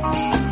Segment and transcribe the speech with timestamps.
[0.00, 0.47] Bye.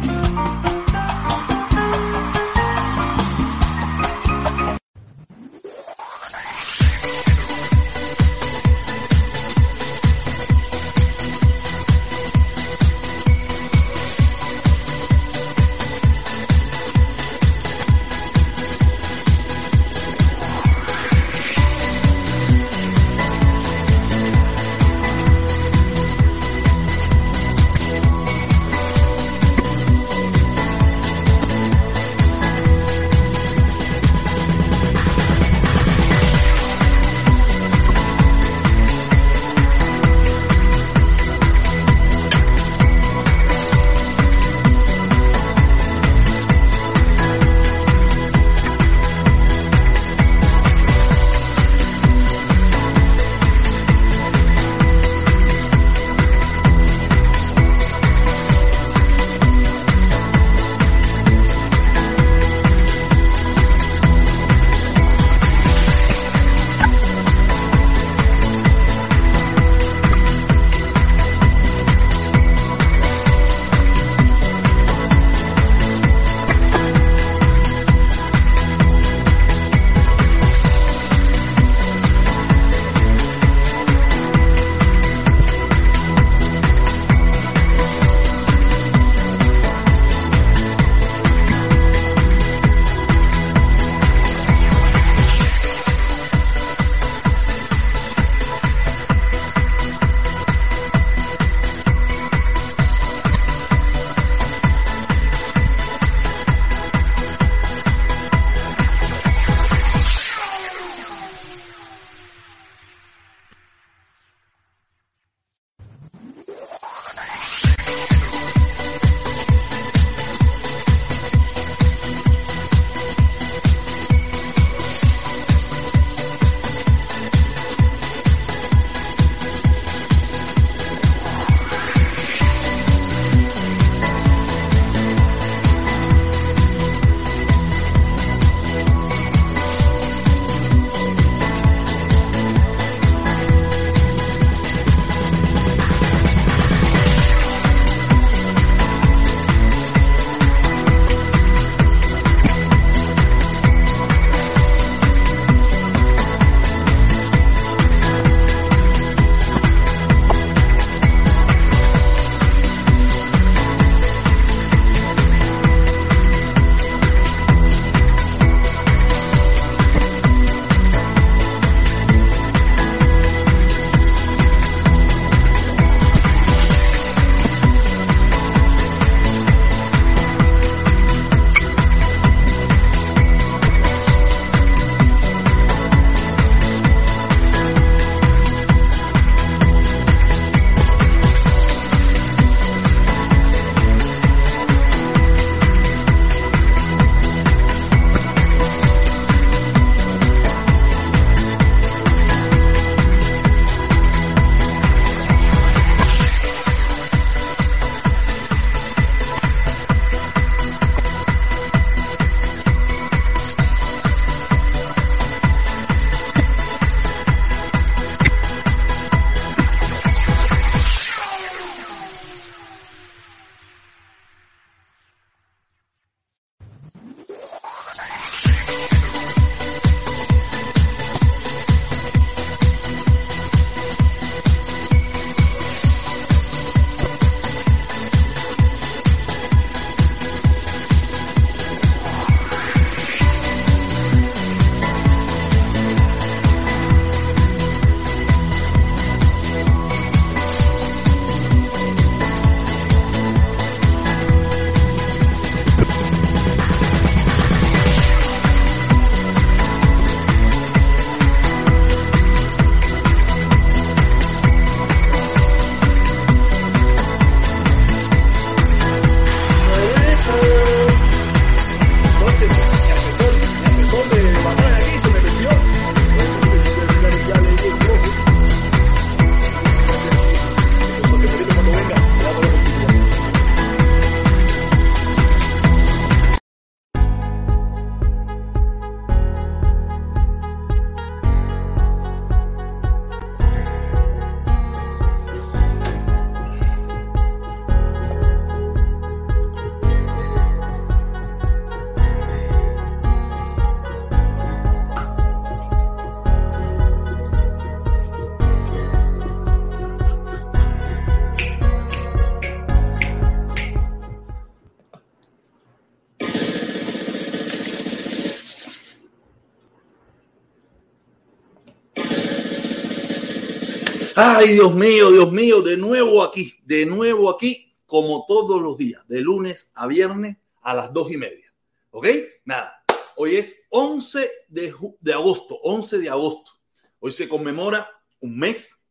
[324.18, 329.06] Ay, Dios mío, Dios mío, de nuevo aquí, de nuevo aquí, como todos los días,
[329.08, 331.52] de lunes a viernes a las dos y media.
[331.90, 332.06] ¿Ok?
[332.46, 332.82] Nada,
[333.16, 336.50] hoy es 11 de, de agosto, 11 de agosto.
[336.98, 337.90] Hoy se conmemora
[338.20, 338.82] un mes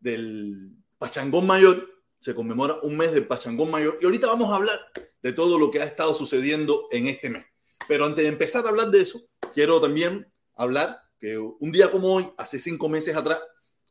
[0.00, 1.86] del Pachangón Mayor,
[2.18, 4.80] se conmemora un mes del Pachangón Mayor y ahorita vamos a hablar
[5.22, 7.44] de todo lo que ha estado sucediendo en este mes.
[7.86, 9.22] Pero antes de empezar a hablar de eso,
[9.52, 13.38] quiero también hablar que un día como hoy, hace cinco meses atrás,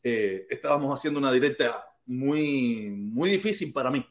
[0.03, 4.05] eh, estábamos haciendo una directa muy, muy difícil para mí,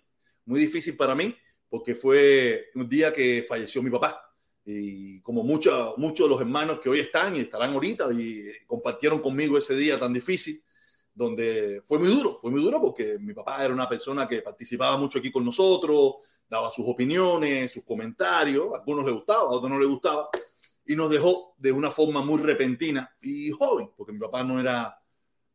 [0.44, 1.34] muy difícil para mí,
[1.68, 4.20] porque fue un día que falleció mi papá.
[4.64, 9.20] Y como muchos muchos de los hermanos que hoy están y estarán ahorita y compartieron
[9.20, 10.62] conmigo ese día tan difícil,
[11.12, 14.96] donde fue muy duro, fue muy duro porque mi papá era una persona que participaba
[14.96, 16.16] mucho aquí con nosotros,
[16.48, 20.28] daba sus opiniones, sus comentarios, a algunos le gustaba, a otros no le gustaba,
[20.84, 24.99] y nos dejó de una forma muy repentina y joven, porque mi papá no era,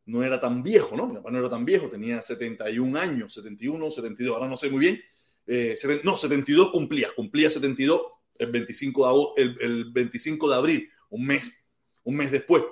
[0.06, 1.06] no era tan viejo, ¿no?
[1.06, 4.80] Mi papá no era tan viejo, tenía 71 años, 71, 72, ahora no sé muy
[4.80, 5.00] bien,
[5.46, 8.00] eh, no, 72 cumplía, cumplía 72
[8.38, 11.64] el 25 de, el, el 25 de abril, un mes,
[12.04, 12.64] un mes después.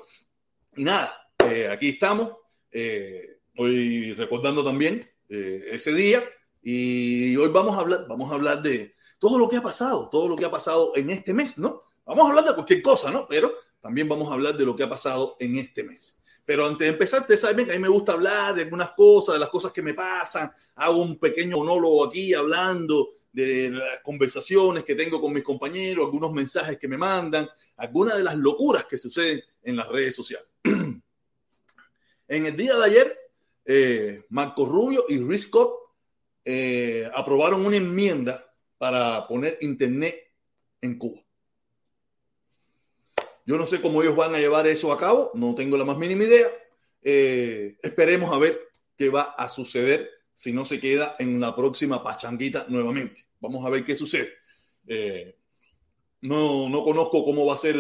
[0.77, 1.15] Y nada,
[1.49, 2.33] eh, aquí estamos,
[2.71, 6.23] eh, hoy recordando también eh, ese día
[6.63, 10.29] y hoy vamos a hablar, vamos a hablar de todo lo que ha pasado, todo
[10.29, 11.83] lo que ha pasado en este mes, ¿no?
[12.05, 13.27] Vamos a hablar de cualquier cosa, ¿no?
[13.29, 16.19] Pero también vamos a hablar de lo que ha pasado en este mes.
[16.45, 19.35] Pero antes de empezar, ustedes saben que a mí me gusta hablar de algunas cosas,
[19.35, 20.53] de las cosas que me pasan.
[20.77, 26.33] Hago un pequeño monólogo aquí hablando de las conversaciones que tengo con mis compañeros, algunos
[26.33, 30.49] mensajes que me mandan, algunas de las locuras que suceden en las redes sociales.
[32.27, 33.19] En el día de ayer,
[33.67, 35.51] eh, Marco Rubio y Riz
[36.43, 40.33] eh, aprobaron una enmienda para poner Internet
[40.81, 41.24] en Cuba.
[43.47, 45.97] Yo no sé cómo ellos van a llevar eso a cabo, no tengo la más
[45.97, 46.49] mínima idea.
[47.03, 48.59] Eh, esperemos a ver
[48.97, 53.27] qué va a suceder si no se queda en la próxima pachanguita nuevamente.
[53.41, 54.33] Vamos a ver qué sucede.
[54.87, 55.37] Eh,
[56.23, 57.77] no, no conozco cómo va a ser,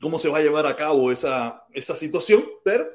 [0.00, 2.88] cómo se va a llevar a cabo esa, esa situación, pero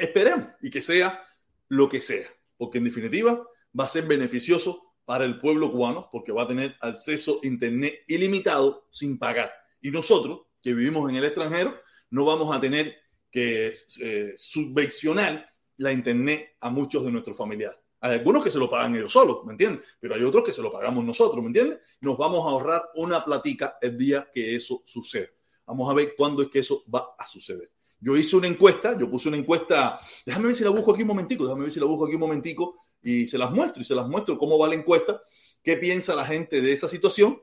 [0.00, 1.22] Esperemos y que sea
[1.68, 3.46] lo que sea, porque en definitiva
[3.78, 8.04] va a ser beneficioso para el pueblo cubano porque va a tener acceso a Internet
[8.08, 9.52] ilimitado sin pagar.
[9.82, 11.80] Y nosotros, que vivimos en el extranjero,
[12.10, 12.96] no vamos a tener
[13.30, 17.78] que eh, subvencionar la Internet a muchos de nuestros familiares.
[18.00, 19.86] Hay algunos que se lo pagan ellos solos, ¿me entiendes?
[20.00, 21.80] Pero hay otros que se lo pagamos nosotros, ¿me entiendes?
[22.00, 25.28] Nos vamos a ahorrar una platica el día que eso suceda.
[25.66, 27.70] Vamos a ver cuándo es que eso va a suceder.
[28.00, 31.08] Yo hice una encuesta, yo puse una encuesta, déjame ver si la busco aquí un
[31.08, 33.94] momentico, déjame ver si la busco aquí un momentico y se las muestro y se
[33.94, 35.22] las muestro cómo va la encuesta,
[35.62, 37.40] qué piensa la gente de esa situación.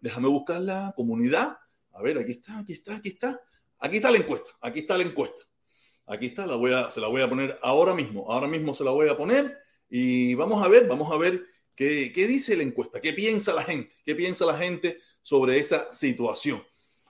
[0.00, 1.58] Déjame buscar la comunidad.
[1.92, 3.40] A ver, aquí está, aquí está, aquí está.
[3.78, 5.42] Aquí está la encuesta, aquí está la encuesta.
[6.06, 8.84] Aquí está, la voy a, se la voy a poner ahora mismo, ahora mismo se
[8.84, 9.58] la voy a poner
[9.88, 11.44] y vamos a ver, vamos a ver
[11.76, 15.90] qué, qué dice la encuesta, qué piensa la gente, qué piensa la gente sobre esa
[15.92, 16.62] situación.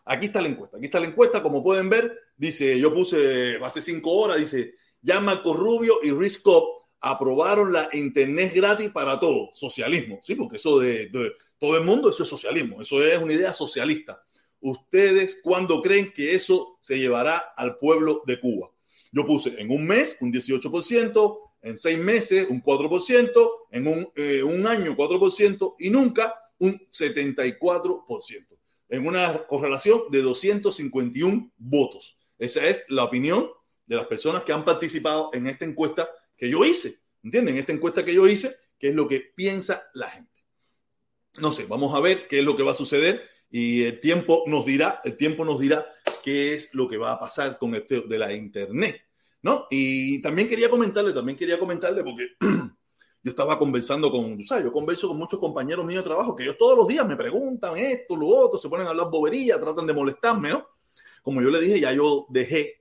[0.04, 3.80] Aquí está la encuesta, aquí está la encuesta, como pueden ver, dice, yo puse hace
[3.80, 6.42] cinco horas, dice, ya Marco Rubio y Riz
[7.00, 11.10] aprobaron la internet gratis para todos, socialismo, sí, porque eso de,
[11.58, 14.22] todo el mundo, eso es socialismo, eso es una idea socialista.
[14.62, 18.70] ¿Ustedes cuándo creen que eso se llevará al pueblo de Cuba?
[19.10, 24.42] Yo puse en un mes un 18%, en seis meses un 4%, en un, eh,
[24.42, 32.18] un año 4% y nunca un 74% en una correlación de 251 votos.
[32.38, 33.50] Esa es la opinión
[33.86, 37.00] de las personas que han participado en esta encuesta que yo hice.
[37.24, 37.56] ¿Entienden?
[37.56, 40.44] Esta encuesta que yo hice, qué es lo que piensa la gente.
[41.38, 44.44] No sé, vamos a ver qué es lo que va a suceder y el tiempo
[44.46, 45.86] nos dirá, el tiempo nos dirá
[46.24, 49.02] qué es lo que va a pasar con esto de la internet,
[49.42, 49.66] ¿no?
[49.70, 55.06] Y también quería comentarle, también quería comentarle porque yo estaba conversando con, sabes, yo converso
[55.06, 58.26] con muchos compañeros míos de trabajo que ellos todos los días me preguntan esto, lo
[58.28, 60.66] otro, se ponen a hablar bobería, tratan de molestarme, ¿no?
[61.22, 62.80] Como yo le dije, ya yo dejé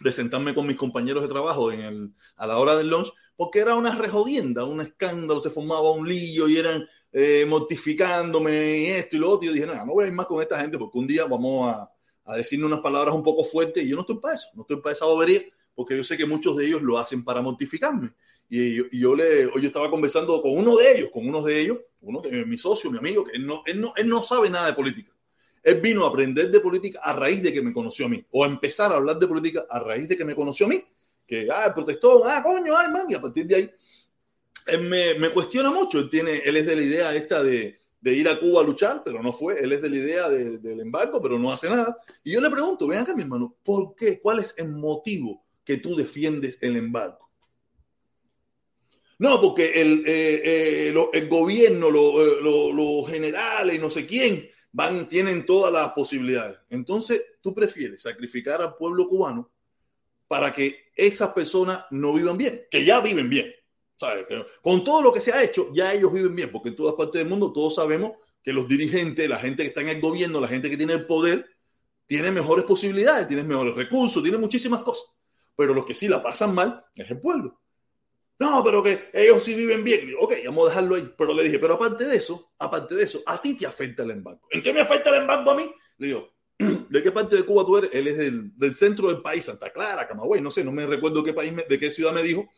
[0.00, 3.60] de sentarme con mis compañeros de trabajo en el, a la hora del lunch, porque
[3.60, 9.16] era una rejodienda, un escándalo, se formaba un lío y eran eh, mortificándome y esto
[9.16, 9.44] y lo otro.
[9.44, 11.24] Y yo dije, no, no voy a ir más con esta gente porque un día
[11.24, 11.90] vamos a,
[12.24, 14.94] a unas palabras un poco fuertes y yo no estoy para eso, no estoy para
[14.94, 15.42] esa bobería,
[15.74, 18.12] porque yo sé que muchos de ellos lo hacen para mortificarme.
[18.50, 21.78] Y yo, le, hoy yo estaba conversando con uno de ellos, con uno de ellos,
[22.00, 24.68] uno que mi socio, mi amigo, que él no, él no, él no sabe nada
[24.68, 25.12] de política.
[25.62, 28.44] Él vino a aprender de política a raíz de que me conoció a mí, o
[28.44, 30.82] a empezar a hablar de política a raíz de que me conoció a mí,
[31.26, 33.70] que, ah, protestó, ah, coño, ay, man, y a partir de ahí,
[34.80, 38.38] me, me cuestiona mucho, él, tiene, él es de la idea esta de, ir a
[38.38, 41.38] Cuba a luchar, pero no fue, él es de la idea de, del embargo, pero
[41.38, 41.98] no hace nada.
[42.24, 44.20] Y yo le pregunto, vean acá, mi hermano, ¿por qué?
[44.20, 47.28] ¿Cuál es el motivo que tú defiendes el embargo?
[49.18, 55.90] No, porque el, eh, eh, gobierno, los generales no sé quién van, tienen todas las
[55.90, 56.58] posibilidades.
[56.70, 59.50] Entonces, tú prefieres sacrificar al pueblo cubano
[60.28, 63.52] para que esas personas no vivan bien, que ya viven bien.
[63.98, 64.26] ¿Sabes?
[64.62, 67.18] Con todo lo que se ha hecho, ya ellos viven bien, porque en todas partes
[67.18, 68.12] del mundo todos sabemos
[68.42, 71.04] que los dirigentes, la gente que está en el gobierno, la gente que tiene el
[71.04, 71.44] poder,
[72.06, 75.10] tiene mejores posibilidades, tiene mejores recursos, tiene muchísimas cosas.
[75.56, 77.60] Pero los que sí la pasan mal es el pueblo.
[78.38, 80.14] No, pero que ellos sí viven bien.
[80.20, 81.12] Ok, vamos a dejarlo ahí.
[81.18, 84.12] Pero le dije, pero aparte de eso, aparte de eso, a ti te afecta el
[84.12, 84.42] embargo.
[84.50, 85.68] ¿En qué me afecta el embargo a mí?
[85.98, 86.32] Le digo,
[86.88, 87.90] ¿de qué parte de Cuba tú eres?
[87.92, 91.32] Él es del, centro del país, Santa Clara, Camagüey, no sé, no me recuerdo qué
[91.32, 92.48] país, de qué ciudad me dijo.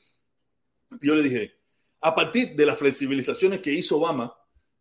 [1.00, 1.54] Yo le dije,
[2.00, 4.34] a partir de las flexibilizaciones que hizo Obama,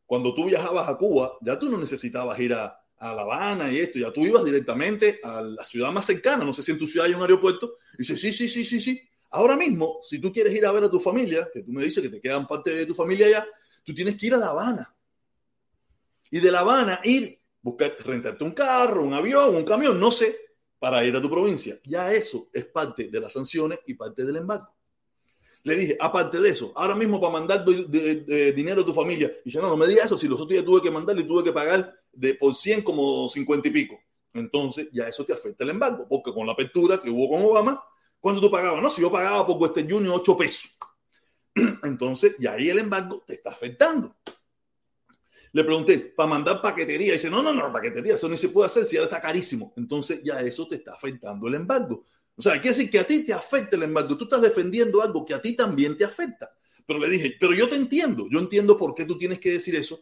[0.06, 3.78] cuando tú viajabas a Cuba, ya tú no necesitabas ir a, a La Habana y
[3.78, 6.88] esto, ya tú ibas directamente a la ciudad más cercana, no sé si en tu
[6.88, 10.32] ciudad hay un aeropuerto, y dice, sí, sí, sí, sí, sí, Ahora mismo, si tú
[10.32, 12.72] quieres ir a ver a tu familia, que tú me dices que te quedan parte
[12.72, 13.48] de tu familia allá,
[13.84, 14.96] tú tienes que ir a La Habana.
[16.32, 20.36] Y de La Habana ir, buscar, rentarte un carro, un avión, un camión, no sé,
[20.80, 21.80] para ir a tu provincia.
[21.86, 24.74] Ya eso es parte de las sanciones y parte del embargo.
[25.64, 29.60] Le dije, aparte de eso, ahora mismo para mandar dinero a tu familia, y dice,
[29.60, 31.52] no, no me digas eso, si los otros días tuve que mandarle y tuve que
[31.52, 34.00] pagar de por 100 como 50 y pico.
[34.34, 37.84] Entonces ya eso te afecta el embargo, porque con la apertura que hubo con Obama,
[38.20, 38.82] ¿Cuánto tú pagabas?
[38.82, 40.72] No, si yo pagaba por Western Union 8 pesos.
[41.84, 44.18] Entonces, ya ahí el embargo te está afectando.
[45.52, 47.14] Le pregunté, para mandar paquetería.
[47.14, 49.74] dice, no, no, no, paquetería, eso no se puede hacer si ahora está carísimo.
[49.78, 52.06] Entonces, ya eso te está afectando el embargo.
[52.40, 54.16] O sea, quiere decir que a ti te afecta el embargo.
[54.16, 56.50] Tú estás defendiendo algo que a ti también te afecta.
[56.86, 58.30] Pero le dije, pero yo te entiendo.
[58.32, 60.00] Yo entiendo por qué tú tienes que decir eso.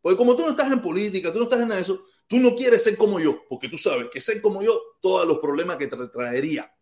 [0.00, 2.84] Porque como tú no estás en política, tú no estás en eso, tú no quieres
[2.84, 3.42] ser como yo.
[3.48, 6.72] Porque tú sabes que ser como yo, todos los problemas que te traería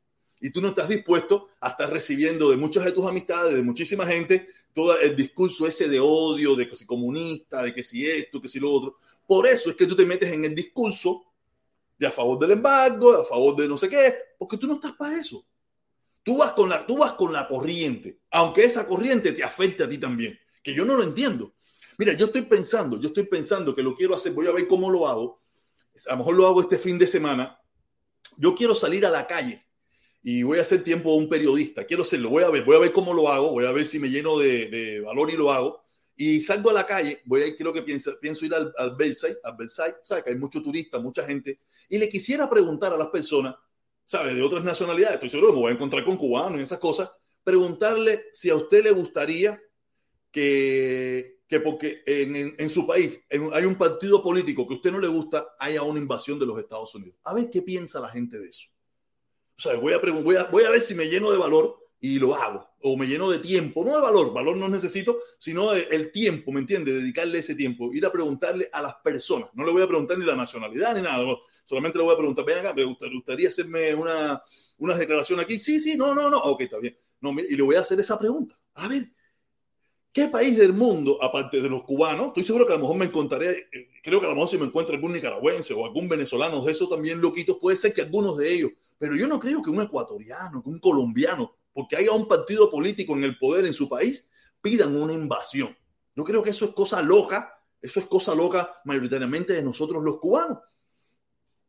[0.43, 4.05] y tú no estás dispuesto a estar recibiendo de muchas de tus amistades, de muchísima
[4.05, 8.43] gente, todo el discurso ese de odio, de que si comunista, de que si esto,
[8.43, 8.99] que si lo otro.
[9.27, 11.25] Por eso es que tú te metes en el discurso
[11.99, 14.93] de a favor del embargo, a favor de no sé qué, porque tú no estás
[14.93, 15.45] para eso.
[16.23, 19.89] Tú vas con la, tú vas con la corriente, aunque esa corriente te afecte a
[19.89, 21.55] ti también, que yo no lo entiendo.
[21.99, 24.91] Mira, yo estoy pensando, yo estoy pensando que lo quiero hacer, voy a ver cómo
[24.91, 25.43] lo hago.
[26.07, 27.59] A lo mejor lo hago este fin de semana.
[28.37, 29.67] Yo quiero salir a la calle
[30.23, 31.85] y voy a hacer tiempo a un periodista.
[31.85, 33.99] Quiero hacerlo, voy a ver, voy a ver cómo lo hago, voy a ver si
[33.99, 35.88] me lleno de, valor y lo hago.
[36.21, 38.97] Y salgo a la calle, voy a ir, creo que pienso, pienso ir al, al
[38.97, 40.25] Versailles, al Versailles, ¿sabes?
[40.25, 41.61] Que hay muchos turistas, mucha gente.
[41.89, 43.55] Y le quisiera preguntar a las personas,
[44.03, 44.35] ¿sabes?
[44.35, 47.09] De otras nacionalidades, estoy seguro que me voy a encontrar con cubanos y esas cosas,
[47.45, 49.63] preguntarle si a usted le gustaría
[50.33, 54.99] que, que porque en, en, su país hay un partido político que a usted no
[54.99, 57.17] le gusta, haya una invasión de los Estados Unidos.
[57.23, 58.71] A ver qué piensa la gente de eso.
[59.57, 62.19] O sea, voy a, voy, a, voy a ver si me lleno de valor y
[62.19, 62.69] lo hago.
[62.83, 66.61] O me lleno de tiempo, no de valor, valor no necesito, sino el tiempo, ¿me
[66.61, 66.93] entiende?
[66.93, 69.51] Dedicarle ese tiempo, ir a preguntarle a las personas.
[69.55, 71.25] No le voy a preguntar ni la nacionalidad ni nada,
[71.65, 74.43] solamente le voy a preguntar, ven acá, me gustaría hacerme una,
[74.79, 75.59] una declaración aquí.
[75.59, 76.97] Sí, sí, no, no, no, ok, está bien.
[77.49, 78.57] Y le voy a hacer esa pregunta.
[78.75, 79.11] A ver,
[80.13, 83.07] ¿qué país del mundo, aparte de los cubanos, estoy seguro que a lo mejor me
[83.07, 86.65] encontraré, eh, creo que a lo mejor si me encuentro algún nicaragüense o algún venezolano
[86.65, 89.71] de eso también loquitos, puede ser que algunos de ellos pero yo no creo que
[89.71, 93.89] un ecuatoriano, que un colombiano, porque haya un partido político en el poder en su
[93.89, 94.29] país,
[94.61, 95.79] pidan una invasión.
[96.17, 100.19] Yo creo que eso es cosa loca, eso es cosa loca mayoritariamente de nosotros los
[100.19, 100.59] cubanos.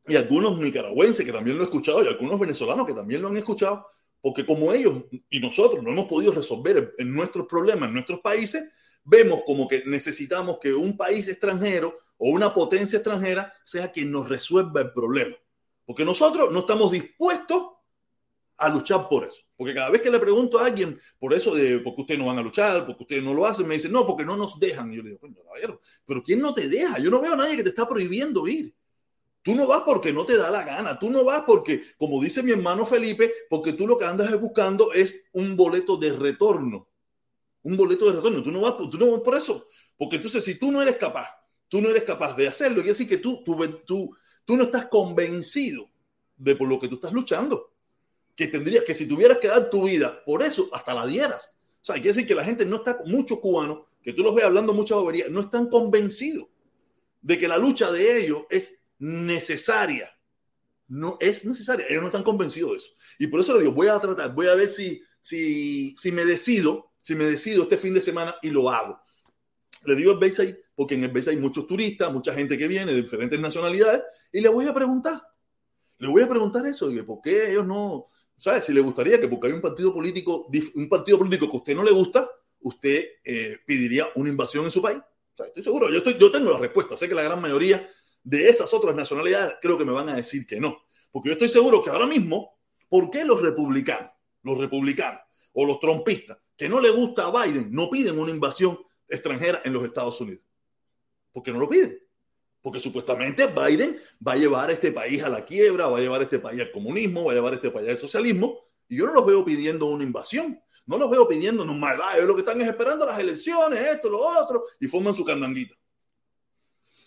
[0.07, 3.37] Y algunos nicaragüenses que también lo han escuchado y algunos venezolanos que también lo han
[3.37, 3.85] escuchado,
[4.19, 8.67] porque como ellos y nosotros no hemos podido resolver en nuestros problemas, en nuestros países,
[9.03, 14.27] vemos como que necesitamos que un país extranjero o una potencia extranjera sea quien nos
[14.27, 15.35] resuelva el problema.
[15.85, 17.73] Porque nosotros no estamos dispuestos
[18.57, 19.48] a luchar por eso.
[19.59, 22.27] Porque cada vez que le pregunto a alguien por eso de por qué ustedes no
[22.27, 24.93] van a luchar, porque ustedes no lo hacen, me dicen, no, porque no nos dejan.
[24.93, 26.97] Y yo le digo, coño, caballero, pero ¿quién no te deja?
[26.99, 28.73] Yo no veo a nadie que te está prohibiendo ir.
[29.41, 30.97] Tú no vas porque no te da la gana.
[30.97, 34.93] Tú no vas porque, como dice mi hermano Felipe, porque tú lo que andas buscando
[34.93, 36.87] es un boleto de retorno.
[37.63, 38.41] Un boleto de retorno.
[38.41, 39.67] Tú no vas, tú no vas por eso.
[39.97, 41.27] Porque entonces, si tú no eres capaz,
[41.67, 44.87] tú no eres capaz de hacerlo, quiere decir que tú, tú, tú tú no estás
[44.87, 45.91] convencido
[46.37, 47.68] de por lo que tú estás luchando.
[48.39, 51.51] Que tendrías que si tuvieras que dar tu vida por eso, hasta la dieras.
[51.81, 54.45] O sea, quiere decir que la gente no está, muchos cubanos, que tú los ves
[54.45, 56.47] hablando mucha bobería, no están convencidos
[57.21, 60.17] de que la lucha de ellos es necesaria.
[60.87, 61.85] No es necesaria.
[61.89, 62.91] Ellos no están convencidos de eso.
[63.17, 66.23] Y por eso le digo, voy a tratar, voy a ver si, si, si me
[66.23, 69.01] decido, si me decido este fin de semana y lo hago.
[69.83, 72.93] Le digo al ahí porque en el BES hay muchos turistas, mucha gente que viene
[72.93, 75.21] de diferentes nacionalidades, y le voy a preguntar,
[75.97, 78.05] le voy a preguntar eso, ¿por qué ellos no,
[78.39, 78.63] ¿Sabes?
[78.65, 81.75] Si le gustaría que porque hay un partido político, un partido político que a usted
[81.75, 82.29] no le gusta,
[82.61, 84.99] usted eh, pediría una invasión en su país.
[85.37, 86.95] estoy seguro, yo, estoy, yo tengo la respuesta.
[86.95, 87.89] Sé que la gran mayoría
[88.23, 90.83] de esas otras nacionalidades creo que me van a decir que no.
[91.11, 94.11] Porque yo estoy seguro que ahora mismo, ¿por qué los republicanos,
[94.43, 98.79] los republicanos o los trompistas que no le gusta a Biden no piden una invasión
[99.07, 100.43] extranjera en los Estados Unidos?
[101.33, 101.99] Porque no lo piden.
[102.61, 106.21] Porque supuestamente Biden va a llevar a este país a la quiebra, va a llevar
[106.21, 108.59] a este país al comunismo, va a llevar a este país al socialismo.
[108.87, 110.59] Y yo no los veo pidiendo una invasión.
[110.85, 114.21] No los veo pidiendo no es lo que están es esperando las elecciones, esto, lo
[114.21, 115.75] otro, y forman su candanguita.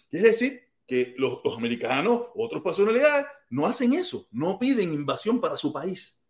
[0.09, 5.57] Es decir, que los, los americanos, otras personalidades, no hacen eso, no piden invasión para
[5.57, 6.23] su país.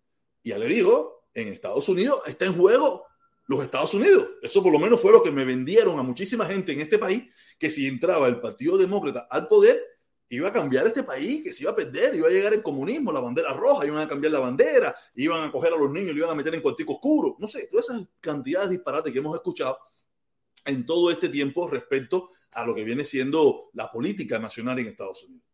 [0.43, 3.05] Y ya le digo, en Estados Unidos está en juego
[3.47, 4.29] los Estados Unidos.
[4.43, 7.25] Eso por lo menos fue lo que me vendieron a muchísima gente en este país,
[7.59, 9.81] que si entraba el Partido Demócrata al poder,
[10.29, 13.13] iba a cambiar este país, que se iba a perder, iba a llegar el comunismo,
[13.13, 16.21] la bandera roja, iban a cambiar la bandera, iban a coger a los niños, lo
[16.21, 17.37] iban a meter en cuartico oscuro.
[17.39, 19.79] No sé, todas esas cantidades disparates que hemos escuchado
[20.65, 25.25] en todo este tiempo respecto a lo que viene siendo la política nacional en Estados
[25.25, 25.45] Unidos.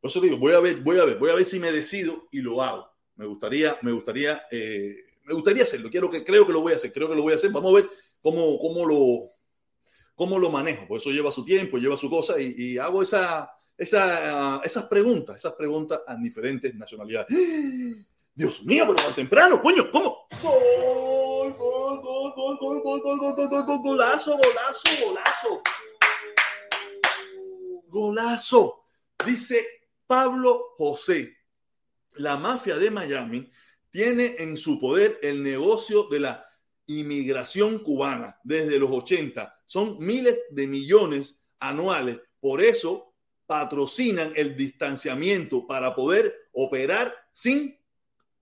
[0.00, 2.28] Por eso digo, voy a ver, voy a ver, voy a ver si me decido
[2.32, 2.90] y lo hago.
[3.16, 6.76] Me gustaría, me gustaría eh, me gustaría hacerlo, quiero que, creo que lo voy a
[6.76, 7.50] hacer, creo que lo voy a hacer.
[7.50, 7.90] Vamos a ver
[8.20, 9.30] cómo, cómo, lo,
[10.14, 14.60] cómo lo manejo, por eso lleva su tiempo, lleva su cosa y, hago esa, esa,
[14.64, 17.28] esas preguntas, esas preguntas a diferentes nacionalidades.
[18.34, 20.26] Dios mío, pero tan temprano, coño, ¿cómo?
[20.42, 25.62] Gol, gol, gol, gol, gol, gol, gol, gol, gol, gol, gol, golazo, golazo, golazo.
[27.86, 28.84] Golazo.
[29.24, 29.64] Dice
[30.06, 31.36] Pablo José,
[32.16, 33.50] la mafia de Miami
[33.94, 36.44] tiene en su poder el negocio de la
[36.86, 39.62] inmigración cubana desde los 80.
[39.66, 42.18] Son miles de millones anuales.
[42.40, 43.14] Por eso
[43.46, 47.78] patrocinan el distanciamiento para poder operar sin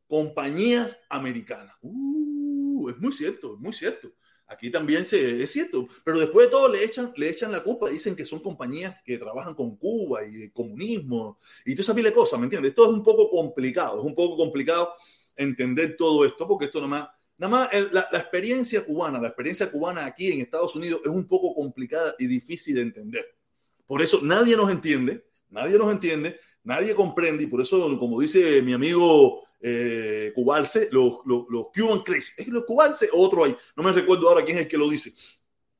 [0.06, 1.76] compañías americanas.
[1.82, 4.10] Uh, es muy cierto, es muy cierto.
[4.46, 7.90] Aquí también se, es cierto, pero después de todo le echan, le echan la culpa,
[7.90, 12.12] dicen que son compañías que trabajan con Cuba y de comunismo y tú sabes de
[12.12, 12.70] cosas, ¿me entiendes?
[12.70, 14.94] Esto es un poco complicado, es un poco complicado
[15.42, 19.70] entender todo esto, porque esto nada más, nada más la, la, experiencia cubana, la experiencia
[19.70, 23.26] cubana aquí en Estados Unidos es un poco complicada y difícil de entender.
[23.86, 28.62] Por eso nadie nos entiende, nadie nos entiende, nadie comprende y por eso, como dice
[28.62, 33.82] mi amigo eh, Cubalce, los, los, los, Cuban Crazy, es los Cubalce, otro ahí, no
[33.82, 35.12] me recuerdo ahora quién es el que lo dice.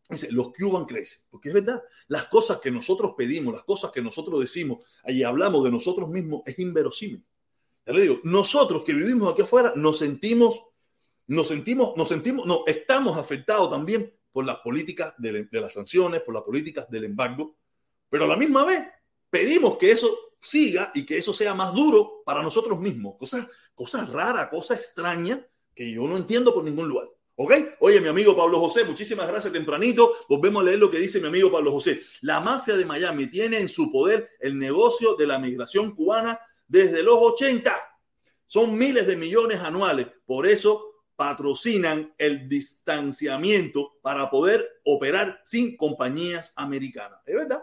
[0.08, 4.02] Dice, los Cuban Crazy, porque es verdad, las cosas que nosotros pedimos, las cosas que
[4.02, 7.24] nosotros decimos y hablamos de nosotros mismos es inverosímil.
[7.86, 10.62] Ya le digo, nosotros que vivimos aquí afuera nos sentimos,
[11.26, 16.20] nos sentimos, nos sentimos, no, estamos afectados también por las políticas de, de las sanciones,
[16.20, 17.56] por las políticas del embargo,
[18.08, 18.86] pero a la misma vez
[19.30, 23.14] pedimos que eso siga y que eso sea más duro para nosotros mismos.
[23.16, 25.40] Cosas, cosas raras, cosas extrañas
[25.74, 27.08] que yo no entiendo por ningún lugar.
[27.36, 27.52] ¿Ok?
[27.80, 30.12] Oye, mi amigo Pablo José, muchísimas gracias tempranito.
[30.28, 32.00] Volvemos a leer lo que dice mi amigo Pablo José.
[32.20, 36.38] La mafia de Miami tiene en su poder el negocio de la migración cubana
[36.72, 37.70] desde los 80.
[38.46, 40.06] Son miles de millones anuales.
[40.24, 47.20] Por eso patrocinan el distanciamiento para poder operar sin compañías americanas.
[47.26, 47.62] Es verdad.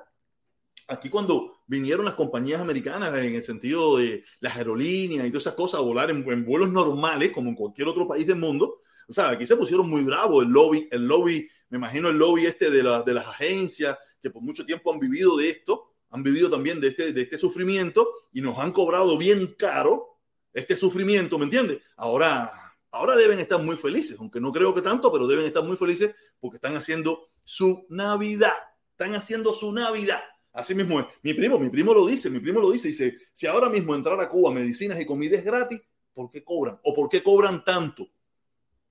[0.87, 5.55] Aquí cuando vinieron las compañías americanas en el sentido de las aerolíneas y todas esas
[5.55, 9.29] cosas, a volar en, vuelos normales como en cualquier otro país del mundo, o sea,
[9.29, 12.83] aquí se pusieron muy bravos el lobby, el lobby, me imagino el lobby este de,
[13.05, 16.89] de las agencias que por mucho tiempo han vivido de esto, han vivido también de
[16.89, 20.19] este, de este sufrimiento y nos han cobrado bien caro
[20.53, 21.81] este sufrimiento, ¿me entiendes?
[21.95, 22.51] Ahora,
[22.91, 26.15] ahora deben estar muy felices, aunque no creo que tanto, pero deben estar muy felices
[26.39, 28.53] porque están haciendo su Navidad,
[28.91, 30.21] están haciendo su Navidad.
[30.51, 31.05] Así mismo es.
[31.21, 34.19] Mi primo, mi primo lo dice, mi primo lo dice, dice, si ahora mismo entrar
[34.19, 35.79] a Cuba medicinas y comida es gratis,
[36.13, 36.79] ¿por qué cobran?
[36.83, 38.07] ¿O por qué cobran tanto?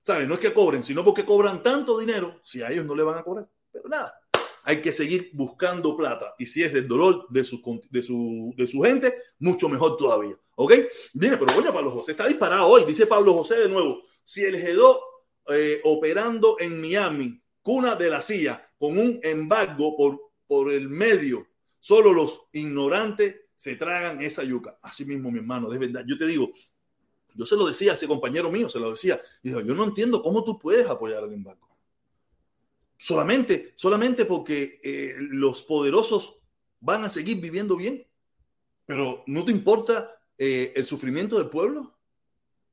[0.01, 0.27] ¿Sabes?
[0.27, 3.17] No es que cobren, sino porque cobran tanto dinero si a ellos no le van
[3.17, 3.47] a cobrar.
[3.71, 4.19] Pero nada,
[4.63, 6.35] hay que seguir buscando plata.
[6.37, 10.35] Y si es del dolor de su, de su, de su gente, mucho mejor todavía.
[10.55, 10.73] ¿Ok?
[11.13, 12.83] Viene, pero bueno, Pablo José está disparado hoy.
[12.85, 14.03] Dice Pablo José de nuevo.
[14.23, 14.99] Si el G2
[15.51, 21.47] eh, operando en Miami, cuna de la CIA, con un embargo por, por el medio,
[21.79, 24.77] solo los ignorantes se tragan esa yuca.
[24.81, 26.03] Así mismo, mi hermano, de verdad.
[26.05, 26.51] Yo te digo,
[27.33, 29.21] yo se lo decía a ese compañero mío, se lo decía.
[29.41, 31.68] Dijo, yo no entiendo cómo tú puedes apoyar el embargo
[32.99, 36.37] solamente, solamente porque eh, los poderosos
[36.81, 38.05] van a seguir viviendo bien,
[38.85, 41.97] pero ¿no te importa eh, el sufrimiento del pueblo?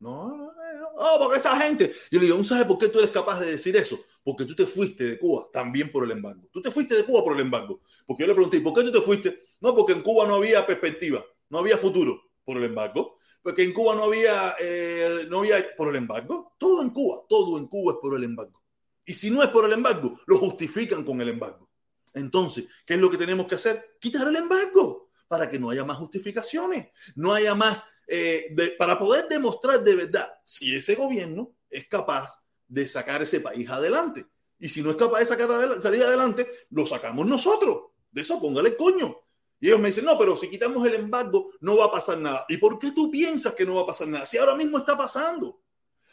[0.01, 1.93] No, no, no, porque esa gente.
[2.11, 4.01] Yo le digo, ¿sabes por qué tú eres capaz de decir eso?
[4.25, 6.49] Porque tú te fuiste de Cuba también por el embargo.
[6.53, 7.81] Tú te fuiste de Cuba por el embargo.
[8.05, 9.45] Porque yo le pregunté, ¿por qué tú te fuiste?
[9.61, 13.19] No, porque en Cuba no había perspectiva, no había futuro por el embargo.
[13.43, 16.55] porque en Cuba no había, eh, no había por el embargo.
[16.59, 18.65] Todo en Cuba, todo en Cuba es por el embargo.
[19.07, 21.71] Y si no es por el embargo, lo justifican con el embargo.
[22.12, 23.97] Entonces, ¿qué es lo que tenemos que hacer?
[24.01, 29.29] Quitar el embargo para que no haya más justificaciones, no haya más, eh, para poder
[29.29, 34.27] demostrar de verdad si ese gobierno es capaz de sacar ese país adelante.
[34.59, 37.92] Y si no es capaz de sacar salir adelante, lo sacamos nosotros.
[38.11, 39.21] De eso póngale coño.
[39.61, 42.45] Y ellos me dicen, no, pero si quitamos el embargo, no va a pasar nada.
[42.49, 44.27] ¿Y por qué tú piensas que no va a pasar nada?
[44.27, 45.61] Si ahora mismo está pasando.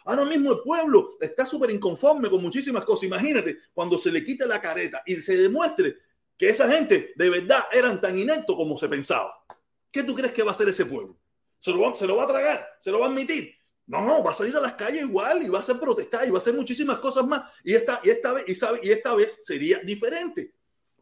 [0.06, 3.04] Ahora mismo el pueblo está súper inconforme con muchísimas cosas.
[3.04, 5.98] Imagínate cuando se le quite la careta y se demuestre
[6.38, 9.34] que esa gente de verdad eran tan ineptos como se pensaba.
[9.92, 11.16] ¿Qué tú crees que va a hacer ese pueblo?
[11.60, 12.68] ¿Se lo, va, ¿Se lo va a tragar?
[12.80, 13.56] ¿Se lo va a admitir?
[13.86, 16.38] No, va a salir a las calles igual y va a hacer protestar y va
[16.38, 17.52] a hacer muchísimas cosas más.
[17.64, 20.54] Y esta, y esta vez, y, sabe, y esta vez sería diferente.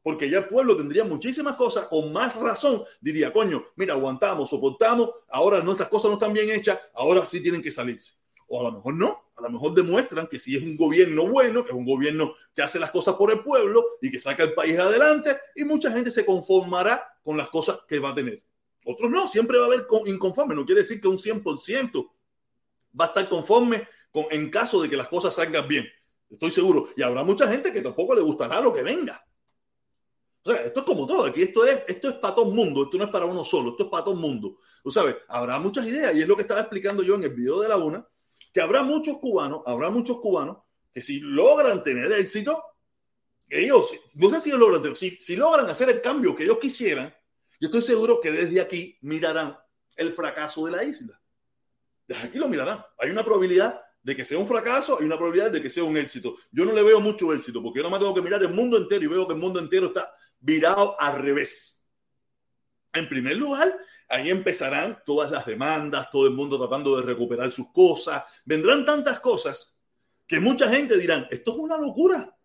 [0.04, 5.12] Porque ya el pueblo tendría muchísimas cosas, con más razón diría, coño, mira, aguantamos, soportamos,
[5.30, 8.14] ahora nuestras cosas no están bien hechas, ahora sí tienen que salirse.
[8.54, 11.64] O a lo mejor no, a lo mejor demuestran que sí es un gobierno bueno,
[11.64, 14.54] que es un gobierno que hace las cosas por el pueblo y que saca el
[14.54, 18.44] país adelante y mucha gente se conformará con las cosas que va a tener.
[18.84, 22.12] Otros no, siempre va a haber inconforme, no quiere decir que un 100%
[23.00, 25.88] va a estar conforme con, en caso de que las cosas salgan bien.
[26.30, 26.90] Estoy seguro.
[26.98, 29.26] Y habrá mucha gente que tampoco le gustará lo que venga.
[30.44, 31.26] O sea, esto es como todo.
[31.26, 32.84] Aquí esto es, esto es para todo el mundo.
[32.84, 33.72] Esto no es para uno solo.
[33.72, 34.58] Esto es para todo el mundo.
[34.84, 36.16] Tú sabes, habrá muchas ideas.
[36.16, 38.08] Y es lo que estaba explicando yo en el video de la una.
[38.54, 40.58] Que habrá muchos cubanos, habrá muchos cubanos
[40.94, 42.64] que si logran tener éxito,
[43.50, 47.14] ellos, no sé si logran, si, si logran hacer el cambio que ellos quisieran,
[47.60, 49.58] yo estoy seguro que desde aquí mirarán
[49.96, 51.22] el fracaso de la isla
[52.16, 52.84] aquí lo mirarán.
[52.98, 55.98] Hay una probabilidad de que sea un fracaso, hay una probabilidad de que sea un
[55.98, 56.38] éxito.
[56.52, 58.78] Yo no le veo mucho éxito porque yo no me tengo que mirar el mundo
[58.78, 61.80] entero y veo que el mundo entero está virado al revés.
[62.94, 63.74] En primer lugar,
[64.12, 68.24] ahí empezarán todas las demandas, todo el mundo tratando de recuperar sus cosas.
[68.46, 69.76] Vendrán tantas cosas
[70.28, 72.36] que mucha gente dirán, esto es una locura.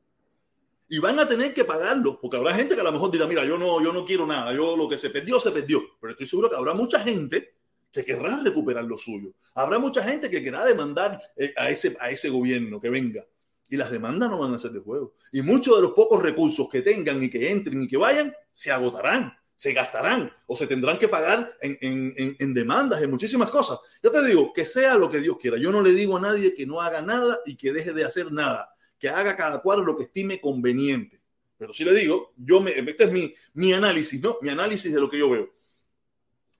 [0.88, 3.44] Y van a tener que pagarlo, porque habrá gente que a lo mejor dirá, mira,
[3.44, 5.82] yo no, yo no quiero nada, yo lo que se perdió, se perdió.
[6.00, 7.54] Pero estoy seguro que habrá mucha gente
[7.92, 9.32] que querrá recuperar lo suyo.
[9.54, 13.24] Habrá mucha gente que querrá demandar eh, a ese, a ese gobierno que venga.
[13.68, 15.14] Y las demandas no van a ser de juego.
[15.32, 18.70] Y muchos de los pocos recursos que tengan y que entren y que vayan, se
[18.70, 23.78] agotarán, se gastarán o se tendrán que pagar en, en, en, demandas, en muchísimas cosas.
[24.02, 25.56] Yo te digo, que sea lo que Dios quiera.
[25.56, 28.30] Yo no le digo a nadie que no haga nada y que deje de hacer
[28.30, 28.76] nada.
[28.98, 31.22] Que haga cada cual lo que estime conveniente.
[31.56, 34.36] Pero sí le digo, yo me, este es mi, mi análisis, ¿no?
[34.42, 35.54] Mi análisis de lo que yo veo.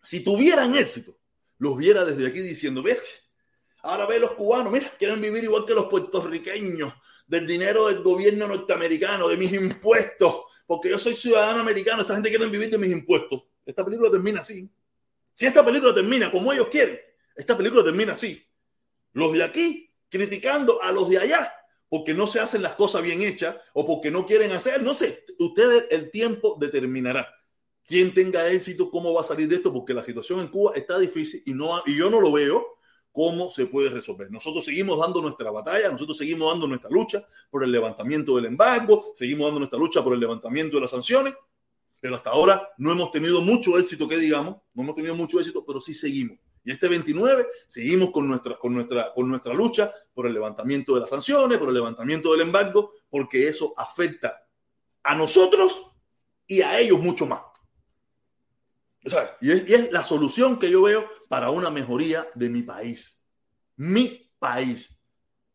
[0.02, 1.18] Si tuvieran éxito,
[1.58, 3.02] los viera desde aquí diciendo, ves,
[3.82, 6.94] ahora ve los cubanos, mira, quieren vivir igual que los puertorriqueños,
[7.26, 12.28] del dinero del gobierno norteamericano, de mis impuestos, porque yo soy ciudadano americano, esa gente
[12.28, 13.42] quiere vivir de mis impuestos.
[13.64, 14.68] Esta película termina así.
[15.32, 16.98] Si esta película termina como ellos quieren,
[17.34, 18.44] esta película termina así.
[19.12, 21.52] Los de aquí criticando a los de allá
[21.88, 25.24] porque no se hacen las cosas bien hechas o porque no quieren hacer, no sé,
[25.38, 27.32] ustedes el tiempo determinará
[27.84, 30.98] quién tenga éxito, cómo va a salir de esto, porque la situación en Cuba está
[30.98, 32.75] difícil y, no, y yo no lo veo
[33.16, 34.30] cómo se puede resolver.
[34.30, 39.14] Nosotros seguimos dando nuestra batalla, nosotros seguimos dando nuestra lucha por el levantamiento del embargo,
[39.14, 41.32] seguimos dando nuestra lucha por el levantamiento de las sanciones,
[41.98, 45.64] pero hasta ahora no hemos tenido mucho éxito, que digamos, no hemos tenido mucho éxito,
[45.64, 46.36] pero sí seguimos.
[46.62, 51.00] Y este 29 seguimos con nuestra, con, nuestra, con nuestra lucha por el levantamiento de
[51.00, 54.46] las sanciones, por el levantamiento del embargo, porque eso afecta
[55.02, 55.86] a nosotros
[56.46, 57.40] y a ellos mucho más
[59.40, 63.20] y, es, la solución que yo veo para una mejoría de mi país.
[63.76, 64.96] Mi país.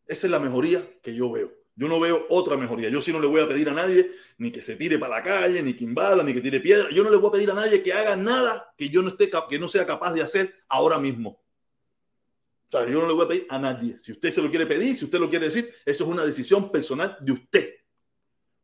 [0.06, 1.52] Esa es la mejoría que yo veo.
[1.74, 2.90] Yo no veo otra mejoría.
[2.90, 5.22] Yo sí no le voy a pedir a nadie ni que se tire para la
[5.22, 6.88] calle, ni que invada, ni que tire piedra.
[6.90, 9.30] Yo no le voy a pedir a nadie que haga nada que yo no esté
[9.48, 11.42] que no sea capaz de hacer ahora mismo.
[12.68, 13.98] O sea, yo no le voy a pedir a nadie.
[13.98, 16.70] Si usted se lo quiere pedir, si usted lo quiere decir, eso es una decisión
[16.70, 17.74] personal de usted.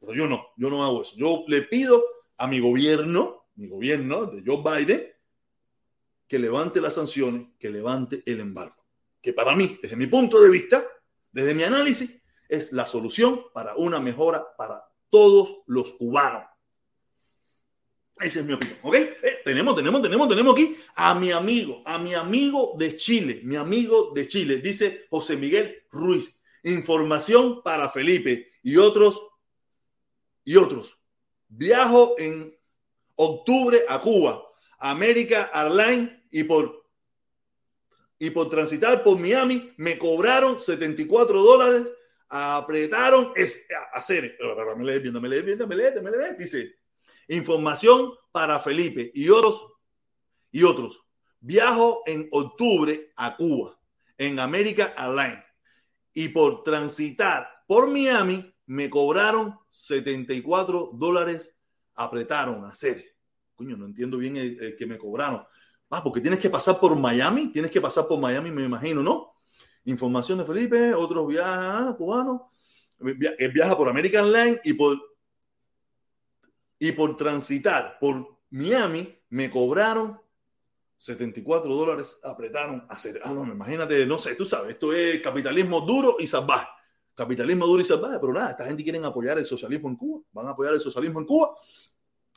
[0.00, 1.14] Pero yo no, yo no hago eso.
[1.16, 2.02] Yo le pido
[2.36, 5.02] a mi gobierno, mi gobierno, de Joe Biden,
[6.28, 8.76] que levante las sanciones, que levante el embargo.
[9.20, 10.86] Que para mí, desde mi punto de vista,
[11.32, 16.44] desde mi análisis, es la solución para una mejora para todos los cubanos.
[18.20, 18.94] Esa es mi opinión, ¿ok?
[18.94, 23.56] Eh, tenemos, tenemos, tenemos, tenemos aquí a mi amigo, a mi amigo de Chile, mi
[23.56, 26.38] amigo de Chile, dice José Miguel Ruiz.
[26.64, 29.20] Información para Felipe y otros,
[30.44, 30.98] y otros.
[31.48, 32.57] Viajo en
[33.18, 34.42] octubre a Cuba,
[34.78, 36.78] América Airlines y por
[38.20, 41.86] y por transitar por Miami me cobraron 74 dólares,
[42.28, 43.32] apretaron
[43.92, 44.36] hacer,
[44.76, 46.74] me lee viendo, me lee viendo, me lee, me dice,
[47.28, 49.72] información para Felipe y otros
[50.50, 51.00] y otros.
[51.40, 53.78] Viajo en octubre a Cuba,
[54.16, 55.44] en América Airlines,
[56.12, 61.56] y por transitar por Miami me cobraron 74 dólares,
[61.98, 63.04] apretaron a hacer.
[63.54, 65.44] Coño, no entiendo bien el, que me cobraron.
[65.90, 69.34] Ah, porque tienes que pasar por Miami, tienes que pasar por Miami, me imagino, ¿no?
[69.84, 72.42] Información de Felipe, otros viajes ah, cubanos,
[72.98, 74.98] viaja por American Line y por,
[76.78, 80.20] y por transitar por Miami me cobraron
[80.98, 83.20] 74 dólares, apretaron a hacer.
[83.24, 86.66] Ah, no, imagínate, no sé, tú sabes, esto es capitalismo duro y salvaje.
[87.18, 90.46] Capitalismo duro y salvaje, pero nada, esta gente quiere apoyar el socialismo en Cuba, van
[90.46, 91.52] a apoyar el socialismo en Cuba,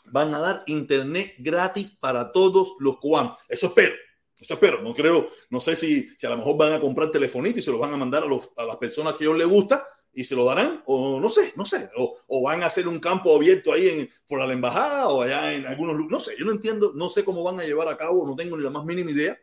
[0.05, 3.37] van a dar internet gratis para todos los cubanos.
[3.47, 3.93] Eso espero.
[4.39, 7.59] Eso espero, no creo, no sé si, si a lo mejor van a comprar telefonito
[7.59, 9.47] y se lo van a mandar a, los, a las personas que a ellos les
[9.47, 12.99] gusta y se lo darán, o no sé, no sé, o, van a hacer un
[12.99, 16.53] campo abierto ahí en, por la embajada o allá en algunos no sé, yo no
[16.53, 19.11] entiendo, no sé cómo van a llevar a cabo, no tengo ni la más mínima
[19.11, 19.37] idea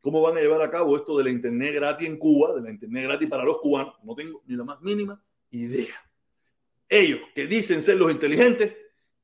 [0.00, 2.70] cómo van a llevar a cabo esto de la internet gratis en Cuba, de la
[2.70, 5.94] internet gratis para los cubanos, no tengo ni la más mínima idea.
[6.88, 8.74] Ellos que dicen ser los inteligentes,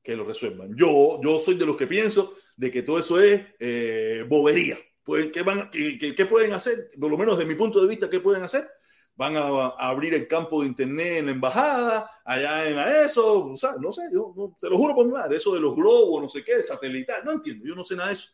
[0.01, 0.73] que lo resuelvan.
[0.75, 4.77] Yo, yo soy de los que pienso de que todo eso es eh, bobería.
[5.03, 6.89] Pues, ¿qué, van, qué, pueden hacer?
[6.99, 8.69] Por lo menos de mi punto de vista, ¿qué pueden hacer?
[9.15, 14.01] Van a, abrir el campo de internet en la embajada, allá en eso, no sé,
[14.11, 17.23] yo te lo juro por mi madre, eso de los globos, no sé qué, satelital,
[17.23, 18.29] no entiendo, yo no sé nada de eso.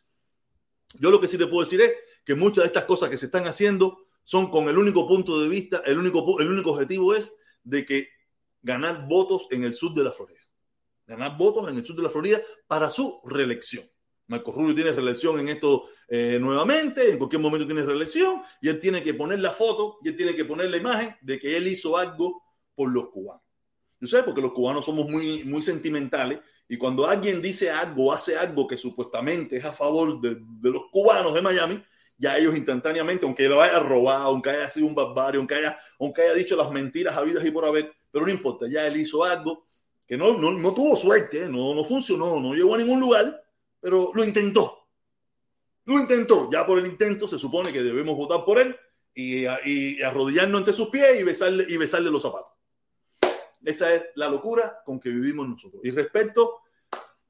[0.98, 1.92] Yo lo que sí te puedo decir es
[2.24, 5.48] que muchas de estas cosas que se están haciendo son con el único punto de
[5.48, 7.32] vista, el único, el único objetivo es
[7.62, 8.08] de que
[8.62, 10.40] ganar votos en el sur de la Florida.
[11.06, 13.84] Ganar votos en el sur de la Florida para su reelección.
[14.26, 18.80] Marco Rubio tiene reelección en esto eh, nuevamente, en cualquier momento tiene reelección, y él
[18.80, 21.68] tiene que poner la foto, y él tiene que poner la imagen de que él
[21.68, 22.42] hizo algo
[22.74, 23.42] por los cubanos.
[24.00, 28.38] Yo sé, porque los cubanos somos muy, muy sentimentales, y cuando alguien dice algo, hace
[28.38, 31.82] algo que supuestamente es a favor de, de los cubanos de Miami,
[32.16, 36.22] ya ellos instantáneamente, aunque lo haya robado, aunque haya sido un barbario, aunque haya, aunque
[36.22, 39.66] haya dicho las mentiras habidas y por haber, pero no importa, ya él hizo algo
[40.06, 43.42] que no, no, no tuvo suerte, no, no funcionó, no llegó a ningún lugar,
[43.80, 44.86] pero lo intentó.
[45.86, 46.50] Lo intentó.
[46.50, 48.76] Ya por el intento se supone que debemos votar por él
[49.14, 52.52] y, y, arrodillarnos ante sus pies y besarle, y besarle los zapatos.
[53.64, 55.82] Esa es la locura con que vivimos nosotros.
[55.84, 56.60] Y respecto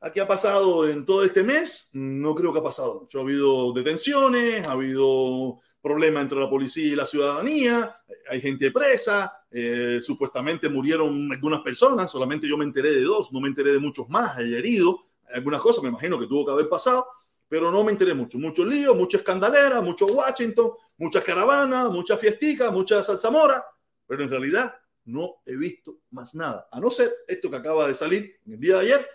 [0.05, 3.19] a qué ha pasado en todo este mes, no creo que ha pasado mucho.
[3.19, 7.97] Ha habido detenciones, ha habido problemas entre la policía y la ciudadanía,
[8.29, 13.40] hay gente presa, eh, supuestamente murieron algunas personas, solamente yo me enteré de dos, no
[13.40, 14.97] me enteré de muchos más, hay heridos,
[15.33, 17.07] algunas cosas me imagino que tuvo que haber pasado,
[17.49, 18.38] pero no me enteré mucho.
[18.38, 23.64] Mucho lío, mucha escandalera, mucho Washington, muchas caravanas, mucha fiestica, mucha salsamora,
[24.07, 24.75] pero en realidad
[25.07, 28.75] no he visto más nada, a no ser esto que acaba de salir el día
[28.75, 29.09] de ayer,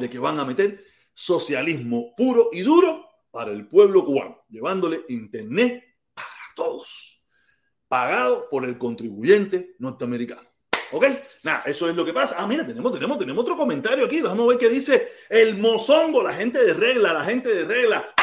[0.00, 0.84] de que van a meter
[1.14, 5.84] socialismo puro y duro para el pueblo cubano, llevándole internet
[6.14, 7.22] para todos,
[7.88, 10.48] pagado por el contribuyente norteamericano.
[10.90, 11.04] ¿Ok?
[11.42, 12.36] Nada, eso es lo que pasa.
[12.38, 14.22] Ah, mira, tenemos, tenemos, tenemos otro comentario aquí.
[14.22, 18.14] Vamos a ver qué dice el mozongo, la gente de regla, la gente de regla.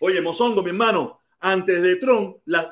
[0.00, 2.68] Oye, mozongo, mi hermano, antes de Trump, las,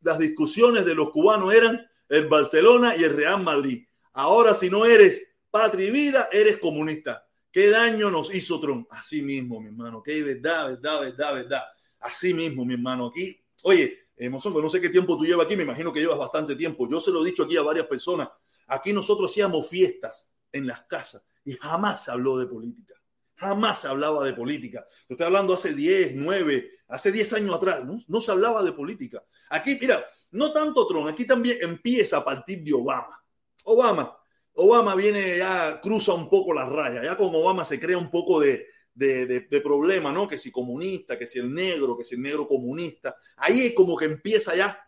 [0.00, 3.86] las discusiones de los cubanos eran el Barcelona y el Real Madrid.
[4.14, 7.27] Ahora, si no eres patria y vida, eres comunista.
[7.50, 8.86] ¿Qué daño nos hizo Trump?
[8.90, 10.02] Así mismo, mi hermano.
[10.02, 11.62] Qué verdad, verdad, verdad, verdad.
[12.00, 13.06] Así mismo, mi hermano.
[13.06, 16.56] Aquí, oye, eh, no sé qué tiempo tú llevas aquí, me imagino que llevas bastante
[16.56, 16.88] tiempo.
[16.88, 18.28] Yo se lo he dicho aquí a varias personas.
[18.66, 22.94] Aquí nosotros hacíamos fiestas en las casas y jamás se habló de política.
[23.36, 24.86] Jamás se hablaba de política.
[25.06, 27.84] Te estoy hablando hace 10, 9, hace 10 años atrás.
[27.84, 28.02] ¿no?
[28.08, 29.24] no se hablaba de política.
[29.50, 33.22] Aquí, mira, no tanto Trump, aquí también empieza a partir de Obama.
[33.64, 34.17] Obama,
[34.60, 37.04] Obama viene ya, cruza un poco las rayas.
[37.04, 40.26] Ya con Obama se crea un poco de, de, problema, ¿no?
[40.26, 43.16] Que si comunista, que si el negro, que si el negro comunista.
[43.36, 44.84] Ahí es como que empieza ya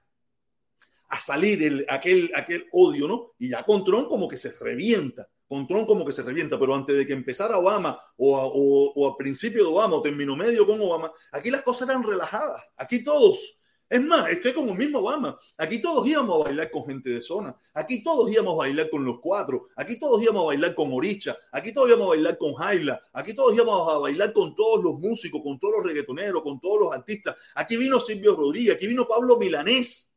[1.09, 3.33] a salir el, aquel, aquel odio, ¿no?
[3.39, 5.29] Y ya con Trump como que se revienta.
[5.47, 6.59] Con Trump como que se revienta.
[6.59, 10.35] Pero antes de que empezara Obama, o, o, o al principio de Obama, o término
[10.35, 12.61] medio con Obama, aquí las cosas eran relajadas.
[12.77, 13.60] Aquí todos
[13.91, 15.37] es más, estoy como el mismo Obama.
[15.57, 17.57] Aquí todos íbamos a bailar con gente de zona.
[17.75, 19.67] Aquí todos íbamos a bailar con los cuatro.
[19.75, 21.37] Aquí todos íbamos a bailar con Oricha.
[21.51, 23.03] Aquí todos íbamos a bailar con Jaila.
[23.13, 26.83] Aquí todos íbamos a bailar con todos los músicos, con todos los reggaetoneros, con todos
[26.83, 27.35] los artistas.
[27.57, 28.77] Aquí vino Silvio Rodríguez.
[28.77, 30.09] Aquí vino Pablo Milanés.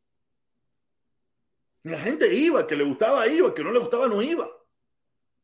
[1.82, 4.48] la gente iba, que le gustaba iba, que no le gustaba no iba.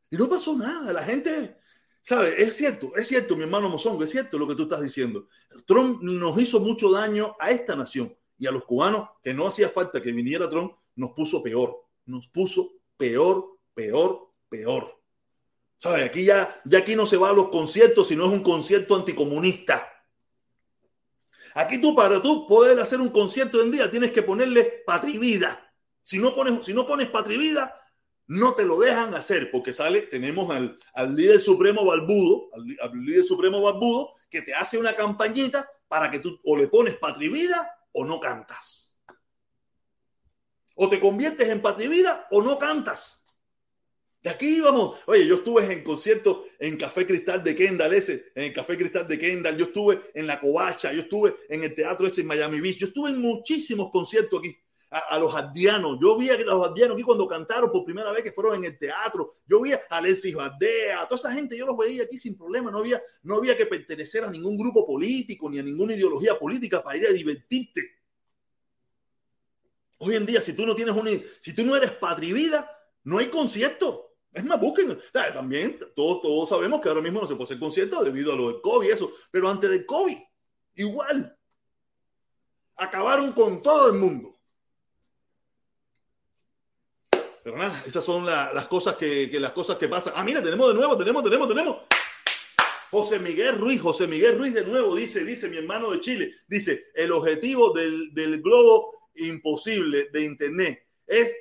[0.09, 0.93] Y no pasó nada.
[0.93, 1.57] La gente,
[2.01, 2.41] ¿sabe?
[2.41, 5.27] Es cierto, es cierto, mi hermano Mozongo, es cierto lo que tú estás diciendo.
[5.67, 9.69] Trump nos hizo mucho daño a esta nación y a los cubanos, que no hacía
[9.69, 14.99] falta que viniera Trump, nos puso peor, nos puso peor, peor, peor.
[15.77, 16.07] ¿Sabes?
[16.07, 19.87] Aquí ya, ya aquí no se va a los conciertos, sino es un concierto anticomunista.
[21.55, 25.71] Aquí tú, para tú poder hacer un concierto en día, tienes que ponerle patrivida.
[26.03, 27.79] Si no pones, si no pones patrivida,
[28.27, 33.25] no te lo dejan hacer, porque sale, tenemos al, al líder supremo Barbudo, al, líder
[33.25, 38.05] supremo Barbudo, que te hace una campañita para que tú o le pones patrivida o
[38.05, 38.99] no cantas.
[40.75, 43.25] O te conviertes en patrivida o no cantas.
[44.23, 44.99] De aquí vamos.
[45.07, 49.09] Oye, yo estuve en concierto en Café Cristal de Kendall, ese, en el Café Cristal
[49.09, 49.57] de Kendall.
[49.57, 52.77] Yo estuve en La Covacha, yo estuve en el teatro ese en Miami Beach.
[52.77, 54.57] Yo estuve en muchísimos conciertos aquí.
[54.91, 55.99] A, los ardianos.
[56.03, 58.77] Yo vi a los ardianos aquí cuando cantaron por primera vez que fueron en el
[58.77, 59.37] teatro.
[59.47, 62.73] Yo vi a Alexis Bardea, a toda esa gente, yo los veía aquí sin problema.
[62.73, 66.83] No había, no había que pertenecer a ningún grupo político ni a ninguna ideología política
[66.83, 68.01] para ir a divertirte.
[69.99, 72.69] Hoy en día, si tú no tienes un, si tú no eres patrivida,
[73.05, 74.17] no hay concierto.
[74.33, 74.99] Es más, busquen.
[75.13, 78.53] También todos, todos sabemos que ahora mismo no se puede hacer concierto debido a lo
[78.53, 79.13] del COVID y eso.
[79.31, 80.19] Pero antes del COVID,
[80.75, 81.37] igual.
[82.77, 84.40] Acabaron con todo el mundo.
[87.57, 90.13] Nada, esas son las cosas que, las cosas que pasan.
[90.17, 91.77] Ah, mira, tenemos de nuevo, tenemos, tenemos, tenemos.
[92.91, 96.87] José Miguel Ruiz, José Miguel Ruiz de nuevo dice, dice mi hermano de Chile, dice,
[96.95, 101.35] el objetivo del, del globo imposible de Internet es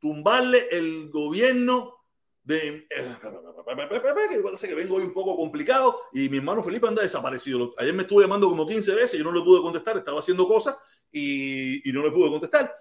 [0.00, 1.98] tumbarle el gobierno
[2.42, 2.86] de...
[2.88, 7.74] Que parece que vengo hoy un poco complicado y mi hermano Felipe anda desaparecido.
[7.76, 10.46] Ayer me estuve llamando como 15 veces y yo no le pude contestar, estaba haciendo
[10.48, 10.76] cosas
[11.12, 12.74] y, no le pude contestar.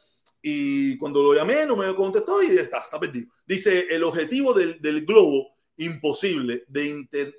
[0.49, 3.27] Y cuando lo llamé no me contestó y está, está perdido.
[3.45, 7.33] Dice, el objetivo del, globo imposible de,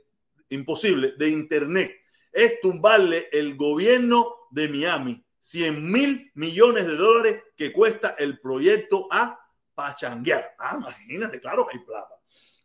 [0.51, 1.91] imposible de Internet
[2.31, 9.09] es tumbarle el gobierno de Miami 100 mil millones de dólares que cuesta el proyecto
[9.11, 9.41] A
[9.75, 10.55] para changuear.
[10.59, 12.15] Ah, imagínate, claro que hay plata.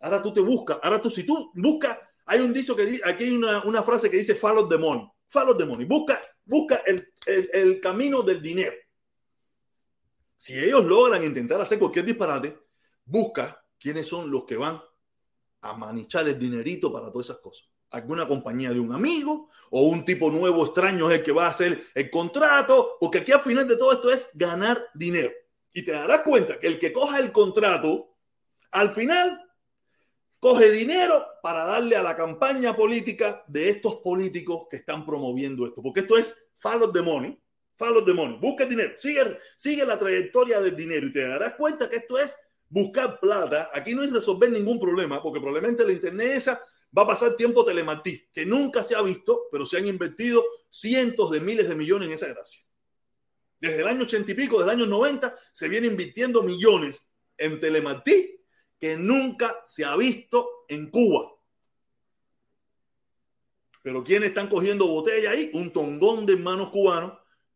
[0.02, 3.32] Ahora tú te buscas, ahora tú, si tú buscas, hay un dicho que aquí hay
[3.32, 8.22] una, frase que dice follow the money, follow the money, busca, busca el, el camino
[8.24, 8.74] del dinero.
[10.44, 12.60] Si ellos logran intentar hacer cualquier disparate,
[13.06, 14.78] busca quiénes son los que van
[15.62, 17.70] a manichar el dinerito para todas esas cosas.
[17.92, 21.52] Alguna compañía de un amigo o un tipo nuevo extraño es el que va a
[21.52, 25.32] hacer el contrato, porque aquí al final de todo esto es ganar dinero.
[25.72, 28.18] Y te darás cuenta que el que coja el contrato,
[28.72, 29.40] al final,
[30.40, 35.82] coge dinero para darle a la campaña política de estos políticos que están promoviendo esto.
[35.82, 37.42] Porque esto es follow the money.
[37.76, 38.38] Follow the money.
[38.40, 38.94] Busca dinero.
[38.98, 42.36] Sigue, sigue la trayectoria del dinero y te darás cuenta que esto es
[42.70, 43.70] buscar plata.
[43.74, 46.62] Aquí no es resolver ningún problema, porque probablemente la internet esa
[46.96, 51.32] va a pasar tiempo telematí, que nunca se ha visto, pero se han invertido cientos
[51.32, 52.64] de miles de millones en esa gracia.
[53.60, 57.04] Desde el año ochenta y pico, desde el año 90, se viene invirtiendo millones
[57.38, 58.40] en telematí
[58.80, 61.32] que nunca se ha visto en Cuba.
[63.82, 65.50] Pero ¿quiénes están cogiendo botella ahí?
[65.54, 67.14] Un tongón de hermanos cubanos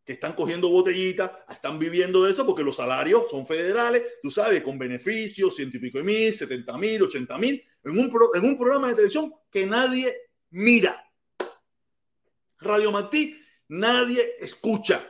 [0.08, 4.62] que están cogiendo botellitas, están viviendo de eso porque los salarios son federales, tú sabes,
[4.62, 8.56] con beneficios, ciento y pico de mil, setenta mil, ochenta mil, en un, en un
[8.56, 10.16] programa de televisión que nadie
[10.48, 11.04] mira.
[12.58, 15.06] Radio Martí, nadie escucha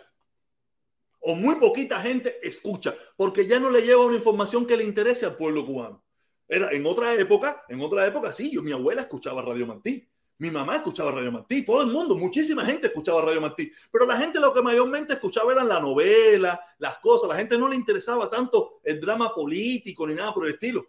[1.21, 5.27] o muy poquita gente escucha, porque ya no le lleva una información que le interese
[5.27, 6.05] al pueblo cubano.
[6.49, 10.51] Era en otra época, en otra época sí, yo mi abuela escuchaba Radio Martí, mi
[10.51, 14.38] mamá escuchaba Radio Martí, todo el mundo, muchísima gente escuchaba Radio Martí, pero la gente
[14.38, 18.81] lo que mayormente escuchaba eran la novela, las cosas, la gente no le interesaba tanto
[18.85, 20.87] el drama político ni nada por el estilo.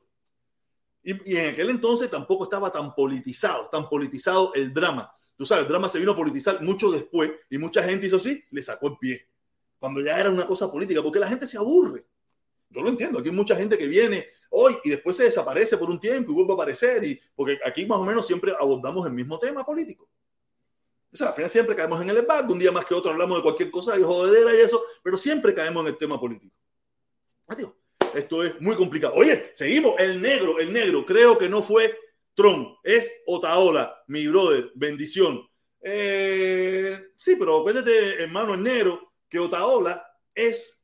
[1.01, 5.12] Y, y en aquel entonces tampoco estaba tan politizado, tan politizado el drama.
[5.35, 8.43] Tú sabes, el drama se vino a politizar mucho después y mucha gente hizo así,
[8.51, 9.29] le sacó el pie
[9.79, 12.06] cuando ya era una cosa política, porque la gente se aburre.
[12.69, 15.89] Yo lo entiendo, aquí hay mucha gente que viene hoy y después se desaparece por
[15.89, 19.13] un tiempo y vuelve a aparecer, y, porque aquí más o menos siempre abordamos el
[19.13, 20.10] mismo tema político.
[21.12, 23.37] O sea, al final siempre caemos en el embargo, un día más que otro hablamos
[23.37, 26.56] de cualquier cosa y jodedera y eso, pero siempre caemos en el tema político.
[27.47, 27.71] Adiós.
[28.13, 29.13] Esto es muy complicado.
[29.15, 29.95] Oye, seguimos.
[30.00, 31.95] El negro, el negro, creo que no fue
[32.33, 35.47] Trump, es Otaola, mi brother, bendición.
[35.81, 40.83] Eh, sí, pero acuérdate, hermano, el negro, que Otaola es,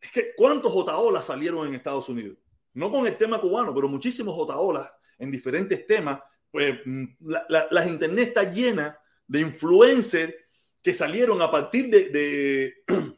[0.00, 2.38] es que ¿cuántos Otaolas salieron en Estados Unidos?
[2.74, 6.20] No con el tema cubano, pero muchísimos Otaolas en diferentes temas.
[6.50, 10.34] Pues mm, la, las internet está llena de influencers
[10.82, 12.74] que salieron a partir de,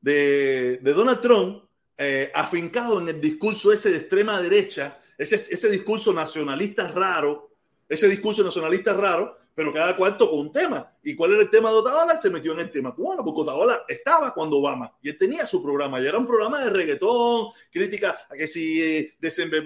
[0.00, 1.64] de, de, Donald Trump,
[1.96, 7.52] eh, afincado en el discurso ese de extrema derecha, ese, ese discurso nacionalista raro,
[7.88, 10.92] ese discurso nacionalista raro, pero cada cual tocó un tema.
[11.02, 12.20] ¿Y cuál era el tema de Otaola?
[12.20, 15.62] Se metió en el tema cubano, porque Otaola estaba cuando Obama y él tenía su
[15.62, 19.16] programa y era un programa de reggaetón, crítica a que si eh,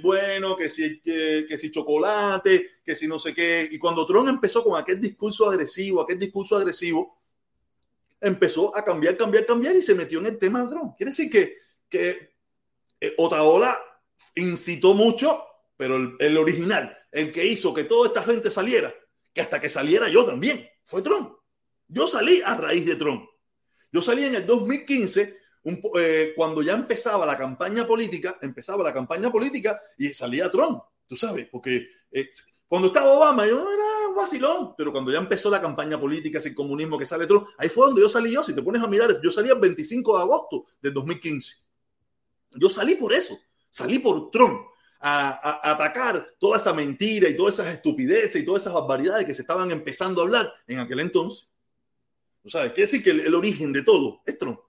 [0.01, 3.69] bueno, que si, que, que, si chocolate, que si no sé qué.
[3.69, 7.19] Y cuando Trump empezó con aquel discurso agresivo, aquel discurso agresivo,
[8.21, 10.95] empezó a cambiar, cambiar, cambiar y se metió en el tema de Trump.
[10.97, 11.57] Quiere decir que,
[11.89, 12.37] que
[13.01, 13.77] eh, Otaola
[14.37, 15.43] incitó mucho,
[15.77, 18.95] pero el, el original, el que hizo que toda esta gente saliera,
[19.33, 21.33] que hasta que saliera yo también, fue Trump.
[21.89, 23.29] Yo salí a raíz de Trump.
[23.93, 28.93] Yo salí en el 2015, un, eh, cuando ya empezaba la campaña política, empezaba la
[28.93, 32.29] campaña política y salía Trump, tú sabes, porque eh,
[32.69, 36.41] cuando estaba Obama yo no era un vacilón, pero cuando ya empezó la campaña política,
[36.41, 38.87] sin comunismo que sale Trump, ahí fue donde yo salí yo, si te pones a
[38.87, 41.55] mirar, yo salí el 25 de agosto del 2015.
[42.53, 43.37] Yo salí por eso,
[43.69, 44.70] salí por Trump
[45.01, 49.35] a, a, atacar toda esa mentira y todas esas estupideces y todas esas barbaridades que
[49.35, 51.49] se estaban empezando a hablar en aquel entonces.
[52.43, 52.73] ¿tú sabes?
[52.73, 54.61] Quiere decir que el, el, origen de todo es Trump.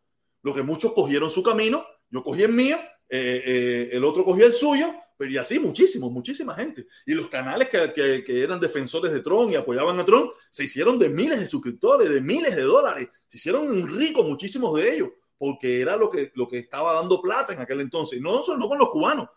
[0.44, 2.78] Lo que muchos cogieron su camino, yo cogí el mío,
[3.10, 6.88] eh, eh, el otro cogió el suyo, pero y así muchísimos, muchísima gente.
[7.06, 10.64] Y los canales que, que, que, eran defensores de Trump y apoyaban a Trump se
[10.64, 13.10] hicieron de miles de suscriptores, de miles de dólares.
[13.28, 17.54] Se hicieron ricos muchísimos de ellos, porque era lo que, lo que estaba dando plata
[17.54, 18.20] en aquel entonces.
[18.20, 19.30] No solo no con los cubanos,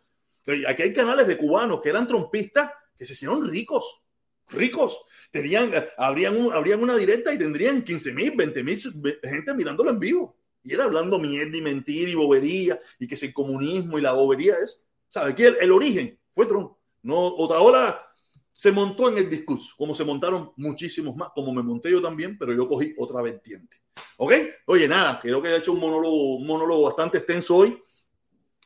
[0.69, 4.03] Aquí hay canales de cubanos que eran trompistas que se hicieron ricos,
[4.49, 5.01] ricos.
[5.31, 8.79] Tenían, habrían, un, una directa y tendrían 15 mil, 20 mil
[9.23, 10.37] gente mirándolo en vivo.
[10.63, 14.13] Y era hablando mierda y mentira y bobería y que si el comunismo y la
[14.13, 14.81] bobería es.
[15.09, 15.47] ¿Sabe qué?
[15.47, 16.73] El, el, origen fue Trump.
[17.03, 18.05] No, Otaola
[18.53, 22.39] se montó en el discurso, como se montaron muchísimos más, como me monté yo también,
[22.39, 23.83] pero yo cogí otra vertiente.
[24.17, 24.33] ¿Ok?
[24.67, 27.79] Oye, nada, creo que he hecho un monólogo, un monólogo bastante extenso hoy.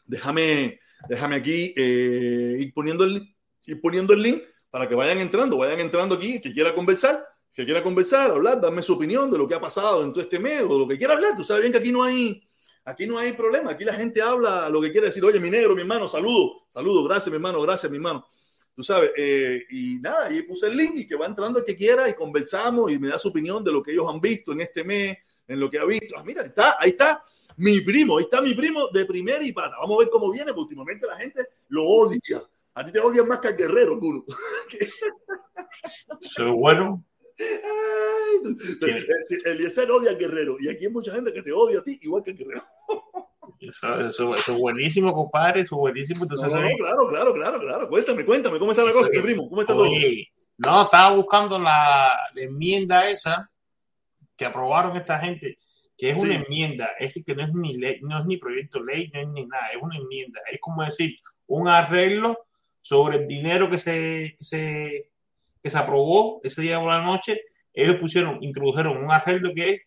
[0.07, 3.35] Déjame Déjame aquí eh, ir, poniendo el,
[3.67, 7.65] ir poniendo el link para que vayan entrando, vayan entrando aquí, que quiera conversar, que
[7.65, 10.63] quiera conversar, hablar, darme su opinión de lo que ha pasado en todo este mes
[10.63, 11.37] o lo que quiera hablar.
[11.37, 12.43] Tú sabes bien que aquí no hay,
[12.85, 15.25] aquí no hay problema, aquí la gente habla lo que quiere decir.
[15.25, 18.27] Oye, mi negro, mi hermano, saludo, saludo, gracias, mi hermano, gracias, mi hermano.
[18.75, 21.75] Tú sabes, eh, y nada, ahí puse el link y que va entrando el que
[21.75, 24.61] quiera y conversamos y me da su opinión de lo que ellos han visto en
[24.61, 25.19] este mes,
[25.49, 26.17] en lo que ha visto.
[26.17, 27.25] Ah, mira, está, ahí está
[27.59, 29.77] mi primo, ahí está mi primo de primera y pata.
[29.81, 32.43] Vamos a ver cómo viene, porque últimamente la gente lo odia.
[32.75, 34.25] A ti te odian más que al guerrero, culo.
[34.81, 35.03] Es
[36.55, 37.05] bueno.
[39.45, 42.23] Eliezer odia al guerrero y aquí hay mucha gente que te odia a ti igual
[42.23, 42.65] que al guerrero.
[43.61, 46.23] Eso, eso, eso es buenísimo, compadre, eso es buenísimo.
[46.23, 47.89] Entonces, no, no, claro, claro, claro, claro.
[47.89, 49.49] Cuéntame, cuéntame, ¿cómo está la cosa, mi primo?
[49.49, 50.73] ¿Cómo está oye, todo?
[50.73, 53.51] No, estaba buscando la, la, enmienda esa
[54.37, 55.57] que aprobaron esta gente
[55.99, 56.23] que es sí.
[56.23, 59.21] una enmienda, es decir, que no es ni ley, no es ni proyecto ley, no
[59.21, 61.19] es ni nada, es una enmienda, es como decir,
[61.49, 62.47] un arreglo
[62.81, 65.11] sobre el dinero que se, que se,
[65.61, 67.43] que se aprobó ese día por la noche,
[67.75, 69.81] ellos pusieron, introdujeron un arreglo que es,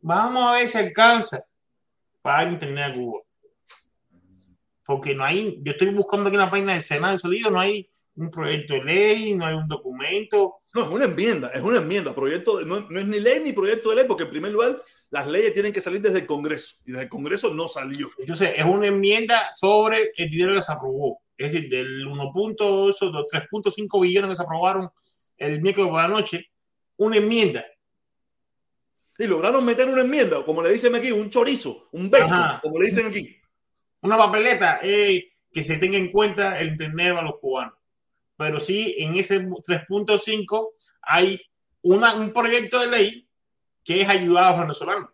[0.00, 1.44] vamos a ver si alcanza
[2.20, 3.20] para internet a Cuba.
[4.84, 7.60] Porque no hay, yo estoy buscando aquí en la página de Senado de Solido, no
[7.60, 11.78] hay un proyecto de ley, no hay un documento, no, es una enmienda, es una
[11.78, 12.14] enmienda.
[12.14, 14.76] Proyecto, no, no, es ni ley ni proyecto de ley, porque en primer lugar
[15.10, 18.10] las leyes tienen que salir desde el Congreso y desde el Congreso no salió.
[18.18, 21.20] Entonces, es una enmienda sobre el dinero que se aprobó.
[21.36, 24.90] Es decir, del 1.2, los 3.5 billones que se aprobaron
[25.36, 26.50] el miércoles por la noche,
[26.96, 27.64] una enmienda.
[29.16, 32.86] Y lograron meter una enmienda, como le dicen aquí, un chorizo, un bacon, como le
[32.86, 33.36] dicen aquí.
[34.00, 37.74] Una papeleta eh, que se tenga en cuenta el internet a los cubanos
[38.36, 40.70] pero sí en ese 3.5
[41.02, 41.40] hay
[41.82, 43.28] una, un proyecto de ley
[43.82, 45.10] que es ayudar a los venezolanos.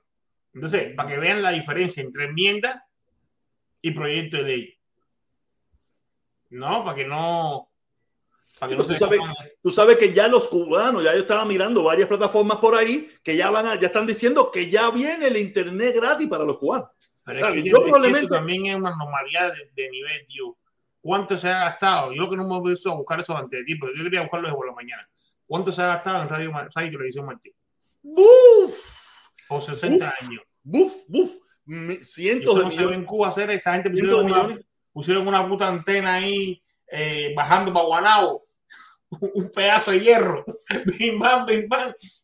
[0.54, 2.86] Entonces, para que vean la diferencia entre enmienda
[3.82, 4.78] y proyecto de ley.
[6.50, 7.68] No, para que no.
[8.58, 9.20] Para que no tú, se sabes,
[9.62, 13.36] tú sabes que ya los cubanos, ya yo estaba mirando varias plataformas por ahí que
[13.36, 16.88] ya van a, ya están diciendo que ya viene el internet gratis para los cubanos.
[17.24, 18.28] Pero es claro, que, yo probablemente...
[18.28, 20.56] también es una normalidad de, de nivel, tío
[21.00, 22.12] cuánto se ha gastado.
[22.12, 24.04] Yo lo que no me he visto a buscar eso antes de ti, pero yo
[24.04, 25.08] quería buscarlo desde por la mañana.
[25.46, 27.52] ¿Cuánto se ha gastado en Radio, radio y Televisión Martín?
[28.02, 29.28] ¡Buf!
[29.48, 30.42] Por 60 uf, años.
[30.62, 30.92] ¡Buf!
[31.08, 31.32] ¡Buf!
[32.02, 32.96] Cientos de no millones.
[32.96, 34.58] en Cuba hacer esa gente pusieron una,
[34.92, 38.44] pusieron una puta antena ahí eh, bajando para Guanao
[39.34, 40.44] un pedazo de hierro
[40.98, 41.46] bim, bam.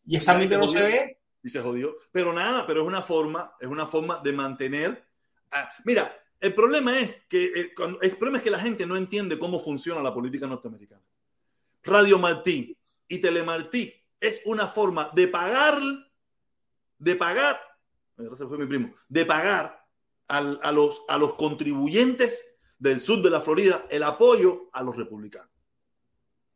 [0.04, 3.52] y esa gente no se ve y se jodió pero nada pero es una forma
[3.60, 5.06] es una forma de mantener
[5.52, 9.38] ah, mira el problema es que el, el, problema es que la gente no entiende
[9.38, 11.02] cómo funciona la política norteamericana.
[11.82, 12.76] Radio Martí
[13.08, 15.80] y Telemartí es una forma de pagar,
[16.98, 17.60] de pagar,
[18.18, 19.86] ese fue mi primo, de pagar
[20.28, 22.44] a, los, a los contribuyentes
[22.78, 25.50] del sur de la Florida el apoyo a los republicanos.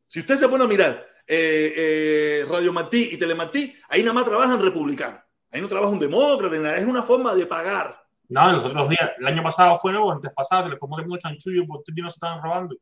[0.06, 4.24] Si usted se pone a mirar eh, eh, Radio Martí y Telemartí, ahí nada más
[4.24, 5.20] trabajan republicanos.
[5.52, 7.99] Ahí no trabaja un demócrata, es una forma de pagar.
[8.30, 11.18] No, los otros días, el año pasado fue, no, antes pasado, que le fue mucho
[11.18, 12.76] chanchullo porque no se estaban robando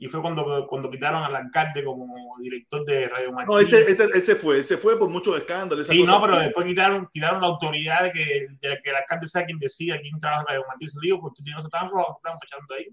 [0.00, 2.06] y fue cuando, cuando quitaron al alcalde como
[2.38, 3.52] director de Radio Martín.
[3.52, 5.88] No, ese, ese, ese, fue, ese fue por muchos escándalos.
[5.88, 9.44] Sí, no, pero después quitaron, quitaron la autoridad de que, de que el alcalde sea
[9.44, 10.88] quien decida quién trabaja en Radio Martín.
[10.88, 12.86] Se digo, porque no se estaban robando, estaban fechando ahí.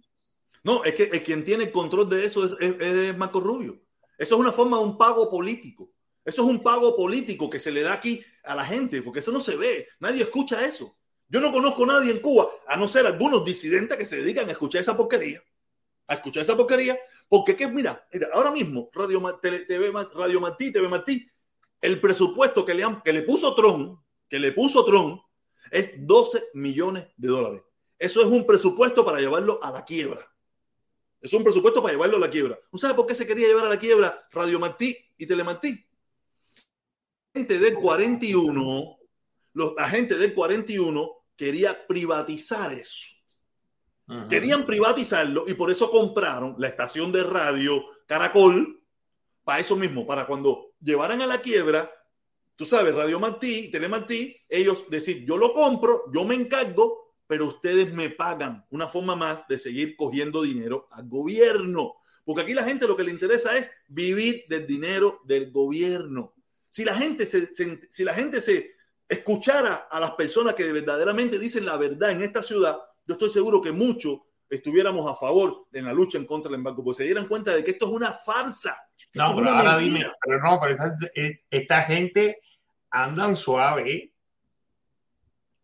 [0.63, 3.79] No, es que el quien tiene el control de eso es, es, Marco Rubio.
[4.17, 5.91] Eso es una forma de un pago político.
[6.23, 9.31] Eso es un pago político que se le da aquí a la gente, porque eso
[9.31, 9.87] no se ve.
[9.99, 10.97] Nadie escucha eso.
[11.27, 14.47] Yo no conozco a nadie en Cuba, a no ser algunos disidentes que se dedican
[14.47, 15.41] a escuchar esa porquería
[16.07, 16.97] a escuchar esa porquería,
[17.27, 21.27] porque que, mira, ahora mismo Radio, TV, Radio Martí, TV Martí,
[21.81, 23.99] el presupuesto que le, han, que le puso Tron,
[24.29, 25.21] que le puso Tron,
[25.71, 27.61] es 12 millones de dólares.
[27.97, 30.29] Eso es un presupuesto para llevarlo a la quiebra.
[31.21, 32.59] Es un presupuesto para llevarlo a la quiebra.
[32.71, 35.81] ¿No sabe por qué se quería llevar a la quiebra Radio Martí y Telemartí?
[37.33, 38.97] gente del 41,
[39.53, 43.07] los agentes del 41 quería privatizar eso.
[44.29, 48.83] Querían privatizarlo y por eso compraron la estación de radio Caracol
[49.43, 51.91] para eso mismo, para cuando llevaran a la quiebra,
[52.55, 57.93] tú sabes, Radio Martí, Telemartí, ellos decir, yo lo compro, yo me encargo, pero ustedes
[57.93, 61.95] me pagan una forma más de seguir cogiendo dinero al gobierno.
[62.23, 66.33] Porque aquí la gente lo que le interesa es vivir del dinero del gobierno.
[66.69, 67.49] Si la gente se,
[67.89, 68.74] si la gente se
[69.07, 73.61] escuchara a las personas que verdaderamente dicen la verdad en esta ciudad, yo estoy seguro
[73.61, 77.27] que muchos estuviéramos a favor de la lucha en contra del embargo, porque se dieran
[77.27, 78.77] cuenta de que esto es una farsa.
[79.13, 80.77] No, pero ahora dime, pero no, pero
[81.49, 82.39] esta, gente
[82.91, 84.11] andan suave.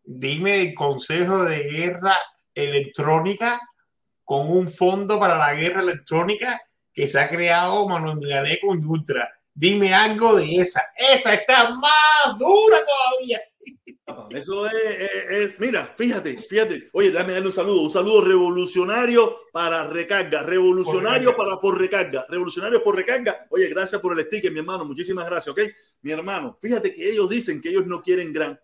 [0.04, 2.16] Dime el Consejo de Guerra
[2.54, 3.60] Electrónica
[4.24, 6.60] con un fondo para la guerra electrónica
[6.92, 9.30] que se ha creado Manuel Milané con Ultra.
[9.54, 10.82] Dime algo de esa.
[10.96, 13.40] Esa está más dura todavía.
[14.30, 16.90] Eso es, mira, fíjate, fíjate.
[16.92, 22.82] Oye, déjame darle un saludo, un saludo revolucionario para recarga, revolucionario para por recarga, revolucionario
[22.82, 23.46] por recarga.
[23.50, 25.60] Oye, gracias por el sticker, mi hermano, muchísimas gracias, ¿ok?
[26.02, 28.58] Mi hermano, fíjate que ellos dicen que ellos no quieren gran,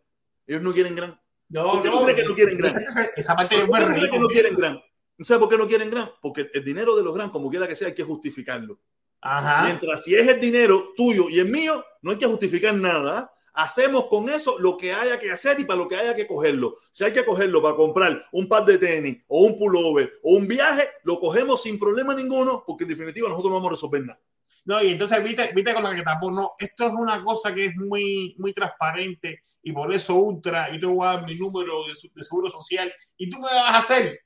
[0.46, 1.18] ellos no quieren gran.
[1.50, 2.84] No, no, que no quieren gran?
[3.16, 4.82] Esa parte es que no quieren gran.
[5.20, 6.10] ¿Sabes por qué no quieren gran?
[6.20, 8.80] Porque el dinero de los gran, como quiera que sea, hay que justificarlo.
[9.20, 9.64] Ajá.
[9.64, 14.06] Mientras si es el dinero tuyo y el mío, no hay que justificar nada hacemos
[14.06, 16.76] con eso lo que haya que hacer y para lo que haya que cogerlo.
[16.92, 20.46] Si hay que cogerlo para comprar un par de tenis o un pullover o un
[20.46, 24.20] viaje, lo cogemos sin problema ninguno, porque en definitiva nosotros no vamos a resolver nada.
[24.64, 27.64] No, y entonces viste, viste con la que tampoco no, esto es una cosa que
[27.64, 31.82] es muy, muy transparente y por eso Ultra, y te voy a dar mi número
[31.86, 34.20] de, seguro social y tú me vas a hacer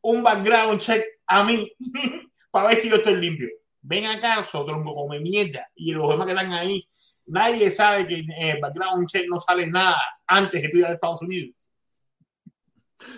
[0.00, 1.70] un background check a mí
[2.50, 3.48] para ver si yo estoy limpio.
[3.82, 6.86] Ven acá, nosotros como mierda y los demás que están ahí
[7.26, 10.92] Nadie sabe que en eh, background check no sale nada antes que tú ir a
[10.92, 11.54] Estados Unidos.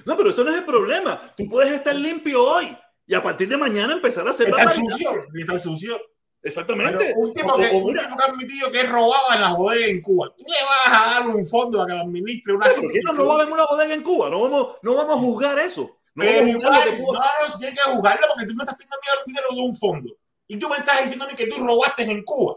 [0.05, 1.21] No, pero eso no es el problema.
[1.37, 5.27] Tú puedes estar limpio hoy y a partir de mañana empezar a hacer Está sucio,
[5.35, 6.01] está sucio.
[6.43, 7.15] Exactamente.
[7.17, 10.35] un tipo, que, un tipo que ha admitido que robaba en las bodegas en Cuba.
[10.37, 12.67] Tú le vas a dar un fondo a que administre una.
[12.67, 14.29] ¿Por qué no robaba en una bodega en Cuba?
[14.29, 15.99] No vamos, no vamos a juzgar eso.
[16.15, 19.25] No vamos a juzgar que No, no, tienes que juzgarlo porque tú me estás pidiendo
[19.27, 20.15] dinero de un fondo.
[20.47, 22.57] Y tú me estás diciendo que tú robaste en Cuba.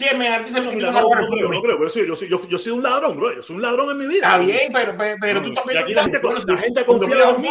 [0.00, 2.58] ¿Quién me dice no, no, no, creo, no creo, pero sí, yo, soy, yo, yo
[2.58, 3.34] soy un ladrón, bro.
[3.34, 4.28] Yo soy un ladrón en mi vida.
[4.28, 5.82] Está bien, pero, pero, pero tú también.
[5.82, 7.48] Aquí la, gente, la gente ha confiado en mí.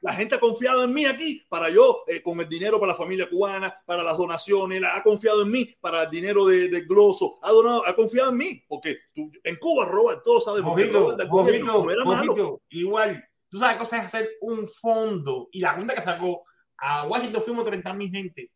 [0.00, 2.98] La gente ha confiado en mí aquí para yo, eh, con el dinero para la
[2.98, 7.38] familia cubana, para las donaciones, ha confiado en mí para el dinero de, de gloso,
[7.42, 11.26] ha, donado, ha confiado en mí, porque tú, en Cuba roban, todos sabemos mojito, que
[11.26, 15.50] mojito, mojito, Igual, tú sabes cosas es hacer un fondo.
[15.52, 16.42] Y la cuenta que sacó
[16.78, 18.50] a Washington fuimos 30 mil gente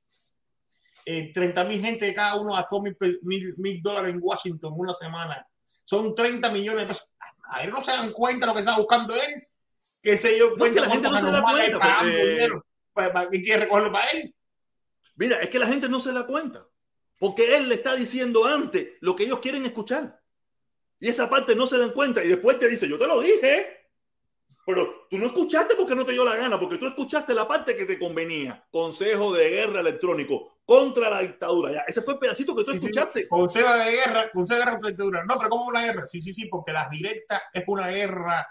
[1.05, 2.97] eh, 30 mil gente de cada uno gastó mil,
[3.57, 5.47] mil, dólares en Washington una semana.
[5.85, 7.09] Son 30 millones de pesos.
[7.51, 9.49] A él no se dan cuenta lo que está buscando él.
[10.03, 11.79] Que se dio cuenta no, la gente no se da cuenta.
[12.93, 14.35] ¿Para, qué quiere recogerlo para él?
[15.17, 16.67] Mira, es que la gente no se da cuenta.
[17.19, 20.21] Porque él le está diciendo antes lo que ellos quieren escuchar.
[20.99, 22.25] Y esa parte no se dan cuenta.
[22.25, 23.81] Y después te dice, yo te lo dije.
[24.65, 27.75] Pero tú no escuchaste porque no te dio la gana, porque tú escuchaste la parte
[27.75, 28.65] que te convenía.
[28.71, 31.73] Consejo de guerra electrónico contra la dictadura.
[31.73, 33.27] Ya, ese fue el pedacito que tú escuchaste.
[33.27, 35.25] consejo de guerra, consejo de guerra contra la dictadura.
[35.25, 36.07] No, pero ¿cómo una guerra?
[36.07, 38.47] Sí, sí, sí, porque las directas es una guerra.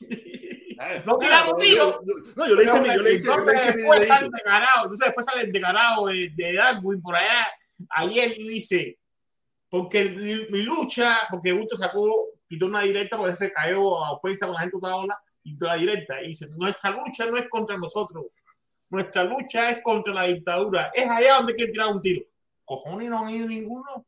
[1.04, 2.00] no tiramos tiro.
[2.34, 5.42] No, yo le hice mi, yo le hice, después sale de Carao, entonces después sale
[5.42, 7.46] el de Carao de, de Darwin por allá
[7.90, 8.98] ayer y dice
[9.68, 12.10] porque mi, lucha, porque Gusto sacó,
[12.48, 15.74] quitó una directa porque se cayó a fuerza con la gente toda ola, quitó la
[15.74, 18.32] directa y dice, nuestra lucha no es contra nosotros,
[18.90, 20.90] nuestra lucha es contra la dictadura.
[20.94, 22.24] Es allá donde quiere tirar un tiro.
[22.64, 24.06] cojones no han ido ninguno.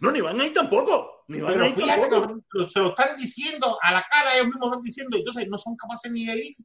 [0.00, 1.24] No, ni van a ir tampoco.
[1.28, 2.66] Ni van Pero a ir fíjate tampoco.
[2.70, 6.10] se lo están diciendo a la cara, ellos mismos están diciendo, entonces no son capaces
[6.12, 6.56] ni de ir.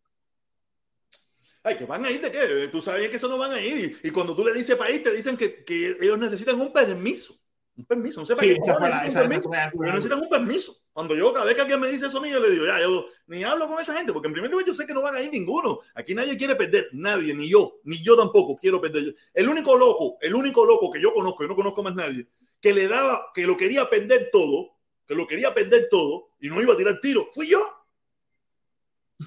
[1.64, 2.68] Ay, que van a ir de qué?
[2.70, 3.98] Tú sabías que eso no van a ir.
[4.04, 7.40] Y, y cuando tú le dices país, te dicen que, que ellos necesitan un permiso.
[7.78, 8.20] Un permiso.
[8.20, 8.72] No sé para Sí, qué
[9.08, 10.83] esa necesitan un permiso.
[10.94, 12.80] Cuando yo, cada vez que alguien me dice eso a mí, yo le digo, ya,
[12.80, 15.16] yo ni hablo con esa gente, porque en primer lugar yo sé que no van
[15.16, 15.80] a ir ninguno.
[15.96, 19.16] Aquí nadie quiere perder, nadie, ni yo, ni yo tampoco quiero perder.
[19.34, 22.28] El único loco, el único loco que yo conozco, yo no conozco más nadie,
[22.62, 24.76] que le daba, que lo quería perder todo,
[25.08, 27.60] que lo quería perder todo y no iba a tirar tiro, fui yo.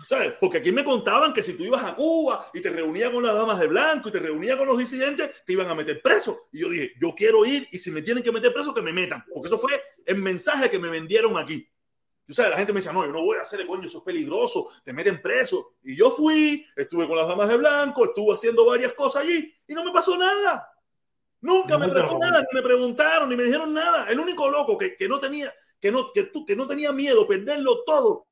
[0.08, 0.34] ¿Sabes?
[0.40, 3.34] Porque aquí me contaban que si tú ibas a Cuba y te reunías con las
[3.34, 6.48] damas de blanco y te reunías con los disidentes, te iban a meter preso.
[6.52, 8.92] Y yo dije, yo quiero ir y si me tienen que meter preso, que me
[8.92, 9.24] metan.
[9.32, 11.68] Porque eso fue el mensaje que me vendieron aquí.
[12.26, 13.98] Tú sabes, la gente me decía, no, yo no voy a hacer el coño, eso
[13.98, 15.74] es peligroso, te meten preso.
[15.84, 19.74] Y yo fui, estuve con las damas de blanco, estuve haciendo varias cosas allí y
[19.74, 20.68] no me pasó nada.
[21.40, 24.10] Nunca me No te pasó nada, ni me preguntaron, ni me dijeron nada.
[24.10, 27.28] El único loco que, que no tenía, que no, que, tú, que no tenía miedo
[27.28, 28.26] perderlo todo,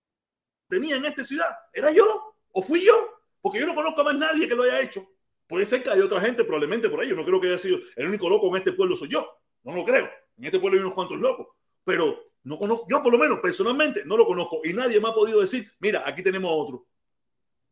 [0.68, 4.16] tenía en esta ciudad, era yo, o fui yo, porque yo no conozco a más
[4.16, 5.06] nadie que lo haya hecho.
[5.46, 7.78] Puede ser que haya otra gente probablemente por ahí, yo no creo que haya sido
[7.96, 9.28] el único loco en este pueblo soy yo,
[9.62, 10.08] no lo creo.
[10.38, 11.48] En este pueblo hay unos cuantos locos,
[11.84, 15.14] pero no conozco, yo por lo menos personalmente no lo conozco y nadie me ha
[15.14, 16.86] podido decir, mira, aquí tenemos otro.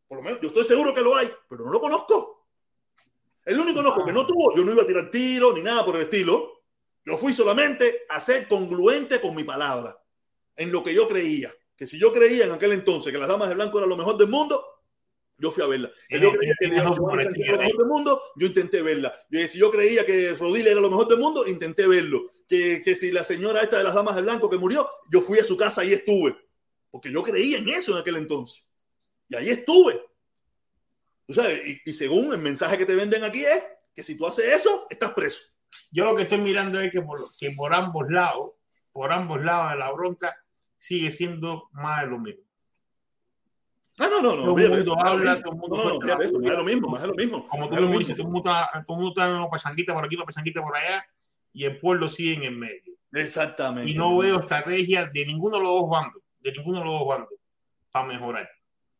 [0.07, 2.47] Por lo menos yo estoy seguro que lo hay, pero no lo conozco.
[3.45, 5.95] El único loco que no tuvo, yo no iba a tirar tiro ni nada por
[5.95, 6.63] el estilo.
[7.05, 9.99] Yo fui solamente a ser congruente con mi palabra,
[10.55, 11.53] en lo que yo creía.
[11.75, 14.17] Que si yo creía en aquel entonces que las damas de blanco eran lo mejor
[14.17, 14.63] del mundo,
[15.37, 15.91] yo fui a verla.
[16.07, 19.13] Que yo creía que era lo mejor del mundo, yo intenté verla.
[19.47, 22.31] Si yo creía que Rodile era lo mejor del mundo, intenté verlo.
[22.47, 25.39] Que, que si la señora esta de las damas de blanco que murió, yo fui
[25.39, 26.35] a su casa y estuve.
[26.91, 28.63] Porque yo creía en eso en aquel entonces.
[29.27, 29.99] Y ahí estuve.
[31.25, 33.63] Tú sabes, y, y según el mensaje que te venden aquí es
[33.95, 35.39] que si tú haces eso, estás preso.
[35.91, 38.53] Yo lo que estoy mirando es que por, que por ambos lados,
[38.91, 40.35] por ambos lados de la bronca,
[40.83, 42.43] sigue siendo más de lo mismo.
[43.99, 44.43] Ah, no, no, no.
[44.43, 46.97] Todo el mundo habla, no, todo el mundo no, no, eso, más de lo mismo,
[46.97, 47.47] de lo mismo.
[47.47, 49.93] Como tú lo dices, todo el mundo está, todo el mundo está en una pachanguita
[49.93, 51.05] por aquí, una pachanguita por allá,
[51.53, 52.93] y el pueblo sigue en el medio.
[53.13, 53.89] Exactamente.
[53.91, 57.07] Y no veo estrategia de ninguno de los dos bandos, de ninguno de los dos
[57.07, 57.33] bandos,
[57.89, 58.49] para mejorar.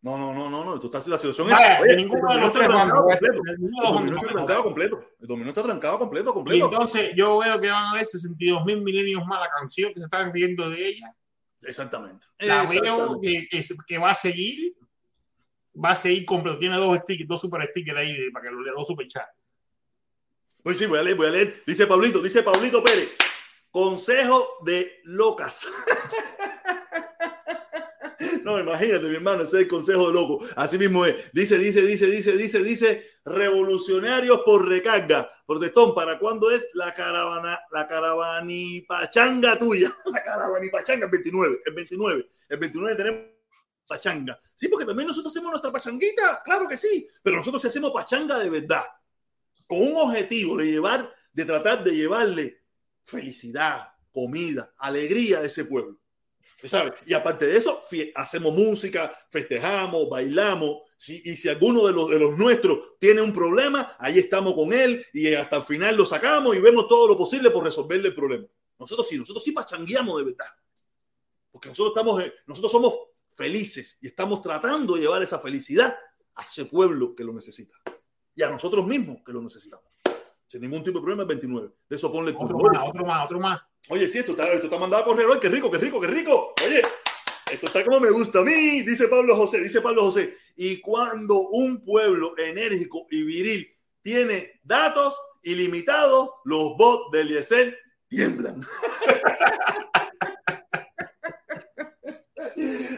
[0.03, 0.79] No, no, no, no, no.
[0.79, 1.49] Tú estás la situación.
[1.49, 2.99] Vaya, Oye, de ninguno de los tres bandos.
[2.99, 3.41] completo.
[3.49, 5.05] El dominó está trancado completo.
[5.19, 6.65] El dominó está trancado completo, Y completo.
[6.71, 10.05] entonces yo veo que van a haber 62 mil milenios más la canción que se
[10.05, 11.13] están riendo de ella.
[11.65, 12.25] Exactamente.
[12.39, 14.75] La veo que, que, que va a seguir,
[15.73, 16.57] va a seguir completo.
[16.59, 19.27] Tiene dos stickers, dos super stickers ahí para que lo lea, dos super chat.
[20.61, 21.63] Pues sí, voy a leer, voy a leer.
[21.65, 23.09] Dice Pablito, dice Pablito Pérez.
[23.69, 25.67] Consejo de locas.
[28.43, 30.45] No, imagínate, mi hermano, ese es el consejo de loco.
[30.55, 31.31] Así mismo es.
[31.31, 35.31] Dice, dice, dice, dice, dice, dice, revolucionarios por recarga.
[35.45, 39.95] Protestón, ¿para cuándo es la caravana, la caravanipachanga tuya?
[40.05, 42.25] La caravanipachanga, el 29, el 29.
[42.49, 43.21] El 29 tenemos
[43.87, 44.39] pachanga.
[44.55, 48.49] Sí, porque también nosotros hacemos nuestra pachanguita, claro que sí, pero nosotros hacemos pachanga de
[48.49, 48.83] verdad,
[49.67, 52.63] con un objetivo de llevar, de tratar de llevarle
[53.03, 55.99] felicidad, comida, alegría a ese pueblo.
[56.67, 56.93] ¿Sabes?
[57.05, 57.83] Y aparte de eso,
[58.15, 60.83] hacemos música, festejamos, bailamos.
[61.03, 64.71] Si, y si alguno de los, de los nuestros tiene un problema, ahí estamos con
[64.71, 68.15] él y hasta el final lo sacamos y vemos todo lo posible por resolverle el
[68.15, 68.47] problema.
[68.79, 70.47] Nosotros sí, nosotros sí pachangueamos de verdad.
[71.51, 72.97] Porque nosotros, estamos, eh, nosotros somos
[73.33, 75.93] felices y estamos tratando de llevar esa felicidad
[76.35, 77.75] a ese pueblo que lo necesita.
[78.33, 79.83] Y a nosotros mismos que lo necesitamos.
[80.47, 81.69] Sin ningún tipo de problema, el 29.
[81.89, 83.61] De eso ponle Otro más, otro más, otro más.
[83.89, 85.39] Oye, sí, esto está, esto está mandado a correr hoy.
[85.41, 86.53] Qué rico, qué rico, qué rico.
[86.65, 86.81] Oye,
[87.53, 90.35] esto está como me gusta a mí, dice Pablo José, dice Pablo José.
[90.55, 97.77] Y cuando un pueblo enérgico y viril tiene datos ilimitados, los bots del Eliezer
[98.07, 98.65] tiemblan.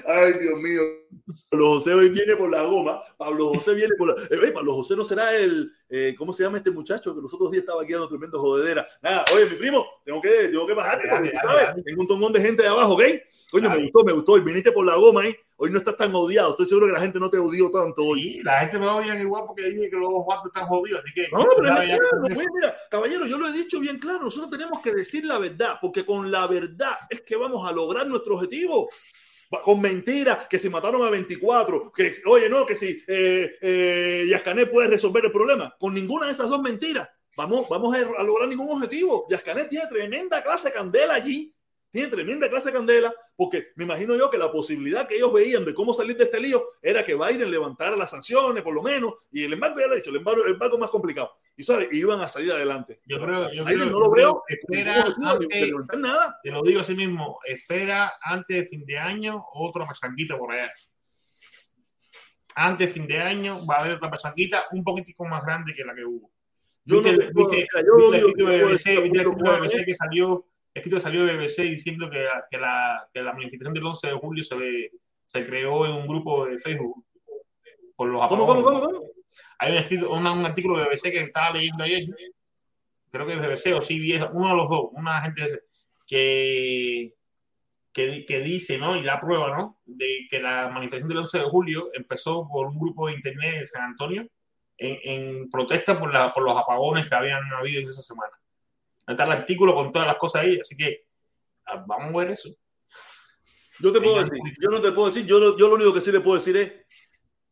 [0.07, 0.81] Ay, Dios mío.
[1.49, 3.01] Pablo José hoy viene por la goma.
[3.17, 4.23] Pablo José viene por la.
[4.29, 5.71] Eh, Pablo José no será el.
[5.89, 8.87] eh, ¿Cómo se llama este muchacho que los otros días estaba aquí dando tremendo jodedera?
[9.01, 11.07] Nada, oye, mi primo, tengo que, tengo que bajarte.
[11.83, 13.03] Tengo un tongón de gente de abajo, ¿ok?
[13.51, 14.37] Coño, me gustó, me gustó.
[14.37, 15.35] Y viniste por la goma ahí.
[15.57, 16.51] Hoy no estás tan odiado.
[16.51, 18.21] Estoy seguro que la gente no te odió tanto hoy.
[18.21, 21.13] Sí, la gente me odia igual porque dije que los dos bandos están jodidos, así
[21.13, 21.29] que.
[21.31, 24.51] No, pero cuidado es claro, oye, mira, caballero, yo lo he dicho bien claro, nosotros
[24.51, 28.35] tenemos que decir la verdad, porque con la verdad es que vamos a lograr nuestro
[28.35, 28.89] objetivo.
[29.63, 34.71] Con mentiras, que si mataron a 24, que oye, no, que si eh, eh, Yascanet
[34.71, 35.75] puede resolver el problema.
[35.79, 39.27] Con ninguna de esas dos mentiras vamos, vamos a, lograr ningún objetivo.
[39.29, 41.53] Yascanet tiene tremenda clase de candela allí,
[41.95, 45.63] tiene tremenda clase de candela, porque me imagino yo que la posibilidad que ellos veían
[45.63, 49.13] de cómo salir de este lío era que Biden levantara las sanciones, por lo menos,
[49.31, 51.31] y el embargo ya lo he dicho, el embargo, el embargo más complicado.
[51.55, 52.99] y sabes, iban a salir adelante.
[53.05, 54.43] Yo creo, yo creo, no lo veo.
[54.49, 56.37] espera no, antes, de nada.
[56.43, 60.69] te lo digo así mismo, espera antes de fin de año otra pachanguita por allá.
[62.55, 65.83] Antes de fin de año va a haber otra pachanguita un poquitico más grande que
[65.85, 66.29] la que hubo.
[66.83, 68.19] Yo no ¿Viste, te puedo- viste- mira, yo lo viste
[68.93, 70.45] el único escrito que salió,
[70.75, 74.43] escrito salió de BBC diciendo que, que, la, que la manifestación del 11 de julio
[74.43, 74.91] se, ve-
[75.23, 77.03] se creó en un grupo de Facebook
[77.95, 78.81] por los ¿Cómo, cómo, apagones.
[78.81, 79.11] cómo, cómo?
[79.59, 82.03] Hay un, escrito, un artículo de BBC que estaba leyendo ayer,
[83.09, 85.41] creo que es BBC o CBS, uno de los dos, una gente
[86.07, 87.13] que,
[87.93, 88.95] que, di- que dice, ¿no?
[88.97, 89.79] Y da prueba, ¿no?
[89.85, 93.65] De que la manifestación del 11 de julio empezó por un grupo de internet de
[93.65, 94.27] San Antonio
[94.77, 98.33] en, en protesta por, la, por los apagones que habían habido en esa semana.
[99.07, 101.07] Está el artículo con todas las cosas ahí, así que
[101.65, 102.49] ah, vamos a ver eso.
[103.79, 106.01] Yo te puedo decir, yo no te puedo decir, yo, lo- yo lo único que
[106.01, 106.71] sí le puedo decir es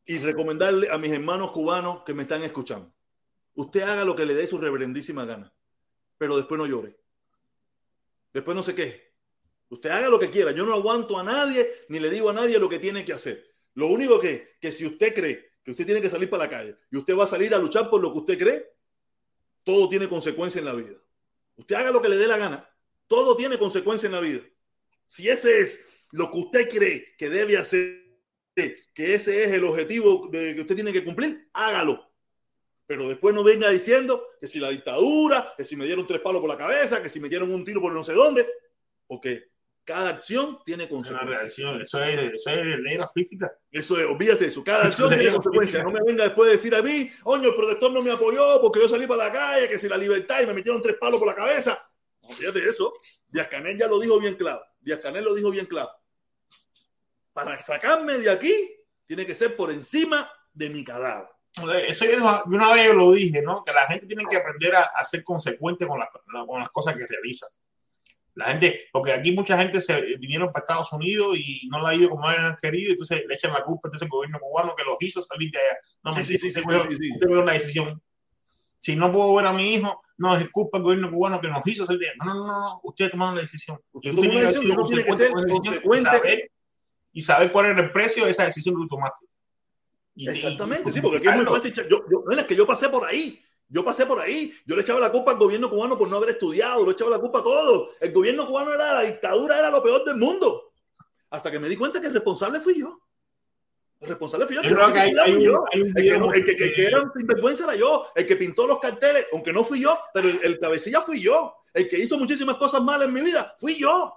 [0.06, 2.94] y recomendarle a mis hermanos cubanos que me están escuchando.
[3.56, 5.54] Usted haga lo que le dé su reverendísima gana,
[6.18, 6.98] pero después no llore.
[8.34, 9.14] Después no se queje.
[9.70, 10.52] Usted haga lo que quiera.
[10.52, 13.46] Yo no aguanto a nadie ni le digo a nadie lo que tiene que hacer.
[13.76, 16.78] Lo único que, que si usted cree que usted tiene que salir para la calle
[16.92, 18.66] y usted va a salir a luchar por lo que usted cree,
[19.64, 20.96] todo tiene consecuencia en la vida.
[21.56, 22.70] Usted haga lo que le dé la gana.
[23.08, 24.42] Todo tiene consecuencia en la vida.
[25.08, 25.80] Si ese es
[26.12, 28.04] lo que usted cree que debe hacer,
[28.56, 32.12] que ese es el objetivo de que usted tiene que cumplir, hágalo.
[32.86, 36.42] Pero después no venga diciendo que si la dictadura, que si me dieron tres palos
[36.42, 38.48] por la cabeza, que si me dieron un tiro por no sé dónde,
[39.08, 39.53] porque
[39.86, 41.40] cada acción tiene Es una consecuencias.
[41.40, 43.52] reacción, eso es, eso es ley de la física.
[43.72, 44.64] Eso es, olvídate de eso.
[44.64, 45.84] Cada acción tiene consecuencias.
[45.84, 48.80] No me venga después de decir a mí, oño, el protector no me apoyó porque
[48.80, 51.28] yo salí para la calle, que si la libertad y me metieron tres palos por
[51.28, 51.82] la cabeza.
[52.22, 52.94] Olvídate de eso.
[53.28, 54.64] Díaz Canel ya lo dijo bien claro.
[54.80, 55.90] Díaz Canel lo dijo bien claro.
[57.34, 58.72] Para sacarme de aquí,
[59.06, 61.28] tiene que ser por encima de mi cadáver.
[61.88, 63.64] Eso yo una vez lo dije, ¿no?
[63.64, 66.10] Que la gente tiene que aprender a, a ser consecuente con, la-
[66.48, 67.46] con las cosas que realiza.
[68.36, 71.96] La gente, porque aquí mucha gente se vinieron para Estados Unidos y no la ha
[71.96, 74.96] ido como habían querido, entonces le echan la culpa entonces al gobierno cubano que los
[75.02, 75.78] hizo salir de allá.
[76.04, 76.62] No, Sí, sí, sí, usted
[77.16, 78.02] usted la decisión.
[78.80, 81.62] Si no puedo ver a mi hijo, no es culpa del gobierno cubano que nos
[81.66, 82.18] hizo salir de allá.
[82.26, 83.80] No, no, no, no, usted tomó la decisión.
[83.92, 86.10] Usted una tiene decisión, tiene que ser decisión y consecuente.
[86.10, 86.52] saber-
[87.16, 89.28] Y saber cuál era el precio de esa decisión que tú tomaste.
[90.16, 91.86] Y- Exactamente, y sí, porque aquí es muy justificarlo.
[91.86, 92.06] fácil.
[92.10, 93.40] Yo, yo, no, es que yo pasé por ahí.
[93.74, 94.54] Yo pasé por ahí.
[94.68, 96.86] Yo le echaba la culpa al gobierno cubano por no haber estudiado.
[96.86, 97.90] Le echaba la culpa a todo.
[98.00, 100.72] El gobierno cubano era la dictadura, era lo peor del mundo.
[101.32, 103.00] Hasta que me di cuenta que el responsable fui yo.
[104.00, 104.62] El responsable fui yo.
[104.62, 107.12] Que que hay, hay hay un El que, el que- el que que- era un
[107.14, 108.06] sinvergüenza era yo.
[108.14, 111.56] El que pintó los carteles, aunque no fui yo, pero el, el cabecilla fui yo.
[111.74, 114.14] El que hizo muchísimas cosas malas en mi vida, fui yo.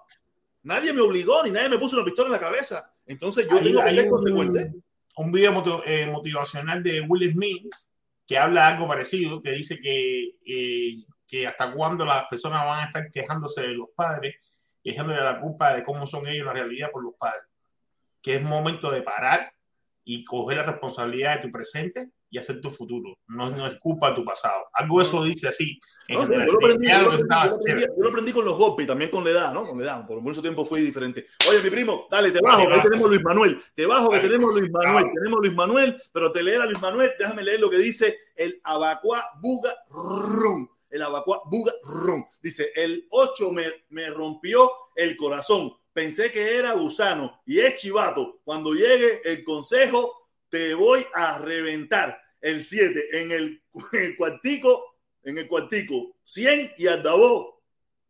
[0.64, 2.92] Nadie me obligó ni nadie me puso una pistola en la cabeza.
[3.06, 4.72] Entonces yo hay- tengo que ser un, consecuente.
[5.16, 7.72] un video motiv- eh, motivacional de Will Smith
[8.26, 12.84] que habla algo parecido, que dice que, eh, que hasta cuándo las personas van a
[12.86, 14.36] estar quejándose de los padres
[14.82, 17.44] y echándole la culpa de cómo son ellos la realidad por los padres.
[18.20, 19.52] Que es momento de parar
[20.04, 23.16] y coger la responsabilidad de tu presente y hacer tu futuro.
[23.28, 24.66] No, no es culpa tu pasado.
[24.72, 25.78] Algo eso dice así.
[26.08, 26.46] en No, yo, general.
[26.46, 28.08] yo lo aprendí, Ya yo lo lo que aprendí, estaba- yo lo aprendí- yo lo
[28.08, 29.62] aprendí con los golpes y también con la edad, ¿no?
[29.62, 30.06] Con la edad.
[30.06, 31.26] Por mucho tiempo fui diferente.
[31.48, 32.82] Oye, mi primo, dale, te bajo, bajo.
[32.82, 33.62] tenemos Luis Manuel.
[33.74, 35.06] Te bajo que tenemos Luis Manuel.
[35.14, 38.60] Tenemos Luis Manuel, pero te leer a Luis Manuel, déjame leer lo que dice el
[38.64, 40.68] Abacuá Buga Rum.
[40.90, 42.24] El Abacuá Buga Rum.
[42.42, 45.72] Dice, el 8 me, me rompió el corazón.
[45.92, 48.40] Pensé que era gusano y es chivato.
[48.44, 52.20] Cuando llegue el consejo, te voy a reventar.
[52.40, 57.60] El 7 en el, en el cuartico en el cuartico 100 y Aldabó,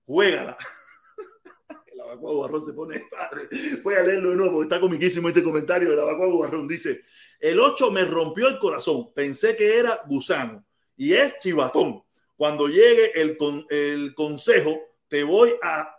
[0.05, 0.57] juégala.
[1.87, 3.49] El abacua Guarrón se pone padre.
[3.83, 6.69] Voy a leerlo de nuevo porque está comiquísimo este comentario del abacua Guarrón.
[6.69, 7.05] Dice:
[7.41, 9.15] El 8 me rompió el corazón.
[9.15, 10.65] Pensé que era gusano
[10.95, 12.05] y es chivatón.
[12.37, 14.79] Cuando llegue el, con, el consejo,
[15.09, 15.99] te voy a,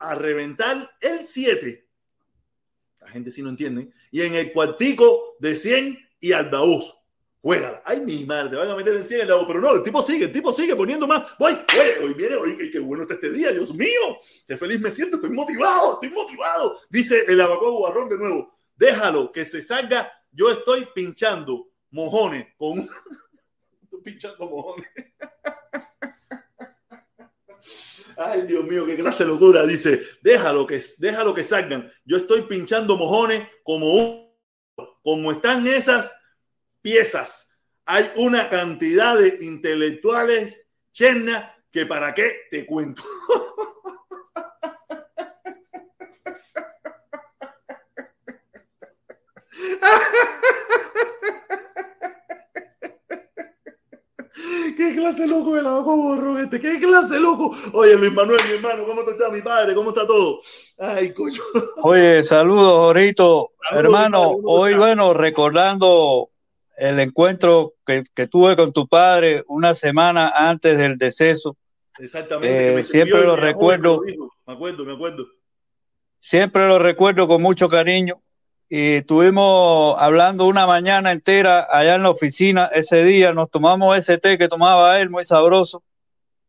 [0.00, 1.87] a reventar el 7.
[3.08, 3.90] Gente sí no entiende.
[4.10, 6.98] Y en el cuartico de 100 y Aldaúz
[7.40, 7.82] juégala.
[7.84, 10.02] Ay, mi madre, te van a meter en 100 el lado, pero no, el tipo
[10.02, 11.36] sigue, el tipo sigue poniendo más.
[11.38, 14.90] Voy, oye, hoy viene, hoy, qué bueno está este día, Dios mío, qué feliz me
[14.90, 16.80] siento, estoy motivado, estoy motivado.
[16.90, 22.88] Dice el abacó guarrón de nuevo, déjalo que se salga, yo estoy pinchando mojones con
[24.04, 24.88] pinchando mojones.
[28.20, 29.64] Ay, Dios mío, qué clase de locura.
[29.64, 31.88] Dice, déjalo que, déjalo que salgan.
[32.04, 34.34] Yo estoy pinchando mojones como un,
[35.04, 36.10] como están esas
[36.82, 37.54] piezas.
[37.84, 43.04] Hay una cantidad de intelectuales cherna que para qué te cuento.
[54.76, 56.60] ¿Qué clase loco el agua borro este?
[56.60, 57.56] ¿Qué clase loco?
[57.72, 59.74] Oye, Luis Manuel, mi hermano, ¿cómo está mi padre?
[59.74, 60.40] ¿Cómo está todo?
[60.78, 61.42] Ay, coño.
[61.82, 63.52] Oye, saludos, Jorito.
[63.70, 66.28] Hermano, hoy, bueno, recordando
[66.76, 71.56] el encuentro que, que, tuve con tu padre una semana antes del deceso.
[71.98, 72.80] Exactamente.
[72.80, 74.02] Eh, siempre lo recuerdo.
[74.46, 75.26] Me acuerdo, me acuerdo.
[76.18, 78.20] Siempre lo recuerdo con mucho cariño
[78.68, 84.18] y estuvimos hablando una mañana entera allá en la oficina ese día, nos tomamos ese
[84.18, 85.82] té que tomaba él, muy sabroso,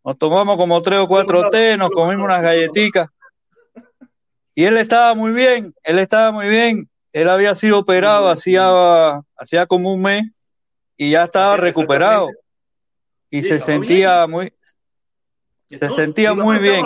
[0.04, 3.08] nos tomamos como tres o cuatro té, nos comimos unas galletitas.
[4.54, 9.66] y él estaba muy bien, él estaba muy bien, él había sido operado hacía, hacía
[9.66, 10.26] como un mes
[10.98, 12.30] y ya estaba recuperado.
[13.30, 14.52] y se sentía muy,
[15.70, 16.86] se sentía muy bien.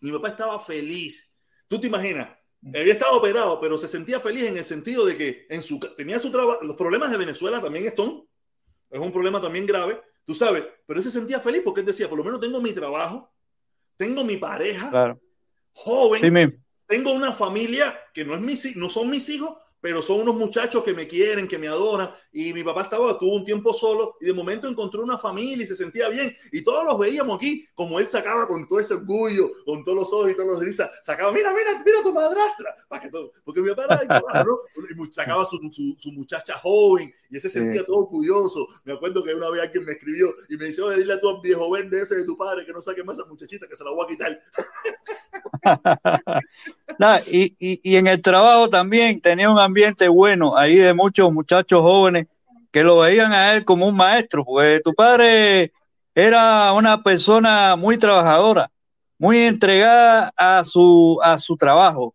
[0.00, 1.30] Mi papá estaba feliz.
[1.66, 2.39] ¿Tú te imaginas?
[2.66, 6.20] Había estado operado, pero se sentía feliz en el sentido de que en su, tenía
[6.20, 6.62] su trabajo.
[6.62, 8.22] Los problemas de Venezuela también están.
[8.90, 10.64] Es un problema también grave, tú sabes.
[10.84, 13.32] Pero él se sentía feliz porque él decía: por lo menos tengo mi trabajo,
[13.96, 15.16] tengo mi pareja,
[15.72, 20.36] joven, tengo una familia que no, es mi, no son mis hijos, pero son unos
[20.36, 22.10] muchachos que me quieren, que me adoran.
[22.32, 25.68] Y mi papá estaba, tuvo un tiempo solo y de momento encontró una familia y
[25.68, 26.34] se sentía bien.
[26.52, 30.12] Y todos los veíamos aquí, como él sacaba con todo ese orgullo, con todos los
[30.12, 32.76] ojos y todos los risas, sacaba, mira, mira, mira tu madrastra.
[32.88, 34.60] Para que todo, porque mi papá era ¿no?
[34.76, 38.66] y sacaba su, su, su, muchacha joven y ese se sentía todo orgulloso.
[38.84, 41.40] Me acuerdo que una vez alguien me escribió y me dice, oye, dile a tu
[41.40, 43.84] viejo verde ese de tu padre que no saque más a esa muchachita, que se
[43.84, 44.40] la voy a quitar.
[47.30, 51.80] y, y, y en el trabajo también tenía un ambiente bueno ahí de muchos muchachos
[51.80, 52.26] jóvenes
[52.70, 55.72] que lo veían a él como un maestro, porque tu padre
[56.14, 58.70] era una persona muy trabajadora,
[59.18, 62.14] muy entregada a su, a su trabajo.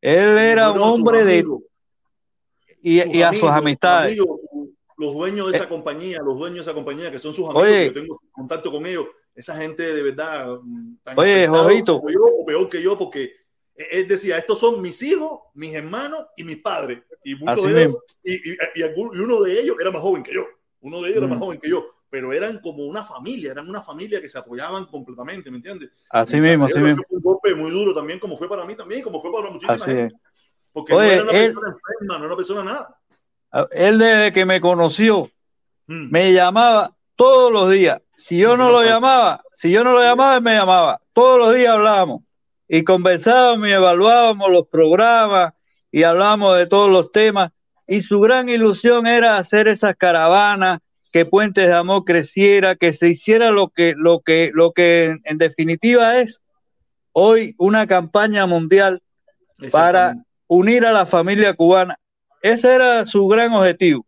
[0.00, 1.46] Él era un hombre de...
[2.84, 4.18] Y, y a sus amistades.
[5.02, 7.64] Los dueños de esa eh, compañía, los dueños de esa compañía que son sus amigos,
[7.64, 10.58] oye, yo tengo contacto con ellos, esa gente de verdad...
[10.62, 11.96] Mm, tan oye, Jovito.
[11.96, 13.32] o peor que yo, porque
[13.74, 17.02] él decía, estos son mis hijos, mis hermanos y mis padres.
[17.24, 20.46] Y, de ellos, y, y, y, uno de ellos era más joven que yo.
[20.80, 21.42] Uno de ellos era más mm.
[21.42, 21.84] joven que yo.
[22.10, 25.90] Pero eran como una familia, eran una familia que se apoyaban completamente, ¿me entiendes?
[26.10, 27.02] Así mismo, así mismo.
[27.08, 30.14] Un golpe muy duro también, como fue para mí también, como fue para muchísima gente.
[30.72, 33.01] Porque no era una persona enferma, no era una persona nada.
[33.72, 35.30] Él desde que me conoció,
[35.86, 36.10] mm.
[36.10, 38.00] me llamaba todos los días.
[38.16, 41.00] Si yo no lo llamaba, si yo no lo llamaba, él me llamaba.
[41.12, 42.22] Todos los días hablábamos
[42.68, 45.52] y conversábamos y evaluábamos los programas
[45.90, 47.52] y hablábamos de todos los temas.
[47.86, 50.78] Y su gran ilusión era hacer esas caravanas,
[51.12, 55.36] que Puentes de Amor creciera, que se hiciera lo que, lo que, lo que en
[55.36, 56.42] definitiva es
[57.12, 59.02] hoy una campaña mundial
[59.70, 61.96] para unir a la familia cubana.
[62.42, 64.04] Ese era su gran objetivo.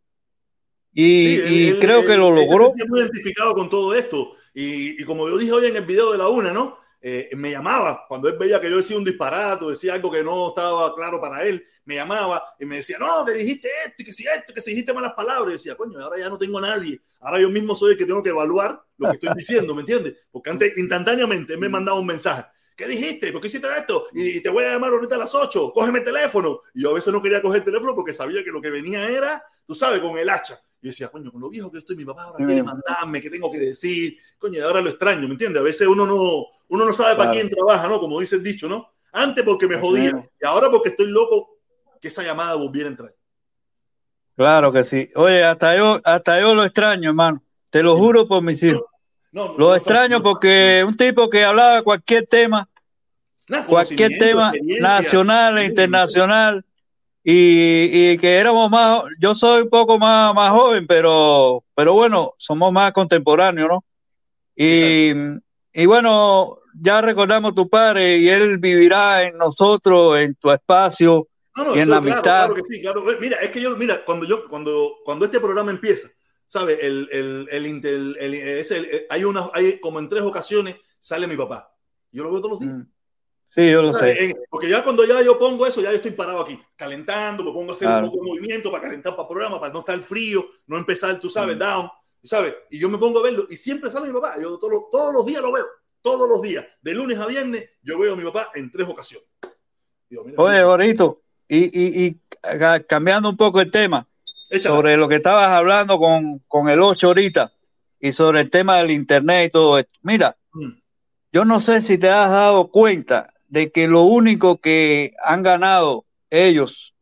[0.93, 2.73] Y, creo que lo logró.
[2.89, 4.33] muy identificado con todo esto.
[4.53, 6.79] Y, y, como yo dije hoy en el video de la una, ¿no?
[7.07, 10.49] Eh, me llamaba cuando él veía que yo decía un disparate, decía algo que no
[10.49, 14.25] estaba claro para él, me llamaba y me decía, no, que dijiste esto, que si
[14.25, 15.51] esto, que si dijiste malas palabras.
[15.51, 16.99] Y decía, coño, ahora ya no tengo a nadie.
[17.21, 20.15] Ahora yo mismo soy el que tengo que evaluar lo que estoy diciendo, ¿me entiendes?
[20.31, 22.47] Porque antes, instantáneamente, me mandaba un mensaje.
[22.77, 23.31] ¿Qué dijiste?
[23.31, 24.09] ¿Por qué hiciste esto?
[24.13, 26.61] Y te voy a llamar ahorita a las 8, cógeme el teléfono.
[26.75, 29.09] Y yo a veces no quería coger el teléfono porque sabía que lo que venía
[29.09, 30.61] era, tú sabes, con el hacha.
[30.83, 33.51] Y decía, coño, con lo viejo que estoy, mi papá ahora quiere mandarme, ¿qué tengo
[33.51, 34.19] que decir?
[34.39, 35.61] Coño, y ahora lo extraño, ¿me entiendes?
[35.61, 38.01] A veces uno no, uno no sabe para quién trabaja, ¿no?
[38.01, 38.93] Como dice el dicho, ¿no?
[39.13, 41.59] Antes porque me jodía y ahora porque estoy loco
[42.01, 43.15] que esa llamada volviera a entrar.
[44.37, 45.11] Claro que sí.
[45.15, 47.43] Oye, hasta yo, hasta yo lo extraño, hermano.
[47.71, 48.83] Te lo juro por mis hijos.
[49.35, 52.69] Lo extraño porque un tipo que hablaba cualquier tema,
[53.67, 56.65] cualquier tema nacional e internacional,
[57.27, 62.35] y, y, que éramos más, yo soy un poco más, más joven, pero, pero bueno,
[62.37, 63.85] somos más contemporáneos, ¿no?
[64.55, 65.11] Y,
[65.73, 71.29] y bueno, ya recordamos tu padre y él vivirá en nosotros, en tu espacio
[71.75, 72.23] y en la amistad.
[72.23, 73.03] Claro que sí, claro.
[73.21, 76.09] Mira, es que yo, mira, cuando yo, cuando, cuando este programa empieza,
[76.55, 76.79] ¿sabes?
[76.81, 81.75] El, el, el, el, el hay una, hay como en tres ocasiones sale mi papá.
[82.13, 82.75] Yo lo veo todos los días.
[82.75, 82.93] Mm.
[83.49, 84.37] Sí, yo lo sé.
[84.49, 87.73] porque ya cuando ya yo pongo eso, ya yo estoy parado aquí, calentando, me pongo
[87.73, 90.47] a hacer un poco de movimiento para calentar para el programa, para no estar frío,
[90.69, 91.59] no empezar, tú sabes, mm.
[91.59, 91.91] down.
[92.23, 92.55] ¿sabes?
[92.71, 94.37] Y yo me pongo a verlo y siempre sale mi papá.
[94.41, 95.67] Yo todos, todos los días lo veo,
[96.03, 99.29] todos los días, de lunes a viernes, yo veo a mi papá en tres ocasiones.
[100.37, 102.21] Oye, bonito, y, y,
[102.87, 104.07] cambiando un poco el tema,
[104.63, 107.53] sobre lo que estabas hablando con, con, el 8 ahorita
[108.01, 109.99] y sobre el tema del internet y todo esto.
[110.03, 110.71] Mira, mm.
[111.33, 116.05] yo no sé si te has dado cuenta de que lo único que han ganado
[116.31, 116.95] ellos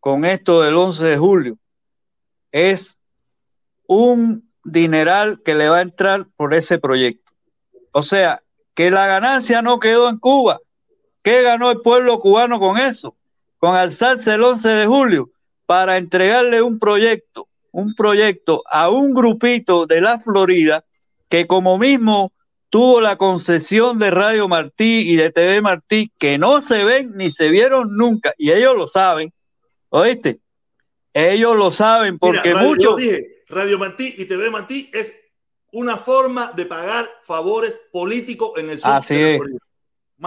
[0.00, 1.58] con esto del 11 de julio
[2.52, 3.00] es
[3.86, 7.32] un dineral que le va a entrar por ese proyecto.
[7.92, 8.42] O sea,
[8.74, 10.60] que la ganancia no quedó en Cuba.
[11.22, 13.16] ¿Qué ganó el pueblo cubano con eso?
[13.58, 15.30] Con alzarse el 11 de julio
[15.66, 20.84] para entregarle un proyecto, un proyecto a un grupito de la Florida
[21.28, 22.32] que como mismo
[22.70, 27.30] tuvo la concesión de Radio Martí y de TV Martí que no se ven ni
[27.30, 29.32] se vieron nunca y ellos lo saben,
[29.90, 30.40] ¿oíste?
[31.12, 32.96] Ellos lo saben porque muchos...
[32.96, 35.12] dije, Radio Martí y TV Martí es
[35.72, 38.90] una forma de pagar favores políticos en el sur.
[38.90, 39.40] Así es.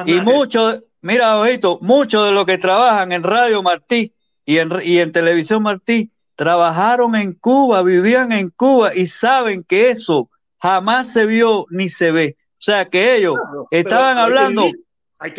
[0.06, 4.14] Y muchos, mira, ojito, muchos de los que trabajan en Radio Martí
[4.48, 9.90] y en, y en Televisión Martí trabajaron en Cuba, vivían en Cuba y saben que
[9.90, 12.38] eso jamás se vio ni se ve.
[12.54, 13.36] O sea que ellos
[13.72, 14.64] estaban hablando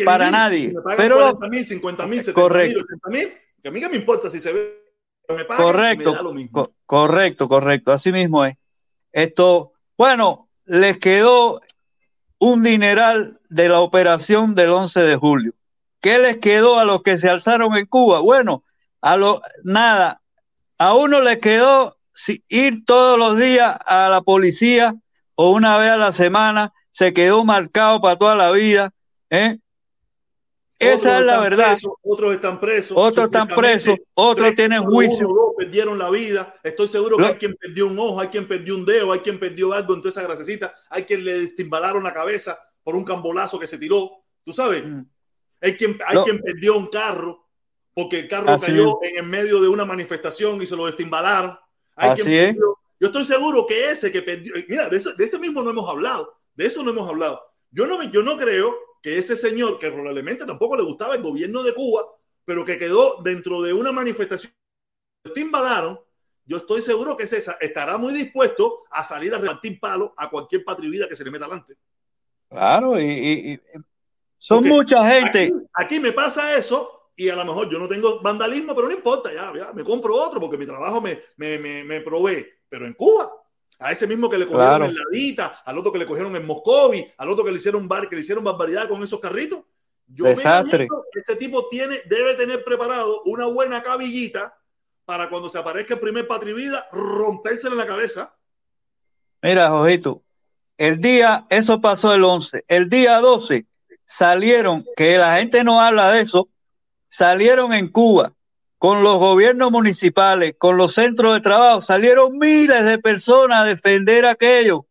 [0.05, 0.73] para nadie.
[0.95, 3.33] pero 40 mil, 50 mil, 70 mil, 80 mil,
[3.63, 4.79] que a mí que me importa si se ve.
[5.27, 6.71] Me pagan, correcto, me da lo mismo.
[6.85, 7.91] correcto, correcto.
[7.91, 8.57] Así mismo es.
[9.11, 11.61] Esto, bueno, les quedó
[12.37, 15.53] un dineral de la operación del 11 de julio.
[15.99, 18.19] ¿Qué les quedó a los que se alzaron en Cuba?
[18.19, 18.63] Bueno,
[19.01, 20.21] a lo nada.
[20.77, 21.97] A uno les quedó
[22.47, 24.95] ir todos los días a la policía
[25.35, 28.91] o una vez a la semana, se quedó marcado para toda la vida.
[29.29, 29.57] ¿eh?
[30.79, 31.77] Esa es la verdad.
[32.03, 32.95] otros están presos.
[32.97, 35.27] Otros están presos, otros tienen juicio.
[35.27, 36.55] dos perdieron la vida.
[36.63, 39.39] Estoy seguro que hay quien perdió un ojo, hay quien perdió un dedo, hay quien
[39.39, 43.59] perdió algo en toda esa grasecita, hay quien le estimbalaron la cabeza por un cambolazo
[43.59, 44.09] que se tiró.
[44.45, 44.85] ¿Tú sabes?
[44.85, 45.01] Mm.
[45.61, 47.48] Hay, quien, hay quien perdió un carro
[47.99, 51.59] porque el carro cayó en el medio de una manifestación y se lo destimbalaron.
[51.97, 52.77] Hay quien perdió.
[52.97, 56.37] Yo estoy seguro que ese que perdió, mira, de, de ese mismo no hemos hablado,
[56.55, 57.41] de eso no hemos hablado.
[57.71, 61.61] Yo no, yo no creo que ese señor, que probablemente tampoco le gustaba el gobierno
[61.61, 62.05] de Cuba,
[62.45, 64.53] pero que quedó dentro de una manifestación,
[65.33, 65.99] te invadaron,
[66.45, 70.63] yo estoy seguro que César estará muy dispuesto a salir a repartir palo a cualquier
[70.63, 71.75] patrivida que se le meta adelante.
[72.47, 73.59] Claro, y,
[74.37, 75.51] son mucha gente.
[75.73, 79.29] Aquí, me pasa eso y a lo mejor yo no tengo vandalismo, pero no importa,
[79.33, 82.47] ya, ya me compro otro porque mi trabajo me, me, me, me provee.
[82.69, 83.29] Pero en Cuba,
[83.77, 86.47] a ese mismo que le cogieron en la Dita, al otro que le cogieron en
[86.47, 89.65] Moscovi, al otro que le hicieron bar, que le hicieron barbaridad con esos carritos.
[90.07, 90.87] Yo Desastre.
[91.13, 94.57] este tipo tiene, debe tener preparado una buena cabillita
[95.03, 98.33] para cuando se aparezca el primer patrivida, rompérsela en la cabeza.
[99.41, 100.23] Mira, Jojito,
[100.77, 103.65] el día, eso pasó el 11, el día 12
[104.05, 106.47] salieron, que la gente no habla de eso,
[107.09, 108.33] salieron en Cuba
[108.77, 114.25] con los gobiernos municipales, con los centros de trabajo, salieron miles de personas a defender
[114.25, 114.85] aquello.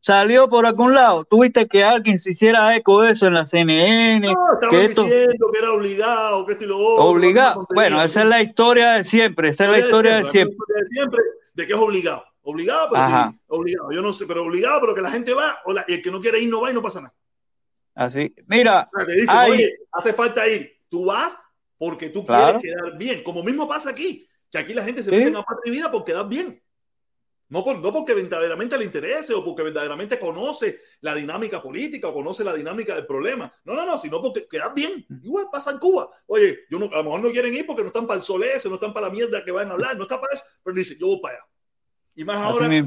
[0.00, 1.24] Salió por algún lado.
[1.24, 4.20] Tuviste que alguien se hiciera eco de eso en la CNN.
[4.20, 5.04] No, que esto...
[5.04, 7.04] diciendo que era obligado, que esto y lo otro.
[7.04, 7.66] Obligado.
[7.72, 9.48] Bueno, esa es la historia de siempre.
[9.48, 10.56] Esa es la historia de siempre.
[10.76, 11.22] De siempre,
[11.54, 12.24] de que es obligado.
[12.42, 13.92] Obligado, pero sí, obligado.
[13.92, 16.20] Yo no sé, pero obligado, pero que la gente va, o y el que no
[16.20, 17.14] quiere ir no va y no pasa nada.
[17.94, 18.34] Así.
[18.46, 18.90] Mira.
[19.06, 20.73] te dicen, oye, hace falta ir.
[20.94, 21.36] Tú vas
[21.76, 23.24] porque tú quieres quedar bien.
[23.24, 26.28] Como mismo pasa aquí, que aquí la gente se mete en la vida por quedar
[26.28, 26.62] bien.
[27.48, 32.14] No, por, no porque verdaderamente le interese o porque verdaderamente conoce la dinámica política o
[32.14, 33.52] conoce la dinámica del problema.
[33.64, 35.04] No, no, no, sino porque quedar bien.
[35.20, 36.08] Igual pasa en Cuba.
[36.26, 38.44] Oye, yo no, a lo mejor no quieren ir porque no están para el sol
[38.44, 40.76] ese, no están para la mierda que van a hablar, no están para eso, pero
[40.76, 41.46] dice, yo voy para allá.
[42.14, 42.84] Y más ahora que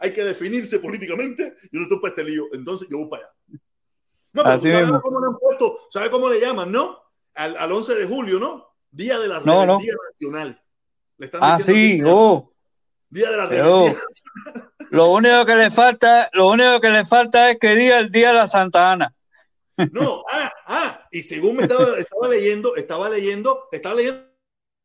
[0.00, 3.35] hay, que definirse políticamente, yo no estoy para este lío, entonces yo voy para allá.
[4.36, 5.78] No, pero cómo le han puesto?
[5.90, 6.98] ¿Sabe cómo le llaman, no?
[7.34, 8.74] Al, al 11 de julio, ¿no?
[8.90, 10.62] Día de la no, Nacional.
[11.16, 12.52] Le están ah, sí, oh.
[13.08, 13.96] Día de la Rebeldía
[14.90, 18.28] Lo único que le falta, lo único que le falta es que diga el día
[18.28, 19.14] de la Santa Ana.
[19.90, 24.26] No, ah, ah, y según me estaba, estaba leyendo, estaba leyendo, estaba leyendo,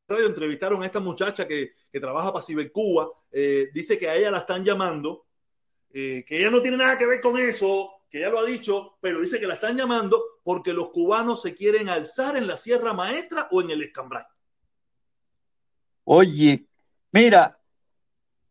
[0.09, 4.39] entrevistaron a esta muchacha que, que trabaja para Cibercuba, eh, dice que a ella la
[4.39, 5.25] están llamando,
[5.93, 8.97] eh, que ella no tiene nada que ver con eso, que ya lo ha dicho,
[8.99, 12.93] pero dice que la están llamando porque los cubanos se quieren alzar en la Sierra
[12.93, 14.25] Maestra o en el Escambray.
[16.03, 16.67] Oye,
[17.13, 17.57] mira,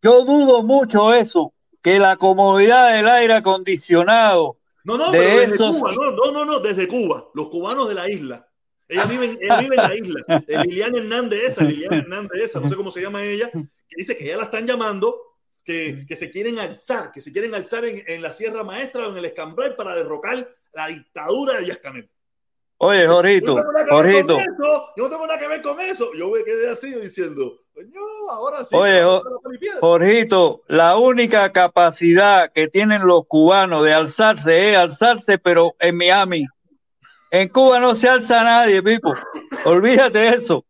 [0.02, 1.52] yo dudo mucho eso,
[1.82, 4.56] que la comodidad del aire acondicionado.
[4.82, 8.48] No, no, de desde Cuba, no, no, no, desde Cuba, los cubanos de la isla.
[8.88, 10.24] Ella vive, ella vive en la isla.
[10.64, 14.24] Liliana Hernández esa, Liliana Hernández esa, no sé cómo se llama ella, que dice que
[14.24, 15.29] ella la están llamando
[16.06, 19.24] que, se quieren alzar, que se quieren alzar en, la Sierra Maestra o en el
[19.26, 22.10] Escambray para derrocar la dictadura de Díaz Canel.
[22.82, 24.38] Oye, Jorito, Jorito.
[24.96, 26.12] Yo no tengo nada que ver con eso.
[26.14, 27.60] Yo me quedé así diciendo,
[28.30, 28.74] ahora sí.
[28.74, 29.02] Oye,
[29.80, 36.46] Jorito, la única capacidad que tienen los cubanos de alzarse es alzarse, pero en Miami.
[37.30, 39.12] En Cuba no se alza nadie, Pipo.
[39.64, 40.64] Olvídate de eso.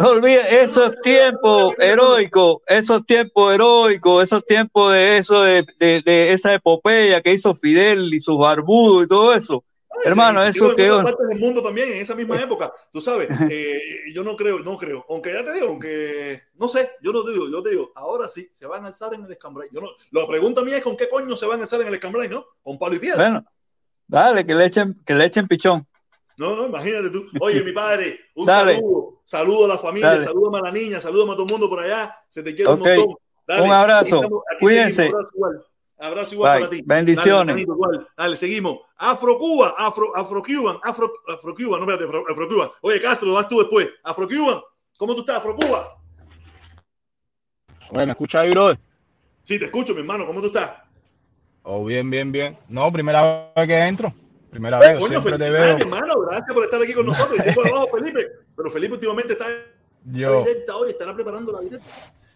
[0.00, 7.20] Olvide esos tiempos heroicos, esos tiempos heroicos, esos tiempos de eso, de, de, esa epopeya
[7.20, 9.64] que hizo Fidel y sus barbudos y todo eso.
[10.04, 11.00] Hermano, eso quedó.
[11.00, 13.80] En partes del mundo también, en esa misma época, tú sabes, eh,
[14.14, 17.48] yo no creo, no creo, aunque ya te digo, aunque no sé, yo no digo,
[17.48, 19.68] yo te digo, ahora sí, se van a alzar en el escambray.
[19.72, 21.94] Yo no, la pregunta mía es con qué coño se van a alzar en el
[21.94, 22.46] escambray, ¿no?
[22.62, 23.16] Con palo y piedra.
[23.16, 23.44] Bueno,
[24.06, 25.88] dale, que le echen, que le echen pichón.
[26.38, 27.26] No, no, imagínate tú.
[27.40, 29.20] Oye, mi padre, un saludo.
[29.24, 32.16] Saludo a la familia, saludo a la niña, saludo a todo el mundo por allá.
[32.28, 33.16] Se te quiere un montón.
[33.62, 34.22] un abrazo.
[34.58, 35.12] Cuídense.
[35.98, 36.60] abrazo igual.
[36.60, 36.82] para ti.
[36.86, 37.66] Bendiciones.
[38.16, 38.78] Dale, seguimos.
[38.96, 42.70] Afro Cuba, Afro, Afro Cuban, Afro, Afro Cuban, no espérate, Afro, Cuban.
[42.80, 43.88] Oye, Castro, vas tú después.
[44.02, 44.60] Afro Cuban,
[44.96, 45.98] ¿cómo tú estás, Afro Cuba?
[47.90, 48.78] Bueno, ¿me escuchas ahí, brother?
[49.42, 50.72] Sí, te escucho, mi hermano, ¿cómo tú estás?
[51.62, 52.56] Oh, bien, bien, bien.
[52.68, 54.12] No, primera vez que entro.
[54.50, 55.76] Primera vez, Coño, siempre te veo.
[55.76, 57.38] hermano, gracias por estar aquí con nosotros.
[57.44, 58.26] Y abajo, Felipe.
[58.56, 59.46] Pero Felipe últimamente está
[60.04, 61.86] yo, directa hoy, estará preparando la directa.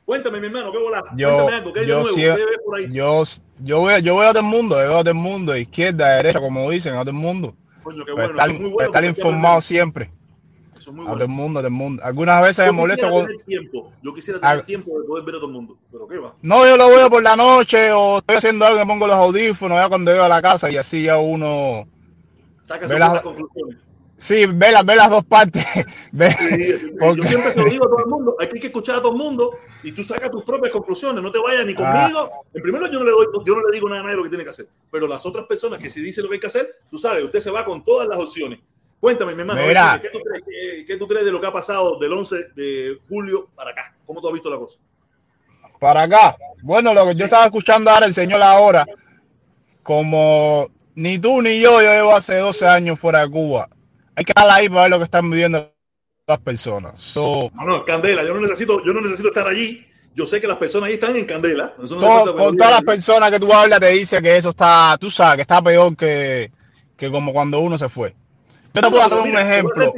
[0.05, 1.03] Cuéntame, mi hermano, ¿qué volá?
[1.17, 2.15] Yo, Cuéntame algo, ¿qué de nuevo?
[2.15, 2.93] ¿Qué ves por ahí?
[2.93, 3.23] Yo,
[3.61, 6.17] yo, veo, yo veo a todo el mundo, yo veo a todo el mundo, izquierda,
[6.17, 7.55] derecha, como dicen, a todo el mundo.
[7.83, 10.11] Coño, qué bueno, estar, muy bueno, estar informado siempre.
[10.77, 11.11] Eso es muy bueno.
[11.11, 12.03] A todo el mundo, a todo el mundo.
[12.05, 13.29] Algunas veces me molesto con...
[13.47, 13.93] Tiempo.
[14.03, 14.67] Yo quisiera tener a...
[14.67, 16.35] tiempo de poder ver a todo el mundo, pero ¿qué va?
[16.43, 19.79] No, yo lo veo por la noche o estoy haciendo algo, me pongo los audífonos
[19.79, 21.87] ya cuando llego a la casa y así ya uno
[22.63, 23.79] Saca sus las conclusiones.
[24.23, 25.65] Sí, ve las, ve las dos partes.
[26.13, 29.19] Yo siempre se lo digo a todo el mundo, hay que escuchar a todo el
[29.19, 32.31] mundo y tú sacas tus propias conclusiones, no te vayas ni conmigo.
[32.33, 32.41] Ah.
[32.55, 34.23] En primer lugar, yo no, le doy, yo no le digo nada a nadie lo
[34.23, 36.47] que tiene que hacer, pero las otras personas que sí dicen lo que hay que
[36.47, 38.61] hacer, tú sabes, usted se va con todas las opciones.
[39.01, 39.61] Cuéntame, mi hermano,
[40.01, 43.01] ¿qué tú, crees, qué, qué tú crees de lo que ha pasado del 11 de
[43.09, 43.97] julio para acá?
[44.07, 44.79] ¿Cómo tú has visto la cosa?
[45.81, 46.37] Para acá.
[46.63, 48.87] Bueno, lo que yo estaba escuchando ahora el señor ahora,
[49.83, 53.69] como ni tú ni yo, yo llevo hace 12 años fuera de Cuba.
[54.15, 55.73] Hay que estar ahí para ver lo que están viviendo
[56.27, 57.01] las personas.
[57.01, 59.87] So, no, no, Candela, yo no necesito, yo no necesito estar allí.
[60.15, 61.75] Yo sé que las personas ahí están en Candela.
[61.75, 65.43] con todas las personas que tú hablas te dice que eso está, tú sabes, que
[65.43, 66.51] está peor que,
[66.97, 68.15] que como cuando uno se fue.
[68.75, 69.95] Yo te puedo hacer un ejemplo.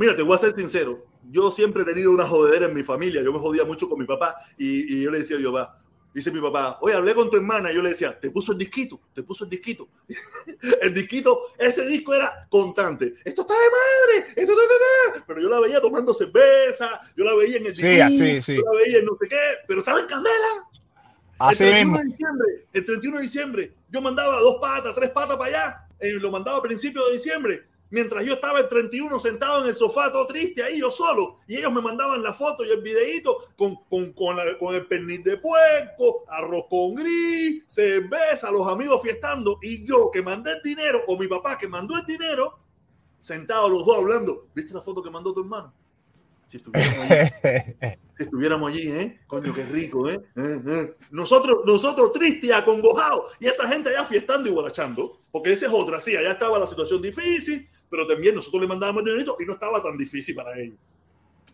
[0.00, 1.04] mira, te voy a ser sincero.
[1.28, 3.22] Yo siempre he tenido una jodedera en mi familia.
[3.22, 5.80] Yo me jodía mucho con mi papá y, y yo le decía a Dios, va,
[6.16, 7.70] Dice mi papá, oye, hablé con tu hermana.
[7.70, 9.90] Yo le decía, te puso el disquito, te puso el disquito.
[10.80, 13.16] el disquito, ese disco era constante.
[13.22, 17.58] Esto está de madre, esto está Pero yo la veía tomando cerveza, yo la veía
[17.58, 20.06] en el disquito, sí, sí, yo la veía en no sé qué, pero estaba en
[20.06, 20.64] candela.
[21.38, 25.36] Así el 31 de diciembre, el 31 de diciembre, yo mandaba dos patas, tres patas
[25.36, 25.88] para allá.
[26.00, 29.76] Eh, lo mandaba a principios de diciembre mientras yo estaba el 31 sentado en el
[29.76, 33.38] sofá todo triste ahí yo solo y ellos me mandaban la foto y el videito
[33.56, 39.58] con, con, con, con el perniz de puerco, arroz con gris, cerveza, los amigos fiestando
[39.62, 42.58] y yo que mandé el dinero o mi papá que mandó el dinero
[43.20, 44.46] sentados los dos hablando.
[44.54, 45.72] ¿Viste la foto que mandó tu hermano?
[46.46, 47.30] Si estuviéramos allí,
[48.16, 49.20] si estuviéramos allí, ¿eh?
[49.26, 50.20] Coño, qué rico, ¿eh?
[50.36, 50.94] eh, eh.
[51.10, 55.72] Nosotros, nosotros tristes y acongojados, y esa gente allá fiestando y guarachando, porque esa es
[55.72, 59.54] otra, sí, allá estaba la situación difícil, pero también nosotros le mandábamos dinero y no
[59.54, 60.76] estaba tan difícil para ellos.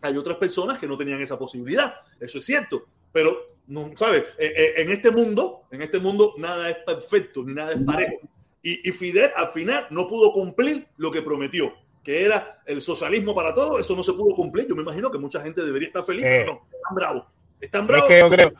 [0.01, 4.53] Hay otras personas que no tenían esa posibilidad, eso es cierto, pero no sabes, eh,
[4.57, 8.19] eh, en este mundo, en este mundo nada es perfecto ni nada es parejo.
[8.63, 11.73] Y, y Fidel al final no pudo cumplir lo que prometió,
[12.03, 14.69] que era el socialismo para todos, eso no se pudo cumplir.
[14.69, 17.25] Yo me imagino que mucha gente debería estar feliz, pero no, están bravos.
[17.61, 18.11] Están bravos.
[18.11, 18.53] Es que yo creo,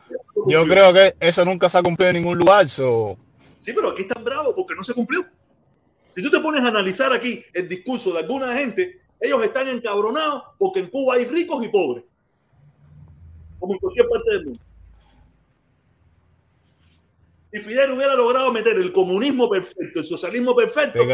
[0.47, 2.69] yo creo que eso nunca se ha cumplido en ningún lugar.
[2.69, 3.17] So.
[3.59, 5.25] Sí, pero aquí están bravos porque no se cumplió.
[6.15, 10.43] Si tú te pones a analizar aquí el discurso de alguna gente, ellos están encabronados
[10.57, 12.03] porque en Cuba hay ricos y pobres.
[13.59, 14.59] Como en cualquier parte del mundo.
[17.51, 21.05] Si Fidel hubiera logrado meter el comunismo perfecto, el socialismo perfecto,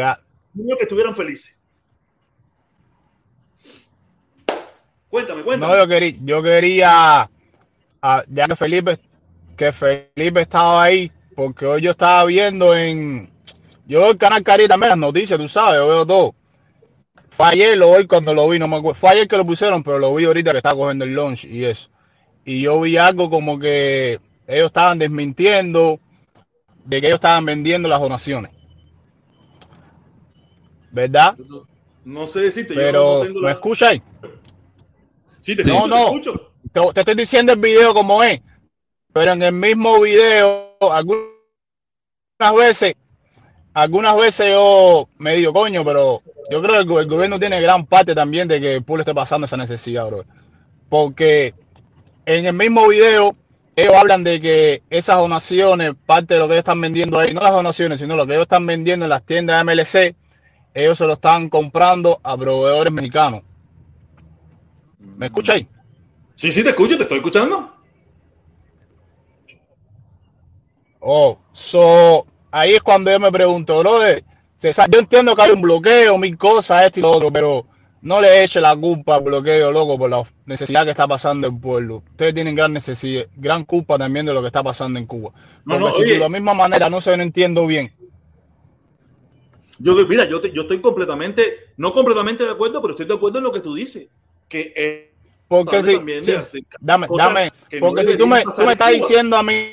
[0.54, 1.56] niños que estuvieran felices.
[5.10, 5.72] Cuéntame, cuéntame.
[5.72, 7.30] No, yo quería, yo quería
[8.02, 8.98] ah, ya que Felipe,
[9.56, 13.30] que Felipe estaba ahí, porque hoy yo estaba viendo en,
[13.90, 16.34] yo veo el canal Cari también, las noticias, tú sabes, yo veo todo.
[17.30, 18.94] Fue ayer, lo hoy cuando lo vi, no me acuerdo.
[18.94, 21.64] Fue ayer que lo pusieron, pero lo vi ahorita que estaba cogiendo el lunch y
[21.64, 21.90] eso.
[22.44, 25.98] Y yo vi algo como que ellos estaban desmintiendo
[26.84, 28.52] de que ellos estaban vendiendo las donaciones.
[30.92, 31.36] ¿Verdad?
[32.04, 32.74] No, sé decirte.
[32.74, 34.02] Pero, yo no ¿me escuchas ahí?
[35.40, 36.06] Sí, te, no, no.
[36.06, 36.52] escucho.
[36.72, 38.40] Te, te, estoy diciendo el video como es.
[39.12, 41.24] Pero en el mismo video, algunas
[42.56, 42.94] veces
[43.74, 48.14] algunas veces yo me digo, coño, pero yo creo que el, gobierno tiene gran parte
[48.14, 50.24] también de que el pueblo esté pasando esa necesidad, bro.
[50.88, 51.54] Porque
[52.26, 53.32] en el mismo video
[53.76, 57.40] ellos hablan de que esas donaciones, parte de lo que ellos están vendiendo ahí, no
[57.40, 60.16] las donaciones, sino lo que ellos están vendiendo en las tiendas de MLC,
[60.74, 63.42] ellos se lo están comprando a proveedores mexicanos.
[64.98, 65.66] ¿Me escucháis?
[66.34, 67.74] Sí, sí, te escucho, te estoy escuchando.
[71.00, 74.00] Oh, so, ahí es cuando yo me pregunto, bro,
[74.60, 77.66] yo entiendo que hay un bloqueo, mil cosas, esto y lo otro, pero
[78.02, 81.58] no le eche la culpa al bloqueo, loco, por la necesidad que está pasando el
[81.58, 82.02] pueblo.
[82.10, 85.32] Ustedes tienen gran necesidad, gran culpa también de lo que está pasando en Cuba.
[85.64, 87.92] Porque si de la misma manera no se no entiendo bien.
[89.78, 93.44] Yo, mira, yo, yo estoy completamente, no completamente de acuerdo, pero estoy de acuerdo en
[93.44, 94.08] lo que tú dices.
[94.46, 95.10] Que eh,
[95.48, 95.98] porque si,
[96.80, 99.72] dame, dame, porque si tú me, tú me estás diciendo a mí,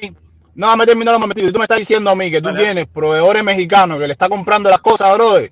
[0.57, 3.43] no, me terminó la momentito, tú me estás diciendo a mí que tú tienes proveedores
[3.43, 5.51] mexicanos que le está comprando las cosas, brother.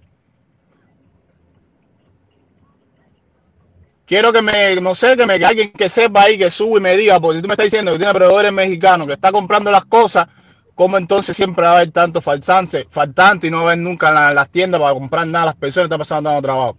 [4.07, 6.81] Quiero que me, no sé, que me que alguien que sepa ahí, que sube y
[6.81, 9.69] me diga, porque si tú me estás diciendo que tiene proveedores mexicanos que está comprando
[9.69, 10.27] las cosas,
[10.73, 14.29] ¿cómo entonces siempre va a haber tanto faltante, faltante y no va a haber nunca
[14.29, 16.77] en las tiendas para comprar nada las personas están pasando tanto trabajo?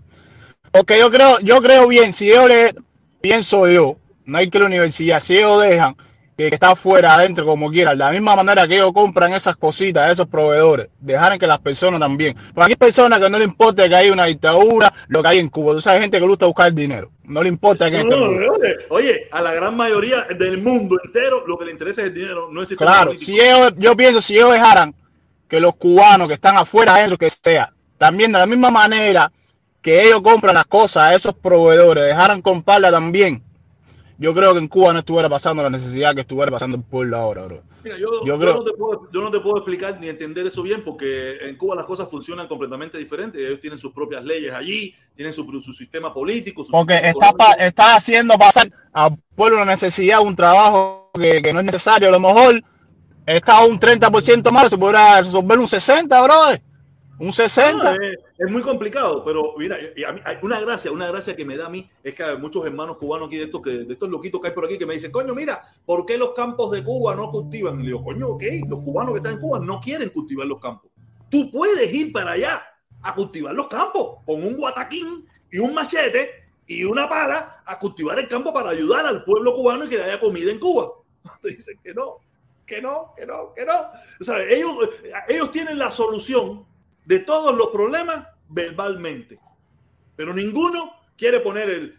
[0.72, 2.74] Porque yo creo, yo creo bien, si yo le
[3.20, 5.96] pienso yo, no hay que la universidad, si ellos dejan
[6.36, 7.96] que está afuera, adentro, como quieran.
[7.96, 11.98] De la misma manera que ellos compran esas cositas, esos proveedores, dejar que las personas
[11.98, 12.36] también.
[12.54, 15.38] Porque aquí hay personas que no le importa que haya una dictadura, lo que hay
[15.38, 15.72] en Cuba.
[15.72, 17.10] Tú sabes, gente que le gusta buscar dinero.
[17.24, 18.16] No le importa que no,
[18.90, 22.48] oye, a la gran mayoría del mundo entero lo que le interesa es el dinero,
[22.52, 24.94] no es el Claro, si ellos, yo pienso, si ellos dejaran
[25.48, 29.32] que los cubanos que están afuera, adentro, que sea, también de la misma manera
[29.82, 33.42] que ellos compran las cosas a esos proveedores, dejaran comprarla también
[34.18, 37.16] yo creo que en Cuba no estuviera pasando la necesidad que estuviera pasando en pueblo
[37.16, 37.62] ahora, bro.
[37.84, 41.36] Mira, yo, no te puedo, yo, no te puedo, explicar ni entender eso bien porque
[41.43, 43.40] en Cuba las cosas funcionan completamente diferentes.
[43.40, 46.64] Ellos tienen sus propias leyes allí, tienen su, su sistema político.
[46.64, 51.60] Su porque está, está haciendo pasar al pueblo una necesidad, un trabajo que, que no
[51.60, 52.09] es necesario.
[52.09, 52.60] A lo mejor
[53.26, 56.60] está un 30% más, se podrá resolver un 60%, bro.
[57.18, 57.97] Un 60.
[58.38, 59.78] es, muy complicado, pero mira,
[60.43, 63.28] una gracia, una gracia que me da a mí es que hay muchos hermanos cubanos
[63.28, 65.34] aquí de estos, que, de estos loquitos que hay por aquí que me dicen, coño,
[65.34, 67.80] mira, ¿por qué los campos de Cuba no cultivan?
[67.80, 70.60] Y le digo, coño, ok, los cubanos que están en Cuba no quieren cultivar los
[70.60, 70.90] campos.
[71.30, 72.62] Tú puedes ir para allá
[73.02, 78.18] a cultivar los campos con un guataquín y un machete y una pala a cultivar
[78.18, 80.93] el campo para ayudar al pueblo cubano y que haya comida en Cuba.
[81.40, 82.18] Te dicen que no,
[82.66, 83.72] que no, que no, que no.
[83.72, 84.88] O ellos,
[85.28, 86.66] ellos tienen la solución
[87.06, 89.38] de todos los problemas verbalmente.
[90.14, 91.98] Pero ninguno quiere poner el,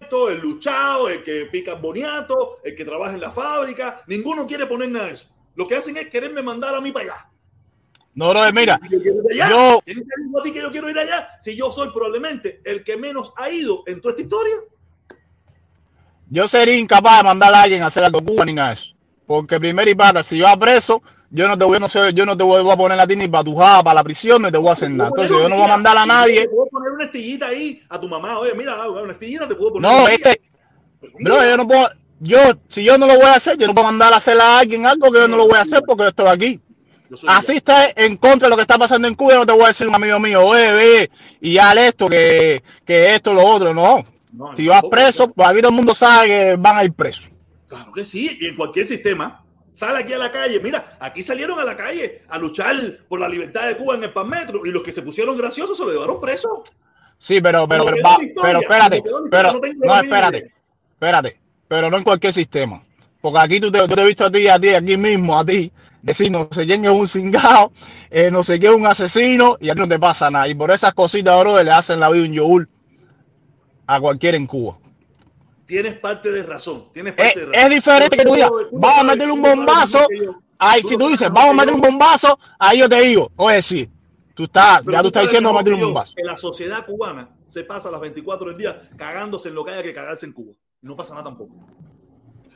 [0.00, 4.02] el luchado, el que pica boniato, el que trabaja en la fábrica.
[4.06, 5.28] Ninguno quiere poner nada de eso.
[5.54, 7.28] Lo que hacen es quererme mandar a mí para allá.
[8.14, 8.98] No, no, mira, yo,
[9.32, 9.78] yo...
[9.78, 13.50] a ti que yo quiero ir allá si yo soy probablemente el que menos ha
[13.50, 14.54] ido en toda esta historia?
[16.30, 18.94] Yo sería incapaz de mandar a alguien a hacer algo Cuba ni nada de eso.
[19.26, 22.36] Porque primero y pata, si va preso, yo no te voy, no sé, yo no
[22.36, 24.68] te voy a poner a ti ni para tu para la prisión, ni te voy
[24.68, 25.08] a hacer nada.
[25.08, 26.42] Entonces yo no voy a mandar a nadie.
[26.42, 28.38] Te puedo poner una estillita ahí a tu mamá.
[28.38, 29.90] Oye, mira, una estillita te puedo poner.
[29.90, 30.40] No, este.
[31.20, 31.88] Bro, yo no puedo.
[32.20, 32.38] Yo,
[32.68, 34.86] si yo no lo voy a hacer, yo no puedo mandar a hacer a alguien
[34.86, 36.60] algo que yo no lo voy a hacer porque yo estoy aquí.
[37.26, 39.34] Así está en contra de lo que está pasando en Cuba.
[39.34, 41.10] Yo no te voy a decir un amigo mío, oye, ve,
[41.40, 43.74] y haz esto, que, que esto, lo otro.
[43.74, 44.02] No.
[44.56, 47.28] si vas preso, pues aquí todo el mundo sabe que van a ir presos.
[47.68, 49.43] Claro que sí, y en cualquier sistema
[49.74, 50.60] Sale aquí a la calle.
[50.60, 52.76] Mira, aquí salieron a la calle a luchar
[53.08, 55.84] por la libertad de Cuba en el Panmetro y los que se pusieron graciosos se
[55.84, 56.62] lo llevaron preso.
[57.18, 58.00] Sí, pero, pero, pero,
[58.40, 60.52] pero espérate, pero, no, espérate,
[60.92, 62.84] espérate, pero no en cualquier sistema.
[63.20, 65.72] Porque aquí tú te, he visto a ti, a ti, aquí mismo, a ti,
[66.02, 67.72] decir no sé quién es un cingado,
[68.10, 70.46] eh, no sé quién es un asesino, y aquí no te pasa nada.
[70.46, 72.68] Y por esas cositas, bro, le hacen la vida un yogur
[73.86, 74.78] a cualquiera en Cuba
[75.74, 76.88] tienes parte de razón.
[76.92, 77.62] Tienes parte es, de razón.
[77.62, 80.06] es diferente que tú digas, vamos a meterle un bombazo.
[80.56, 83.90] Ahí, si tú dices, vamos a meter un bombazo, ahí yo te digo, oye, sí,
[84.34, 86.12] tú estás, ya tú estás diciendo, vamos a meter un bombazo.
[86.16, 89.82] En la sociedad cubana se pasa las 24 del día cagándose en lo que haya
[89.82, 90.54] que cagarse en Cuba.
[90.80, 91.52] No pasa nada tampoco.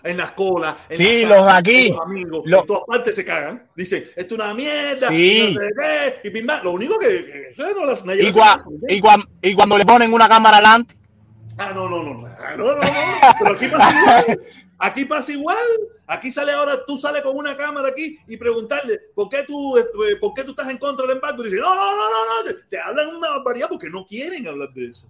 [0.05, 0.77] En las colas.
[0.89, 1.89] En sí, los de aquí.
[1.91, 3.69] Los amigos, en todas partes se cagan.
[3.75, 5.09] Dicen, esto es una mierda.
[5.09, 5.55] Sí.
[5.55, 7.53] No sé qué, y Lo único que.
[7.57, 9.03] que no las, y, y,
[9.51, 10.98] y, cuando le ponen una cámara adelante
[11.59, 12.85] Ah, no, no, no, no, no, no, no,
[13.39, 14.41] pero aquí pasa igual.
[14.79, 15.57] Aquí pasa igual.
[16.07, 20.17] Aquí sale ahora, tú sales con una cámara aquí y preguntarle por qué tú, este,
[20.17, 21.43] por qué tú estás en contra del embargo.
[21.43, 24.73] Y dice, no, no, no, no, no, te, hablan una barbaridad porque no quieren hablar
[24.73, 25.07] de eso.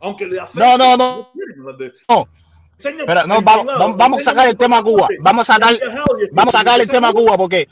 [0.00, 0.60] Aunque le afecte.
[0.60, 1.28] No, no, no.
[1.56, 1.76] No.
[2.08, 2.28] No.
[2.80, 5.08] Pero no, vamos, vamos, a sacar el tema Cuba.
[5.20, 5.74] Vamos a sacar,
[6.32, 7.68] vamos a sacar el tema Cuba porque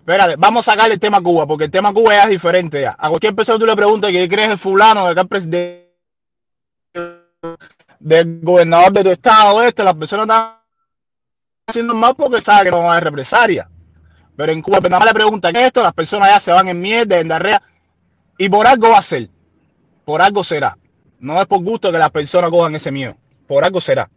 [0.00, 2.96] Espérate, vamos a sacar el tema Cuba, porque el tema Cuba es diferente ya.
[2.98, 5.89] A cualquier persona tú le preguntas qué crees el fulano de acá presidente
[7.98, 10.56] del gobernador de tu estado, este, las personas están
[11.66, 13.68] haciendo mal porque saben que no van a haber represalia.
[14.36, 17.18] Pero en Cuba, nada más le preguntan esto, las personas ya se van en mierda,
[17.20, 17.62] en diarrea,
[18.38, 19.28] y por algo va a ser,
[20.04, 20.76] por algo será.
[21.18, 24.10] No es por gusto que las personas cojan ese miedo, por algo será.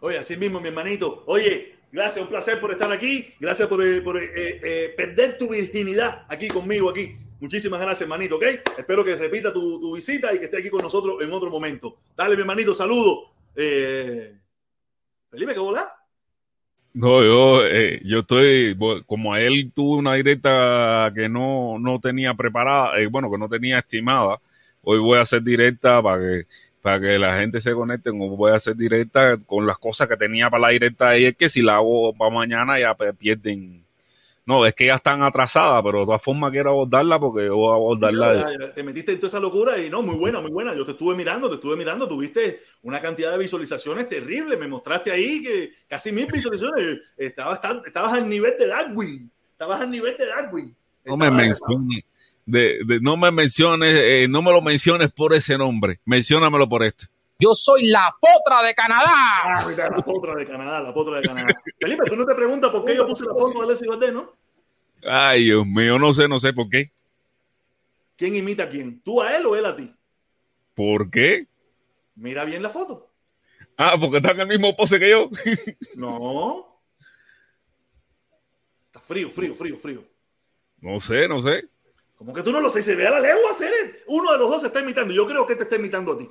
[0.00, 1.24] Oye, así mismo, mi hermanito.
[1.26, 3.32] Oye, gracias, un placer por estar aquí.
[3.40, 7.16] Gracias por, eh, eh, eh, perder tu virginidad aquí conmigo, aquí.
[7.40, 8.44] Muchísimas gracias, hermanito, ¿ok?
[8.78, 11.98] Espero que repita tu, tu, visita y que esté aquí con nosotros en otro momento.
[12.16, 13.32] Dale, mi hermanito, saludo.
[13.54, 15.92] Felipe, ¿qué volá?
[16.96, 22.32] No, yo, eh, yo estoy, como a él tuve una directa que no, no tenía
[22.32, 24.40] preparada, eh, bueno, que no tenía estimada,
[24.82, 26.46] hoy voy a hacer directa para que,
[26.80, 30.48] para que la gente se conecte, voy a hacer directa con las cosas que tenía
[30.48, 33.84] para la directa y es que si la hago para mañana ya pierden,
[34.46, 37.74] no, es que ya están atrasadas, pero de todas formas quiero abordarla porque voy a
[37.74, 38.72] abordarla.
[38.72, 40.72] te metiste en toda esa locura y no, muy buena, muy buena.
[40.72, 44.56] Yo te estuve mirando, te estuve mirando, tuviste una cantidad de visualizaciones terrible.
[44.56, 47.00] Me mostraste ahí que casi mil visualizaciones.
[47.16, 49.28] Estabas, estabas al nivel de Darwin.
[49.50, 50.76] Estabas al nivel de Darwin.
[51.04, 52.04] No me menciones,
[52.44, 55.98] de, no me menciones, eh, no me lo menciones por ese nombre.
[56.04, 57.06] Menciónamelo por este.
[57.38, 59.12] Yo soy la potra de Canadá.
[59.44, 61.54] Ah, la potra de Canadá, la potra de Canadá.
[61.78, 64.32] Felipe, tú no te preguntas por qué yo puse la foto de Alessi Valdés, ¿no?
[65.02, 66.92] Ay, Dios mío, no sé, no sé por qué.
[68.16, 69.02] ¿Quién imita a quién?
[69.02, 69.94] ¿Tú a él o él a ti?
[70.74, 71.46] ¿Por qué?
[72.14, 73.10] Mira bien la foto.
[73.76, 75.28] Ah, porque está en el mismo pose que yo.
[75.96, 76.80] no.
[78.86, 80.04] Está frío, frío, frío, frío.
[80.80, 81.68] No sé, no sé.
[82.16, 83.70] Como que tú no lo sé, se ve a la legua hacer.
[84.06, 85.12] Uno de los dos se está imitando.
[85.12, 86.30] Yo creo que te está imitando a ti.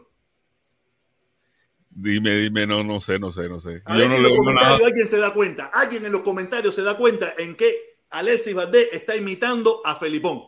[1.98, 3.82] Dime, dime, no, no sé, no sé, no sé.
[3.86, 4.76] A Yo no le nada.
[4.76, 8.90] Alguien se da cuenta, alguien en los comentarios se da cuenta en que Alexis Valdés
[8.92, 10.44] está imitando a Felipón.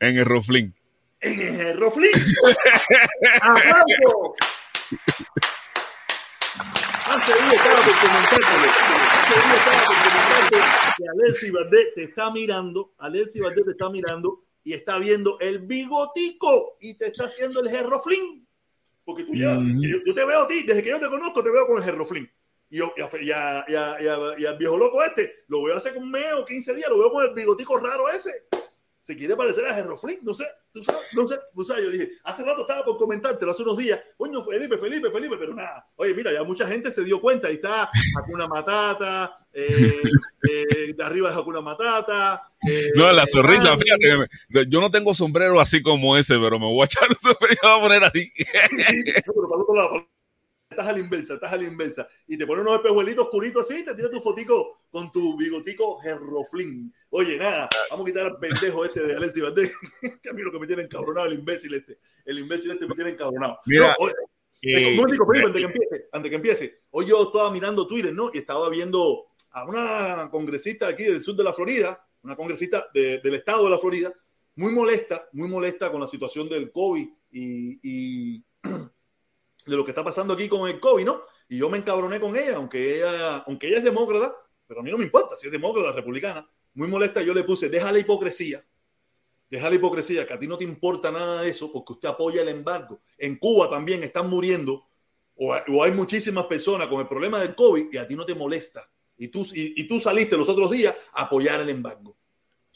[0.00, 0.74] En el Roflín.
[1.20, 2.10] En el Roflín.
[3.42, 4.34] ¡Aplauso!
[7.04, 10.56] Hace día estaba por comentarte, hace día estaba por comentarte
[10.96, 15.58] que Alexis Valdés te está mirando, Alexis Valdés te está mirando y está viendo el
[15.58, 18.47] bigotico y te está haciendo el Gerroflín.
[19.08, 21.66] Porque tú ya, yo, te veo a ti, desde que yo te conozco, te veo
[21.66, 22.30] con el Gerroflin.
[22.68, 26.44] Y, yo, y, a, y, al viejo loco este, lo veo hace un mes o
[26.44, 28.30] 15 días, lo veo con el bigotico raro ese
[29.08, 32.10] se quiere parecer a Gerroflin, no sé, tú sabes, no sé, tú sabes, yo dije,
[32.24, 36.12] hace rato estaba por comentártelo, hace unos días, coño, Felipe, Felipe, Felipe, pero nada, oye,
[36.12, 40.02] mira, ya mucha gente se dio cuenta, ahí está Hakuna Matata, eh,
[40.42, 42.52] eh, de arriba es Hakuna Matata.
[42.68, 44.28] Eh, no, la sonrisa, fíjate,
[44.68, 47.66] yo no tengo sombrero así como ese, pero me voy a echar un sombrero y
[47.66, 48.30] voy a poner así.
[49.24, 50.08] pero para otro lado,
[50.78, 52.08] estás a la inversa, estás a la inversa.
[52.26, 56.94] Y te pones unos espejuelitos oscuritos así, te tiras tu fotico con tu bigotico gerroflín.
[57.10, 59.72] Oye, nada, vamos a quitar al pendejo este de Alexis Valdés,
[60.22, 61.98] que a mí lo que me tiene encabronado el imbécil este.
[62.24, 63.58] El imbécil este me tiene encabronado.
[63.66, 64.08] Mira, no,
[64.62, 68.30] eh, antes que empiece, antes que empiece, hoy yo estaba mirando Twitter, ¿no?
[68.32, 73.34] Y estaba viendo a una congresista aquí del sur de la Florida, una congresista del
[73.34, 74.12] estado de la Florida,
[74.56, 78.44] muy molesta, muy molesta con la situación del COVID y, y
[79.68, 81.22] de lo que está pasando aquí con el COVID, ¿no?
[81.48, 84.34] Y yo me encabroné con ella, aunque ella, aunque ella es demócrata,
[84.66, 86.48] pero a mí no me importa si es demócrata, republicana.
[86.74, 88.64] Muy molesta, yo le puse, deja la hipocresía,
[89.48, 92.42] deja la hipocresía, que a ti no te importa nada de eso porque usted apoya
[92.42, 93.00] el embargo.
[93.16, 94.86] En Cuba también están muriendo,
[95.36, 98.90] o, hay muchísimas personas con el problema del COVID y a ti no te molesta.
[99.16, 102.17] Y tú, y tú saliste los otros días a apoyar el embargo.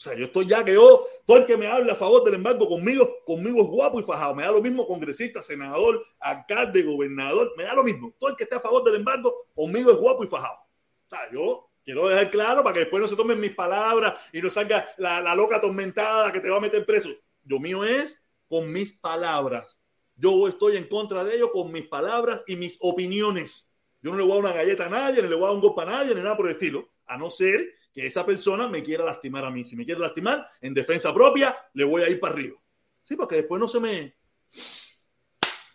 [0.03, 2.33] O sea, yo estoy ya que yo, todo el que me hable a favor del
[2.33, 4.35] embargo conmigo, conmigo es guapo y fajado.
[4.35, 8.13] Me da lo mismo congresista, senador, alcalde, gobernador, me da lo mismo.
[8.19, 10.57] Todo el que esté a favor del embargo, conmigo es guapo y fajado.
[11.05, 14.41] O sea, yo quiero dejar claro para que después no se tomen mis palabras y
[14.41, 17.07] no salga la, la loca atormentada que te va a meter preso.
[17.41, 19.79] Yo mío es con mis palabras.
[20.17, 23.69] Yo estoy en contra de ello con mis palabras y mis opiniones.
[24.01, 25.55] Yo no le voy a dar una galleta a nadie, ni le voy a dar
[25.55, 26.89] un golpe a nadie, ni nada por el estilo.
[27.05, 29.63] A no ser que esa persona me quiera lastimar a mí.
[29.63, 32.57] Si me quiere lastimar, en defensa propia, le voy a ir para arriba.
[33.03, 34.15] Sí, porque después no se me...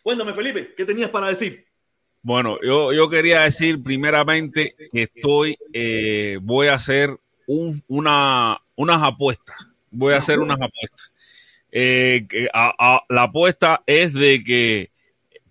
[0.03, 1.67] Cuéntame, Felipe, ¿qué tenías para decir?
[2.23, 7.17] Bueno, yo, yo quería decir primeramente que estoy, eh, voy a hacer
[7.47, 9.57] un, una, unas apuestas.
[9.91, 11.13] Voy a hacer unas apuestas.
[11.71, 12.27] Eh,
[13.09, 14.91] la apuesta es de que,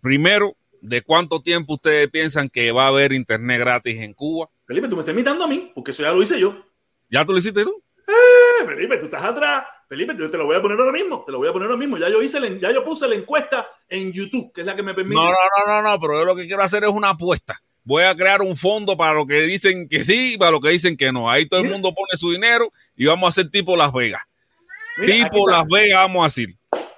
[0.01, 4.49] primero, de cuánto tiempo ustedes piensan que va a haber internet gratis en Cuba.
[4.67, 6.65] Felipe, tú me estás imitando a mí, porque eso ya lo hice yo.
[7.09, 7.81] ¿Ya tú lo hiciste tú?
[8.05, 9.63] Eh, Felipe, tú estás atrás.
[9.87, 11.23] Felipe, yo te lo voy a poner ahora mismo.
[11.25, 11.97] Te lo voy a poner ahora mismo.
[11.97, 14.93] Ya yo hice, ya yo puse la encuesta en YouTube, que es la que me
[14.93, 15.15] permite.
[15.15, 17.61] No, no, no, no, no, pero yo lo que quiero hacer es una apuesta.
[17.83, 20.69] Voy a crear un fondo para lo que dicen que sí y para lo que
[20.69, 21.31] dicen que no.
[21.31, 24.23] Ahí todo el mundo pone su dinero y vamos a hacer tipo Las Vegas.
[25.05, 26.57] tipo Las Vegas, vamos a decir.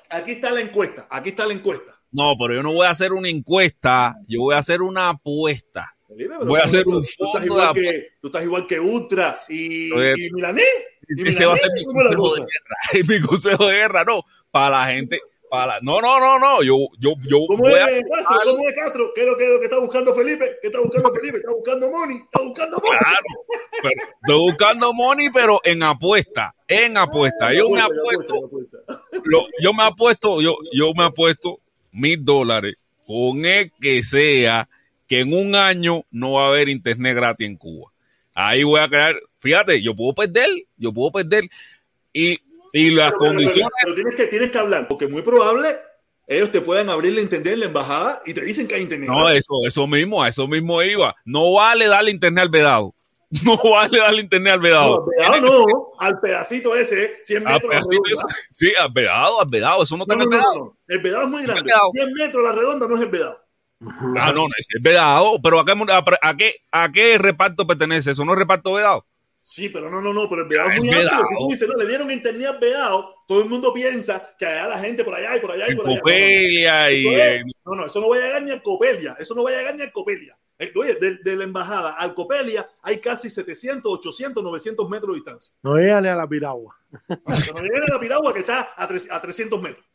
[0.10, 1.08] Aquí está la encuesta.
[1.12, 2.02] Aquí está la encuesta.
[2.12, 4.16] No, pero yo no voy a hacer una encuesta.
[4.28, 5.96] Yo voy a hacer una apuesta.
[6.46, 9.90] Voy a hacer un tú, estás igual que, tú estás igual que Ultra y,
[10.34, 10.64] Milané.
[11.08, 12.78] ese va a ser mi consejo de guerra.
[13.08, 14.24] mi consejo de guerra, no.
[14.50, 15.22] Para la gente,
[15.52, 18.52] para, no, no, no, no, yo, yo, yo ¿Cómo voy es a- Castro?
[18.56, 19.12] ¿Cómo es Castro?
[19.14, 20.58] ¿Qué es lo que, lo que está buscando Felipe?
[20.62, 21.38] ¿Qué está buscando Felipe?
[21.38, 23.00] Está buscando money, está buscando money.
[23.00, 23.46] Claro,
[23.84, 27.54] pero estoy buscando money, pero en apuesta, en apuesta.
[27.54, 28.50] Yo me apuesto,
[29.24, 31.58] lo- yo me apuesto, yo, yo me apuesto
[31.92, 34.68] mil dólares con el que sea
[35.10, 37.92] que en un año no va a haber internet gratis en Cuba.
[38.34, 41.50] Ahí voy a crear, fíjate, yo puedo perder, yo puedo perder.
[42.14, 42.38] Y,
[42.72, 45.78] y las Pero, condiciones, pero tienes que, tienes que hablar, porque muy probable
[46.28, 49.10] ellos te puedan abrir la internet en la embajada y te dicen que hay internet.
[49.10, 51.16] no, eso, eso mismo, a eso mismo iba.
[51.26, 52.94] No vale darle internet al vedado.
[53.46, 55.06] No vale darle internet al vedado.
[55.18, 57.74] No, al vedado no, al pedacito ese, 100 Al metros.
[57.76, 60.38] la pedacito ese- sí, al vedado, al vedado, eso no No, está no, en el
[60.40, 60.78] vedado.
[60.88, 61.62] El vedado es muy grande.
[61.64, 61.92] vedado.
[61.94, 63.44] 100 metros la redonda no es el vedado.
[63.82, 65.74] Ah, no, no, es el vedado, pero ¿a qué,
[66.22, 68.12] a, qué, ¿a qué reparto pertenece?
[68.12, 69.06] ¿Eso no es reparto vedado?
[69.42, 71.04] Sí, pero no, no, no, pero el vedado es muy amplio.
[71.06, 71.24] vedado.
[71.30, 74.68] Si tú dices, no, le dieron internet al vedado, todo el mundo piensa que allá
[74.68, 76.00] la gente por allá y por allá y por allá.
[76.00, 77.04] Copelia y...
[77.06, 77.46] No, no, no.
[77.66, 79.16] No, no, eso no va a llegar ni al Copelia.
[79.18, 80.38] Eso no va a llegar ni al Copelia.
[80.60, 85.16] Eh, Oye, de, de la embajada al Copelia hay casi 700, 800, 900 metros de
[85.16, 85.54] distancia.
[85.64, 86.76] No llega ni a la piragua.
[87.08, 87.18] Pero
[87.56, 89.86] no llega a la Piragua que está a, tres- a 300 metros.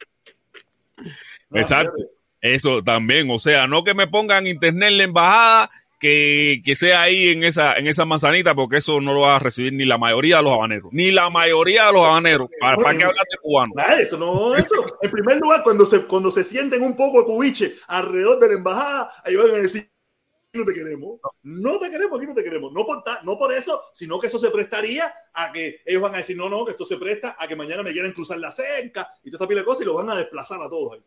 [1.51, 1.93] No, Exacto.
[1.97, 2.15] fíjate.
[2.45, 7.01] Eso también, o sea, no que me pongan internet en la embajada, que, que sea
[7.01, 9.97] ahí en esa, en esa manzanita, porque eso no lo va a recibir ni la
[9.97, 12.49] mayoría de los habaneros, ni la mayoría de los habaneros.
[12.61, 13.73] ¿Para, para qué hablar de cubano?
[13.75, 14.75] Nada, eso no, eso.
[15.01, 18.55] En primer lugar, cuando se, cuando se sienten un poco de cubiche alrededor de la
[18.55, 19.91] embajada, ahí van a decir,
[20.51, 22.73] "Aquí no te queremos, no te queremos, aquí no te queremos.
[22.75, 26.15] No por, ta- no por eso, sino que eso se prestaría a que ellos van
[26.15, 28.51] a decir, no, no, que esto se presta a que mañana me quieran cruzar la
[28.51, 31.01] cerca y toda esta pila de cosas y los van a desplazar a todos ahí.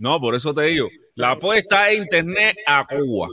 [0.00, 3.28] No, por eso te digo, la apuesta es internet a Cuba.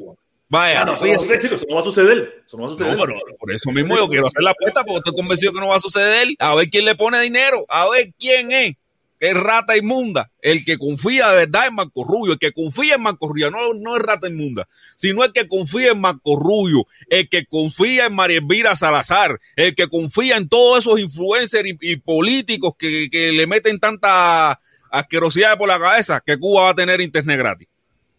[0.49, 2.44] Vaya, Ah, no, eso no chicos, eso no va a suceder.
[2.45, 2.98] Eso no va a suceder.
[2.98, 5.69] No, pero por eso mismo yo quiero hacer la apuesta porque estoy convencido que no
[5.69, 6.27] va a suceder.
[6.39, 8.76] A ver quién le pone dinero, a ver quién es.
[9.19, 13.02] Es rata inmunda, el que confía de verdad en Marco Rubio, el que confía en
[13.02, 17.27] Marco Rubio, no, no es rata inmunda, sino el que confía en Marco Rubio, el
[17.27, 21.95] que confía en María Elvira Salazar, el que confía en todos esos influencers y, y
[21.95, 24.61] políticos que, que le meten tanta
[24.99, 27.67] asquerosidad por la cabeza que Cuba va a tener internet gratis.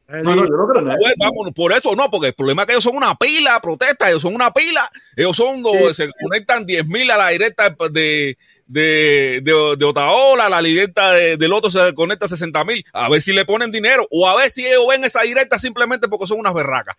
[0.09, 0.97] No, no, yo no creo nada.
[0.99, 4.09] Pues, vámonos, por eso no, porque el problema es que ellos son una pila, protesta,
[4.09, 8.39] ellos son una pila, ellos son, los- se conectan 10 mil a la directa de,
[8.67, 13.11] de, de, de Otaola, a la directa de, del otro se conecta 60 mil, a
[13.11, 16.27] ver si le ponen dinero, o a ver si ellos ven esa directa simplemente porque
[16.27, 16.97] son unas berracas,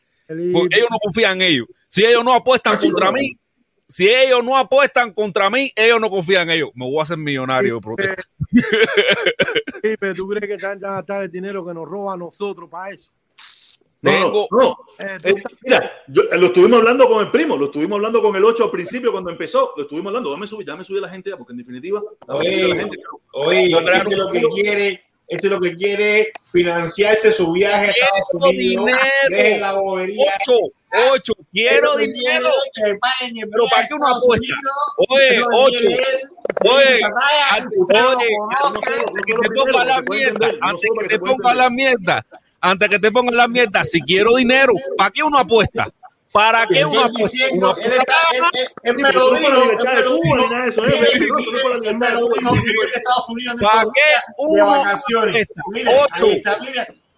[0.53, 3.31] porque ellos no confían en ellos, si ellos no apuestan contra mí,
[3.89, 7.17] si ellos no apuestan contra mí, ellos no confían en ellos, me voy a hacer
[7.17, 8.23] millonario protesta.
[9.81, 12.17] Sí, pero tú crees que te van a gastar el dinero que nos roba a
[12.17, 13.11] nosotros para eso.
[14.01, 14.77] No, Tengo- no, no.
[14.99, 15.33] Eh, Eh,
[15.65, 18.63] mira, yo- eh, lo estuvimos hablando con el primo, lo estuvimos hablando con el 8
[18.65, 21.37] al principio cuando empezó, lo estuvimos hablando, dame subir, dame subir a la gente ya,
[21.37, 22.97] porque en definitiva, la Oye, gente.
[23.33, 27.89] oye, No, este lo que quiere, este lo que quiere es financiarse su viaje a
[27.91, 28.85] Estados Unidos.
[29.29, 29.59] dinero.
[29.59, 30.31] La bobería.
[30.47, 30.57] Ocho,
[31.11, 32.49] ocho, quiero Eso que dinero.
[32.73, 32.81] que
[33.51, 34.55] Pero ¿para a qué uno apuesta?
[35.09, 35.77] Oye, eso lo ocho.
[35.79, 36.29] quiere él.
[36.65, 38.89] Oye, Dejen que vaya, antes-
[39.25, 42.25] que te ponga la mierda, antes que te ponga la mierda,
[42.61, 45.87] antes que te pongan la mierda, si quiero dinero, ¿para qué uno apuesta?
[46.31, 47.37] ¿Para qué uno apuesta?
[47.47, 50.47] él me lo dijo, él me lo dijo.
[51.81, 51.91] que
[53.61, 56.59] ¿Para qué uno apuesta?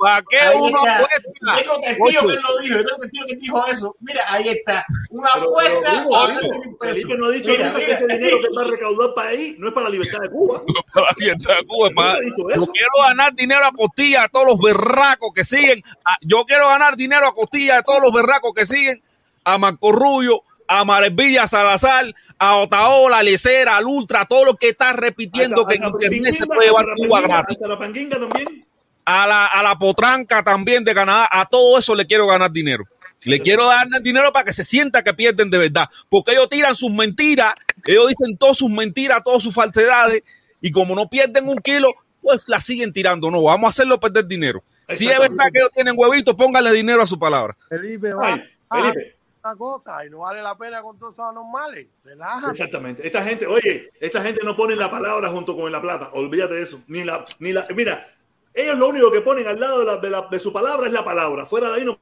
[0.01, 0.25] Mira, mira.
[0.25, 0.95] ¿Para qué Ahí uno está.
[0.95, 1.29] apuesta?
[1.41, 2.27] Yo tengo testigo Ocho.
[2.27, 2.75] que él lo dijo.
[2.85, 3.95] Tengo testigo que dijo eso.
[3.99, 4.85] Mira, ahí está.
[5.09, 6.93] Una Pero, pero, apuesta a primo, 20 mil pesos.
[6.95, 7.97] Felipe no ha dicho Mira, nunca que mira.
[7.97, 10.63] ese dinero que va a recaudar para ahí no es para la libertad de Cuba.
[10.93, 14.57] Para la libertad de Cuba, dicho Yo quiero ganar dinero a costilla de todos los
[14.59, 15.83] berracos que siguen.
[16.05, 19.01] a- Yo quiero ganar dinero a costilla de todos los berracos que siguen
[19.43, 24.69] a Marco Rubio, a Marevilla Salazar, a Otaola, a Lecera, al Ultra, todo lo que
[24.69, 27.57] está repitiendo que en Hasta- hasta internet se puede llevar hasta Cuba gratis.
[27.57, 28.65] Hasta la panguinga también.
[29.03, 32.85] A la, a la potranca también de Canadá, a todo eso le quiero ganar dinero.
[33.23, 35.89] Le quiero dar dinero para que se sienta que pierden de verdad.
[36.09, 37.53] Porque ellos tiran sus mentiras,
[37.85, 40.23] ellos dicen todas sus mentiras, todas sus falsedades,
[40.59, 43.29] y como no pierden un kilo, pues la siguen tirando.
[43.31, 44.63] No, vamos a hacerlo perder dinero.
[44.89, 47.55] Si es verdad que ellos tienen huevitos, pónganle dinero a su palabra.
[47.69, 49.15] Felipe, va Ay, Felipe.
[49.43, 51.87] una cosa y no vale la pena con todos esos anormales.
[52.03, 52.51] Relájate.
[52.51, 53.07] Exactamente.
[53.07, 56.09] Esa gente, oye, esa gente no pone la palabra junto con la plata.
[56.13, 56.81] Olvídate de eso.
[56.87, 58.05] Ni la, ni la, mira,
[58.53, 60.93] ellos lo único que ponen al lado de, la, de, la- de su palabra es
[60.93, 61.45] la palabra.
[61.45, 61.99] Fuera de ahí no,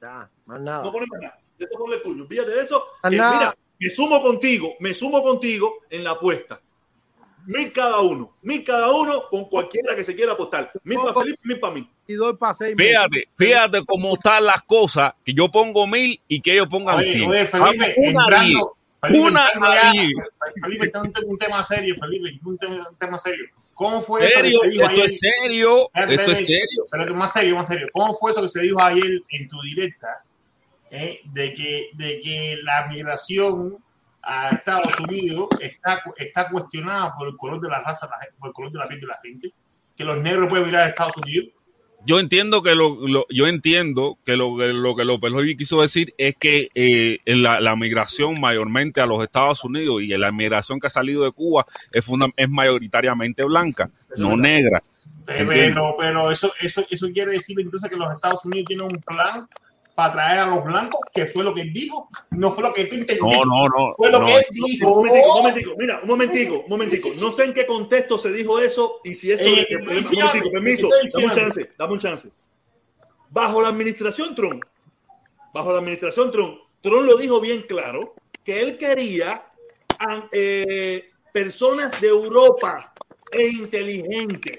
[0.00, 0.82] Ya, más nada.
[0.82, 1.38] no ponen más nada.
[1.58, 2.24] Esto ponle el puño.
[2.24, 2.84] Olvídate de eso.
[3.08, 3.34] Que, nada.
[3.38, 6.60] mira, me sumo contigo, me sumo contigo en la apuesta.
[7.46, 10.72] Mil cada uno, mil cada uno con cualquiera que se quiera apostar.
[10.82, 11.90] Mil para Felipe, mil para mí.
[12.06, 12.74] Y doy para seis.
[12.76, 17.04] Fíjate, fíjate cómo están las cosas, que yo pongo mil y que ellos pongan Oye,
[17.12, 17.30] cien.
[17.30, 19.92] oye, Felipe, una entrando, Felipe, Una entrando ya-.
[20.62, 23.44] Felipe, un, te- un tema serio, Felipe, un, te- un tema serio.
[23.74, 25.04] ¿Cómo fue eso Serio, que se dijo esto ayer?
[25.04, 26.84] es serio, Espérate, esto es serio.
[26.84, 27.88] espérate, más serio, más serio.
[27.92, 30.24] ¿Cómo fue eso que se dijo ayer en tu directa?
[30.90, 33.76] eh, de, que, de que la migración
[34.22, 38.70] a Estados Unidos está, está cuestionada por el color de la raza, por el color
[38.70, 39.52] de la piel de la gente.
[39.96, 41.48] Que los negros pueden mirar a Estados Unidos.
[42.06, 46.14] Yo entiendo que lo, lo- yo entiendo que lo, que lo que López quiso decir
[46.18, 50.86] es que eh, la, la migración mayormente a los Estados Unidos y la migración que
[50.88, 54.82] ha salido de Cuba es, funda- es mayoritariamente blanca, no negra.
[55.26, 59.48] Pero, pero eso, eso, eso quiere decir entonces que los Estados Unidos tienen un plan
[59.94, 62.86] para traer a los blancos, que fue lo que él dijo, no fue lo que
[62.86, 63.22] tú entendiste.
[63.22, 63.94] No, no, no.
[63.96, 64.26] Fue lo no.
[64.26, 64.88] que él Un dijo.
[64.90, 67.08] momentico, un momentico, mira, un momentico, un momentico.
[67.20, 69.44] No sé en qué contexto se dijo eso y si eso.
[69.44, 72.28] Eh, un diciendo, momentico, permiso, dame un chance, dame un chance.
[73.30, 74.64] Bajo la administración Trump,
[75.52, 78.14] bajo la administración Trump, Trump lo dijo bien claro
[78.44, 79.46] que él quería
[80.32, 82.92] eh, personas de Europa
[83.32, 84.58] e inteligentes.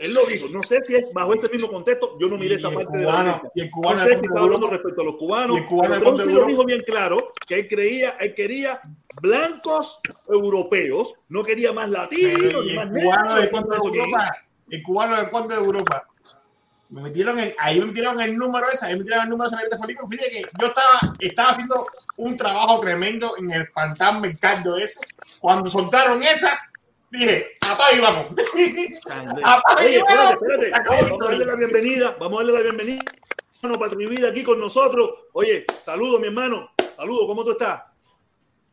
[0.00, 0.48] Él lo dijo.
[0.48, 2.16] No sé si es bajo ese mismo contexto.
[2.18, 3.48] Yo no miré Y esa parte de cubano- la lista.
[3.54, 5.56] y el cubano No de sé si está hablando respecto a los cubanos.
[5.56, 8.34] Y el cubano de pero Trump sí lo dijo bien claro que él creía, él
[8.34, 8.80] quería
[9.20, 14.32] blancos europeos, no quería más latinos, ni ¿y más el cubano de cuándo de Europa?
[14.70, 16.06] ¿El cubano de cuándo de Europa?
[16.88, 19.78] Me metieron el, ahí me metieron el número ese, ahí me metieron el número de
[19.78, 20.00] Felipe.
[20.10, 21.86] Fíjate que yo estaba, estaba haciendo
[22.16, 25.00] un trabajo tremendo en el pantán mercado ese.
[25.38, 26.58] Cuando soltaron esa,
[27.10, 28.26] dije, apaga y vamos.
[29.44, 30.42] Apaga y Oye, espérate, vamos.
[30.42, 30.88] espérate.
[31.10, 32.16] Vamos a darle la bienvenida.
[32.20, 33.04] Vamos a darle la bienvenida.
[33.62, 35.10] Hermano Patri Vida aquí con nosotros.
[35.32, 36.70] Oye, saludo, mi hermano.
[36.96, 37.82] Saludo, ¿cómo tú estás?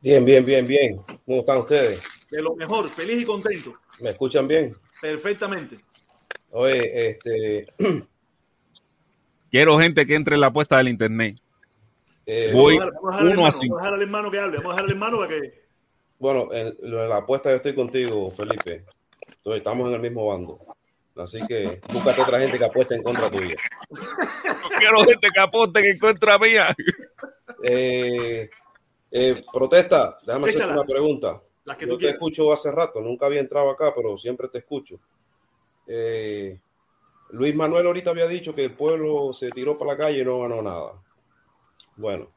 [0.01, 1.01] Bien, bien, bien, bien.
[1.25, 2.01] ¿Cómo están ustedes?
[2.29, 3.73] De lo mejor, feliz y contento.
[4.01, 4.73] ¿Me escuchan bien?
[5.01, 5.77] Perfectamente.
[6.51, 7.67] Oye, este,
[9.49, 11.37] Quiero gente que entre en la apuesta del internet.
[12.25, 13.75] eh, Voy Vamos a- vamos a dejar al uno a hermano, cinco.
[13.75, 14.57] Vamos a dejar al hermano que hable.
[14.57, 15.66] Vamos a dejar al hermano para que.
[16.19, 18.85] Bueno, en, lo de la apuesta yo estoy contigo, Felipe.
[19.27, 20.59] Entonces, estamos en el mismo bando.
[21.15, 23.55] Así que búscate otra gente que apueste en contra tuya.
[24.79, 26.67] Quiero gente que aposte que encuentra mía.
[27.63, 28.49] Eh,
[29.11, 30.81] eh, protesta, déjame hacerte Échala.
[30.81, 31.41] una pregunta.
[31.65, 32.13] Las que Yo tú te quieras.
[32.15, 34.99] escucho hace rato, nunca había entrado acá, pero siempre te escucho.
[35.87, 36.59] Eh,
[37.31, 40.41] Luis Manuel ahorita había dicho que el pueblo se tiró para la calle y no
[40.41, 40.93] ganó nada.
[41.97, 42.29] Bueno,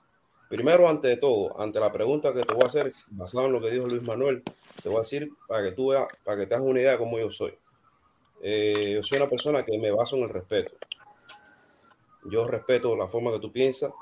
[0.50, 3.60] primero, ante de todo, ante la pregunta que te voy a hacer, basado en lo
[3.60, 4.42] que dijo Luis Manuel,
[4.82, 6.98] te voy a decir para que tú veas, para que te hagas una idea de
[6.98, 7.56] cómo yo soy.
[8.42, 10.72] Eh, yo soy una persona que me baso en el respeto.
[12.24, 13.92] Yo respeto la forma que tú piensas.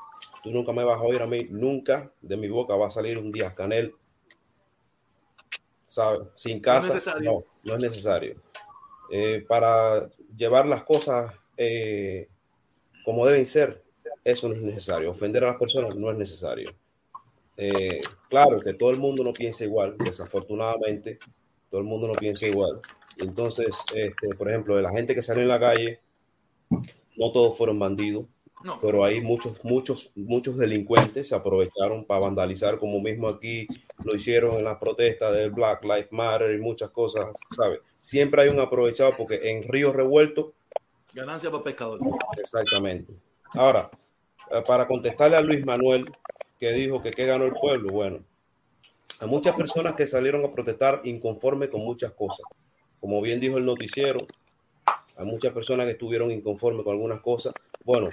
[0.43, 3.19] Tú nunca me vas a oír a mí, nunca de mi boca va a salir
[3.19, 3.95] un día canel
[5.83, 6.29] ¿sabes?
[6.35, 8.37] Sin casa, no, no es necesario.
[9.11, 12.29] Eh, para llevar las cosas eh,
[13.05, 13.83] como deben ser,
[14.25, 15.11] eso no es necesario.
[15.11, 16.75] Ofender a las personas no es necesario.
[17.57, 21.19] Eh, claro que todo el mundo no piensa igual, desafortunadamente,
[21.71, 22.81] todo el mundo no piensa igual.
[23.19, 26.01] Entonces, este, por ejemplo, de la gente que salió en la calle,
[27.17, 28.27] no todos fueron bandidos,
[28.63, 28.79] No.
[28.81, 33.67] pero hay muchos, muchos, muchos delincuentes se aprovecharon para vandalizar, como mismo aquí
[34.05, 37.27] lo hicieron en las protestas del Black Lives Matter y muchas cosas,
[37.57, 37.81] ¿sabes?
[37.99, 40.55] Siempre hay un aprovechado porque en Río Revuelto,
[41.13, 42.07] Ganancia para pescadores.
[42.41, 43.15] exactamente.
[43.55, 43.91] Ahora,
[44.51, 46.11] eh, para contestarle a Luis Manuel,
[46.59, 48.25] que dijo que qué ganó el pueblo, bueno,
[49.21, 52.47] hay muchas personas que salieron a protestar inconformes con muchas cosas.
[53.01, 54.27] Como bien dijo el noticiero,
[55.17, 57.53] hay muchas personas que estuvieron inconformes con algunas cosas.
[57.85, 58.11] Bueno,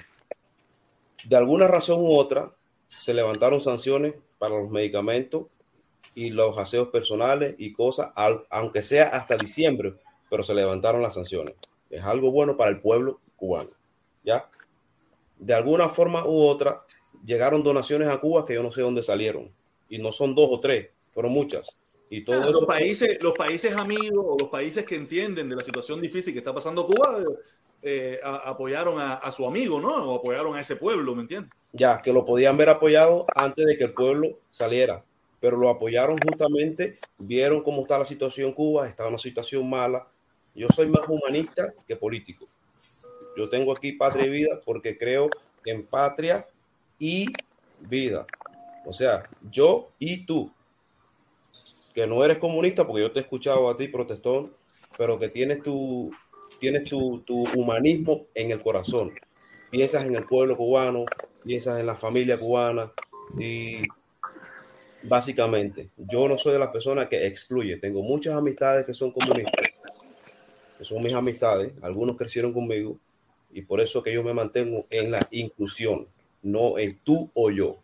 [1.24, 2.52] de alguna razón u otra,
[2.88, 5.46] se levantaron sanciones para los medicamentos
[6.14, 8.10] y los aseos personales y cosas,
[8.50, 9.94] aunque sea hasta diciembre,
[10.30, 11.54] pero se levantaron las sanciones.
[11.90, 13.70] Es algo bueno para el pueblo cubano.
[14.24, 14.48] ¿Ya?
[15.38, 16.82] De alguna forma u otra,
[17.24, 19.50] llegaron donaciones a Cuba que yo no sé dónde salieron.
[19.88, 21.78] Y no son dos o tres, fueron muchas.
[22.08, 22.52] Y todo Ah, eso.
[22.52, 26.38] los países, los países amigos o los países que entienden de la situación difícil que
[26.38, 27.18] está pasando Cuba
[27.82, 29.88] eh, a- apoyaron a, a su amigo, ¿no?
[30.10, 31.50] O apoyaron a ese pueblo, ¿me entiendes?
[31.72, 35.04] ya que lo podían ver apoyado antes de que el pueblo saliera,
[35.40, 39.68] pero lo apoyaron justamente, vieron cómo está la situación en Cuba, está en una situación
[39.68, 40.08] mala.
[40.54, 42.48] Yo soy más humanista que político.
[43.36, 45.28] Yo tengo aquí patria y vida porque creo
[45.64, 46.46] en patria
[46.98, 47.26] y
[47.80, 48.26] vida.
[48.84, 50.50] O sea, yo y tú,
[51.94, 54.52] que no eres comunista porque yo te he escuchado a ti, protestón,
[54.96, 56.10] pero que tienes tu,
[56.60, 59.12] tienes tu, tu humanismo en el corazón
[59.70, 61.04] piensas en el pueblo cubano,
[61.44, 62.92] piensas en la familia cubana
[63.38, 63.82] y
[65.02, 67.76] básicamente yo no soy de las personas que excluye.
[67.76, 69.68] Tengo muchas amistades que son comunistas,
[70.78, 72.98] que son mis amistades, algunos crecieron conmigo
[73.50, 76.08] y por eso que yo me mantengo en la inclusión,
[76.42, 77.78] no en tú o yo.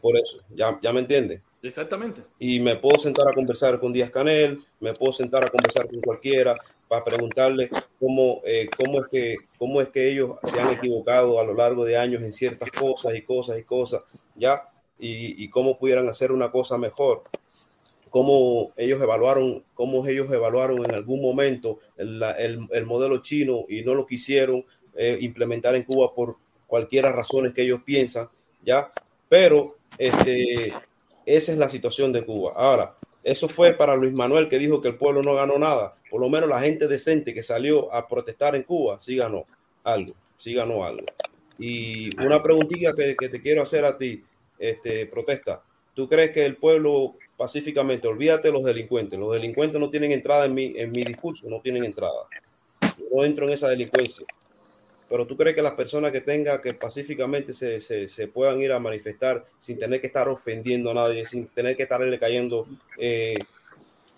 [0.00, 1.42] por eso, ya, ya me entiende.
[1.62, 2.22] Exactamente.
[2.38, 6.00] Y me puedo sentar a conversar con Díaz Canel, me puedo sentar a conversar con
[6.00, 6.56] cualquiera
[6.86, 7.68] para preguntarle
[7.98, 11.84] cómo, eh, cómo, es que, cómo es que ellos se han equivocado a lo largo
[11.84, 14.02] de años en ciertas cosas y cosas y cosas,
[14.36, 14.68] ¿ya?
[14.98, 17.24] Y, y cómo pudieran hacer una cosa mejor
[18.10, 23.82] cómo ellos evaluaron, cómo ellos evaluaron en algún momento el, el, el modelo chino y
[23.82, 24.64] no lo quisieron
[24.98, 28.28] eh, implementar en Cuba por cualquiera razones que ellos piensan,
[28.64, 28.90] ¿ya?
[29.28, 30.72] Pero este,
[31.24, 32.52] esa es la situación de Cuba.
[32.56, 32.92] Ahora,
[33.22, 35.94] eso fue para Luis Manuel que dijo que el pueblo no ganó nada.
[36.10, 39.46] Por lo menos la gente decente que salió a protestar en Cuba sí ganó
[39.84, 41.06] algo, sí ganó algo.
[41.58, 44.22] Y una preguntilla que, que te quiero hacer a ti,
[44.58, 45.62] este, protesta.
[45.94, 50.54] ¿Tú crees que el pueblo pacíficamente, olvídate los delincuentes, los delincuentes no tienen entrada en
[50.54, 52.26] mi, en mi discurso, no tienen entrada.
[52.98, 54.26] Yo no entro en esa delincuencia.
[55.08, 58.78] Pero tú crees que las personas que tengan que pacíficamente se, se, puedan ir a
[58.78, 62.66] manifestar sin tener que estar ofendiendo a nadie, sin tener que estarle cayendo,
[62.98, 63.38] eh,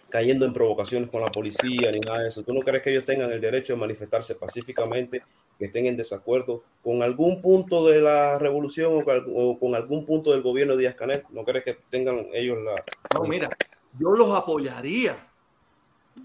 [0.08, 2.42] cayendo en provocaciones con la policía ni nada de eso.
[2.42, 5.22] ¿Tú no crees que ellos tengan el derecho de manifestarse pacíficamente,
[5.58, 10.04] que estén en desacuerdo con algún punto de la revolución o con, o con algún
[10.04, 11.22] punto del gobierno de Díaz Canel?
[11.30, 12.84] ¿No crees que tengan ellos la...
[13.14, 13.48] No, mira,
[13.96, 15.16] yo los apoyaría.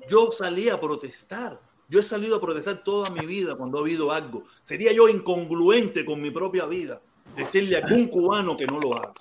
[0.10, 1.60] Yo salí a protestar.
[1.88, 4.44] Yo he salido a protestar toda mi vida cuando ha habido algo.
[4.62, 7.02] Sería yo incongruente con mi propia vida
[7.36, 9.14] decirle a algún cubano que no lo haga.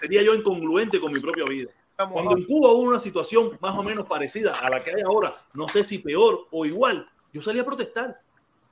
[0.00, 1.70] Sería yo incongruente con mi propia vida.
[1.96, 5.36] Cuando en Cuba hubo una situación más o menos parecida a la que hay ahora,
[5.54, 8.20] no sé si peor o igual, yo salí a protestar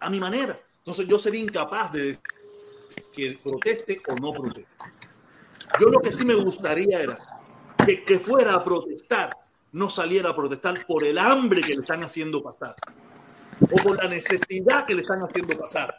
[0.01, 0.59] a mi manera.
[0.78, 2.20] Entonces yo sería incapaz de decir
[3.14, 4.68] que proteste o no proteste.
[5.78, 7.18] Yo lo que sí me gustaría era
[7.86, 9.36] que, que fuera a protestar
[9.72, 12.74] no saliera a protestar por el hambre que le están haciendo pasar,
[13.60, 15.94] o por la necesidad que le están haciendo pasar,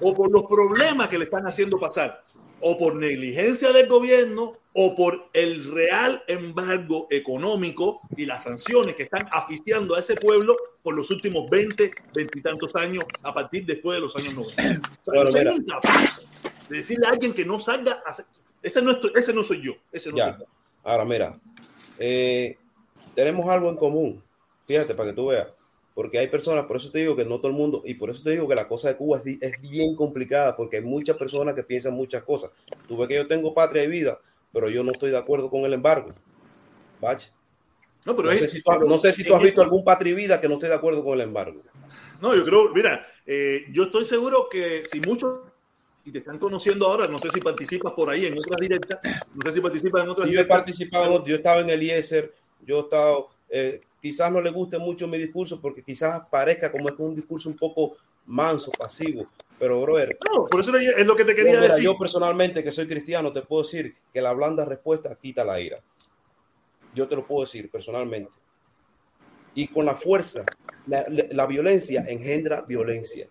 [0.00, 2.22] o por los problemas que le están haciendo pasar,
[2.60, 9.04] o por negligencia del gobierno, o por el real embargo económico y las sanciones que
[9.04, 13.66] están asfixiando a ese pueblo por los últimos 20, 20 y tantos años, a partir
[13.66, 14.88] después de los años 90.
[15.06, 15.54] O sea, Bueno, soy mira.
[15.54, 16.20] incapaz
[16.68, 18.14] de decirle a alguien que no salga a
[18.62, 19.72] Ese no, es- ese no soy yo.
[19.90, 20.30] Ese no Ya.
[20.36, 20.46] soy yo.
[20.84, 21.38] Ahora, mira,
[21.98, 22.56] eh,
[23.18, 24.22] tenemos algo en común.
[24.68, 25.48] Fíjate, para que tú veas.
[25.92, 28.22] Porque hay personas, por eso te digo que no todo el mundo, y por eso
[28.22, 31.56] te digo que la cosa de Cuba es, es bien complicada, porque hay muchas personas
[31.56, 32.52] que piensan muchas cosas.
[32.86, 34.20] Tú ves que yo tengo patria y vida,
[34.52, 36.14] pero yo no estoy de acuerdo con el embargo.
[37.00, 37.32] Bache.
[38.04, 39.82] No, pero No es- sé si tú, has- no sé si tú has visto algún
[39.82, 41.60] patria y vida que no esté de acuerdo con el embargo.
[42.20, 45.40] No, yo creo, mira, eh, yo estoy seguro que si muchos
[46.04, 48.98] y te están conociendo ahora, no sé si participas por ahí en otras directas,
[49.34, 50.56] no sé si participas en otras Yo he directas.
[50.58, 54.50] participado, en otro- yo estaba en el IESER, yo he estado, eh, quizás no le
[54.50, 59.26] guste mucho mi discurso porque quizás parezca como es un discurso un poco manso, pasivo,
[59.58, 61.84] pero brother, No, por eso es lo que te quería mira, decir.
[61.84, 65.82] yo personalmente que soy cristiano te puedo decir que la blanda respuesta quita la ira.
[66.94, 68.30] Yo te lo puedo decir personalmente.
[69.54, 70.44] Y con la fuerza,
[70.86, 73.26] la, la- la violencia engendra violencia.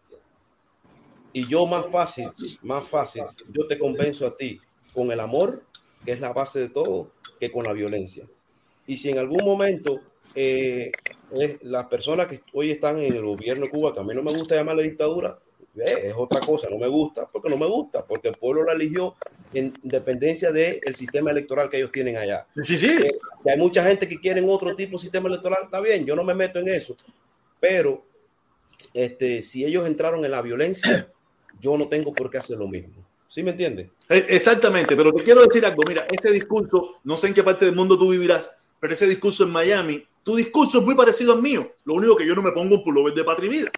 [1.34, 2.28] Y yo más fácil,
[2.64, 4.60] más fácil, yo te convenzo a ti
[4.94, 5.64] con el amor,
[6.04, 8.28] que es la base de todo, que con la violencia.
[8.88, 10.02] Y si en algún momento
[10.36, 10.92] eh,
[11.32, 14.24] es- las personas que hoy están en el gobierno de Cuba, que a mí no
[14.24, 15.38] me gusta llamarle dictadura,
[15.78, 18.74] eh, es otra cosa, no me gusta, porque no me gusta, porque el pueblo la
[18.74, 19.16] eligió
[19.54, 22.46] en dependencia del sistema electoral que ellos tienen allá.
[22.64, 22.88] Sí, sí.
[22.90, 23.12] Eh,
[23.44, 26.24] que hay mucha gente que quieren otro tipo de sistema electoral, está bien, yo no
[26.24, 26.96] me meto en eso,
[27.60, 28.04] pero
[28.94, 31.12] este, si ellos entraron en la violencia,
[31.60, 33.06] yo no tengo por qué hacer lo mismo.
[33.28, 33.88] ¿Sí me entiendes?
[34.10, 35.84] Eh, Exactamente, pero te quiero decir algo.
[35.88, 39.44] Mira, ese discurso, no sé en qué parte del mundo tú vivirás, pero ese discurso
[39.44, 41.72] en Miami, tu discurso es muy parecido al mío.
[41.86, 43.72] Lo único que yo no me pongo un pullover de patria vida.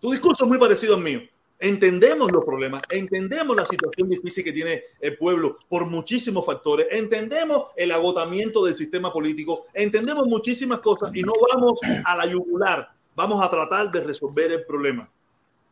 [0.00, 1.20] Tu discurso es muy parecido al mío.
[1.58, 7.72] Entendemos los problemas, entendemos la situación difícil que tiene el pueblo por muchísimos factores, entendemos
[7.76, 13.42] el agotamiento del sistema político, entendemos muchísimas cosas y no vamos a la yugular, vamos
[13.42, 15.10] a tratar de resolver el problema.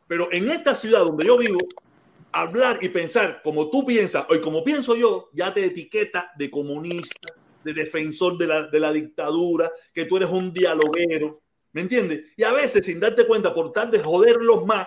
[0.09, 1.59] Pero en esta ciudad donde yo vivo,
[2.33, 7.34] hablar y pensar como tú piensas o como pienso yo, ya te etiqueta de comunista,
[7.65, 11.41] de defensor de la, de la dictadura, que tú eres un dialoguero,
[11.73, 12.25] ¿me entiendes?
[12.37, 14.87] Y a veces, sin darte cuenta, por tal de joderlos más,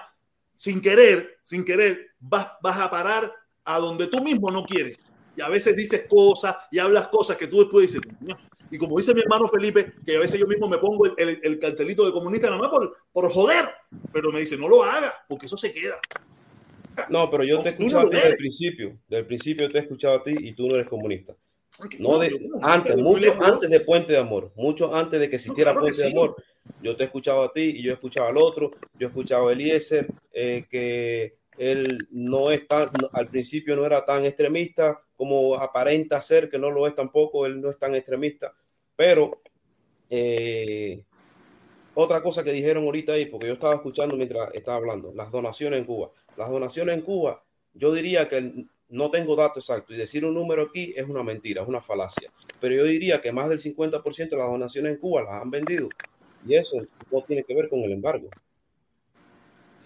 [0.55, 3.31] sin querer, sin querer, vas, vas a parar
[3.65, 4.97] a donde tú mismo no quieres.
[5.35, 8.01] Y a veces dices cosas y hablas cosas que tú después dices,
[8.71, 11.39] y como dice mi hermano Felipe, que a veces yo mismo me pongo el, el-
[11.43, 13.69] el cartelito de comunista nada más por, por joder,
[14.11, 15.99] pero me dice, no lo haga, porque eso se queda.
[17.09, 18.97] No, pero yo te he no escuchado lo a ti desde el principio.
[19.07, 21.35] Del principio te he escuchado a ti y tú no eres comunista.
[21.99, 23.45] No No, de, no, antes, mucho no.
[23.45, 26.11] antes de Puente de Amor, mucho antes de que existiera claro que Puente de.
[26.11, 26.35] Amor.
[26.81, 29.47] Yo te he escuchado a ti y yo he escuchado al otro, yo he escuchado
[29.47, 35.55] a Eliezer, eh, que él no es tan, al principio no era tan extremista como
[35.55, 38.53] aparenta ser, que no lo es tampoco, él no es tan extremista,
[38.95, 39.41] pero
[40.09, 41.03] eh,
[41.95, 45.79] otra cosa que dijeron ahorita ahí, porque yo estaba escuchando mientras estaba hablando, las donaciones
[45.79, 46.11] en Cuba.
[46.35, 50.63] Las donaciones en Cuba, yo diría que no tengo datos exactos y decir un número
[50.63, 52.31] aquí es una mentira, es una falacia.
[52.59, 55.89] Pero yo diría que más del 50% de las donaciones en Cuba las han vendido.
[56.45, 56.77] Y eso
[57.11, 58.29] no tiene que ver con el embargo.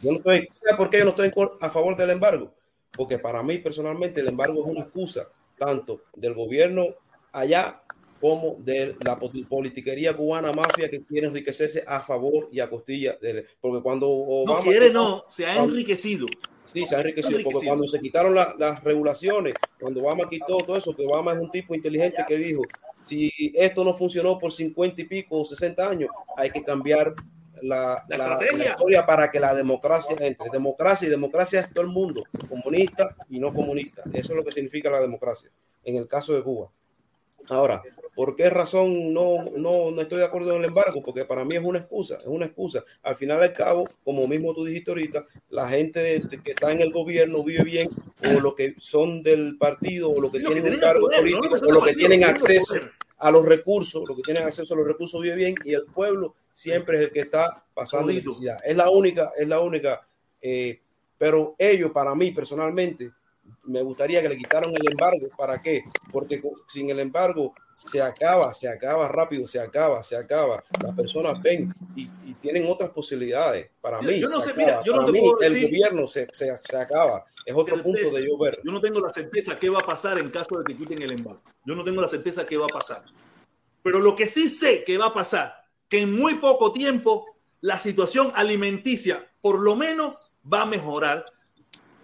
[0.01, 0.47] Yo no estoy,
[0.77, 2.53] por qué yo no estoy a favor del embargo?
[2.91, 6.87] Porque para mí personalmente el embargo es una excusa tanto del gobierno
[7.31, 7.83] allá
[8.19, 13.45] como de la politiquería cubana mafia que quiere enriquecerse a favor y a costilla de
[13.59, 16.27] porque cuando Obama, no quiere no se ha enriquecido
[16.65, 20.95] sí se ha enriquecido, porque cuando se quitaron las regulaciones cuando Obama quitó todo eso
[20.95, 22.61] que Obama es un tipo inteligente que dijo
[23.01, 27.13] si esto no funcionó por 50 y pico o 60 años hay que cambiar
[27.61, 30.49] la, la, la, historia para que la democracia entre.
[30.49, 34.03] Democracia y democracia es todo el mundo, comunista y no comunista.
[34.13, 35.51] Eso es lo que significa la democracia
[35.83, 36.71] en el caso de Cuba.
[37.49, 37.81] Ahora,
[38.15, 41.01] ¿por qué razón no, no, no estoy de acuerdo en el embargo?
[41.03, 42.83] Porque para mí es una excusa, es una excusa.
[43.03, 46.91] Al final al cabo, como mismo tú dijiste ahorita, la gente que está en el
[46.91, 47.89] gobierno vive bien,
[48.23, 51.85] o los que son del partido, o los que tienen un cargo político, o los
[51.85, 52.75] que tienen acceso
[53.17, 56.35] a los recursos, los que tienen acceso a los recursos vive bien, y el pueblo
[56.53, 58.57] siempre es el que está pasando necesidad.
[58.63, 60.01] Es la única, es la única,
[60.41, 60.79] eh,
[61.17, 63.11] pero ellos, para mí personalmente,
[63.71, 65.27] me gustaría que le quitaran el embargo.
[65.37, 65.83] ¿Para qué?
[66.11, 70.63] Porque sin el embargo se acaba, se acaba rápido, se acaba, se acaba.
[70.83, 72.09] Las personas ven y,
[72.41, 73.69] tienen otras posibilidades.
[73.81, 76.77] Para mí, yo no sé, mira, yo no Para mí el gobierno se, se, se,
[76.77, 77.23] acaba.
[77.45, 78.59] Es otro punto de yo ver.
[78.63, 81.11] Yo no tengo la certeza qué va a pasar en caso de que quiten el
[81.11, 81.41] embargo.
[81.65, 83.03] Yo no tengo la certeza qué va a pasar.
[83.83, 87.25] Pero lo que sí sé que va a pasar, que en muy poco tiempo
[87.61, 90.15] la situación alimenticia por lo menos
[90.51, 91.25] va a mejorar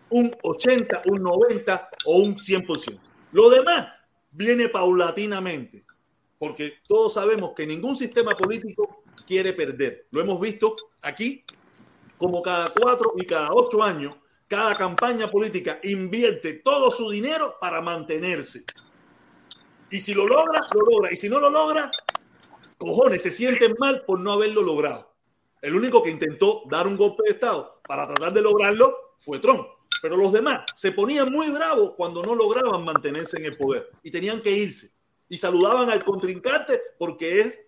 [0.10, 3.00] un 80, un 90 o un 100%.
[3.32, 3.88] Lo demás
[4.32, 5.86] viene paulatinamente,
[6.38, 10.08] porque todos sabemos que ningún sistema político quiere perder.
[10.12, 11.44] Lo hemos visto aquí,
[12.18, 14.16] como cada cuatro y cada ocho años,
[14.48, 18.64] cada campaña política invierte todo su dinero para mantenerse.
[19.90, 21.12] Y si lo logra, lo logra.
[21.12, 21.92] Y si no lo logra,
[22.78, 25.14] cojones, se sienten mal por no haberlo logrado.
[25.62, 29.68] El único que intentó dar un golpe de Estado para tratar de lograrlo fue Trump.
[30.02, 34.12] Pero los demás se ponían muy bravos cuando no lograban mantenerse en el poder y
[34.12, 34.92] tenían que irse.
[35.30, 37.60] Y saludaban al contrincante porque es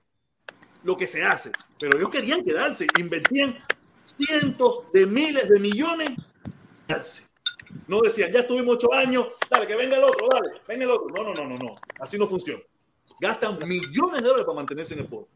[0.84, 1.52] lo que se hace.
[1.80, 3.58] Pero ellos querían quedarse, invertían
[4.06, 6.12] cientos de miles de millones.
[7.88, 11.10] No decían, ya estuvimos ocho años, dale, que venga el otro, dale, venga el otro.
[11.10, 11.76] No, no, no, no, no.
[12.00, 12.62] Así no funciona.
[13.20, 15.28] Gastan millones de dólares para mantenerse en el poder.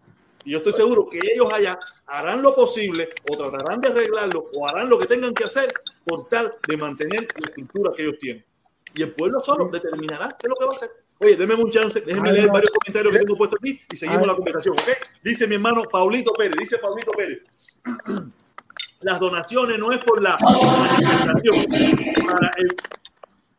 [0.46, 4.68] Y yo estoy seguro que ellos allá harán lo posible o tratarán de arreglarlo o
[4.68, 5.74] harán lo que tengan que hacer
[6.06, 8.46] por tal de mantener la estructura que ellos tienen.
[8.96, 10.92] Y el pueblo solo determinará qué es lo que va a hacer.
[11.20, 14.36] Oye, denme un chance, déjenme leer varios comentarios que tengo puesto aquí y seguimos la
[14.36, 14.90] conversación, ¿ok?
[15.24, 17.42] Dice mi hermano Paulito Pérez, dice Paulito Pérez.
[19.02, 22.52] Las donaciones no es por la manifestación, para,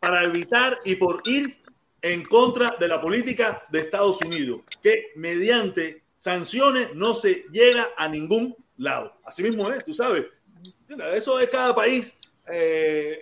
[0.01, 1.59] para evitar y por ir
[2.01, 8.09] en contra de la política de Estados Unidos, que mediante sanciones no se llega a
[8.09, 9.12] ningún lado.
[9.26, 10.24] Así mismo es, tú sabes.
[11.12, 12.14] Eso es cada país.
[12.51, 13.20] Eh,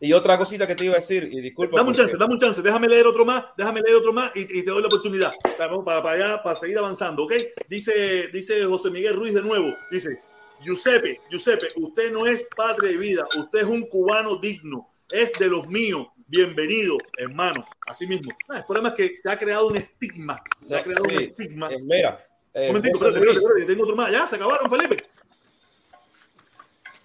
[0.00, 1.76] y otra cosita que te iba a decir, y disculpa.
[1.76, 4.46] Dame un chance, dame un chance, déjame leer otro más, déjame leer otro más y,
[4.46, 7.34] te doy la oportunidad para, para, para seguir avanzando, ¿ok?
[7.68, 10.18] Dice, dice José Miguel Ruiz de nuevo, dice,
[10.64, 15.48] Giuseppe, Giuseppe, usted no es padre de vida, usted es un cubano digno, es de
[15.48, 17.66] los míos, bienvenido, hermano.
[17.86, 18.32] Así mismo.
[18.48, 20.42] Ah, el problema es que se ha creado un estigma.
[20.64, 21.70] Se ha creado un estigma.
[21.70, 23.12] Eh, mira, eh, un momentito,
[23.66, 24.10] tengo otro más.
[24.10, 25.04] Ya, se acabaron, Felipe.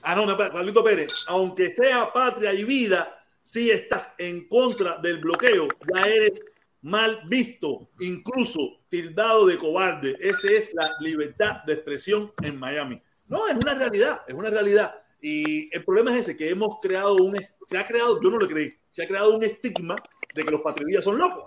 [0.02, 1.26] Ah, no, no, Pablito Pérez.
[1.28, 6.42] Aunque sea patria y vida, si estás en contra del bloqueo, ya eres
[6.82, 10.18] mal visto, incluso tildado de cobarde.
[10.22, 13.02] Esa es la libertad de expresión en Miami.
[13.28, 15.02] No, es una realidad, es una realidad.
[15.22, 17.36] Y el problema es ese, que hemos creado un,
[17.66, 19.96] se ha creado, yo no lo creí, se ha creado un estigma
[20.34, 21.46] de que los patriotas son locos.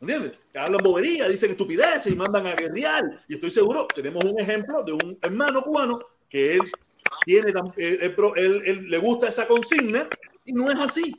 [0.00, 0.32] ¿Entiendes?
[0.52, 3.24] Que hablan bobería, dicen estupideces y mandan a guerrear.
[3.28, 5.98] Y estoy seguro, tenemos un ejemplo de un hermano cubano
[6.28, 6.60] que él
[7.24, 10.08] tiene, él, le gusta esa consigna
[10.44, 11.14] y no es así.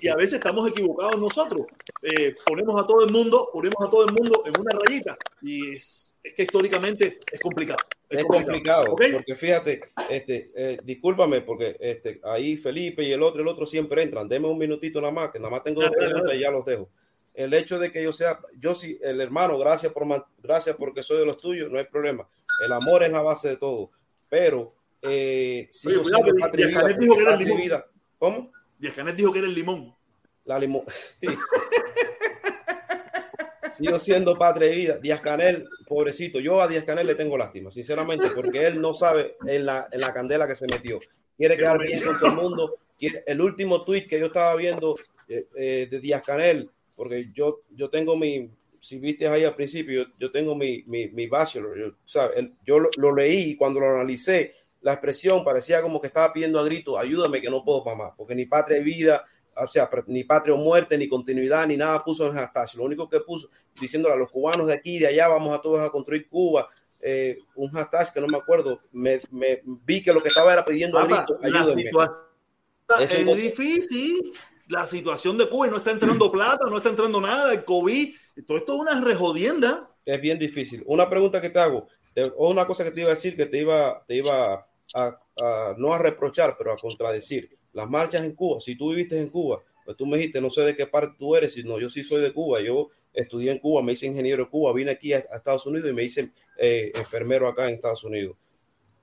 [0.00, 1.66] Y, a veces estamos equivocados nosotros.
[2.02, 5.76] Eh, ponemos a todo el mundo, ponemos a todo el mundo en una rayita y
[5.76, 7.80] es, es que históricamente es complicado.
[8.08, 9.80] Es, complicado, porque fíjate,
[10.10, 14.28] este, eh, discúlpame, porque este, ahí Felipe y el otro, el otro siempre entran.
[14.28, 16.90] Deme un minutito nada más, que nada más tengo dos preguntas y ya los dejo.
[17.32, 20.06] El hecho de que yo sea, yo sí, el hermano, gracias por
[20.42, 22.28] gracias porque soy de los tuyos, no hay problema.
[22.64, 23.90] El amor es la base de todo.
[24.28, 27.38] Pero eh, Oye, sigo cuidado, siendo que patria y Díaz vida, dijo que era el
[27.38, 27.60] limón.
[27.60, 27.86] vida.
[28.18, 28.50] ¿Cómo?
[28.78, 29.94] Díaz Canel dijo que era el limón.
[30.44, 30.84] La limón.
[31.20, 31.28] Sí.
[33.72, 34.98] Sigo siendo patria y vida.
[34.98, 39.36] Díaz Canel, pobrecito, yo a Díaz Canel le tengo lástima, sinceramente, porque él no sabe
[39.46, 40.98] en la, en la candela que se metió.
[41.36, 42.78] Quiere quedar bien con todo el mundo.
[42.98, 44.96] Quiere- el último tuit que yo estaba viendo
[45.28, 50.02] eh, eh, de Díaz Canel, porque yo, yo tengo mi, si viste ahí al principio,
[50.04, 52.44] yo, yo tengo mi, mi, mi bachelor, yo, ¿sabes?
[52.66, 56.58] Yo lo, lo leí y cuando lo analicé, la expresión parecía como que estaba pidiendo
[56.58, 59.24] a grito, ayúdame que no puedo para más, porque ni patria y vida,
[59.56, 62.68] o sea, ni patria o muerte, ni continuidad, ni nada puso en hashtag.
[62.76, 63.48] Lo único que puso,
[63.80, 66.68] diciéndole a los cubanos de aquí y de allá, vamos a todos a construir Cuba,
[67.00, 70.64] eh, un hashtag que no me acuerdo, me, me vi que lo que estaba era
[70.64, 71.82] pidiendo a Papá, grito, la ayúdenme.
[71.82, 72.16] situación
[73.00, 74.32] Eso es difícil.
[74.68, 78.14] La situación de Cuba y no está entrando plata, no está entrando nada, el COVID,
[78.46, 79.90] todo esto es una rejodienda.
[80.04, 80.82] es bien difícil.
[80.86, 81.88] Una pregunta que te hago,
[82.36, 85.74] o una cosa que te iba a decir que te iba, te iba a, a-
[85.78, 87.58] no a reprochar, pero a contradecir.
[87.72, 90.62] Las marchas en Cuba, si tú viviste en Cuba, pues tú me dijiste, no sé
[90.62, 93.82] de qué parte tú eres, sino yo sí soy de Cuba, yo estudié en Cuba,
[93.82, 96.92] me hice ingeniero de Cuba, vine aquí a, a Estados Unidos y me hice eh,
[96.94, 98.36] enfermero acá en Estados Unidos.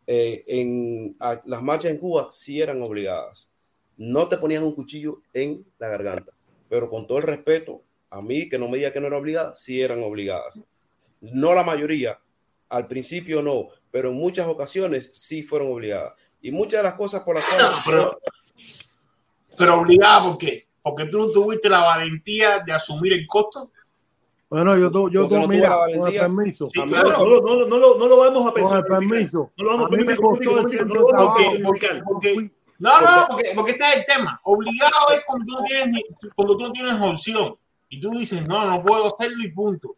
[0.07, 3.49] Eh, en, a- las marchas en Cuba sí eran obligadas.
[3.97, 6.31] No te ponían un cuchillo en la garganta,
[6.69, 9.55] pero con todo el respeto, a mí que no me diga que no era obligada,
[9.55, 10.63] sí eran obligadas
[11.21, 12.17] no la mayoría,
[12.69, 16.13] al principio no, pero en muchas ocasiones sí fueron obligadas.
[16.41, 17.79] Y muchas de las cosas por las No, cuales...
[17.85, 18.19] pero,
[19.59, 20.67] pero obligada, ¿por qué?
[20.81, 23.71] Porque tú no tuviste la valentía de asumir el costo.
[24.49, 27.11] Bueno, yo, tu- yo tu- mira, con el permiso, Sí, claro.
[27.11, 29.51] no, lo- no, no lo, no lo vamos a con el permiso.
[29.57, 31.41] No lo vamos A mí me permitir, costó permitir, el permitir, centro no de trabajo.
[32.05, 34.39] Porque, no, no, porque, porque ese es el tema.
[34.45, 36.03] Obligado es cuando tú no tienes, ni-
[36.35, 37.55] cuando tú no tienes opción
[37.89, 39.95] y tú dices, no, no puedo hacerlo y punto.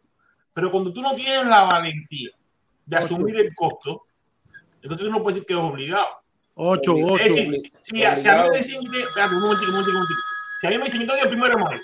[0.52, 2.30] Pero cuando tú no tienes la valentía
[2.84, 4.02] de asumir el costo,
[4.82, 6.08] entonces tú no puedes decir que es obligado.
[6.54, 7.22] Ocho, Obli- ocho.
[7.24, 9.96] Es decir, si, a- si a mí me dicen, que- espérate, un momentico, un momentico,
[9.98, 10.20] un momentico.
[10.60, 11.80] Si a mí me dicen, entonces primero mujer,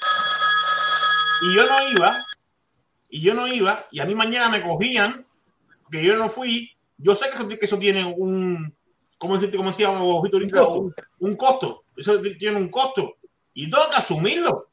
[1.43, 2.25] y yo no iba,
[3.11, 5.27] y yo no iba, y a mí mañana me cogían,
[5.91, 8.75] que yo no fui, yo sé que eso, que eso tiene un,
[9.17, 10.67] ¿cómo decirte, cómo decía Ojito ahorita?
[10.69, 11.85] Un, un costo.
[11.97, 13.17] Eso tiene un costo.
[13.55, 14.69] Y tengo que asumirlo.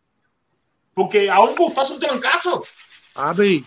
[0.94, 2.64] Porque a un gustazo un trancazo.
[3.14, 3.66] Papi,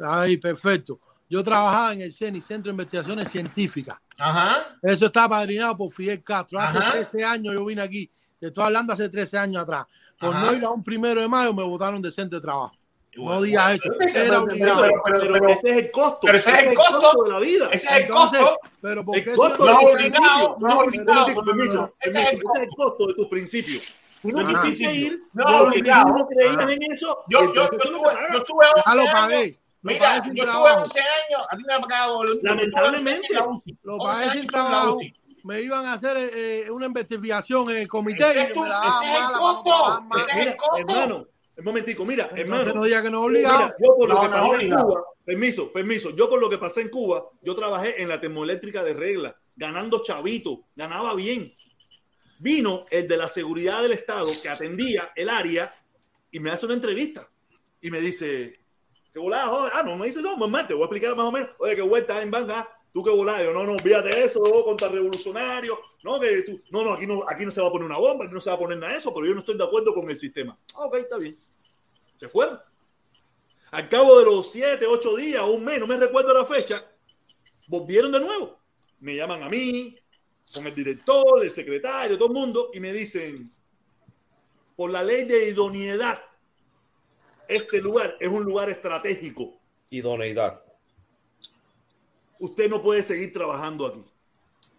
[0.00, 0.98] ahí, perfecto.
[1.28, 3.98] Yo trabajaba en el CENI, Centro de Investigaciones Científicas.
[4.20, 4.76] Ajá.
[4.82, 6.58] Eso está padrinado por Fidel Castro.
[6.60, 6.92] Hace Ajá.
[6.92, 8.10] 13 años yo vine aquí.
[8.38, 9.86] Te estoy hablando hace 13 años atrás.
[10.18, 10.46] Por Ajá.
[10.46, 12.74] no ir a un primero de mayo me votaron de centro de trabajo.
[13.16, 13.82] Bueno, No digas eso.
[13.98, 16.18] pero- Era pero- pero- pero- Pero pero- ese es el costo.
[16.22, 17.24] pero ese es el costo.
[17.24, 17.68] de la vida.
[17.72, 18.58] Ese es el Entonces, costo.
[18.80, 21.26] pero ¿por El costo no es obligado, no es obligado,
[22.00, 23.82] Ese es el ese es el costo de tus principios.
[24.22, 26.08] Tú no quisiste ir, No, porque obligado.
[26.10, 27.18] no creías en eso.
[27.28, 28.28] Yo, yo, yo, pagas.
[28.32, 29.50] yo estuve 11 Ya lo años.
[29.82, 30.82] Mira, yo estuve trabajo.
[30.82, 31.46] 11 años.
[31.50, 32.24] A ti me ha pagado.
[32.42, 33.28] Lamentablemente.
[33.28, 34.98] 11 años en la UCI, Lo 11 pagué sin en trabajo.
[35.42, 38.72] Me iban a hacer eh, una investigación en el comité Ese es tu- ese
[39.10, 40.02] es el no costo.
[40.18, 40.76] Ese es el Mira, costo.
[40.76, 41.26] hermano,
[41.56, 42.72] un momentico, mira, Entonces hermano.
[42.74, 43.58] no diga que no obligado.
[43.58, 44.86] Mira, yo por lo No, que no pasé en obligado.
[44.86, 48.84] Cuba, permiso, permiso, yo por lo que pasé en Cuba, yo trabajé en la termoeléctrica
[48.84, 51.54] de regla, ganando chavito, ganaba bien.
[52.38, 55.74] Vino el de la seguridad del Estado que atendía el área
[56.30, 57.28] y me hace una entrevista
[57.80, 58.59] y me dice,
[59.12, 59.72] ¿qué volada, joder?
[59.74, 61.50] Ah, no, me dice, no, mamá, te voy a explicar más o menos.
[61.58, 63.42] Oye, qué vuelta en banda, tú qué volada.
[63.42, 65.78] Yo, no, no, olvídate eso, contrarrevolucionario.
[66.02, 68.24] No, que tú, no, no, aquí no, aquí no se va a poner una bomba,
[68.24, 69.94] aquí no se va a poner nada de eso, pero yo no estoy de acuerdo
[69.94, 70.58] con el sistema.
[70.74, 71.38] Ah, ok, está bien.
[72.18, 72.60] Se fueron.
[73.70, 76.84] Al cabo de los siete, ocho días un mes, no me recuerdo la fecha,
[77.68, 78.58] volvieron de nuevo.
[78.98, 79.96] Me llaman a mí,
[80.54, 83.52] con el director, el secretario, todo el mundo, y me dicen,
[84.74, 86.20] por la ley de idoneidad,
[87.50, 89.58] este lugar es un lugar estratégico.
[89.90, 90.62] Idoneidad.
[92.38, 94.04] Usted no puede seguir trabajando aquí.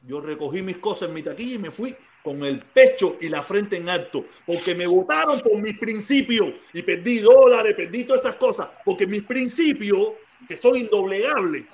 [0.07, 3.43] Yo recogí mis cosas en mi taquilla y me fui con el pecho y la
[3.43, 8.35] frente en alto, porque me votaron por mis principios y perdí dólares, perdí todas esas
[8.35, 10.13] cosas, porque mis principios,
[10.47, 11.65] que son indoblegables,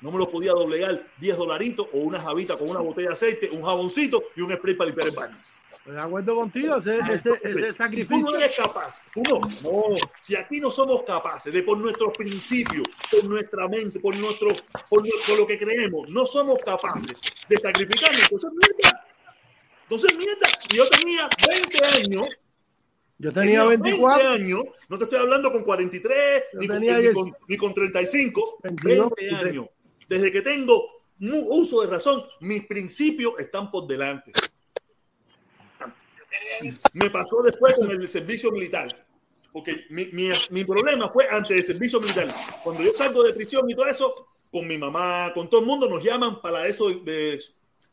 [0.00, 3.50] no me los podía doblegar 10 dolaritos o una jabita con una botella de aceite,
[3.50, 5.36] un jaboncito y un spray para limpiar el baño.
[5.82, 8.36] Estoy de acuerdo contigo, ese, ese, ese Tú no sacrificio.
[8.36, 9.96] eres capaz, tú no, no.
[10.20, 14.50] Si aquí no somos capaces de por nuestros principios, por nuestra mente, por nuestro,
[14.88, 15.04] por,
[15.36, 17.10] lo que creemos, no somos capaces
[17.48, 19.06] de sacrificarnos, entonces mierda.
[19.82, 20.46] Entonces mierda.
[20.72, 22.28] Yo tenía 20 años,
[23.18, 24.28] Yo tenía 24.
[24.28, 27.14] años, no te estoy hablando con 43, Yo ni con, tenía ni 10.
[27.14, 29.44] con- ni con 35, 22, 20 23.
[29.52, 29.66] años.
[30.08, 30.86] Desde que tengo
[31.18, 34.30] uso de razón, mis principios están por delante.
[36.92, 39.06] Me pasó después con el servicio militar.
[39.52, 42.34] Porque mi, mi, mi problema fue antes del servicio militar.
[42.64, 45.88] Cuando yo salgo de prisión y todo eso, con mi mamá, con todo el mundo,
[45.88, 47.40] nos llaman para eso de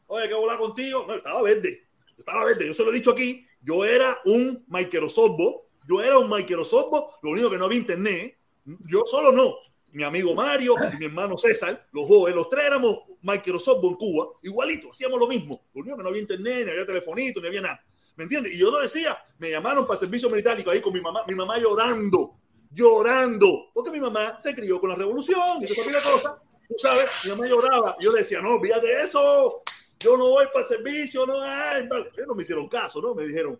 [0.07, 1.06] oye, ¿qué volar contigo?
[1.07, 1.88] No, estaba verde.
[2.18, 2.68] Estaba verde.
[2.68, 3.45] Yo se lo he dicho aquí.
[3.61, 5.40] Yo era un Microsoft.
[5.88, 7.16] Yo era un Microsoft.
[7.22, 8.38] Lo único que no había internet.
[8.86, 9.56] Yo solo no.
[9.91, 14.28] Mi amigo Mario y mi hermano César, los dos, los tres éramos Microsoft en Cuba,
[14.44, 15.64] igualito, hacíamos lo mismo.
[15.74, 17.84] Lo único que no había internet, ni había telefonito, ni había nada.
[18.19, 18.53] ¿Me entiendes?
[18.53, 21.57] Y yo lo decía, me llamaron para servicio militar ahí con mi mamá, mi mamá
[21.57, 22.35] llorando,
[22.69, 26.37] llorando, porque mi mamá se crió con la revolución y la cosa.
[26.75, 27.95] Sabes, mi mamá lloraba.
[28.01, 29.63] Yo decía, no, de eso,
[29.97, 31.87] yo no voy para servicio, no hay.
[32.27, 33.15] No me hicieron caso, ¿no?
[33.15, 33.57] Me dijeron,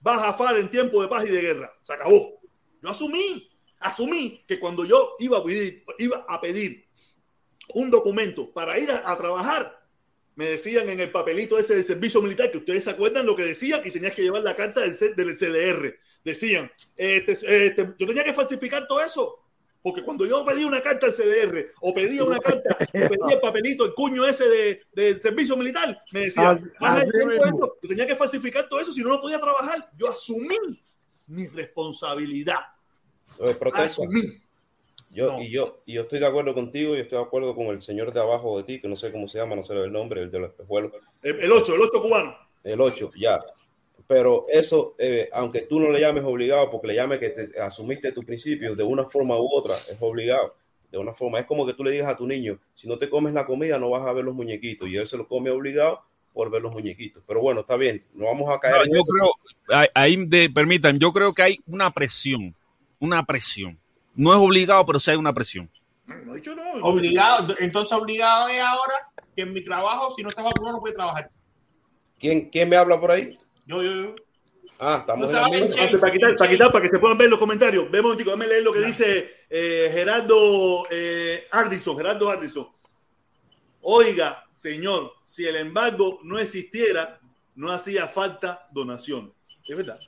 [0.00, 1.72] vas a FAR en tiempo de paz y de guerra.
[1.82, 2.40] Se acabó.
[2.82, 3.48] Yo asumí,
[3.78, 6.84] asumí que cuando yo iba a pedir, iba a pedir
[7.74, 9.79] un documento para ir a, trabajar,
[10.40, 13.44] me decían en el papelito ese de servicio militar, que ustedes se acuerdan lo que
[13.44, 15.98] decían, y tenías que llevar la carta del, del CDR.
[16.24, 19.38] Decían, este, este, yo tenía que falsificar todo eso.
[19.82, 23.40] Porque cuando yo pedía una carta al CDR o pedía una carta o pedía el
[23.40, 28.80] papelito, el cuño ese de, del servicio militar, me decían, yo tenía que falsificar todo
[28.80, 29.78] eso, si no, no podía trabajar.
[29.98, 30.56] Yo asumí
[31.26, 32.60] mi responsabilidad.
[33.74, 34.40] Asumí.
[35.12, 37.82] Yo, y yo, y yo estoy de acuerdo contigo y estoy de acuerdo con el
[37.82, 40.22] señor de abajo de ti, que no sé cómo se llama, no sé el nombre,
[40.22, 40.92] el de los espejuelos.
[41.22, 42.36] El 8, el 8 cubano.
[42.62, 43.40] El 8, ya.
[44.06, 48.12] Pero eso, eh, aunque tú no le llames obligado, porque le llames que te asumiste
[48.12, 50.54] tus principios de una forma u otra, es obligado.
[50.92, 53.10] De una forma, es como que tú le digas a tu niño, si no te
[53.10, 54.88] comes la comida, no vas a ver los muñequitos.
[54.88, 56.00] Y él se lo come obligado
[56.32, 57.22] por ver los muñequitos.
[57.26, 58.86] Pero bueno, está bien, no vamos a caer.
[58.88, 62.54] yo creo, ahí, de, permitan, yo creo que hay una presión,
[63.00, 63.79] una presión
[64.20, 65.70] no es obligado, pero sí hay una presión.
[66.06, 68.94] No, dicho no, obligado, entonces obligado es ahora
[69.34, 71.30] que en mi trabajo, si no está vacunado, no puede trabajar.
[72.18, 73.38] ¿Quién, ¿Quién me habla por ahí?
[73.64, 74.14] Yo, yo, yo.
[74.78, 75.42] Ah, estamos en la
[75.98, 77.90] para, quitar, para quitar, para que se puedan ver los comentarios.
[77.90, 81.96] Vemos, chico, déjame leer lo que dice eh, Gerardo eh, Ardison.
[81.96, 82.68] Gerardo Ardison.
[83.80, 87.20] Oiga, señor, si el embargo no existiera,
[87.54, 89.32] no hacía falta donación.
[89.66, 89.98] Es verdad.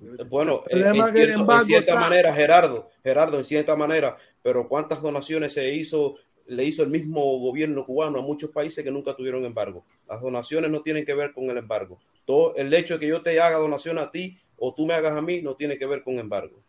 [0.00, 6.16] Bueno, en, cierta manera, Gerardo, Gerardo, en cierta manera, pero ¿cuántas donaciones se hizo,
[6.46, 9.84] le hizo el mismo gobierno cubano a muchos países que nunca tuvieron embargo?
[10.08, 11.98] Las donaciones no tienen que ver con el embargo.
[12.24, 15.16] Todo el hecho de que yo te haga donación a ti o tú me hagas
[15.16, 16.62] a mí no tiene que ver con embargo.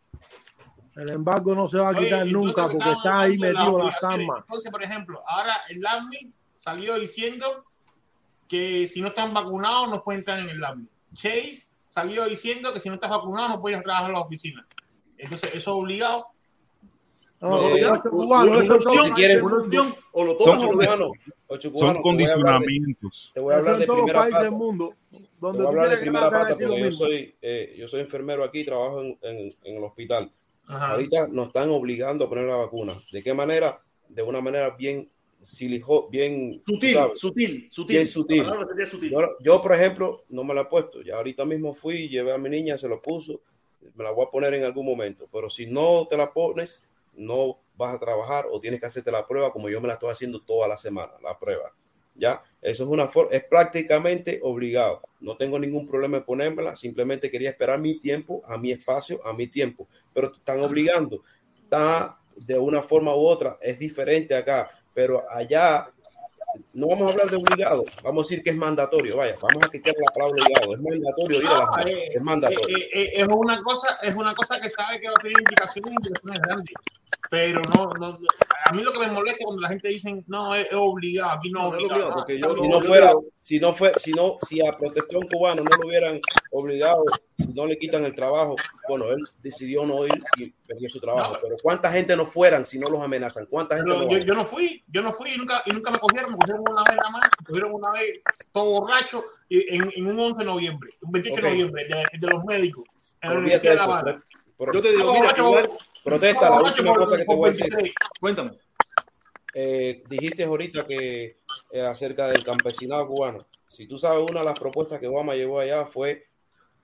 [0.96, 4.40] El embargo no se va a quitar nunca porque está ahí metido la samba.
[4.40, 7.66] Entonces, por ejemplo, ahora el LAMI salió diciendo
[8.48, 10.88] que si no están vacunados no pueden entrar en el LAMI.
[11.14, 14.66] Chase salió diciendo que si no estás vacunado no puedes trabajar en la oficina.
[15.18, 16.28] Entonces, eso es obligado.
[17.42, 21.12] No, no, cubanos, si o lo son, cubanos,
[21.78, 23.32] son condicionamientos.
[23.34, 24.44] Te voy a hablar de primera parte.
[24.44, 24.94] Del mundo,
[25.40, 28.44] donde te voy a hablar de primera parte porque yo soy, eh, yo soy enfermero
[28.44, 30.30] aquí, trabajo en, en, en el hospital.
[30.68, 30.92] Ajá.
[30.92, 32.94] Ahorita nos están obligando a poner la vacuna.
[33.12, 33.82] ¿De qué manera?
[34.10, 35.08] De una manera bien
[35.42, 39.10] silijo, bien sutil, sutil, sutil, bien sutil.
[39.10, 41.02] Yo, yo, por ejemplo, no me la he puesto.
[41.02, 43.42] Ya ahorita mismo fui, llevé a mi niña, se lo puso.
[43.96, 45.28] Me la voy a poner en algún momento.
[45.32, 46.86] Pero si no te la pones,
[47.16, 50.12] no vas a trabajar o tienes que hacerte la prueba como yo me la estoy
[50.12, 51.74] haciendo toda la semana, la prueba.
[52.16, 55.02] Ya, eso es una forma, es prácticamente obligado.
[55.22, 59.32] No tengo ningún problema en ponérmela, simplemente quería esperar mi tiempo, a mi espacio, a
[59.32, 61.24] mi tiempo, pero te están obligando.
[61.64, 64.70] Está de una forma u otra, es diferente acá
[65.00, 65.90] pero allá
[66.74, 69.72] no vamos a hablar de obligado, vamos a decir que es mandatorio, vaya, vamos a
[69.72, 72.78] quitar la palabra obligado, es mandatorio ir a las eh, es mandatorio.
[72.78, 75.90] Eh, eh, es, una cosa, es una cosa que sabe que va a tener implicaciones
[75.90, 76.74] y implicaciones grandes
[77.30, 78.20] pero no, no,
[78.66, 81.70] a mí lo que me molesta cuando la gente dice no es, obligado, aquí no,
[81.70, 85.64] obligado, porque yo, si no fuera, si no fue, si no, si a protección cubano
[85.64, 86.20] no lo hubieran
[86.52, 87.04] obligado,
[87.54, 88.56] no le quitan el trabajo,
[88.88, 92.80] bueno, él decidió no ir y perdió su trabajo, pero cuánta gente no fueran si
[92.80, 95.64] no los amenazan, cuánta gente no yo, yo, no fui, yo no fui y nunca,
[95.66, 98.22] y nunca me cogieron, me cogieron una vez nada más, me cogieron una vez
[98.52, 102.44] todo borracho en, en un 11 de noviembre, un 28 de noviembre de, de, los
[102.46, 102.84] médicos
[103.22, 104.24] en la Universidad de La Habana.
[104.74, 105.70] Yo te digo, mira, igual,
[106.04, 107.94] Protesta, la última cosa que te voy a decir.
[108.20, 108.52] Cuéntame.
[109.54, 111.40] Eh, dijiste ahorita que
[111.72, 113.40] eh, acerca del campesinado cubano.
[113.68, 116.29] Si tú sabes, una de las propuestas que Obama llevó allá fue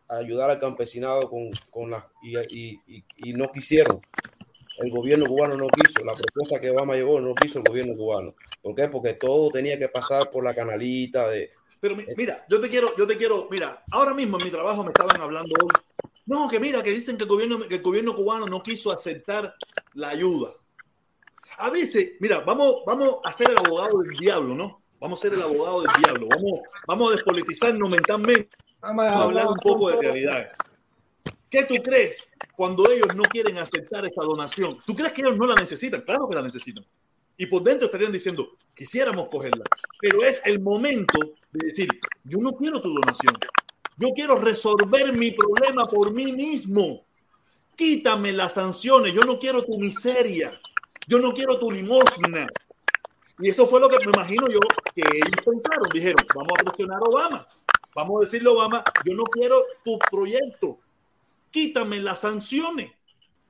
[0.07, 3.99] ayudar al campesinado con, con las y, y, y, no quisieron.
[4.77, 6.03] El gobierno cubano no quiso.
[6.03, 8.36] La propuesta que Obama llevó no quiso el gobierno cubano.
[8.61, 8.88] ¿Por qué?
[8.90, 11.49] Porque todo tenía que pasar por la canalita de.
[11.80, 14.90] Pero mira, yo te quiero, yo te quiero, mira, ahora mismo en mi trabajo me
[14.90, 15.69] estaban hablando hoy
[16.26, 19.56] no, que mira, que dicen que el gobierno, que el gobierno cubano no quiso aceptar
[19.94, 20.53] la ayuda.
[21.57, 24.82] A veces, mira, vamos, vamos a ser el abogado del diablo, ¿no?
[24.99, 26.27] Vamos a ser el abogado del diablo.
[26.30, 28.49] Vamos, vamos a despolitizarnos mentalmente.
[28.86, 30.52] Vamos a hablar un poco de realidad.
[31.49, 34.78] ¿Qué tú crees cuando ellos no quieren aceptar esta donación?
[34.86, 36.02] ¿Tú crees que ellos no la necesitan?
[36.02, 36.86] Claro que la necesitan.
[37.38, 39.66] y por dentro estarían diciendo, quisiéramos cogerla,
[39.99, 41.18] pero es el momento
[41.52, 41.90] de decir,
[42.24, 43.34] yo no quiero tu donación,
[43.98, 47.03] yo quiero resolver mi problema por mí mismo.
[47.76, 50.52] Quítame las sanciones, yo no quiero tu miseria,
[51.07, 52.48] yo no quiero tu limosna.
[53.40, 54.60] Y eso fue lo que me imagino yo
[54.94, 55.90] que ellos pensaron.
[55.91, 57.48] Dijeron, vamos a presionar a Obama,
[57.96, 60.80] vamos a decirle a Obama, yo no quiero tu proyecto,
[61.50, 62.92] quítame las sanciones.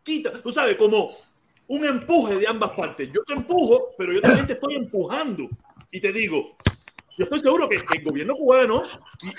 [0.03, 1.09] Quita, tú sabes, como
[1.67, 3.09] un empuje de ambas partes.
[3.11, 5.49] Yo te empujo, pero yo también te estoy empujando.
[5.89, 6.55] Y te digo,
[7.17, 8.83] yo estoy seguro que, el gobierno cubano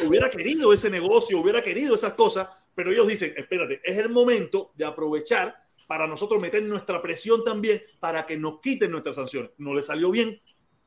[0.04, 4.72] hubiera querido ese negocio, hubiera querido esas cosas, pero ellos dicen, espérate, es el momento
[4.74, 5.54] de aprovechar
[5.86, 9.52] para nosotros meter nuestra presión también para que nos quiten nuestras sanciones.
[9.58, 10.40] No le salió bien.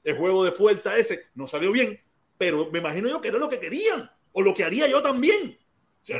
[0.04, 2.02] El juego de fuerza ese no salió bien,
[2.40, 5.60] pero me imagino yo que era lo que querían o lo que haría yo también.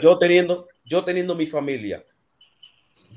[0.02, 2.06] yo teniendo, yo teniendo mi familia,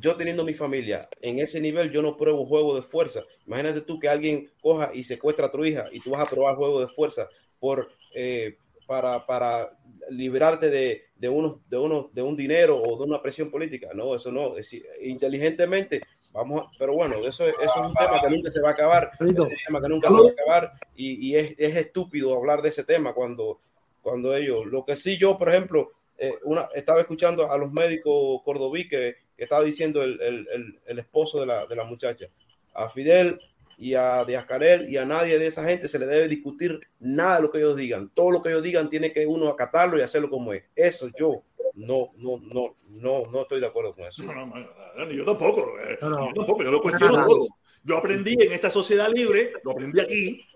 [0.01, 3.25] yo teniendo mi familia en ese nivel, yo no pruebo juego de fuerza.
[3.45, 6.55] Imagínate tú que alguien coja y secuestra a tu hija y tú vas a probar
[6.55, 8.57] juego de fuerza por, eh,
[8.87, 9.77] para, para
[10.09, 13.89] liberarte de, de, uno, de, uno, de un dinero o de una presión política.
[13.95, 14.57] No, eso no.
[14.57, 16.03] Es, inteligentemente,
[16.33, 19.11] vamos pero bueno, eso, eso, es un tema que nunca se va a acabar.
[19.15, 19.35] Es un
[19.67, 22.85] tema que nunca se va a acabar y, y es, es, estúpido hablar de ese
[22.85, 23.61] tema cuando,
[24.01, 24.67] cuando ellos.
[24.67, 29.17] Lo que sí, yo, por ejemplo, eh, una, estaba escuchando a los médicos cordobí que,
[29.37, 32.27] que estaba diciendo el, el, el, esposo de la, de la muchacha.
[32.75, 33.39] A Fidel
[33.79, 37.37] y a Díaz Canel y a nadie de esa gente se le debe discutir nada
[37.37, 38.11] de lo que ellos digan.
[38.15, 40.65] Todo lo que ellos digan tiene que uno acatarlo y hacerlo como es.
[40.75, 41.45] Eso yo
[41.75, 44.23] no, no, no, no, no estoy de acuerdo con eso.
[44.25, 47.47] No, no, yo tampoco, eh, yo tampoco, yo lo cuestiono todo.
[47.85, 50.47] Yo aprendí en esta sociedad libre, lo aprendí aquí,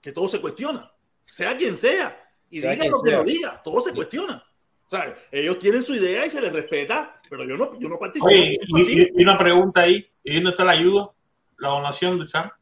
[0.00, 0.92] que todo se cuestiona,
[1.24, 2.16] sea quien sea,
[2.48, 4.44] y diga lo que lo diga, todo se cuestiona.
[4.86, 7.98] O sea, ellos tienen su idea y se les respeta, pero yo no, yo no
[7.98, 8.26] participo.
[8.26, 11.10] Oye, y, y, una pregunta ahí, ¿y dónde está la ayuda?
[11.58, 12.52] ¿La donación de Trump?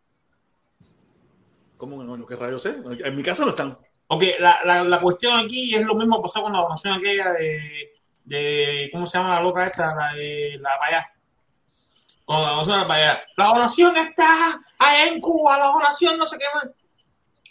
[1.84, 2.26] ¿Cómo no?
[2.26, 2.76] ¿Qué rayos sé?
[3.04, 3.78] En mi casa no están.
[4.06, 7.30] Ok, la, la, la cuestión aquí es lo mismo que pasó con la donación aquella
[7.32, 7.92] de,
[8.24, 9.94] de, ¿cómo se llama la loca esta?
[9.94, 11.12] La de la payá.
[12.24, 13.24] Con la donación de la payá.
[13.36, 16.74] La donación está allá en Cuba, la donación no sé qué más.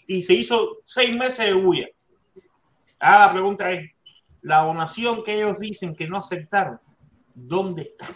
[0.07, 1.87] Y se hizo seis meses de bulla.
[2.99, 3.91] Ahora la pregunta es,
[4.41, 6.79] la donación que ellos dicen que no aceptaron,
[7.35, 8.07] ¿dónde está?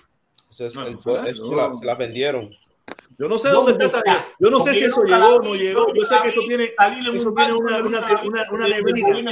[0.49, 0.95] Es, no, el,
[1.27, 1.49] eso no.
[1.49, 2.49] se, la, se la vendieron.
[3.19, 4.27] Yo no sé dónde, dónde está, está.
[4.39, 5.93] Yo no sé si eso llegó o no llegó.
[5.93, 9.23] Yo sé que eso tiene, eso tiene una, una, una, una neblina.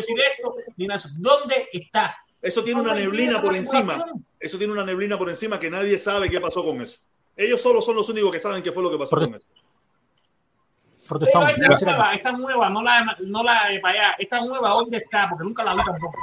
[1.17, 2.17] ¿Dónde está?
[2.41, 4.05] Eso tiene una neblina por encima.
[4.39, 6.99] Eso tiene una neblina por encima que nadie sabe qué pasó con eso.
[7.35, 9.45] Ellos solo son los únicos que saben qué fue lo que pasó con eso.
[11.07, 11.51] Protestamos.
[11.51, 14.15] Esta nueva, esta nueva, no la, no la de para allá.
[14.17, 15.29] Esta nueva, ¿dónde está?
[15.29, 16.17] Porque nunca la vi tampoco.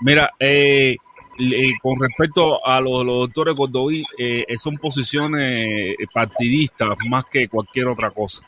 [0.00, 0.96] Mira, eh,
[1.38, 7.88] eh, con respecto a los, los doctores Godoy, eh, son posiciones partidistas más que cualquier
[7.88, 8.42] otra cosa.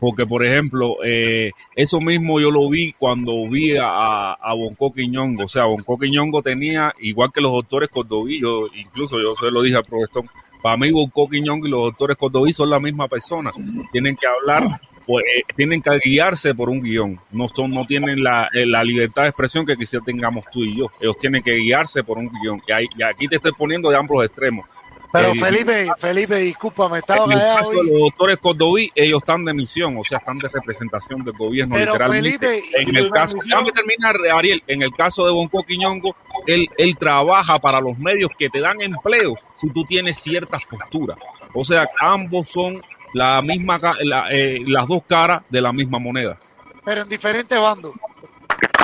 [0.00, 5.44] Porque, por ejemplo, eh, eso mismo yo lo vi cuando vi a, a Bonco Quiñongo.
[5.44, 9.62] O sea, Bonco Quiñongo tenía, igual que los doctores Cordoví, yo, incluso yo se lo
[9.62, 10.24] dije al profesor,
[10.64, 13.50] para mí Bonco Quiñongo y los doctores Cordoví son la misma persona.
[13.92, 17.20] Tienen que hablar pues eh, tienen que guiarse por un guion.
[17.32, 20.78] No son, no tienen la, eh, la, libertad de expresión que quizás tengamos tú y
[20.78, 20.90] yo.
[20.98, 22.62] Ellos tienen que guiarse por un guion.
[22.66, 24.66] Y, y aquí te estoy poniendo de ambos extremos.
[25.14, 27.76] Pero eh, Felipe, Felipe, disculpa, me estaba en el caso hoy.
[27.76, 31.76] de los doctores Cordoví, ellos están de misión, o sea, están de representación del gobierno,
[31.76, 32.60] Pero literalmente.
[32.60, 36.16] Felipe, en el caso, déjame terminar, Ariel, en el caso de Bonco Quiñongo,
[36.48, 41.16] él, él trabaja para los medios que te dan empleo si tú tienes ciertas posturas.
[41.54, 42.82] O sea, ambos son
[43.12, 46.40] la misma, la, eh, las dos caras de la misma moneda.
[46.84, 47.92] Pero en diferentes bandos.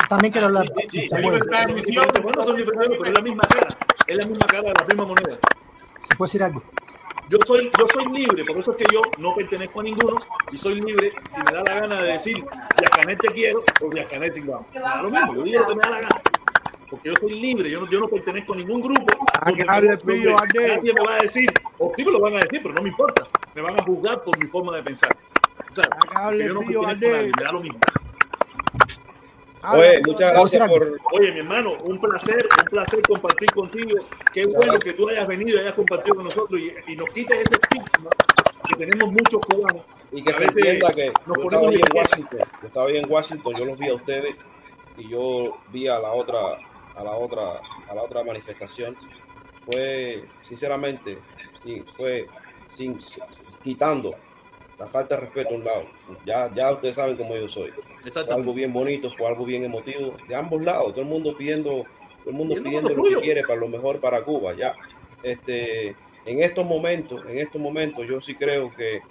[0.09, 0.73] También quiero hablar.
[0.91, 3.77] Sí, sí, sí, bueno, son diferentes, pero es la misma cara.
[4.07, 5.39] Es la misma cara de la misma moneda.
[6.01, 6.63] ¿Se puede decir algo?
[7.29, 10.17] Yo soy, yo soy libre, por eso es que yo no pertenezco a ninguno
[10.51, 12.43] y soy libre si me da la gana de decir
[12.83, 14.67] Yacanet te quiero o Yacanet sin vamos.
[14.75, 16.23] Lo mismo, yo digo lo que me da la gana.
[16.91, 19.27] Porque yo soy libre, yo no, yo no pertenezco a ningún grupo.
[19.69, 22.75] Hable, pillo, nadie me va a decir, o sí me lo van a decir, pero
[22.75, 23.29] no me importa.
[23.55, 25.17] Me van a juzgar por mi forma de pensar.
[25.71, 25.85] O sea,
[26.17, 27.79] hable, yo no pillo, nadie, me da lo mismo.
[29.63, 30.99] Oye, muchas gracias por.
[31.13, 33.99] Oye, mi hermano, un placer, un placer compartir contigo.
[34.33, 37.39] Qué bueno que tú hayas venido y hayas compartido con nosotros y, y nos quites
[37.41, 38.11] ese estigma
[38.69, 39.83] que tenemos muchos cubanos.
[40.13, 43.55] Y que se entienda que yo estaba ahí en Washington, yo estaba ahí en Washington,
[43.57, 44.35] yo los vi a ustedes
[44.97, 46.59] y yo vi a la otra,
[46.97, 48.97] a la otra, a la otra manifestación.
[49.71, 51.19] Fue, sinceramente,
[51.63, 52.27] sí, fue
[52.69, 52.97] sin,
[53.63, 54.15] quitando
[54.81, 55.85] la falta de respeto a un lado.
[56.25, 57.71] Ya, ya ustedes saben cómo yo soy.
[57.71, 60.93] Fue algo bien bonito, fue algo bien emotivo de ambos lados.
[60.93, 61.85] Todo el mundo pidiendo,
[62.21, 64.55] todo el mundo pidiendo lo que quiere para lo mejor para Cuba.
[64.57, 64.75] Ya,
[65.23, 65.95] este,
[66.25, 69.03] en estos momentos, en estos momentos, yo sí creo que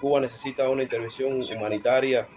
[0.00, 2.28] Cuba necesita una intervención humanitaria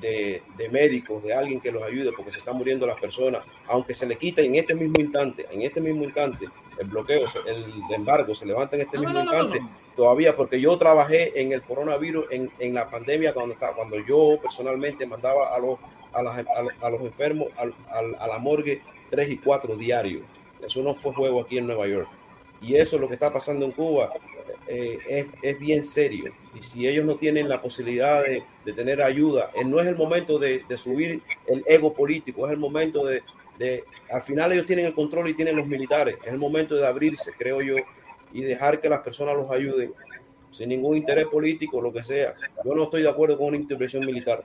[0.00, 3.94] de, de, médicos, de alguien que los ayude, porque se están muriendo las personas, aunque
[3.94, 8.34] se le quite en este mismo instante, en este mismo instante, el bloqueo, el embargo
[8.34, 9.60] se levanta en este No, mismo no, no, instante,
[9.96, 15.06] todavía, porque yo trabajé en el coronavirus, en, en la pandemia, cuando, cuando yo personalmente
[15.06, 15.78] mandaba a los,
[16.12, 18.80] a las- a a los enfermos al- al- a la morgue
[19.10, 20.22] tres y cuatro diarios.
[20.64, 22.08] Eso no fue juego aquí en Nueva York.
[22.60, 24.12] Y eso es lo que está pasando en Cuba.
[24.68, 26.32] eh, es, es bien serio.
[26.54, 29.96] Y si ellos no tienen la posibilidad de, de tener ayuda, eh, no es el
[29.96, 33.22] momento de, de subir el ego político, es el momento de,
[33.62, 36.86] de, al final ellos tienen el control y tienen los militares, es el momento de
[36.86, 37.76] abrirse, creo yo,
[38.32, 39.92] y dejar que las personas los ayuden
[40.50, 42.34] sin ningún interés político, lo que sea.
[42.64, 44.44] Yo no estoy de acuerdo con una intervención militar.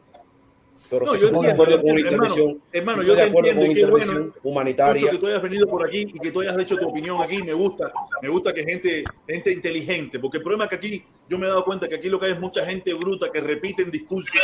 [0.89, 2.15] Pero No, sí yo estoy de acuerdo con una hermano.
[2.25, 5.11] intervención, Hermano, estoy yo de te acuerdo entiendo con una intervención bueno humanitaria.
[5.11, 7.43] Que tú hayas venido por aquí y que tú hayas hecho tu opinión aquí.
[7.43, 7.91] Me gusta,
[8.21, 11.49] me gusta que gente, gente inteligente, porque el problema es que aquí yo me he
[11.49, 14.39] dado cuenta que aquí lo que hay es mucha gente bruta que repiten discursos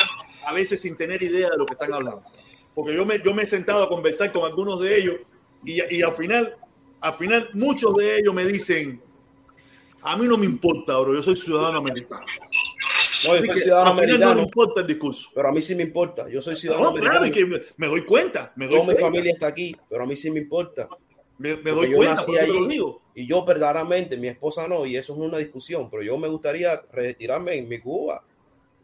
[0.45, 2.24] a veces sin tener idea de lo que están hablando.
[2.76, 5.16] Porque yo me, yo me he sentado a conversar con algunos de ellos
[5.64, 6.56] y, y al final,
[7.00, 9.02] al final muchos de ellos me dicen,
[10.02, 12.26] a mí no me importa, bro, yo soy ciudadano americano.
[13.26, 15.30] No, yo soy ciudadano no me importa el discurso.
[15.34, 16.28] Pero a mí sí me importa.
[16.30, 17.28] Yo soy ciudadano No, claro, americano.
[17.28, 20.06] y que me, me doy cuenta, me doy Toda mi familia está aquí, pero a
[20.06, 20.90] mí sí me importa.
[21.38, 23.02] Me, doy yo cuenta, nací lo digo.
[23.16, 26.82] y yo verdaderamente, mi esposa no, y eso es una discusión, pero yo me gustaría
[26.91, 28.24] retirarme en mi Cuba.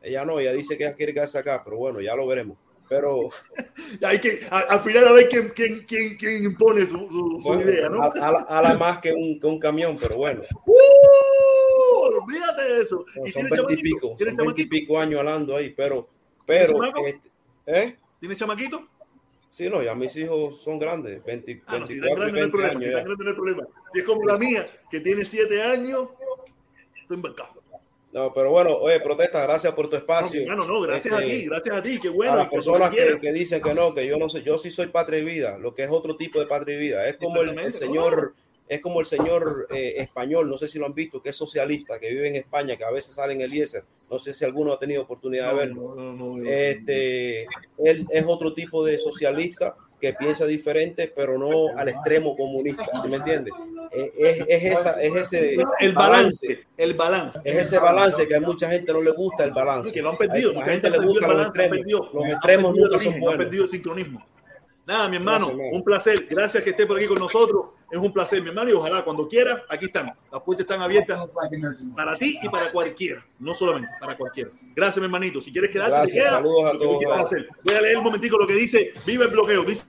[0.01, 2.57] Ella no, ella dice que ella quiere quedarse acá, pero bueno, ya lo veremos.
[2.89, 3.29] Pero
[4.03, 7.61] Hay que, al final a ver quién, quién, quién, quién impone su, su- su bueno,
[7.61, 8.01] idea, ¿no?
[8.01, 12.21] a, a la, a la más que un, que un camión, pero bueno, ¡Uh!
[12.23, 13.05] Olvídate de eso.
[13.25, 14.69] ¿Y son tienes veinte y son ¿Tienes veinte y chamaquito?
[14.69, 16.09] pico años hablando ahí, pero,
[16.45, 17.29] ¿Tienes pero, este,
[17.67, 17.97] ¿eh?
[18.19, 18.87] ¿Tienes chamaquito?
[19.47, 22.31] Sí, no, ya mis hijos son grandes, 20, Ah, no, si 24 tan y grande
[22.31, 22.89] no hay 20 problema, años si
[23.63, 23.89] no.
[23.93, 26.09] Si es como la mía, que tiene siete años,
[27.01, 27.58] estoy embarcado.
[28.11, 30.41] No, pero bueno, oye, protesta, gracias por tu No, espacio.
[30.41, 32.35] hermano, no, gracias a Este, ti, gracias a ti, qué a bueno.
[32.37, 34.87] las y que personas que, dicen que no, que yo no sé, yo sí soy
[34.87, 37.07] patria y vida, lo que es otro tipo de patria y vida.
[37.07, 38.33] Es como el, señor,
[38.67, 41.99] es como el señor eh, español, no sé si lo han visto, que es socialista,
[41.99, 43.83] que vive en España, que a veces sale en el Eliezer.
[44.09, 45.95] No sé si alguno ha tenido oportunidad de No, verlo.
[45.95, 47.43] no, no, no, Este,
[47.77, 53.07] él es otro tipo de socialista que piensa diferente, pero no al extremo comunista, ¿sí
[53.07, 53.51] me entiende?
[53.91, 57.39] Eh, Es, es esa, es ese el balance, el balance.
[57.43, 59.91] es ese balance que a mucha gente no le gusta el balance.
[59.91, 61.77] Que lo han perdido, A la mucha gente gente le los balance, han extremos.
[61.77, 63.37] perdido- Los han extremos nunca son origen, han buenos.
[63.45, 64.25] perdido el sincronismo.
[64.85, 66.27] Nada, mi hermano, Gracias, un placer.
[66.27, 67.65] Gracias que esté por aquí con nosotros.
[67.91, 70.11] Es un placer, mi hermano, y ojalá cuando quieras, aquí están.
[70.31, 71.19] Las puertas están abiertas
[71.95, 73.23] para ti y para cualquiera.
[73.37, 74.49] No solamente, para cualquiera.
[74.75, 75.41] Gracias, mi hermanito.
[75.41, 76.31] Si quieres quedarte, Gracias, te quedas.
[76.41, 77.31] saludos a todos.
[77.65, 79.63] Voy a leer un momentico lo que dice Viva el bloqueo.
[79.63, 79.83] Dice,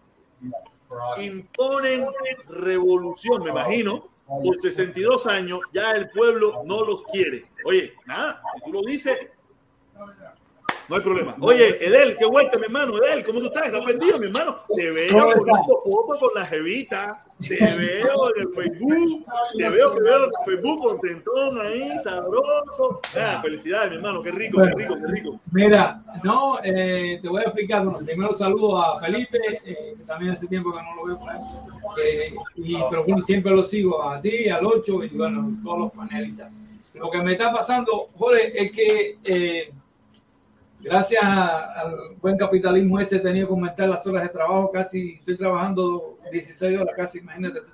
[1.19, 2.07] imponen
[2.49, 4.09] revolución, me imagino.
[4.27, 7.47] Por 62 años ya el pueblo no los quiere.
[7.65, 9.29] Oye, nada, si tú lo dices,
[10.91, 11.37] no hay problema.
[11.39, 12.99] Oye, Edel, qué vuelta, mi hermano.
[12.99, 13.67] Edel, ¿cómo tú estás?
[13.67, 14.59] ¿Estás perdido, mi hermano?
[14.75, 17.21] Te veo poniendo fotos con la jevita.
[17.47, 19.25] Te veo en el Facebook.
[19.57, 23.01] Te veo que veo en el Facebook contentón ahí, sabroso.
[23.17, 24.21] Ah, felicidades, mi hermano.
[24.21, 25.41] Qué rico, qué rico, qué rico.
[25.53, 27.85] Mira, no, eh, te voy a explicar.
[27.85, 31.31] Bueno, primero saludo a Felipe, eh, que también hace tiempo que no lo veo por
[31.31, 31.41] ahí.
[32.03, 35.93] Eh, y, pero bueno, siempre lo sigo a ti, al 8 y bueno, todos los
[35.93, 36.51] panelistas.
[36.95, 39.73] Lo que me está pasando, Jorge, es que eh,
[40.83, 44.71] gracias a- al buen capitalismo este he tenido que aumentar las horas de trabajo.
[44.73, 47.73] Casi estoy trabajando 16 horas, casi, imagínate tú.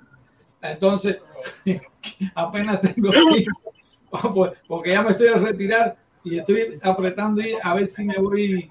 [0.61, 1.17] Entonces,
[2.35, 3.61] apenas tengo tiempo,
[4.33, 8.17] pues, porque ya me estoy a retirar y estoy apretando y a ver si me
[8.17, 8.69] voy,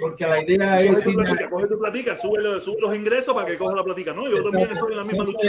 [0.00, 2.94] porque la idea Coge es tu irme- platica, coge tu platica, sube, los- sube los
[2.96, 4.12] ingresos para que coja la platica.
[4.12, 5.48] No, yo también estoy en la misma lucha.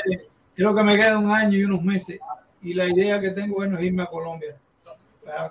[0.55, 2.19] Creo que me queda un año y unos meses
[2.61, 4.55] y la idea que tengo bueno, es irme a Colombia.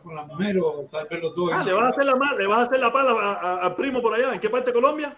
[0.02, 1.50] Con la mujer o tal vez los dos.
[1.54, 4.14] Ah, ¿le vas a hacer la, le vas a hacer la pala al primo por
[4.14, 4.34] allá?
[4.34, 5.16] ¿En qué parte de Colombia?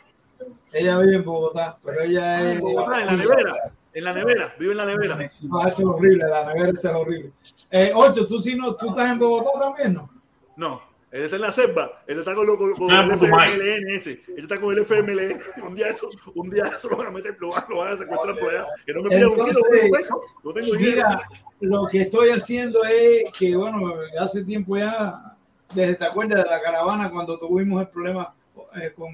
[0.73, 2.53] Ella vive en Bogotá, pero ella Ah, es...
[2.57, 3.55] en Bogotá, en la nevera.
[3.95, 5.31] En la nevera, vive en la nevera.
[5.43, 7.33] No, eso es horrible, la nevera es horrible.
[7.71, 10.11] Eh, Ocho, tú sí no, tú estás en Bogotá también, ¿no?
[10.57, 13.13] No, él está en la selva, él está con, lo- con- con Ah, el.
[13.13, 15.41] FMLN ese, él está con el FMLN.
[15.63, 17.97] Un día, esto, un día eso lo van a meter, lo van, lo van a
[17.97, 18.67] secuestrar por allá.
[18.87, 20.97] Que no me pidan un kilo Entonces, de peso, no tengo dinero.
[20.97, 21.29] Mira,
[21.61, 25.37] lo que estoy haciendo es que, bueno, hace tiempo ya,
[25.75, 28.35] desde te acuerdas de la caravana cuando tuvimos el problema
[28.83, 29.11] eh, con,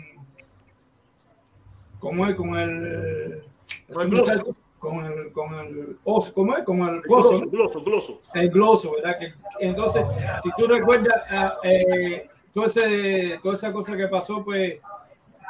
[1.98, 2.34] ¿cómo es?
[2.36, 3.42] Con el,
[3.88, 4.42] el.
[4.78, 6.64] Con el, con el oso, ¿cómo es?
[6.64, 7.50] Con el Gloso, ¿no?
[7.50, 8.20] gloso, gloso.
[8.34, 9.18] el gloso, ¿verdad?
[9.18, 10.04] Que, entonces,
[10.42, 14.78] si tú recuerdas, ah, eh, todo ese, toda esa cosa que pasó, pues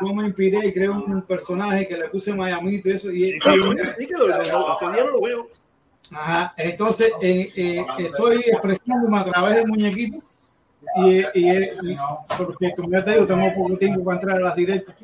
[0.00, 3.10] yo me inspiré y creé un personaje que le puse Miamito y eso.
[3.10, 5.48] Y, que lo- veo.
[6.14, 10.18] Ajá, entonces eh, eh, estoy expresándome a través del muñequito
[10.96, 11.96] y, y, y-
[12.38, 14.94] porque como ya te digo, tengo poco tiempo para entrar a las directas.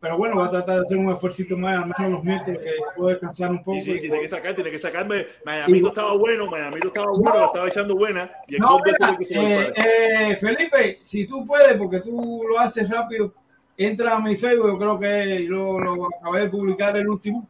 [0.00, 2.70] Pero bueno, voy a tratar de hacer un esfuerzo más, al menos los miércoles, que
[2.96, 3.76] puedo descansar un poco.
[3.76, 5.26] Sí, sí, y sí, tiene que sacar, tiene que sacarme.
[5.44, 8.30] Miami estaba bueno, Miami estaba bueno, la estaba echando buena.
[8.48, 12.00] Y el No, mira, tuvo que se lo eh, eh, Felipe, si tú puedes, porque
[12.00, 13.34] tú lo haces rápido,
[13.76, 17.46] entra a mi Facebook, yo creo que lo, lo acabé de publicar el último,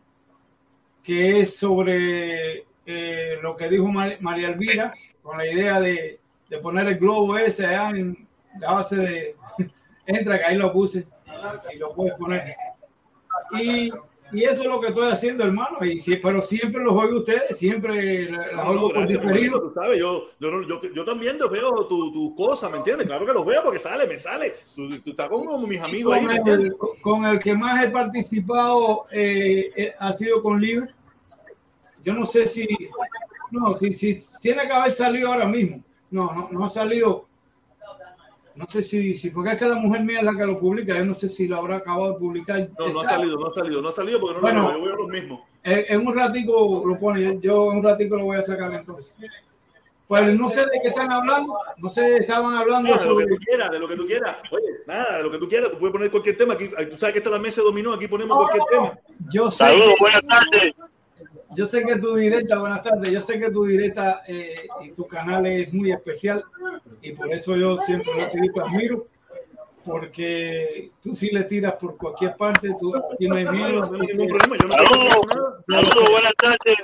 [1.05, 6.18] que es sobre eh, lo que dijo Mar- María Elvira, con la idea de,
[6.48, 8.27] de poner el globo ese allá en
[8.59, 9.36] la base de...
[10.06, 11.05] entra, que ahí lo puse,
[11.59, 12.55] si lo puedes poner.
[13.59, 13.91] Y,
[14.33, 17.59] y eso es lo que estoy haciendo, hermano, y si, pero siempre los oigo ustedes,
[17.59, 19.61] siempre las No, oigo por diferido.
[19.61, 23.07] tú sabes, yo, yo, yo, yo también veo tus tu cosas, ¿me entiendes?
[23.07, 24.55] Claro que los veo porque sale, me sale.
[24.75, 27.85] Tú, tú estás con como mis amigos ahí, con, ¿me el, con el que más
[27.85, 30.93] he participado eh, eh, ha sido con Libre.
[32.05, 32.67] Yo no sé si,
[33.51, 35.83] no, si, si tiene que haber salido ahora mismo.
[36.11, 37.27] No, no, no ha salido.
[38.61, 40.97] No sé si, si, porque es que la mujer mía es la que lo publica.
[40.97, 42.69] Yo no sé si lo habrá acabado de publicar.
[42.78, 44.62] No, no ha Está- salido, no ha salido, no ha salido porque no Bueno.
[44.62, 45.41] lo veo, yo veo los mismos.
[45.65, 47.39] En, en un ratico lo pone.
[47.41, 49.16] Yo en un ratico lo voy a sacar entonces.
[50.07, 51.57] Pues no sé de qué están hablando.
[51.78, 53.37] No sé, estaban hablando Nada, de lo que sobre.
[53.37, 54.37] tú quieras, de lo que tú quieras.
[54.51, 56.55] Oye, nada, de lo que tú quieras, tú puedes poner cualquier tema.
[56.55, 58.99] Aquí, tú sabes que esta es la mesa de dominó, aquí ponemos cualquier tema.
[59.32, 60.74] Yo sé Saludos, buenas tardes.
[61.56, 65.06] Yo sé que tu directa, buenas tardes, yo sé que tu directa eh, y tu
[65.06, 66.44] canal es muy especial
[67.02, 69.06] y por eso yo siempre lo seguí, te admiro,
[69.85, 73.81] porque tú sí le tiras por cualquier parte, tú aquí no hay miedo.
[73.81, 74.74] No tengo ningún problema, yo no.
[75.74, 76.77] Saludos, buenas tardes.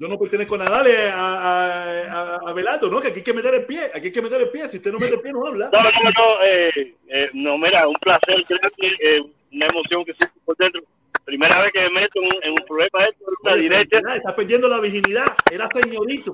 [0.00, 3.00] Yo no pertenezco a nada, dale a, a, a, a Belardo, ¿no?
[3.00, 4.68] Que aquí hay que meter el pie, aquí hay que meter el pie.
[4.68, 5.70] Si usted no mete el pie, no habla.
[5.72, 9.20] No, no, no, eh, eh, no, mira, un placer grande, eh,
[9.52, 10.82] una emoción que siento por dentro.
[11.28, 14.66] Primera vez que me meto en un, en un problema de una felicidades, Estás perdiendo
[14.66, 16.32] la virginidad, era señorito.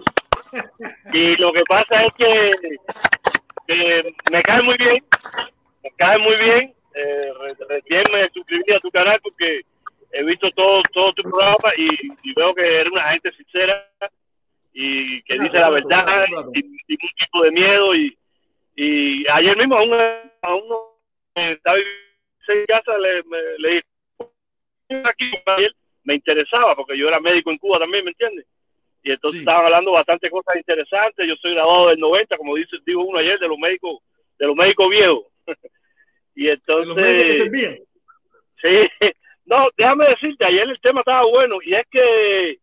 [1.12, 2.50] Y lo que pasa es que,
[3.66, 5.02] que me cae muy bien,
[5.82, 6.72] me cae muy bien.
[6.94, 9.62] Eh, re- recién me suscribí a tu canal porque
[10.12, 11.86] he visto todo, todo tu programa y,
[12.22, 13.90] y veo que eres una gente sincera
[14.72, 17.94] y que dice la verdad y sin ningún tipo de miedo.
[17.96, 18.16] Y,
[18.76, 20.76] y ayer mismo a un, a uno
[21.34, 23.84] que estaba en casa le, me, le dije,
[25.04, 25.32] aquí
[26.04, 28.46] me interesaba porque yo era médico en Cuba también, ¿me entiendes?
[29.04, 31.28] y entonces estaban hablando bastante cosas interesantes.
[31.28, 33.98] Yo soy graduado del 90, como dice, dijo uno ayer, de los médicos,
[34.38, 35.24] de los médicos viejos.
[36.34, 37.82] y entonces, Los médicos que
[38.62, 39.06] sí,
[39.44, 42.58] no, déjame decirte, ayer el tema estaba bueno y es que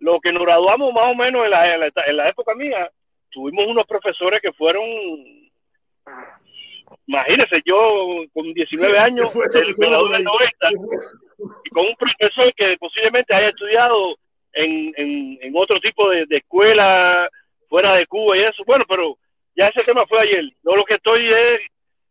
[0.00, 2.90] lo que nos graduamos más o menos en la, en la, en la época mía,
[3.30, 4.84] tuvimos unos profesores que fueron,
[7.08, 10.74] imagínense, yo con 19 años, ¿Qué fue eso del que suena graduado por del ahí?
[10.74, 14.16] 90, y con un profesor que posiblemente haya estudiado
[14.52, 17.28] en, en, en otro tipo de, de escuela
[17.68, 18.62] fuera de Cuba y eso.
[18.66, 19.16] Bueno, pero
[19.56, 20.44] ya ese tema fue ayer.
[20.64, 21.60] Yo lo que estoy es,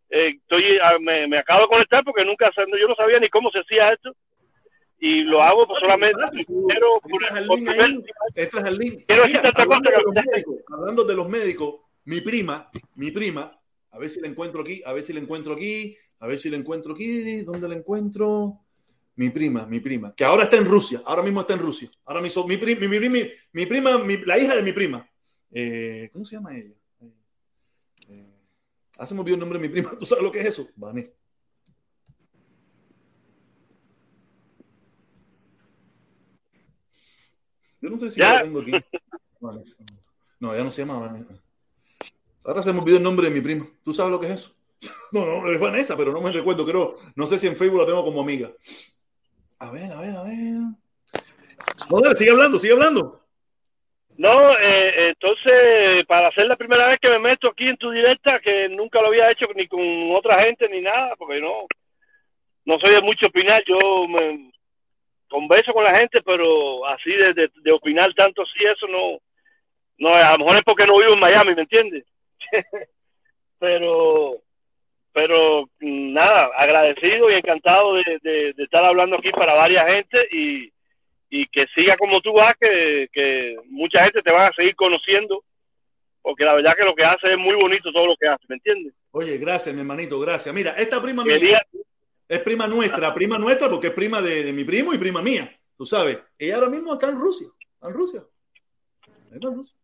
[0.10, 3.52] eh, estoy, ah, me, me acabo de conectar porque nunca, yo no sabía ni cómo
[3.52, 4.14] se hacía esto
[5.00, 9.06] y lo hago pues, solamente primero por, por link primer-.
[9.06, 9.80] Quiero decirte otra cosa
[10.74, 11.76] hablando de los médicos,
[12.06, 13.52] mi prima, mi prima,
[13.98, 16.50] a ver si la encuentro aquí, a ver si la encuentro aquí, a ver si
[16.52, 18.60] la encuentro aquí, ¿dónde la encuentro?
[19.16, 21.90] Mi prima, mi prima, que ahora está en Rusia, ahora mismo está en Rusia.
[22.06, 25.10] Ahora mismo, mi, pri- mi, mi, mi, mi prima, la hija de mi prima.
[25.52, 26.76] Eh, ¿Cómo se llama ella?
[27.02, 27.12] Eh,
[28.10, 28.28] eh,
[29.08, 29.90] se me olvidó el nombre de mi prima.
[30.00, 30.70] ¿Tú sabes lo que es eso?
[30.76, 31.14] Vanessa.
[37.82, 38.34] Yo no sé si Ya.
[38.34, 38.72] la tengo aquí.
[39.40, 39.76] Vanessa.
[40.40, 41.34] No, ya no se llama Vanessa.
[42.48, 43.68] Ahora se me olvidó el nombre de mi prima.
[43.84, 44.56] ¿Tú sabes lo que es eso?
[45.12, 46.96] No, no, es Vanessa, pero no me recuerdo, creo.
[47.16, 48.50] No sé si en Facebook la tengo como amiga.
[49.60, 50.56] A ver, a ver, a ver.
[51.90, 53.22] No, sigue hablando, sigue hablando.
[54.18, 58.40] No, eh, entonces, para hacer la primera vez que me meto aquí en tu directa,
[58.40, 59.82] que nunca lo había hecho ni con
[60.16, 61.68] otra gente ni nada, porque no,
[62.66, 64.52] no soy de mucho opinar, yo me
[65.30, 69.20] converso con la gente, pero así de, de, de opinar tanto así, eso no,
[69.98, 72.06] no, a lo mejor es porque no vivo en Miami, ¿me entiendes?
[73.60, 74.42] pero,
[75.14, 80.28] pero mm, nada, agradecido y encantado de, de, de estar hablando aquí para varias gente
[80.32, 80.72] y,
[81.30, 85.44] y que siga como tú vas, que, que mucha gente te va a seguir conociendo,
[86.22, 88.56] porque la verdad que lo que hace es muy bonito todo lo que hace, ¿me
[88.56, 88.94] entiendes?
[89.12, 90.54] Oye, gracias, mi hermanito, gracias.
[90.54, 91.62] Mira, esta prima mía
[92.28, 95.58] es prima nuestra, prima nuestra porque es prima de, de mi primo y prima mía.
[95.78, 97.48] Tú sabes, ella ahora mismo está en Rusia,
[97.82, 98.24] en Rusia.
[99.32, 99.76] Está en Rusia.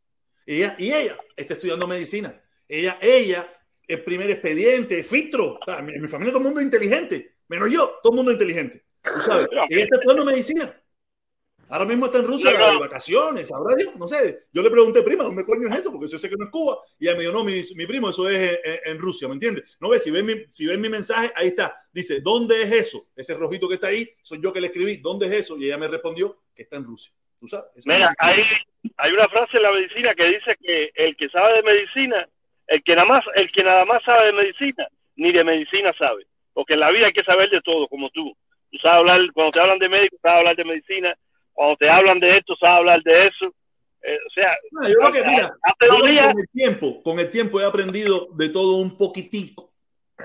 [0.46, 2.42] Y ella, y ella está estudiando medicina.
[2.74, 3.48] Ella, ella,
[3.88, 5.60] el primer expediente, filtro.
[5.62, 8.84] O sea, mi, mi familia todo el mundo inteligente, menos yo, todo el mundo inteligente.
[9.02, 10.80] Tú sabes, ella está estudiando medicina.
[11.70, 12.74] Ahora mismo está en Rusia No, no.
[12.74, 13.96] de vacaciones, ¿sabrá Dios?
[13.96, 14.46] No sé.
[14.52, 15.92] Yo le pregunté, prima, ¿dónde coño es eso?
[15.92, 16.78] Porque yo sé que no es Cuba.
[17.00, 19.76] Y ella me dijo, no, mi, mi primo, eso es en, en Rusia, ¿me entiendes?
[19.80, 21.76] No ves, si ven, mi, si ven mi mensaje, ahí está.
[21.92, 23.08] Dice, ¿dónde es eso?
[23.16, 25.58] Ese rojito que está ahí, soy yo que le escribí, ¿dónde es eso?
[25.58, 27.14] Y ella me respondió que está en Rusia.
[27.40, 27.66] ¿Tú sabes?
[27.76, 28.42] Eso Mira, hay,
[28.98, 32.28] hay una frase en la medicina que dice que el que sabe de medicina,
[32.68, 36.26] el que nada más, el que nada más sabe de medicina, ni de medicina sabe.
[36.54, 38.34] Porque en la vida hay que saber de todo, como tú.
[38.72, 41.16] Tú sabes hablar, cuando te hablan de médico, sabes hablar de medicina.
[41.52, 43.54] Cuando te hablan de esto, sabes hablar de eso.
[44.04, 47.62] Eh, o sea, No, yo creo que, mira, yo con el tiempo, con el tiempo
[47.62, 49.73] he aprendido de todo un poquitico.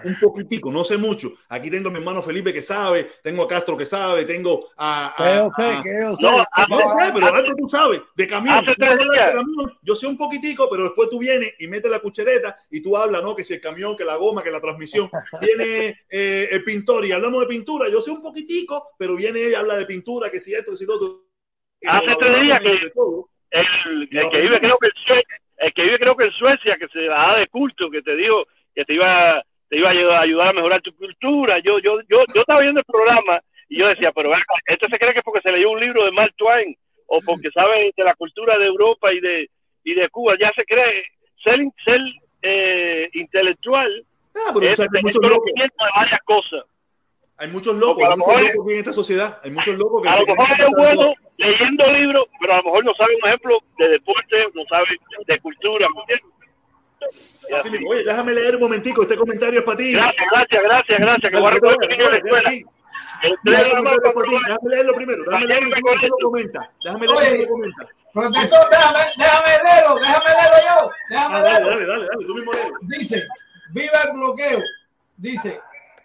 [0.04, 1.32] Un poquitico, no sé mucho.
[1.48, 5.14] Aquí tengo a mi hermano Felipe que sabe, tengo a Castro que sabe, tengo a.
[5.16, 6.22] a- Que yo sé, a- que yo sé.
[6.22, 8.64] No, a- sé, pero algo tú sabes, de camión.
[8.64, 9.34] Si de
[9.82, 13.22] yo sé un poquitico, pero después tú vienes y metes la cuchareta y tú hablas,
[13.22, 13.34] ¿no?
[13.34, 15.10] Que si el camión, que la goma, que la transmisión.
[15.40, 17.88] Viene eh, el pintor y hablamos de pintura.
[17.88, 20.86] Yo sé un poquitico, pero viene ella, habla de pintura, que si esto, que si
[20.86, 21.24] lo otro.
[21.86, 22.70] Hace lo tres días que-
[23.50, 26.76] el, el que vive creo que en Suecia, el que vive creo que en Suecia,
[26.78, 28.44] que se va de culto, que te dijo
[28.74, 31.58] que te iba, te iba a ayudar- a ayudar a mejorar tu cultura.
[31.60, 34.30] Yo, yo, yo, yo estaba viendo el programa y yo decía, pero
[34.66, 36.76] este se cree que es porque se leyó un libro de Mark Twain
[37.06, 39.48] o porque sabe de la cultura de Europa y de,
[39.84, 40.34] y de Cuba.
[40.40, 41.04] Ya se cree
[41.42, 42.00] ser, ser
[42.42, 44.04] eh, intelectual
[44.34, 45.50] Ah, pero es o sea, que tener muchos locos.
[45.54, 46.64] de varias cosas.
[47.40, 49.38] Hay muchos locos, hay muchos locos en esta sociedad.
[49.42, 52.84] Hay muchos locos que A lo mejor es bueno leyendo libros, pero a lo mejor
[52.84, 54.86] no sabe un ejemplo de deporte, no sabe
[55.26, 55.86] de cultura.
[55.94, 56.37] ¿me entiendes?
[57.58, 57.90] Así mismo.
[57.90, 59.02] Oye, déjame leer un momentico.
[59.02, 59.92] Este comentario es para ti.
[59.92, 61.32] Gracias, gracias, gracias, gracias.
[61.32, 62.50] Que voy a recoger a mi niño de la escuela.
[63.22, 65.24] El Déjame leerlo primero.
[65.24, 66.00] Déjame leerlo me primero.
[66.00, 66.70] que lo comenta.
[66.84, 67.88] Déjame leerlo lo comenta.
[68.12, 70.90] Profesor, déjame, déjame leerlo, déjame leerlo yo.
[71.10, 71.68] Déjame Ah, leerlo.
[71.70, 72.26] dale, dale, dale.
[72.26, 72.78] Tú mismo léelo.
[72.82, 73.26] Dice,
[73.70, 74.60] viva el bloqueo.
[75.16, 75.60] Dice,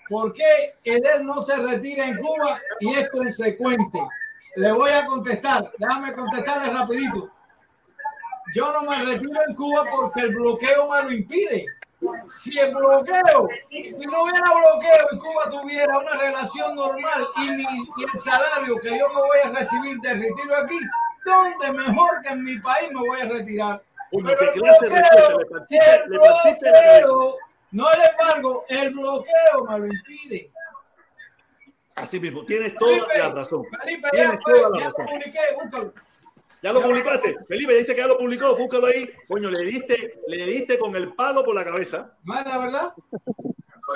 [0.09, 3.99] ¿por qué Edel no se retira en Cuba y es consecuente?
[4.55, 7.29] Le voy a contestar, déjame contestarle rapidito.
[8.53, 11.65] Yo no me retiro en Cuba porque el bloqueo me lo impide.
[12.27, 17.63] Si el bloqueo, si no hubiera bloqueo y Cuba tuviera una relación normal y, mi-
[17.63, 20.79] y el salario que yo me voy a recibir de retiro aquí,
[21.25, 23.81] ¿dónde mejor que en mi país me voy a retirar?
[24.11, 25.37] Pero qué de.
[25.37, 27.37] Le partiste, le partiste bloqueo,
[27.71, 30.51] no el embargo, el bloqueo me lo impide.
[31.95, 32.43] Así mismo.
[32.45, 33.63] Tienes toda Felipe, la razón.
[33.81, 35.05] Felipe, ya, Tienes pues, toda la ya razón.
[35.05, 35.93] comuniqué, búscalo.
[36.63, 37.35] Ya lo publicaste.
[37.45, 38.55] Felipe dice que ya lo publicó.
[38.55, 39.09] Búscalo ahí.
[39.27, 42.17] Coño, le diste, le diste con el palo por la cabeza.
[42.23, 42.93] Más la verdad.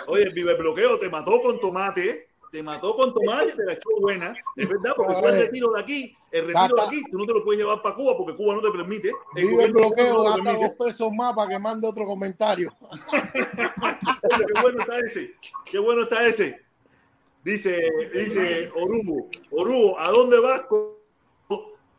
[0.07, 2.27] Oye, el vive bloqueo te mató con tomate.
[2.51, 4.33] Te mató con tomate, te la echó buena.
[4.55, 7.33] Es verdad, porque tú el retiro de aquí, el retiro de aquí, tú no te
[7.33, 9.11] lo puedes llevar para Cuba porque Cuba no te permite.
[9.35, 12.73] Vive el gobierno bloqueo, no gasta dos pesos más para que mande otro comentario.
[13.11, 15.35] Oye, qué bueno está ese.
[15.65, 16.61] Qué bueno está ese.
[17.43, 17.81] Dice,
[18.13, 20.61] dice Orugo, Orugo, ¿a dónde vas?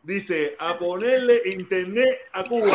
[0.03, 2.71] Dice, a ponerle internet a Cuba.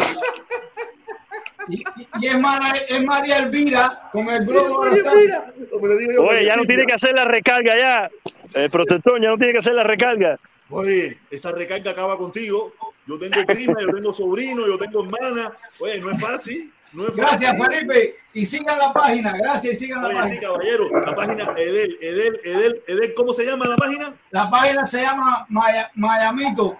[1.68, 1.82] Y,
[2.26, 4.80] es, María, es María Elvira con el globo.
[4.80, 8.10] Oye, ya no tiene que hacer la recarga ya.
[8.54, 10.38] El protector ya no tiene que hacer la recarga.
[10.68, 12.74] Oye, esa recarga acaba contigo.
[13.06, 15.52] Yo tengo prima, yo tengo sobrino, yo tengo hermana.
[15.80, 16.72] Oye, no es fácil.
[16.92, 17.78] No es Gracias, fácil.
[17.78, 18.16] Felipe.
[18.34, 19.32] Y sigan la página.
[19.36, 20.40] Gracias y sigan la Oye, sí, página.
[20.42, 24.14] caballero, la página Edel, Edel, Edel, Edel, ¿cómo se llama la página?
[24.30, 26.78] La página se llama Maya- Mayamito.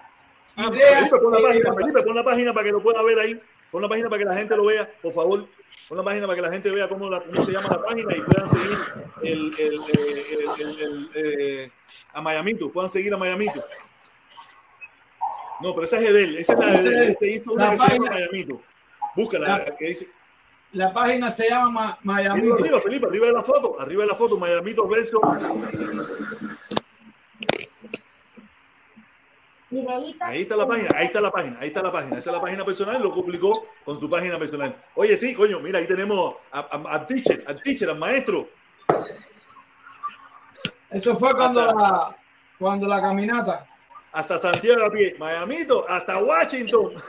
[0.57, 1.09] Ah, Ideas.
[1.09, 3.41] Felipe, pon la página, Felipe, pon la página para que lo pueda ver ahí.
[3.71, 5.47] Pon la página para que la gente lo vea, por favor.
[5.89, 8.15] Pon la página para que la gente vea cómo, la- cómo se llama la página
[8.15, 8.77] y puedan seguir
[9.23, 9.81] el, el,
[10.79, 11.71] el- eh,
[12.13, 13.63] a Mayamito, puedan seguir a Mayamito.
[15.61, 17.03] No, pero esa es Edel, esa es la de Edel.
[17.03, 18.11] es Este hizo una la que se llama página.
[18.15, 18.61] Mayamito.
[19.15, 20.09] Búscala, La- que dice.
[20.71, 24.37] La página se llama Ma- Arriba, Felipe, arriba de la foto, arriba de la foto,
[24.37, 25.21] Mayamito verso.
[30.21, 32.17] Ahí está la página, ahí está la página, ahí está la página.
[32.19, 34.75] Esa es la página personal, lo publicó con su página personal.
[34.95, 38.47] Oye, sí, coño, mira, ahí tenemos a- a- al teacher, al teacher, al maestro.
[40.91, 42.15] Eso fue cuando la,
[42.59, 43.67] cuando la caminata.
[44.13, 46.93] Hasta Santiago a pie, Miamito, hasta Washington.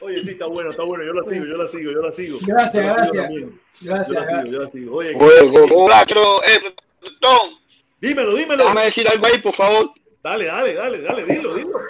[0.00, 1.04] Oye, sí, está bueno, está bueno.
[1.04, 2.38] Yo la sigo, yo la sigo, yo la sigo.
[2.40, 3.50] Gracias, Yo la sigo gracias.
[3.80, 4.50] Gracias, Yo la sigo, gracias.
[4.50, 4.96] yo la sigo.
[4.96, 5.14] Oye,
[5.74, 6.74] Hola, quiero, eh,
[7.20, 7.50] Tom,
[8.00, 8.62] dímelo, dímelo.
[8.64, 9.90] déjame decir algo ahí, por favor.
[10.22, 11.80] Dale, dale, dale, dale, dilo, dilo.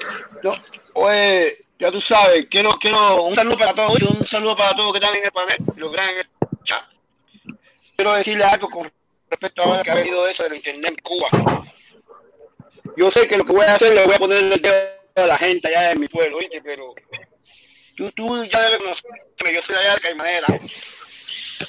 [0.42, 0.54] No,
[0.94, 4.98] oye, ya tú sabes, quiero, quiero un saludo para todos, un saludo para todos que
[4.98, 6.28] están en el panel, los que están en el
[6.64, 6.84] chat.
[7.96, 8.92] Quiero decirle algo con
[9.28, 11.28] respecto a ahora que ha venido eso del internet en Cuba.
[12.96, 15.26] Yo sé que lo que voy a hacer le voy a poner el dedo a
[15.26, 16.62] la gente allá de mi pueblo, ¿viste?
[16.62, 16.94] Pero
[17.96, 20.46] tú, tú ya debes conocerme, yo soy allá de Caimanera.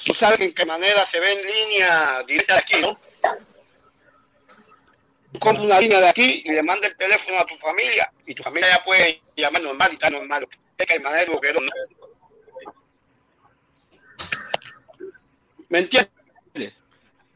[0.06, 3.00] Tú sabes que en Caimanera se ve en línea directa de aquí, ¿no?
[5.42, 8.44] Compras una línea de aquí y le mandas el teléfono a tu familia y tu
[8.44, 10.48] familia ya puede llamar normal y está normal.
[10.78, 11.62] Es que hay manera que no.
[15.70, 16.12] ¿Me entiendes?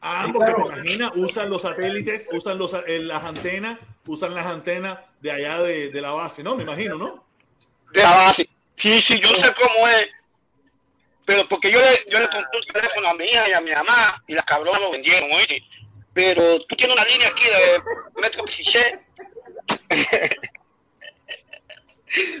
[0.00, 4.98] Ah, porque te imaginas, usan los satélites, usan los, eh, las antenas, usan las antenas
[5.20, 6.54] de allá de, de la base, ¿no?
[6.54, 7.24] Me imagino, ¿no?
[7.92, 8.48] De la base.
[8.76, 10.10] Sí, sí, yo sé cómo es.
[11.24, 13.72] Pero porque yo le, yo le compré un teléfono a mi hija y a mi
[13.72, 15.64] mamá y las cabronas lo vendieron, oíste.
[16.16, 19.00] Pero tú tienes una línea aquí de metro Pichiché.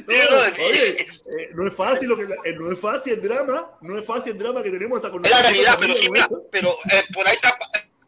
[0.06, 3.98] No, oye, eh, no es fácil lo que eh, no es fácil el drama, no
[3.98, 6.78] es fácil el drama que tenemos hasta con Es la realidad, pero sí, mira, pero
[6.90, 7.58] eh, por ahí está,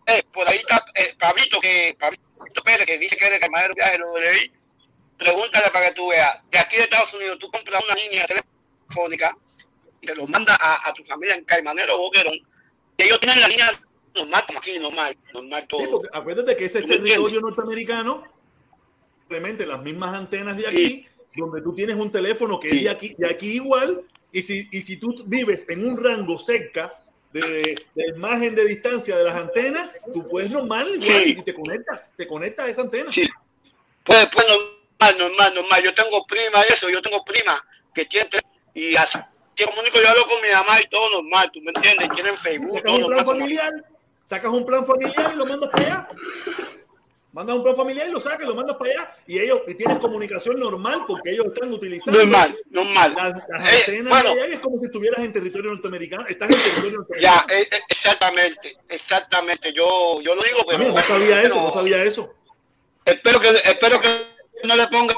[0.07, 3.75] eh, por ahí está eh, Pablito, que Pablito Pérez, que dice que es de Camarero
[3.75, 4.51] Viaje, lo leí.
[5.19, 6.39] Pregúntale para que tú veas.
[6.51, 9.37] De aquí de Estados Unidos, tú compras una línea telefónica
[10.01, 12.39] y te lo mandas a, a tu familia en Caimanero o Boquerón.
[12.97, 13.79] Y ellos tienen la línea
[14.19, 15.81] normal, como aquí, normal, normal todo.
[15.81, 18.25] Sí, porque acuérdate que ese ¿Tú me territorio norteamericano,
[19.21, 23.15] simplemente las mismas antenas de aquí, donde tú tienes un teléfono que es de aquí,
[23.17, 26.99] de aquí igual, y si, y si tú vives en un rango cerca
[27.33, 31.37] de, de margen de distancia de las antenas, tú puedes normal igual Sí.
[31.39, 33.13] y te conectas, te conectas a esa antena.
[33.13, 33.29] Sí.
[34.05, 35.83] Pues, pues normal, normal, normal.
[35.83, 37.65] Yo tengo prima eso, yo tengo prima
[37.95, 38.29] que tiene
[38.75, 39.19] y así
[39.59, 42.09] yo comunico, yo hablo con mi mamá y todo normal, ¿tú me entiendes?
[42.15, 43.25] Tienen Facebook, todo normal.
[43.27, 43.73] familiar,
[44.29, 46.09] sacas un plan familiar y lo mandas para allá.
[47.33, 49.17] Mandas un plan familiar y lo sacas y lo mandas para allá.
[49.27, 53.15] Y ellos y tienes comunicación normal porque ellos están utilizando Normal, normal.
[53.17, 54.35] las, las Eh, antenas bueno.
[54.35, 56.27] de allá y es como si estuvieras en territorio norteamericano.
[56.27, 57.47] Estás en territorio norteamericano.
[57.49, 59.73] Ya, eh, eh, exactamente, exactamente.
[59.73, 62.35] Yo, yo lo digo, pero no sabía eso, no sabía eso.
[63.07, 64.09] Espero que, espero que
[64.65, 65.17] no le pongan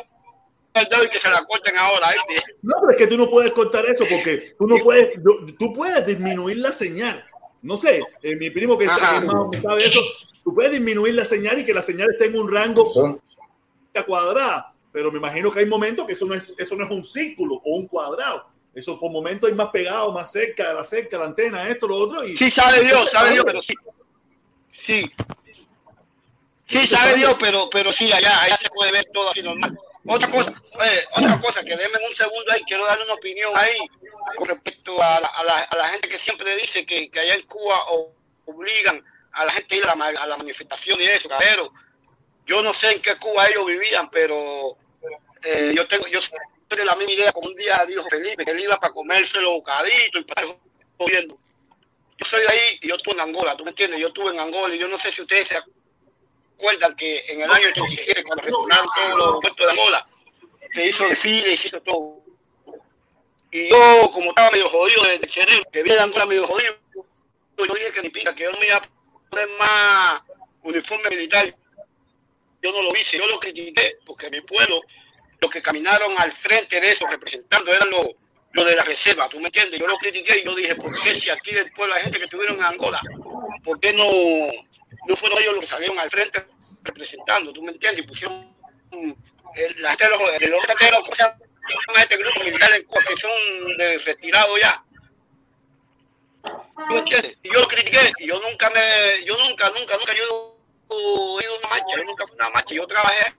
[0.75, 2.09] el dedo y que se la corten ahora.
[2.29, 2.55] ¿viste?
[2.63, 5.15] No, pero es que tú no puedes cortar eso porque tú no puedes,
[5.59, 7.25] tú puedes disminuir la señal.
[7.63, 9.21] No sé, eh, mi primo que Ajá.
[9.21, 10.01] sabe, más eso,
[10.43, 13.21] tú puedes disminuir la señal y que la señal esté en un rango
[14.07, 17.05] cuadrada, pero me imagino que hay momentos que eso no es, eso no es un
[17.05, 18.47] círculo o un cuadrado.
[18.75, 21.97] Eso por momentos hay más pegado, más cerca de la cerca, la antena, esto, lo
[21.97, 22.25] otro.
[22.27, 23.75] Y, Sí, sabe Dios, sabe Dios, pero sí.
[24.73, 25.13] Sí.
[26.69, 29.77] Sí, sabe Dios, pero, pero sí, allá, allá se puede ver todo así normal.
[30.07, 30.51] Otra cosa,
[30.83, 33.77] eh, otra cosa, que denme un segundo ahí, quiero darle una opinión ahí
[34.37, 37.77] con respecto a la, gente que siempre dice que, allá en Cuba
[38.47, 41.71] obligan a la gente a ir a la, manifestación y eso, pero
[42.47, 44.77] yo no sé en qué Cuba ellos vivían, pero
[45.45, 46.21] eh, yo tengo, yo
[46.69, 49.53] de la misma idea, como un día dijo Felipe, que él iba para comerse los
[49.55, 53.99] bocaditos y para yo soy de ahí y yo estuve en Angola, ¿tú me entiendes?
[53.99, 55.80] Yo estuve en Angola y yo no sé si ustedes se acuerdan
[56.97, 60.07] que en el año 87, cuando retornaron todos los puertos de Angola,
[60.73, 62.21] se hizo desfile y se hizo todo.
[63.51, 66.77] Y yo, como estaba medio jodido del cerebro, que vi de Angola medio jodido,
[67.59, 68.91] yo dije que ni pica, que yo no me iba a
[69.29, 70.23] poner más
[70.63, 71.55] uniforme militar.
[72.63, 74.83] Yo no lo hice, yo lo critiqué, porque mi pueblo,
[75.41, 78.07] los que caminaron al frente de eso, representando, eran los
[78.53, 79.79] lo de la reserva, ¿tú me entiendes?
[79.79, 82.25] Yo lo critiqué y yo dije, ¿por qué si aquí del pueblo hay gente que
[82.25, 83.01] estuvieron en Angola?
[83.63, 84.05] ¿Por qué no,
[85.07, 86.47] no fueron ellos los que salieron al frente
[86.83, 88.05] representando, ¿tú me entiendes?
[88.05, 88.55] Y pusieron
[88.91, 89.13] mm,
[89.57, 92.73] el- la gente de los, de los, de los- ¿cómo se llama este grupo militar
[92.75, 94.85] en Cuba, que son de retirados ya?
[96.43, 97.39] ¿Tú me entiendes?
[97.43, 100.57] Y yo critiqué y yo nunca me, yo nunca, nunca, nunca yo
[101.41, 103.35] he ido a una marcha, yo nunca fui a una marcha, yo trabajé.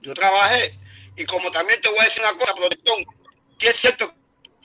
[0.00, 0.78] Yo trabajé.
[1.16, 3.04] Y como también te voy a decir una cosa, protección,
[3.58, 4.14] que es cierto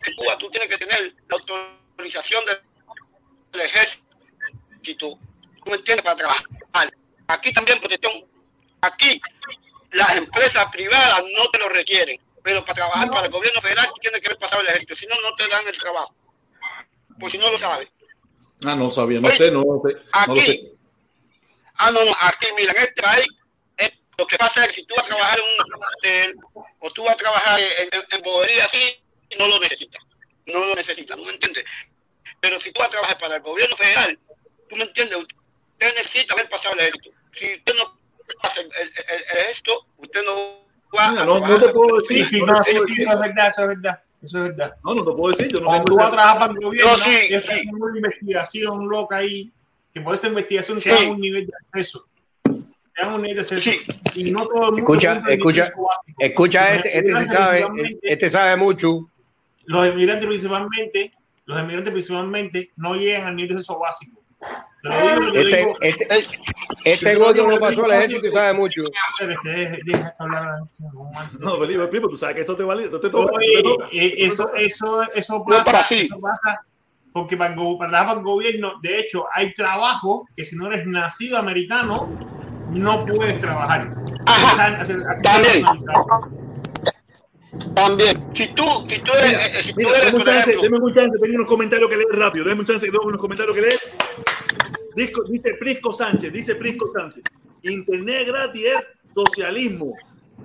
[0.03, 2.43] que Cuba tú tienes que tener la autorización
[3.51, 5.17] del ejército,
[5.63, 6.03] ¿tú me entiendes?
[6.03, 6.45] Para trabajar.
[7.27, 8.25] Aquí también protección.
[8.81, 9.21] Aquí
[9.91, 14.21] las empresas privadas no te lo requieren, pero para trabajar para el gobierno federal tienes
[14.21, 16.13] que haber pasado el ejército, si no, no te dan el trabajo.
[17.19, 17.87] Pues si no lo sabes.
[18.65, 19.97] Ah, no sabía, no sé, no, sé, no lo sé.
[20.11, 20.71] Aquí,
[21.75, 23.27] ah, no, no, aquí, mira, en este país,
[23.77, 26.35] eh, lo que pasa es que si tú vas a trabajar en un hotel
[26.79, 29.01] o tú vas a trabajar en, en, en bobería así,
[29.37, 30.03] no lo necesitas.
[30.47, 31.65] No lo necesitas, ¿no me entiendes?
[32.39, 34.19] Pero si tú vas a trabajar para el gobierno federal,
[34.69, 35.17] ¿tú me entiendes?
[35.81, 37.09] Usted necesita haber pasado el ejército.
[37.33, 37.97] Si usted no
[38.39, 40.35] pasa el, el, el, el ejército, usted no
[40.95, 42.27] va Mira, a no, no te puedo decir.
[42.27, 43.99] Sí, sí, no sí, eso es verdad, eso es verdad.
[44.21, 44.75] Eso es verdad.
[44.83, 45.47] No, no te puedo decir.
[45.51, 47.67] Yo no Cuando tú vas a trabajar para el gobierno, No, sí, es sí.
[47.71, 49.51] una investigación loca ahí,
[49.91, 50.89] que por esa investigación Sí.
[50.89, 52.07] te dan un nivel de acceso.
[52.43, 53.71] Te dan un nivel de acceso.
[54.13, 55.73] Y no todo el mundo Escucha, escucha,
[56.19, 57.65] escucha este, este sí sabe,
[58.03, 59.09] este sabe mucho.
[59.65, 61.11] Los emigrantes principalmente,
[61.45, 64.20] los emigrantes principalmente no llegan al nivel de acceso básico.
[65.33, 66.29] Este, este,
[66.85, 68.81] este gordo te pasó fácil, ejército y sabe mucho.
[69.19, 69.93] A la gente,
[70.91, 71.11] no.
[71.39, 73.31] No, Felipe, primo, tú sabes que eso te vale, eso te toca.
[73.39, 76.65] Eso eh, eso, eso, eso No, pasa, eso pasa
[77.13, 82.07] porque para, el gobierno, de hecho, hay trabajo que si no eres nacido americano,
[82.69, 83.93] no puedes trabajar.
[85.21, 85.65] También.
[87.75, 88.31] También.
[88.33, 91.89] Si tú, si tú eres, si tú Mira, eres, deme un chance, tengo unos comentarios
[91.89, 92.45] que leer rápido.
[92.45, 93.79] Deme un chance que tengo unos comentarios que leer.
[94.95, 97.23] Dice Prisco Sánchez, dice Prisco Sánchez.
[97.63, 99.93] Internet gratis es socialismo.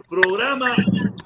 [0.09, 0.75] Programa,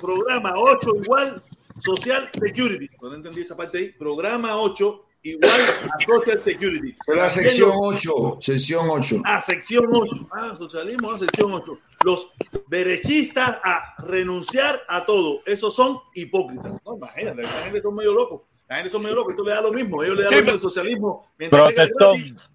[0.01, 1.43] programa 8 igual
[1.79, 2.89] Social Security.
[3.03, 3.93] No entendí esa parte ahí.
[3.93, 6.97] Programa 8 igual a Social Security.
[7.05, 9.23] Fue la sección lo- 8, sección 8.
[9.25, 10.29] Ah, sección 8.
[10.33, 11.79] Ah, socialismo, ah, sección 8.
[12.05, 12.31] Los
[12.69, 15.41] derechistas a renunciar a todo.
[15.45, 16.79] Esos son hipócritas.
[16.87, 18.43] No, imagínate, la gente son medio locos.
[18.69, 19.33] La gente son medio locos.
[19.33, 20.03] Esto le da lo mismo.
[20.03, 21.27] Ellos le dan lo mismo el socialismo.
[21.39, 22.15] Mientras tenga Protestón.
[22.37, 22.51] gratis.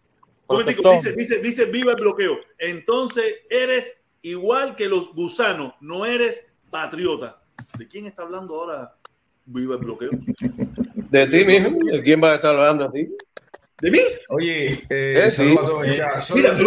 [0.48, 0.92] Momentico.
[0.92, 2.38] Dice, dice, dice, viva el bloqueo.
[2.58, 5.74] Entonces eres igual que los gusanos.
[5.82, 7.42] No eres patriota.
[7.78, 8.96] ¿De quién está hablando ahora?
[9.46, 10.12] Viva el bloqueo.
[11.10, 11.80] De ti mismo.
[11.84, 13.08] ¿De quién va a estar hablando a ti?
[13.82, 14.00] ¿De mí?
[14.30, 15.56] Oye, eh, Eh, sí.
[16.34, 16.58] Mira,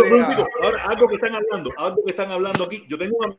[0.62, 2.84] ahora algo que están hablando, algo que están hablando aquí.
[2.88, 3.36] Yo tengo una,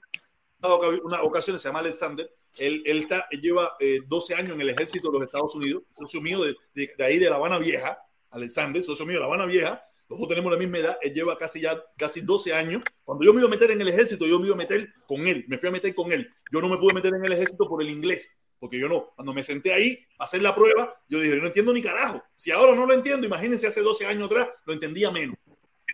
[1.04, 2.30] una ocasión, se llama Alexander.
[2.58, 5.84] Él, él, está, él lleva eh, 12 años en el ejército de los Estados Unidos,
[5.98, 8.00] socio mío de, de, de ahí de La Habana Vieja.
[8.32, 9.84] Alexander, socio mío de La Habana Vieja.
[10.10, 10.98] Los dos tenemos la misma edad.
[11.02, 12.82] Él lleva casi ya casi 12 años.
[13.04, 15.28] Cuando yo me iba a meter en el ejército, yo me iba a meter con
[15.28, 15.46] él.
[15.48, 16.34] Me fui a meter con él.
[16.52, 18.36] Yo no me pude meter en el ejército por el inglés.
[18.60, 21.48] Porque yo no, cuando me senté ahí a hacer la prueba, yo dije, yo no
[21.48, 22.22] entiendo ni carajo.
[22.36, 25.38] Si ahora no lo entiendo, imagínense hace 12 años atrás, lo entendía menos.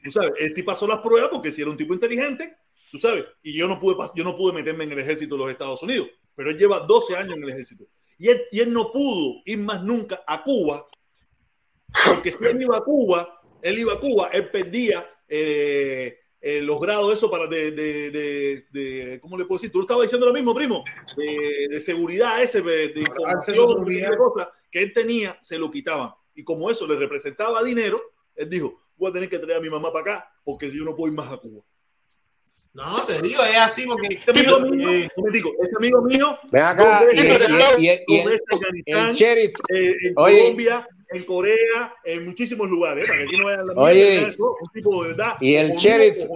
[0.04, 2.58] Tú sabes, él sí pasó las pruebas porque si era un tipo inteligente,
[2.92, 5.52] tú sabes, y yo no pude, yo no pude meterme en el ejército de los
[5.52, 7.88] Estados Unidos, pero él lleva 12 años en el ejército.
[8.18, 10.88] Y él, y él no pudo ir más nunca a Cuba,
[12.08, 13.35] porque si él iba a Cuba,
[13.66, 18.66] él iba a Cuba, él perdía eh, eh, los grados eso para de, de, de,
[18.72, 19.72] de- ¿cómo le puedo decir?
[19.72, 20.84] Tú estabas diciendo lo mismo, primo,
[21.18, 26.12] de, de seguridad ese, de, de información, de cosas que él tenía, se lo quitaban.
[26.36, 28.00] Y como eso le representaba dinero,
[28.36, 30.84] él dijo, voy a tener que traer a mi mamá para acá, porque si yo
[30.86, 31.64] no puedo ir más a Cuba.
[32.76, 34.16] No, te digo, es así porque.
[34.16, 37.90] Este amigo mío, un momentico, este amigo mío, Ven acá, dos y, veces y- y-
[37.90, 38.20] y-
[38.86, 40.40] y dos el, sheriff, eh, en oye.
[40.42, 44.28] Colombia, en Corea, en muchísimos lugares, para que aquí no vayan Oye.
[44.28, 45.34] eso, un tipo de verdad.
[45.40, 46.28] Y el sheriff-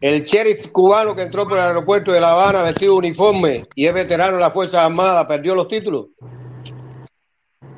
[0.00, 3.86] el sheriff cubano que entró por el aeropuerto de La Habana vestido de uniforme y
[3.86, 6.06] es veterano de las Fuerzas Armadas, perdió los títulos.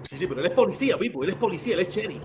[0.09, 2.23] Sí, sí, pero él es policía, Pipo, él es policía, él es sheriff.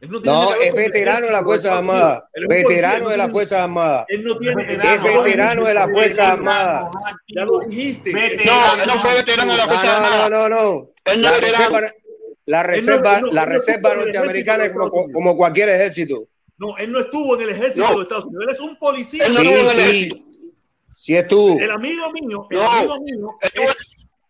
[0.00, 1.72] Él no, tiene No, es veterano de las Fuerzas.
[1.72, 2.22] Armadas.
[2.48, 4.04] Veterano no de las Fuerzas Armadas.
[4.08, 4.62] Él no tiene.
[4.62, 4.68] Es
[5.02, 6.84] veterano de las Fuerzas Armadas.
[7.28, 8.12] Ya lo dijiste.
[8.12, 10.28] No, él no fue veterano de la Fuerza No, no, Armada.
[10.28, 10.90] no, no, no.
[11.06, 11.88] Él no es veterano.
[12.46, 16.28] La no- reserva, no- la reserva norteamericana es ejército como, cualquier ejército.
[16.58, 17.88] No, él no estuvo en el ejército No.
[17.88, 18.44] de los Estados Unidos.
[18.44, 19.26] Él es un policía.
[19.26, 20.26] Él no Sí, estuvo en el sí.
[20.98, 21.58] Sí estuvo.
[21.60, 22.68] El amigo mío, el No.
[22.70, 23.76] amigo mío es,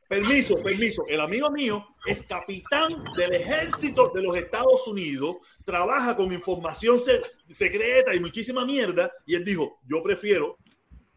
[0.08, 6.32] permiso, permiso, el amigo mío es capitán del ejército de los Estados Unidos, trabaja con
[6.32, 10.58] información se- secreta y muchísima mierda, y él dijo, yo prefiero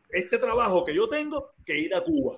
[0.09, 2.37] este trabajo que yo tengo que ir a Cuba.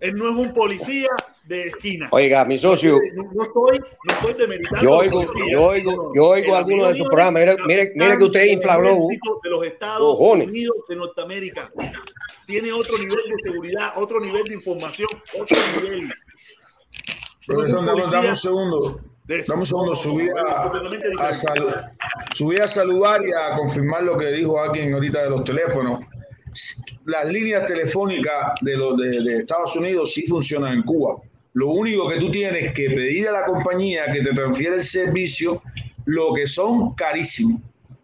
[0.00, 1.08] Él no es un policía
[1.44, 2.08] de esquina.
[2.12, 6.56] Oiga, mi socio, No, no estoy, no estoy demeritando yo oigo, yo oigo, yo oigo
[6.56, 7.42] algunos de sus programas.
[7.42, 9.08] Mire, mire, mire que usted capitán infla del globo.
[9.10, 10.48] ejército de los Estados Cojones.
[10.48, 11.72] Unidos de Norteamérica.
[12.46, 15.08] Tiene otro nivel de seguridad, otro nivel de información,
[15.40, 16.10] otro nivel.
[17.46, 19.00] Profesor, dame, un segundo.
[19.26, 19.96] Dame un segundo.
[19.96, 20.70] Subí a,
[21.20, 21.92] a, sal-
[22.34, 26.00] subí a saludar y a confirmar lo que dijo alguien ahorita de los teléfonos.
[27.04, 31.16] Las líneas telefónicas de, los de, Estados Unidos sí funcionan en Cuba.
[31.54, 35.62] Lo único que tú tienes que pedir a la compañía que te transfiera el servicio,
[36.04, 37.60] lo que son carísimos.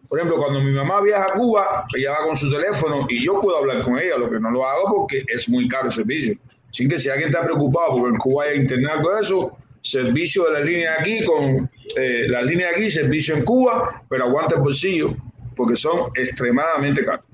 [0.07, 3.41] Por ejemplo, cuando mi mamá viaja a Cuba, ella va con su teléfono y yo
[3.41, 6.37] puedo hablar con ella, lo que no lo hago porque es muy caro el servicio.
[6.69, 10.53] Así que si alguien está preocupado porque en Cuba hay internet con eso, servicio de
[10.53, 15.15] la línea aquí, con eh, la línea aquí, servicio en Cuba, pero aguanta el bolsillo
[15.55, 17.25] porque son extremadamente caros.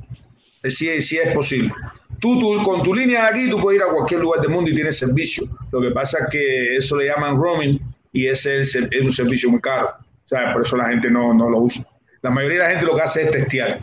[0.64, 1.72] Eh, Sí, sí es posible.
[2.20, 4.70] Tú, tú, con tu línea de aquí, tú puedes ir a cualquier lugar del mundo
[4.70, 5.46] y tienes servicio.
[5.72, 7.80] Lo que pasa es que eso le llaman roaming
[8.12, 9.88] y ese es, el- es un servicio muy caro.
[10.26, 11.86] O sea, por eso la gente no, no lo usa.
[12.22, 13.80] La mayoría de la gente lo que hace es testear,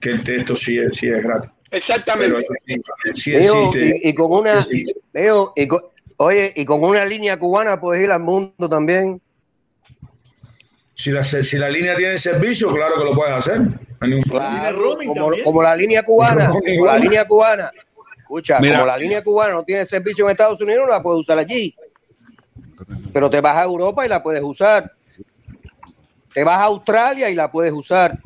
[0.00, 1.50] que el texto sí es, sí es gratis.
[1.68, 2.44] Pero Exactamente.
[3.14, 4.00] sí, existe.
[4.04, 4.64] y, y con una,
[5.12, 5.80] veo, y con-
[6.18, 9.20] oye, y con una línea cubana puedes ir al mundo también.
[10.96, 13.60] Si la, si la línea tiene servicio, claro que lo puedes hacer.
[14.30, 17.70] Claro, como, como la línea cubana, como la línea cubana.
[18.18, 18.74] Escucha, Mira.
[18.76, 21.74] como la línea cubana no tiene servicio en Estados Unidos, no la puedes usar allí.
[23.12, 24.92] Pero te vas a Europa y la puedes usar.
[26.32, 28.18] Te vas a Australia y la puedes usar.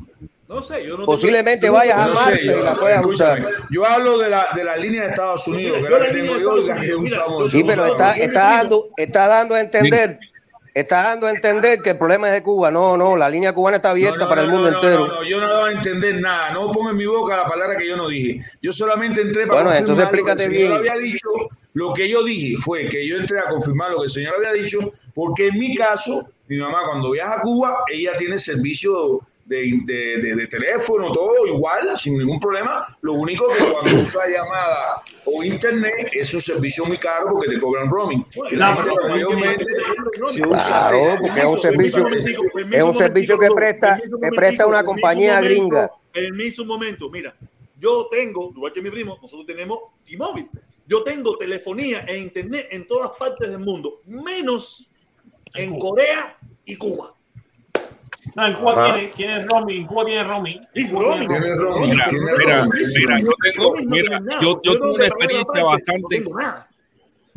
[0.47, 2.99] No sé, yo no Posiblemente tengo- vayas a No sé, Marte yo- y la puedas
[3.01, 3.63] escúchame, usar.
[3.69, 6.05] Yo hablo de la, de la línea de Estados Unidos, que Yo es la la
[6.07, 7.25] que tengo yo y que mira.
[7.51, 10.19] Sí, pero está, está dando, está dando a entender,
[10.79, 12.71] Está dando a entender que el problema es de Cuba.
[12.71, 15.07] No, no, la línea cubana está abierta No, no, para el mundo entero.
[15.07, 16.51] No, no, yo no daba a entender nada.
[16.51, 18.41] No pongo en mi boca la palabra que yo no dije.
[18.61, 20.91] Yo solamente entré para Bueno, entonces confirmar lo que explícate el señor bien.
[20.93, 21.27] había dicho.
[21.73, 24.53] Lo que yo dije fue que yo entré a confirmar lo que el señor había
[24.53, 24.79] dicho,
[25.13, 30.17] porque en mi caso, mi mamá cuando viaja a Cuba, ella tiene servicio de, de-
[30.21, 32.85] de- de teléfono, todo igual, sin ningún problema.
[33.01, 37.59] Lo único que cuando usa llamada o internet es un servicio muy caro porque te
[37.59, 38.25] cobran roaming.
[40.53, 42.03] Claro, porque es un servicio,
[42.71, 45.91] es un servicio que presta, que presta una compañía gringa.
[46.13, 47.35] Permiso un momento, mira,
[47.79, 50.49] yo tengo, igual que mi primo, nosotros tenemos T-Mobile.
[50.85, 54.89] Yo tengo telefonía e internet en todas partes del mundo, menos
[55.55, 57.13] en Corea y Cuba.
[58.35, 58.95] No, en Cuba Ajá.
[58.95, 60.61] tiene, tiene roaming, en Cuba tiene roaming.
[60.91, 61.29] Roaming.
[61.29, 62.07] Mira,
[62.37, 66.23] mira, mira, yo tengo, mira, yo, yo tuve una experiencia bastante,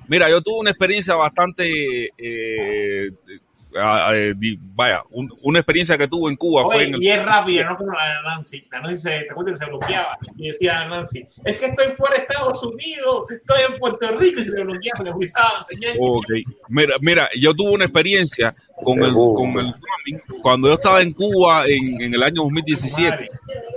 [0.09, 3.33] mira, yo tuve una experiencia bastante, eh, ah,
[4.75, 7.65] vaya, un- una experiencia que tuve en Cuba fue Oye, en el, y es rápida,
[7.71, 8.69] no como la de Nancy.
[8.71, 12.17] La Nancy se, te acuerdas, se bloqueaba y decía a Nancy, es que estoy fuera
[12.17, 15.27] de Estados Unidos, estoy en Puerto Rico y se le bloqueaba, le
[15.69, 15.97] señal.
[16.01, 16.27] Ok.
[16.69, 19.75] Mira, mira, yo tuve una experiencia con el, con el
[20.43, 23.31] cuando yo estaba en Cuba en, en el año 2017.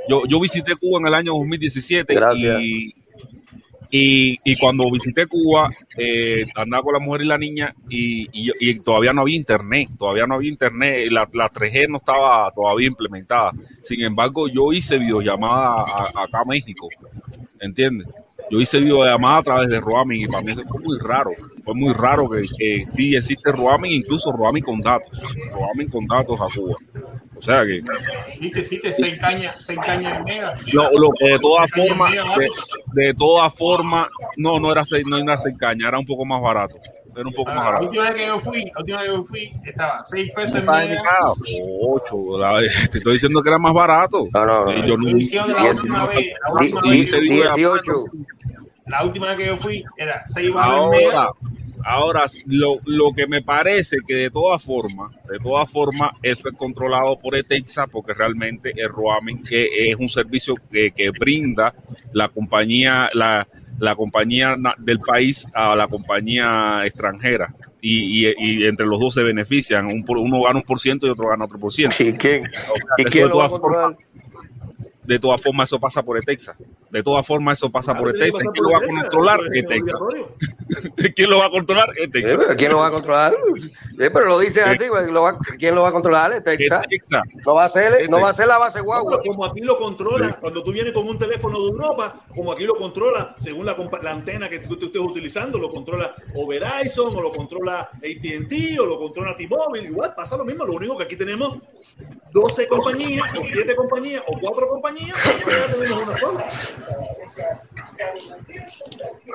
[0.09, 2.61] Yo, yo visité Cuba en el año 2017 Gracias.
[2.61, 2.93] y,
[3.91, 8.51] y, y cuando visité Cuba eh, andaba con la mujer y la niña y, y-
[8.59, 13.51] y todavía no había internet, todavía no había internet, la 3G no estaba todavía implementada.
[13.83, 16.87] Sin embargo, yo hice videollamada a- acá a México,
[17.59, 18.07] ¿entiendes?
[18.51, 21.31] Yo hice videollamada a través de roaming y para mí eso fue muy raro.
[21.63, 25.11] Fue muy raro que, que sí existe roaming, incluso roaming con datos.
[25.51, 26.75] Roaming con datos a Cuba.
[27.37, 27.79] O sea que,
[28.39, 30.55] Viste, viste, seis cañas, seis cañas de mega.
[30.71, 34.07] lo, lo que de todas formas, de, de todas formas,
[34.37, 36.75] no, no era seis, no era seis caña, era un poco más barato.
[37.15, 37.85] Era un poco más La barato.
[37.85, 40.65] última vez que yo fui, la última vez que yo fui, estaba 6 pesos el
[40.65, 41.01] mega.
[41.03, 41.33] cada
[41.81, 42.59] ocho, la-
[42.91, 44.27] te estoy diciendo que era más barato.
[44.33, 44.71] No, no, no.
[44.85, 48.05] Yo no- la última vez, la última que yo fui, video-
[48.87, 51.19] la última vez que yo fui era 6 baros el mega.
[51.23, 51.33] Ahora,
[51.85, 56.55] ahora lo, lo que me parece que de todas formas, de todas formas, eso es
[56.55, 61.73] controlado por ETEXA porque realmente el roaming que es un servicio que, que brinda
[62.13, 63.47] la compañía, la,
[63.79, 67.53] la compañía del país a la compañía extranjera.
[67.81, 69.85] Y, y- y entre los dos se benefician.
[69.85, 71.95] Un por- uno gana un por ciento y otro gana otro por ciento.
[72.03, 73.93] ¿Y quién, O sea, ¿y quién de lo va a todas controlar?
[73.95, 74.24] formas,
[75.05, 76.55] de todas formas eso pasa por ETEXA.
[76.89, 78.39] De todas formas eso pasa por ETEXA.
[78.53, 79.39] ¿Quién lo va a controlar?
[79.53, 79.97] ETEXA.
[81.15, 81.89] ¿Quién lo va a controlar?
[81.97, 82.37] Eh, ETEXA.
[82.37, 83.35] pero ¿Quién lo va a controlar?
[83.99, 86.33] Eh, pero lo dice así, güey, lo va- ¿quién lo va a controlar?
[86.33, 86.83] El Texas.
[86.85, 87.23] ETEXA.
[87.45, 89.19] No va a ser, no va a ser la base guagua.
[89.21, 92.75] Como aquí lo controla, cuando tú vienes con un teléfono de Europa, como aquí lo
[92.75, 93.75] controla, según la
[94.11, 98.85] antena que tú, tú estés utilizando, lo controla o Verizon, o lo controla ATT, o
[98.85, 99.87] lo controla T-Mobile.
[99.89, 101.57] Igual pasa lo mismo, lo único que aquí tenemos
[102.31, 106.51] 12 compañías, o 7 compañías, o 4 compañías, una sola.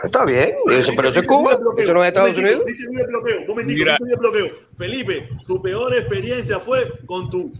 [0.04, 2.62] Está bien, eso- pero eso es Cuba, eso no es Estados Unidos.
[2.66, 4.46] Dice el bloqueo, momentito, el bloqueo.
[4.76, 7.52] Felipe, tu peor experiencia fue con tu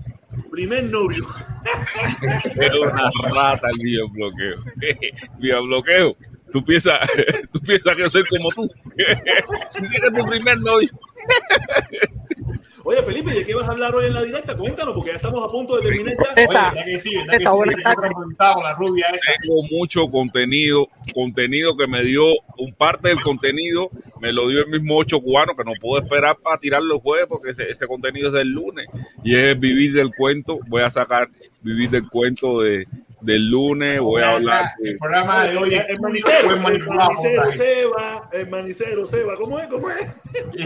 [0.51, 1.27] primer novio.
[2.57, 4.59] Es una rata el videobloqueo.
[5.39, 6.17] Videobloqueo.
[6.53, 6.99] Tú piensas,
[7.53, 8.69] tú piensas que yo soy como tú.
[9.81, 10.89] Dice que es tu primer novio.
[12.85, 14.57] Oye, Felipe, ¿de qué vas a hablar hoy en la directa?
[14.57, 16.33] Cuéntanos, porque ya estamos a punto de terminar ya.
[16.35, 17.17] Oye, ¿verdad que sí?
[17.17, 17.45] ¿verdad que sí?
[18.63, 19.33] La rubia esa.
[19.43, 22.25] Tengo mucho contenido, contenido que me dio,
[22.59, 26.37] un parte del contenido me lo dio el mismo ocho cubano que no puedo esperar
[26.37, 28.87] para tirarlo el jueves porque ese, ese contenido es del lunes
[29.25, 30.59] y es vivir del cuento.
[30.69, 31.29] Voy a sacar
[31.63, 32.87] vivir del cuento de,
[33.23, 37.53] del lunes, voy a hablar de, El programa de hoy es el manicero, el manicero.
[37.53, 39.67] Seba, el manicero Seba, ¿cómo es?
[39.69, 40.07] ¿Cómo es?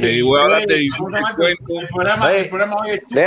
[0.01, 1.37] de- voy a hablar de Oye, vivir ¿cómo se del llama?
[1.37, 1.81] cuento.
[1.81, 3.21] El programa, el programa hoy es tuyo,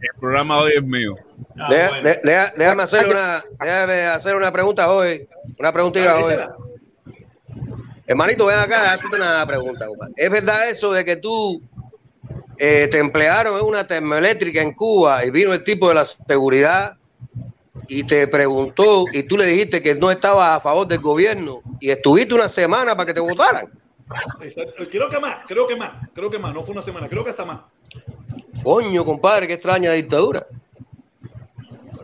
[0.00, 1.16] El programa hoy es mío.
[1.58, 2.02] Ah, deja- bueno.
[2.08, 6.34] de- deja- déjame hacer una, déjame hacer una pregunta hoy, una preguntita hoy.
[8.06, 9.86] Hermanito, ven acá, hazte una pregunta.
[9.86, 10.12] compadre.
[10.16, 11.60] ¿Es verdad eso de que tú
[12.58, 16.96] eh, te emplearon en una termoeléctrica en Cuba y vino el tipo de la seguridad
[17.86, 21.90] y te preguntó y tú le dijiste que no estabas a favor del gobierno y
[21.90, 23.68] estuviste una semana para que te votaran?
[24.40, 24.84] Exacto.
[24.90, 26.52] Creo que más, creo que más, creo que más.
[26.52, 27.60] No fue una semana, creo que hasta más.
[28.62, 30.46] Coño, compadre, qué extraña dictadura.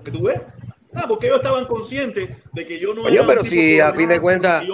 [0.05, 0.41] ¿Que tú ves?
[0.95, 4.21] Ah, porque ellos estaban conscientes de que yo no un pero si a fin de
[4.21, 4.65] cuentas.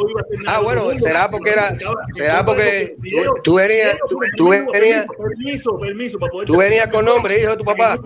[0.47, 1.07] Ah, bueno, mundo.
[1.07, 1.77] será porque era.
[2.15, 2.97] Será porque
[3.43, 3.97] tú, venías.
[4.37, 5.07] Tú, venías.
[5.17, 7.99] permiso, permiso, para poder Tú venías con nombre, hijo de tu papá.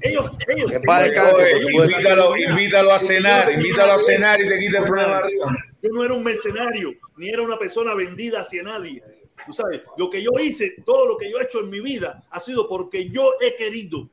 [0.00, 0.72] Ellos, ellos.
[1.34, 5.56] Oye, invítalo, invítalo a cenar, invítalo a cenar y te quita el problema arriba.
[5.82, 9.02] Yo no era un mercenario, ni era una persona vendida hacia nadie.
[9.46, 12.24] Tú sabes, lo que yo hice, todo lo que yo he hecho en mi vida
[12.30, 14.08] ha sido porque yo he querido.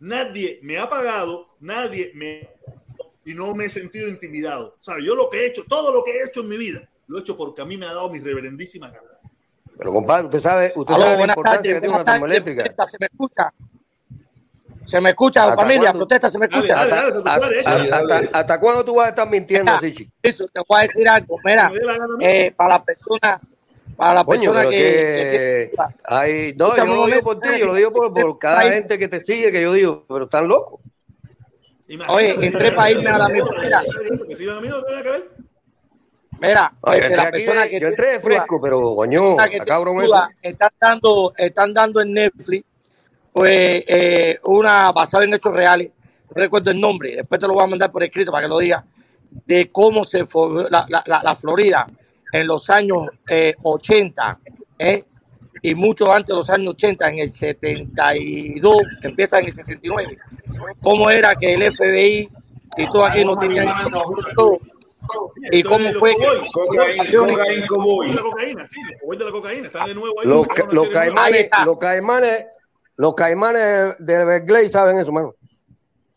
[0.00, 2.48] Nadie me ha pagado, nadie me
[3.24, 4.76] y no me he sentido intimidado.
[4.80, 5.04] ¿Sabes?
[5.04, 7.20] Yo lo que he hecho, todo lo que he hecho en mi vida, lo he
[7.20, 9.02] hecho porque a mí me ha dado mi reverendísima gana.
[9.76, 12.62] Pero compadre, usted sabe, usted Aló, sabe la importancia que tiene una termoeléctrica.
[12.86, 13.52] Se me escucha.
[14.86, 16.80] Se me escucha, ¿Hasta familia, protesta, se me escucha.
[16.80, 20.12] Hasta, hasta- hasta- hasta cuándo tú vas a estar mintiendo así, chico?
[20.22, 21.38] Eso, te voy a decir algo.
[21.44, 21.70] Mira,
[22.20, 23.40] eh, para la persona,
[23.96, 27.66] para la Coño, persona que, que, no, yo Escúchame no lo digo por ti, yo
[27.66, 28.70] lo digo por, por cada Ahí.
[28.70, 30.80] gente que te sigue, que yo digo, pero están locos.
[32.08, 33.50] Oye, entré para irme a la misma.
[33.62, 33.82] Mira,
[36.40, 39.96] mira, Oye, la persona de- que yo entré de fresco, pero coño, cabrón
[40.42, 42.64] están dando, están dando en Netflix
[43.32, 45.90] pues, eh, una basada en hechos reales.
[46.34, 48.58] No recuerdo el nombre, después te lo voy a mandar por escrito para que lo
[48.58, 48.82] digas,
[49.46, 50.24] de cómo se
[50.70, 51.86] la, la, la, la Florida
[52.32, 54.40] en los años eh, 80,
[54.78, 55.04] ¿eh?
[55.62, 60.18] y mucho antes de los años 80, en el 72, empieza en el 69.
[60.82, 62.28] Cómo era que el FBI
[62.76, 63.68] y todo aquí no tenían
[65.52, 68.12] y cómo fue que Cocaína, cocaína, cowboy.
[68.12, 68.80] La cocaína, sí,
[70.72, 72.46] los caimanes, los caimanes,
[72.96, 75.34] los caimanes de Berkeley saben eso, mano.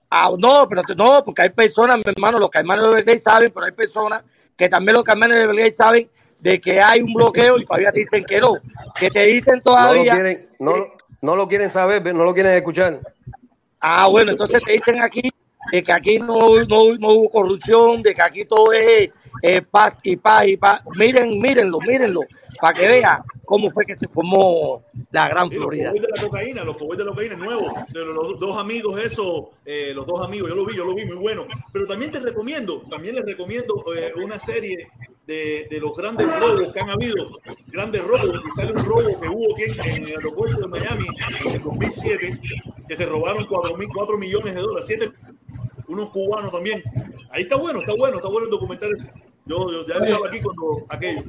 [0.09, 3.65] Ah, no, pero no, porque hay personas, mi hermano, los caimanes de Belgrade saben, pero
[3.67, 4.23] hay personas
[4.57, 6.09] que también los caimanes de Belgrade saben
[6.39, 8.55] de que hay un bloqueo y todavía dicen que no,
[8.99, 10.13] que te dicen No lo todavía.
[10.13, 10.73] quieren, no,
[11.21, 12.99] no lo quieren saber, no lo quieren escuchar.
[13.79, 15.21] Ah, bueno, entonces te dicen aquí
[15.71, 19.99] de que aquí no, no, no hubo corrupción, de que aquí todo es eh, paz
[20.03, 20.83] y paz y paz.
[20.95, 22.21] Miren, mírenlo, mírenlo,
[22.59, 25.91] para que vean cómo fue que se formó la Gran Sí, los Florida.
[25.91, 29.43] cowboys de la cocaína, los de la cocaína nuevos, de los, los dos amigos, esos,
[29.65, 31.45] eh, los dos amigos, yo lo vi, yo lo vi muy bueno.
[31.71, 34.89] Pero también te recomiendo, también les recomiendo eh, una serie
[35.29, 39.27] de, de los grandes robos que han habido, grandes robos, y sale un robo que
[39.27, 41.05] hubo aquí en, en el aeropuerto de Miami
[41.45, 42.39] en el 2007,
[42.87, 45.11] que se robaron 4, mil, 4 millones de dólares, siete,
[45.87, 46.81] unos cubanos también.
[47.29, 49.11] Ahí está bueno, está bueno, está bueno el documental ese.
[49.45, 51.23] Yo, yo ya estaba aquí cuando aquello.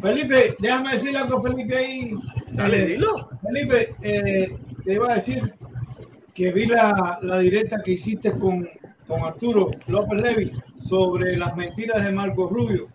[0.00, 2.14] Felipe, déjame decirle algo, Felipe, ahí.
[2.52, 3.28] Dale, Eh, dilo.
[3.42, 5.52] Felipe, eh, te iba a decir
[6.34, 8.66] que vi la, la directa que hiciste con,
[9.06, 12.88] con Arturo López Levi sobre las mentiras de Marco Rubio.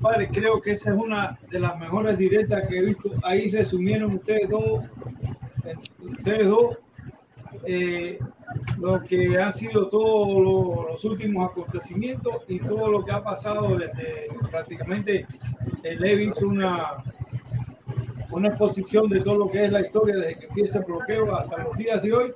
[0.00, 3.10] Padre, creo que esa es una de las mejores directas que he visto.
[3.22, 4.80] Ahí resumieron ustedes dos,
[6.00, 6.78] ustedes dos,
[7.66, 8.18] eh,
[8.78, 14.28] lo que han sido todos los, últimos acontecimientos y todo lo que ha pasado desde
[14.50, 15.26] prácticamente
[15.82, 17.02] eh, Levi hizo una,
[18.30, 21.62] una exposición de todo lo que es la historia desde que empieza el bloqueo hasta
[21.64, 22.32] los días de hoy,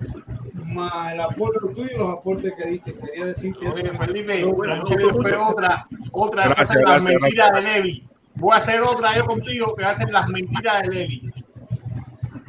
[0.79, 2.95] más el aporte tuyo y los aportes que diste.
[2.95, 3.99] Quería decirte Oye, eso.
[3.99, 5.49] Felipe, No, bueno, no, no, no.
[5.49, 7.75] otra, otra Gracias, es las gracias, mentiras gracias.
[7.75, 8.09] de Levi.
[8.35, 11.23] Voy a hacer otra yo contigo que va a ser las mentiras de Levi.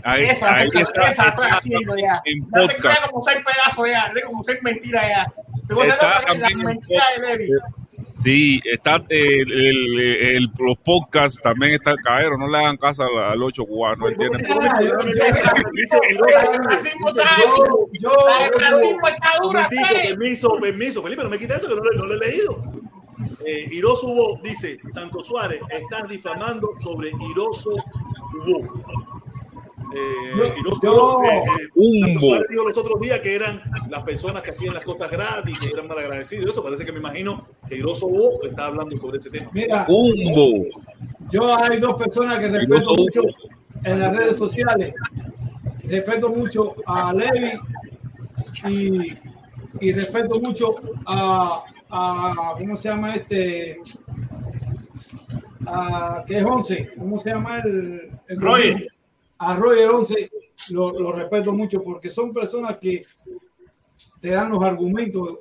[0.03, 2.21] Ahí, esa, ahí está, esa la estoy está haciendo ya.
[2.25, 2.67] en Ya
[3.03, 5.33] te como seis pedazos ya, de como seis mentiras ya.
[5.67, 7.51] Te voy a hacer Está otra las mentiras de Levi.
[8.21, 13.03] Sí, está eh, el, el- el- los podcasts también está caero, no le hagan caso
[13.03, 14.37] al, al ocho cubano, él tiene
[18.01, 18.11] Yo,
[20.09, 21.03] permiso, permiso.
[21.03, 22.61] Felipe, no me quita eso que no, lo- no lo he leído.
[23.45, 27.71] Eh, Iroso Hubo dice, Santo Suárez, estás difamando sobre Iroso
[28.45, 28.83] Hubo.
[29.91, 34.73] Eh, eh, eh, Santo Suárez dijo los otros días que eran las personas que hacían
[34.73, 36.51] las cosas gratis, que eran malagradecidos.
[36.51, 39.49] Eso parece que me imagino que Iroso Hubo está hablando sobre ese tema.
[39.51, 40.65] Mira, Humbo.
[41.31, 43.21] Yo hay dos personas que respeto mucho
[43.83, 44.93] en las redes sociales.
[45.83, 47.51] Respeto mucho a Levi
[48.67, 49.17] y,
[49.79, 50.75] y respeto mucho
[51.07, 53.79] a, a ¿cómo se llama este?
[55.65, 58.87] A, que es 11, ¿cómo se llama el, el Roger.
[59.39, 60.31] A Roger 11
[60.69, 63.01] lo, lo respeto mucho porque son personas que
[64.21, 65.37] te dan los argumentos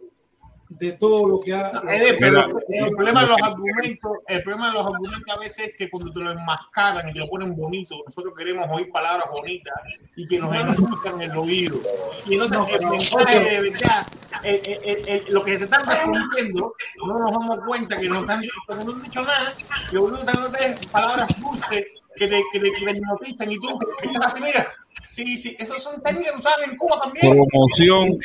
[0.70, 1.72] de todo lo que ha.
[1.90, 5.76] Eh, pero el problema de los argumentos, el problema de los argumentos a veces es
[5.76, 9.74] que cuando te lo enmascaran y te lo ponen bonito, nosotros queremos oír palabras bonitas
[10.14, 11.78] y que nos endulzan el oído.
[12.26, 14.06] Y entonces el mensaje de verdad,
[14.44, 16.74] el- el- el- el- lo que se están respondiendo,
[17.06, 19.54] no nos damos cuenta que no están pero no han dicho nada,
[19.90, 21.86] que uno te es palabras dulces
[22.18, 24.68] que te, que te, que te hipnotizan y tú estás así, mira.
[25.06, 27.32] Sí, sí, esos son técnicas que usaban en Cuba también.
[27.32, 28.18] Promoción.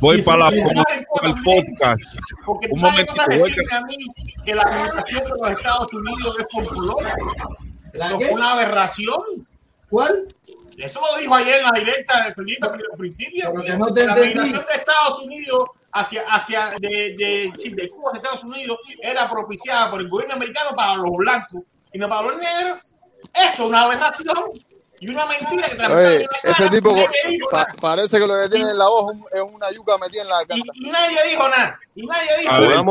[0.00, 2.18] Voy Sí, para la promoción podcast.
[2.46, 2.92] Porque Un voy
[3.28, 3.96] decirme a mí
[4.44, 7.16] que la administración de los Estados Unidos es popular.
[7.92, 9.46] Eso es una aberración.
[9.90, 10.28] ¿Cuál?
[10.78, 13.50] Eso lo dijo ayer en la directa de Felipe al principio.
[13.52, 18.12] Pero que no te la administración de Estados Unidos hacia, hacia de, de, de Cuba
[18.14, 22.22] a Estados Unidos era propiciada por el gobierno americano para los blancos y no para
[22.22, 22.78] los negros.
[23.34, 24.36] Eso es una aberración
[25.00, 26.70] y una mentira que te la Oye, meten en la ese cara.
[26.70, 26.96] tipo
[27.52, 30.22] pa- parece que lo que tiene en la voz es un- es una yuca metida
[30.22, 30.72] en la garganta.
[30.74, 31.78] Y nadie dijo nada.
[31.94, 32.70] Y nadie dijo ver.
[32.70, 32.82] nada.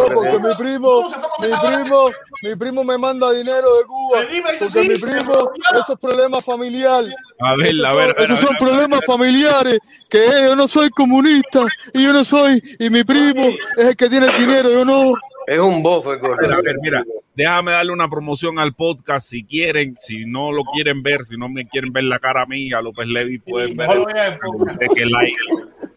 [0.00, 2.10] Oh, porque mi primo, mi primo,
[2.42, 4.18] mi primo me manda dinero de Cuba.
[4.58, 7.14] Porque mi primo, esos problemas familiares.
[7.40, 9.78] A ver, esos a son, ver, a ver, esos son problemas familiares.
[10.10, 11.60] Que eh, yo no soy comunista
[11.92, 12.60] y yo no soy.
[12.80, 13.46] Y mi primo
[13.76, 15.14] es el que tiene el dinero, yo no.
[15.46, 19.94] Es un bofe, ver, a ver, mira, déjame darle una promoción al podcast si quieren,
[19.98, 23.38] si no lo quieren ver, si no me quieren ver la cara mía, López Levi,
[23.38, 25.36] pueden ver el, el like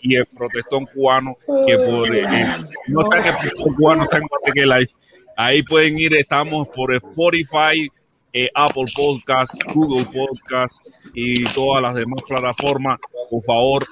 [0.02, 2.46] y el protestón cubano que por, eh,
[2.88, 4.90] no está en el protestón cubano, está en Guateque Live.
[5.38, 7.90] Ahí pueden ir, estamos por Spotify,
[8.34, 13.00] eh, Apple Podcast, Google Podcast y todas las demás plataformas.
[13.30, 13.86] Por favor,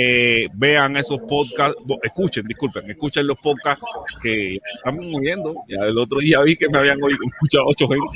[0.00, 3.84] eh, vean esos podcasts, escuchen, disculpen, escuchen los podcasts
[4.22, 5.54] que estamos oyendo.
[5.66, 8.06] Ya el otro día vi que me habían oído, escuchado ocho gente.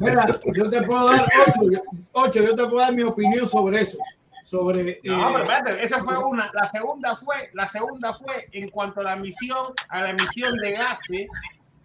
[0.00, 1.82] Mira, yo te puedo dar ocho,
[2.12, 3.98] ocho, yo te puedo dar mi opinión sobre eso.
[4.42, 5.00] Sobre.
[5.04, 6.50] No, eh, pero espérate, esa fue una.
[6.54, 10.72] La segunda fue, la segunda fue en cuanto a la emisión, a la emisión de
[10.72, 11.26] gases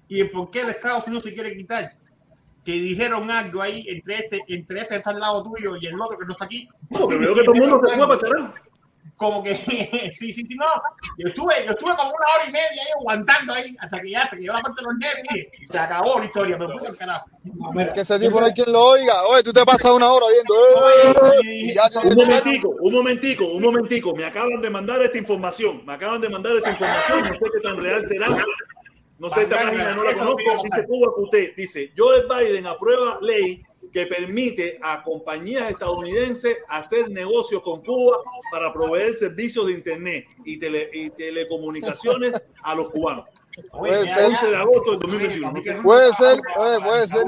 [0.07, 1.93] y el por qué el Estados Unidos se quiere quitar.
[2.65, 5.99] Que dijeron algo ahí entre este, entre este que está al lado tuyo y el
[5.99, 6.69] otro que no está aquí.
[6.89, 8.53] Porque veo que todo el mundo se fue para carajo.
[9.15, 9.53] Como que,
[10.13, 10.65] sí, sí, sí, no.
[11.17, 14.23] Yo estuve, yo estuve como una hora y media ahí aguantando ahí hasta que ya,
[14.23, 16.67] hasta que llegó la parte de los nerds y dije, se acabó la historia, me
[16.67, 17.25] puse al carajo.
[17.79, 19.23] Es que ese tipo no hay quien lo oiga.
[19.27, 20.55] Oye, tú te pasas una hora viendo.
[21.35, 24.15] eh, y ya se- Un momentico, un momentico, un momentico.
[24.15, 25.85] Me acaban de mandar esta información.
[25.85, 27.21] Me acaban de mandar esta información.
[27.21, 28.27] No sé qué tan real será.
[29.19, 30.37] No sé, esta página no la conozco.
[30.63, 31.55] Dice Cuba QT.
[31.55, 38.17] Dice, Joe Biden aprueba ley que permite a compañías estadounidenses hacer negocios con Cuba
[38.51, 42.33] para proveer servicios de internet y, tele- y telecomunicaciones
[42.63, 43.25] a los cubanos.
[43.71, 44.25] Puede ser.
[44.25, 45.83] 11 de agosto del 2021.
[45.83, 47.25] Puede ser, oye, puede ser.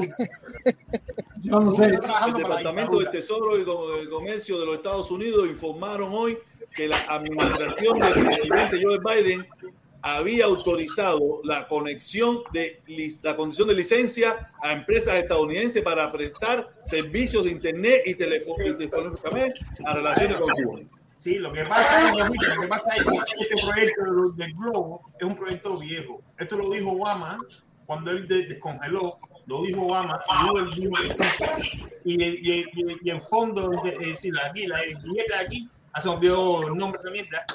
[1.42, 1.84] Yo no sé.
[1.84, 6.36] El Departamento de Tesoro y de Comercio de los Estados Unidos informaron hoy
[6.74, 9.46] que la administración del presidente Joe Biden
[10.14, 12.80] había autorizado la conexión de
[13.22, 18.56] la condición de licencia a empresas estadounidenses para prestar servicios de internet y teléfono
[19.84, 20.80] a relaciones con Cuba.
[21.18, 25.26] Sí, lo que pasa es, lo que pasa es que este proyecto del- Globo es
[25.26, 26.22] un proyecto viejo.
[26.38, 27.40] Esto lo dijo Obama
[27.84, 30.20] cuando él de- descongeló, lo dijo Obama,
[30.76, 31.22] y que sí.
[32.04, 32.64] Y, y,
[33.02, 36.20] y, en fondo, es decir, aquí, la, el billete de aquí, hace un
[36.62, 37.46] el nombre de esa mierda,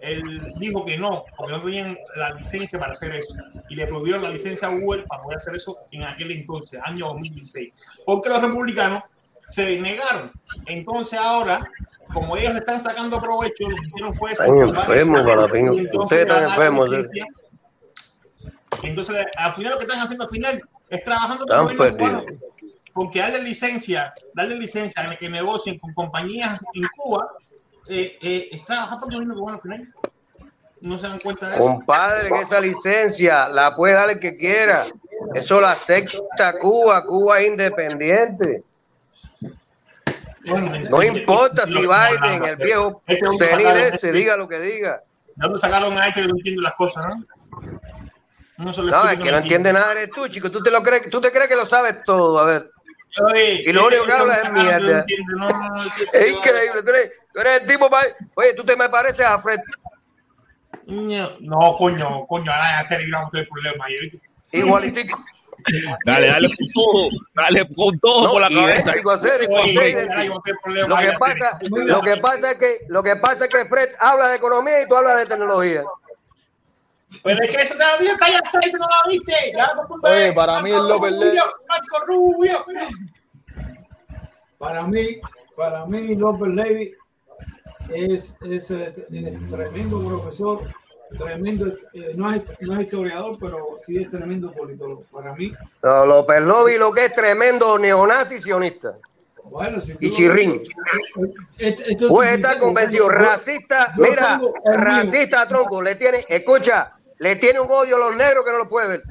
[0.00, 3.34] él dijo que no, porque no tenían la licencia para hacer eso.
[3.68, 7.06] Y le prohibieron la licencia a Google para poder hacer eso en aquel entonces, año
[7.06, 7.72] 2016.
[8.04, 9.02] Porque los republicanos
[9.48, 10.32] se negaron.
[10.66, 11.66] Entonces ahora,
[12.12, 14.32] como ellos están sacando provecho, lo que hicieron fue...
[14.32, 15.50] Están enfermos,
[15.94, 16.90] Ustedes están enfermos.
[18.82, 22.24] Entonces, al final lo que están haciendo al final es trabajando con el gobierno.
[22.92, 27.28] Porque darle licencia, darle licencia a que negocien con compañías en Cuba,
[27.88, 29.94] eh, eh, es trabajar por el gobierno cubano al final.
[30.80, 31.64] No se dan cuenta de eso.
[31.64, 34.84] Compadre, que esa licencia la puede dar el que quiera.
[35.34, 37.04] Eso la acepta Cuba.
[37.06, 38.62] Cuba es independiente.
[40.90, 45.02] No importa si Biden, el viejo Este sacaron- ese, diga lo que diga.
[45.36, 47.24] ¿De dónde sacaron a este que no entiende las cosas, no?
[48.58, 50.50] No, se No, es que no entiende nada eres tú, chico.
[50.50, 52.38] Tú te, lo crees, tú te crees que lo sabes todo.
[52.38, 52.70] A ver.
[53.22, 54.98] Oye, Y lo este- único que hablas es mierda.
[55.00, 55.74] entiende, no, no, no,
[56.12, 56.82] Es increíble.
[56.82, 57.90] Tú eres, tú eres el tipo.
[58.34, 59.60] Oye, tú te me pareces a Fred.
[60.86, 63.86] No, coño, coño, ahora ya se libramos del problema.
[64.52, 65.24] Igualitico.
[66.04, 68.92] Dale, dale con todo, dale con todo No, por la cabeza.
[68.94, 69.02] lo
[72.02, 74.94] que pasa es que, lo que pasa es que Fred habla de economía y tú
[74.96, 75.82] hablas de tecnología.
[77.22, 79.32] Pero es que eso todavía está en aceite, no la viste.
[79.54, 82.64] Ya Oye, para mí el Marco López Rubio, Le- Marco Rubio.
[84.58, 85.20] Para mí,
[85.56, 86.94] para mí López Levy
[87.90, 90.62] es, es, eh, es tremendo profesor,
[91.18, 95.04] tremendo, eh, no, es, no es historiador, pero sí es tremendo politólogo.
[95.12, 95.52] Para mí,
[95.82, 98.94] No, López Lobi lo que es tremendo neonazi sionista.
[99.54, 100.60] Bueno, si tú Y chirrín.
[101.58, 103.08] esto- Puede estar convencido.
[103.08, 104.40] Racista, yo mira,
[104.76, 108.68] racista tronco, le tiene, escucha, le tiene un odio a los negros que no lo
[108.68, 109.02] puede ver.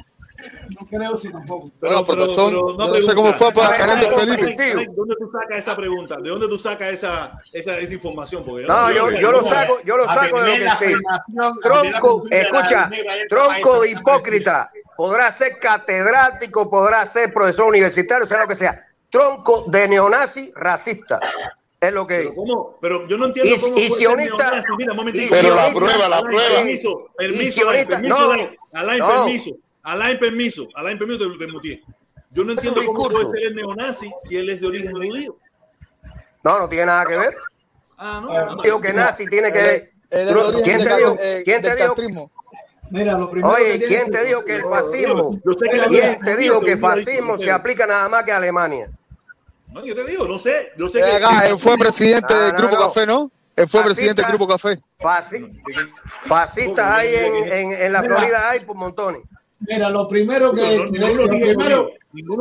[0.77, 1.71] No creo si tampoco.
[1.79, 4.45] Pero no sé cómo fue para Teniente Felipe.
[4.47, 6.17] ¿De dónde tú sacas esa pregunta?
[6.21, 8.43] ¿De dónde tú sacas esa, esa, esa información?
[8.43, 10.93] Porque No, yo, yo lo saco, yo lo A saco de lo que sé.
[11.39, 12.89] a Tronco, escucha,
[13.29, 14.69] tronco de hipócrita.
[14.97, 18.85] Podrá ser catedrático, podrá ser profesor universitario, sea lo que sea.
[19.13, 21.19] Tronco de neonazi racista.
[21.79, 22.77] Es lo que Pero, ¿cómo?
[22.81, 24.63] Pero yo no entiendo Y- cómo y puede ser sionista-.
[24.75, 24.93] Mira,
[25.29, 26.55] Pero la Alain, prueba, la Alain, prueba.
[26.55, 28.57] Permiso, Y permiso, Alain, sionista- permiso, no, Alain.
[28.73, 29.07] Alain, no.
[29.25, 29.49] permiso.
[29.83, 30.67] Alain, permiso.
[30.73, 31.81] Alain, permiso, te, te muteé.
[32.31, 33.29] Yo no entiendo cómo discurso.
[33.29, 35.37] puede ser el neonazi si él es de origen judío.
[36.43, 37.37] No, no tiene nada que ver.
[37.99, 38.63] Ah, no.
[38.63, 39.91] Digo que nazi tiene que.
[40.09, 41.15] ¿Quién te dijo?
[41.45, 42.31] ¿Quién te dijo?
[42.89, 45.39] Mira, lo primero que Oye, ¿quién te dijo que el fascismo?
[45.45, 48.31] Yo sé que la ¿Quién te dijo que dicho, fascismo se aplica nada más que
[48.31, 48.89] a Alemania?
[49.73, 50.71] No, yo te digo, no sé.
[50.77, 51.05] Yo sé que.
[51.11, 52.81] acá, él fue presidente No, del Grupo no.
[52.87, 53.31] Café, ¿no?
[53.55, 53.83] Él fue Fascista.
[53.85, 54.79] presidente del Grupo Café.
[54.99, 55.61] Fasci-
[56.27, 58.17] Fascistas hay en, en, en la Mira.
[58.17, 59.21] Florida, hay por montones.
[59.59, 60.77] Mira, lo primero que.
[60.91, 61.89] No, no, lo primero,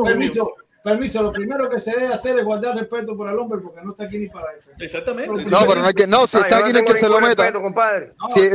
[0.03, 0.53] permiso,
[0.83, 3.91] permiso, lo primero que se debe hacer es guardar respeto por el hombre porque no
[3.91, 4.71] está aquí ni para eso.
[4.79, 5.45] Exactamente.
[5.45, 6.07] No, pero no hay que.
[6.07, 7.51] No, si está aquí no que tengo se lo meta.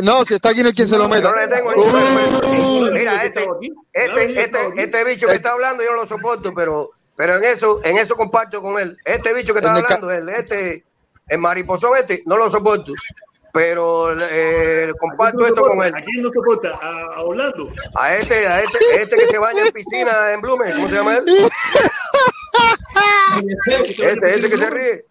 [0.02, 1.30] no, si está aquí no hay quien se lo meta.
[1.30, 2.92] No le tengo ningún respeto.
[2.92, 3.48] Mira, este,
[3.92, 7.80] este, este, este bicho que está hablando yo no lo soporto, pero, pero en eso,
[7.84, 8.96] en eso comparto con él.
[9.04, 10.84] Este bicho que está el hablando, él, este,
[11.28, 12.92] el mariposón este, no lo soporto.
[13.52, 15.94] Pero eh, comparto esto con él.
[15.94, 16.78] ¿A quién no soporta?
[16.80, 17.70] ¿A, a Orlando?
[17.96, 21.16] A este, a este, este que se baña en piscina en Blumen, ¿cómo se llama
[21.16, 21.24] él?
[23.66, 25.04] Ese, ese que se ríe.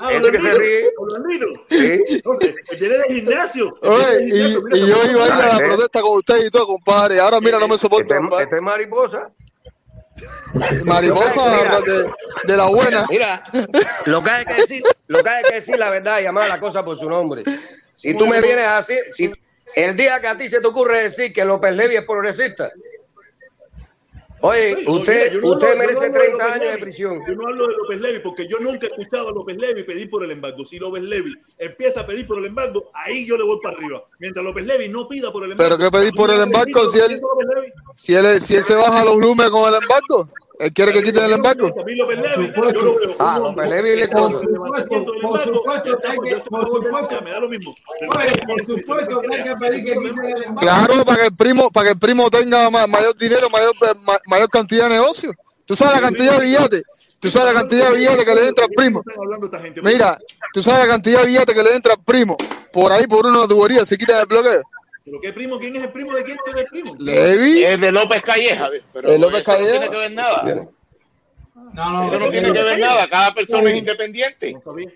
[0.00, 0.84] Ah, Ese que se ríe.
[1.70, 2.20] Sí.
[2.24, 3.74] No, que- que viene del gimnasio.
[3.80, 7.20] Oye, y, y yo iba a ir a la protesta con usted y todo, compadre.
[7.20, 8.44] Ahora mira, no me soporta, compadre.
[8.44, 9.30] Este es mariposa.
[10.84, 12.10] Mariposa de,
[12.44, 13.06] de la buena.
[13.08, 13.42] Mira,
[14.06, 16.60] lo que hay que decir, lo que hay que decir la verdad y llamar la
[16.60, 17.42] cosa por su nombre.
[17.94, 19.32] Si tú me vienes así, si
[19.74, 22.70] el día que a ti se te ocurre decir que López Levi es progresista,
[24.40, 27.22] oye, usted, no usted merece no hablo de 30 López años de prisión.
[27.26, 30.08] Yo no hablo de López Levi porque yo nunca he escuchado a López Levi pedir
[30.08, 30.64] por el embargo.
[30.64, 34.04] Si López Levi empieza a pedir por el embargo, ahí yo le voy para arriba.
[34.18, 35.76] Mientras López Levi no pida por el embargo.
[35.76, 37.20] Pero ¿qué pedir por el embargo si él,
[37.96, 40.28] si él, si él se baja los lumes con el embargo?
[40.58, 41.70] ¿Él quiere que quiten el embargo?
[43.18, 45.06] Ah, Levi le Por supuesto,
[46.48, 47.74] por supuesto Me da lo mismo.
[48.46, 50.60] por supuesto que hay que pedir que quiten el embargo.
[50.60, 54.18] Claro, para que el primo, para que el primo tenga ma- mayor dinero, mayor, ma-
[54.28, 55.32] mayor cantidad de negocio.
[55.66, 56.82] Tú sabes la cantidad de billetes.
[57.18, 59.02] Tú sabes la cantidad de billetes que le entra al primo.
[59.82, 60.18] Mira,
[60.52, 62.36] tú sabes la cantidad de billetes que le entra al primo.
[62.72, 64.62] Por ahí, por una tubería, se quita el bloqueo.
[65.06, 65.58] ¿Pero qué primo?
[65.58, 66.96] ¿Quién es el primo de quién es el primo?
[66.98, 67.62] Levi.
[67.64, 69.70] Es de López Calleja, pero López eso no Calleja.
[69.78, 70.42] tiene que ver nada.
[71.54, 73.08] No, no, Eso no tiene que ver nada.
[73.08, 74.52] Cada persona es independiente.
[74.52, 74.90] No sabía.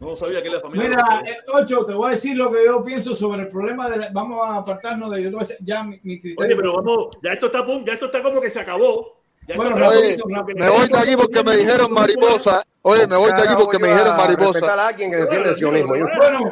[0.00, 0.88] No sabía que la familia.
[0.88, 3.96] Mira, eh, Ocho, te voy a decir lo que yo pienso sobre el problema de
[3.98, 6.44] la- vamos a apartarnos de yo te voy a decir ya mi, mi criterio.
[6.46, 9.22] Oye, pero vamos, ya esto está, a punto- ya esto está como que se acabó.
[9.56, 10.16] Bueno, Oye,
[10.56, 12.62] me voy de aquí porque me dijeron mariposa.
[12.82, 14.74] Oye, me voy de aquí porque me dijeron mariposa.
[14.74, 15.96] a alguien que defiende el sionismo.
[15.96, 16.06] Yo,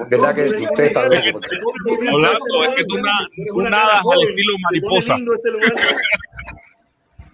[0.09, 1.41] verdad que usted está loco.
[2.13, 5.17] Orlando, es que tú, na- tú nadas al estilo mariposa.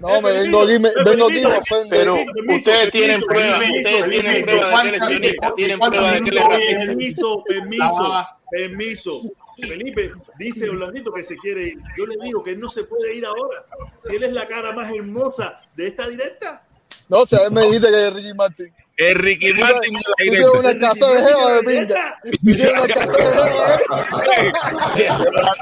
[0.00, 1.88] No, me vengo aquí, me, vengo aquí, me ofende.
[1.90, 2.16] Pero
[2.56, 6.86] ustedes tienen pruebas, ustedes tienen pruebas de que sionista, tienen pruebas de que racista.
[6.86, 9.20] Permiso, permiso, permiso.
[9.66, 11.78] Felipe dice Orlandito que se quiere ir.
[11.96, 13.64] Yo le digo que él no se puede ir ahora.
[14.00, 16.64] Si él es la cara más hermosa de esta directa.
[17.08, 18.74] No, si a él me dijiste que es Ricky Martin.
[18.96, 22.18] Es Ricky Tú Martin de tú tienes una casa de jeva de pinga.
[22.22, 23.24] Tú tienes una casa de
[24.96, 25.54] jeva.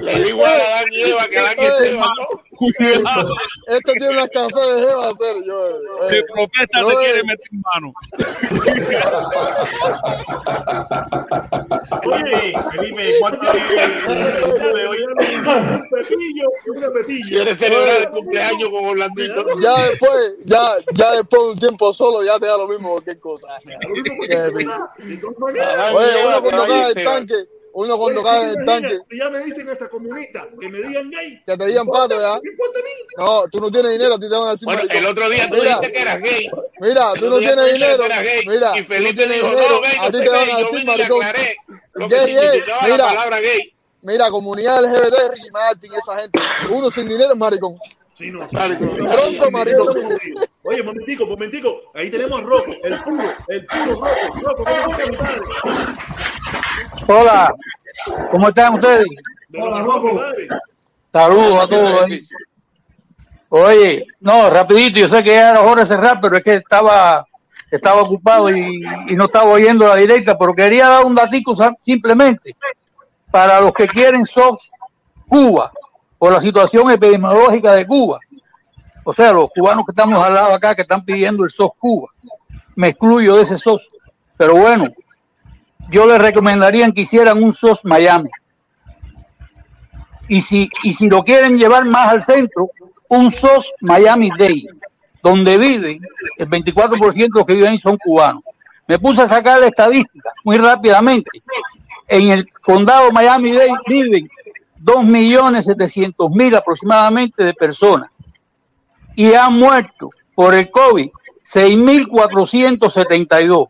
[0.00, 2.42] Le digo a Adán y Eva que Adán y Esteban, ¿no?
[2.54, 3.34] Cuidado.
[3.66, 5.36] Este tiene una casa de jeva a hacer.
[5.46, 7.92] Yo, eh, De protesta yo, te eh, quiere meter mano.
[12.04, 14.98] Oye, Felipe, ¿cuánto es el día de hoy?
[15.02, 17.28] Un pepillo, una pepillo.
[17.28, 19.60] Quiere celebrar el cumpleaños con Orlandito.
[19.60, 23.18] Ya después, ya, ya después de un tiempo solo, ya te da lo mismo cualquier
[23.18, 23.48] cosa.
[25.94, 28.98] Oye, uno cuando cae en el tanque, uno cuando Oye, cae ¿te en el tanque,
[29.10, 31.42] Si ya me dicen esta comunista que me digan gay.
[31.46, 32.38] que te digan pato, ¿ya?
[32.42, 32.90] ¿Qué importa a mí?
[33.18, 34.96] No, tú no tienes dinero, a ti te van a decir Bueno, maricón.
[34.98, 36.50] el otro día tú Mira, dijiste que eras gay.
[36.80, 38.04] Mira, El tú no tienes dinero.
[38.08, 38.46] gay.
[38.46, 39.68] Mira, Y tú no Felipe tienes dijo, dinero.
[39.70, 41.26] no, gay, A ti te van a decir maricón.
[41.94, 42.42] lo Gay, que gay.
[42.50, 43.74] significaba la Mira, palabra gay.
[44.02, 46.40] mira, comunidad LGBT, Ricky Martin, esa gente.
[46.70, 47.76] Uno sin dinero es maricón.
[48.14, 48.46] Sí, no.
[48.46, 49.96] Pronto, maricón.
[50.62, 51.80] Oye, momentico, momentico.
[51.94, 54.00] Ahí tenemos a Rocco, el puro, el puro
[54.42, 54.64] Rocco.
[54.64, 55.40] Rocco, ¿cómo estás, mi padre?
[57.08, 57.54] Hola,
[58.30, 59.06] ¿cómo están ustedes?
[59.48, 60.48] Mi padre.
[61.12, 62.02] Saludos a todos.
[62.04, 62.22] ahí.
[63.48, 67.26] Oye, no, rapidito, yo sé que ya era hora de cerrar, pero es que estaba,
[67.70, 72.56] estaba ocupado y, y no estaba oyendo la directa, pero quería dar un datico simplemente
[73.30, 74.70] para los que quieren SOS
[75.28, 75.70] Cuba,
[76.22, 78.20] por la situación epidemiológica de Cuba.
[79.02, 82.10] O sea, los cubanos que estamos al lado acá, que están pidiendo el SOS Cuba.
[82.76, 83.82] Me excluyo de ese SOS.
[84.36, 84.86] Pero bueno,
[85.90, 88.30] yo les recomendaría que hicieran un SOS Miami.
[90.28, 92.70] Y si, y si lo quieren llevar más al centro,
[93.08, 94.68] un SOS Miami Day,
[95.24, 96.00] donde viven,
[96.38, 98.44] el 24% de los que viven son cubanos.
[98.86, 101.42] Me puse a sacar la estadística muy rápidamente.
[102.06, 104.28] En el condado Miami-Dade viven
[104.84, 108.10] 2.700.000 aproximadamente de personas
[109.14, 111.10] y han muerto por el COVID
[111.44, 113.68] 6.472.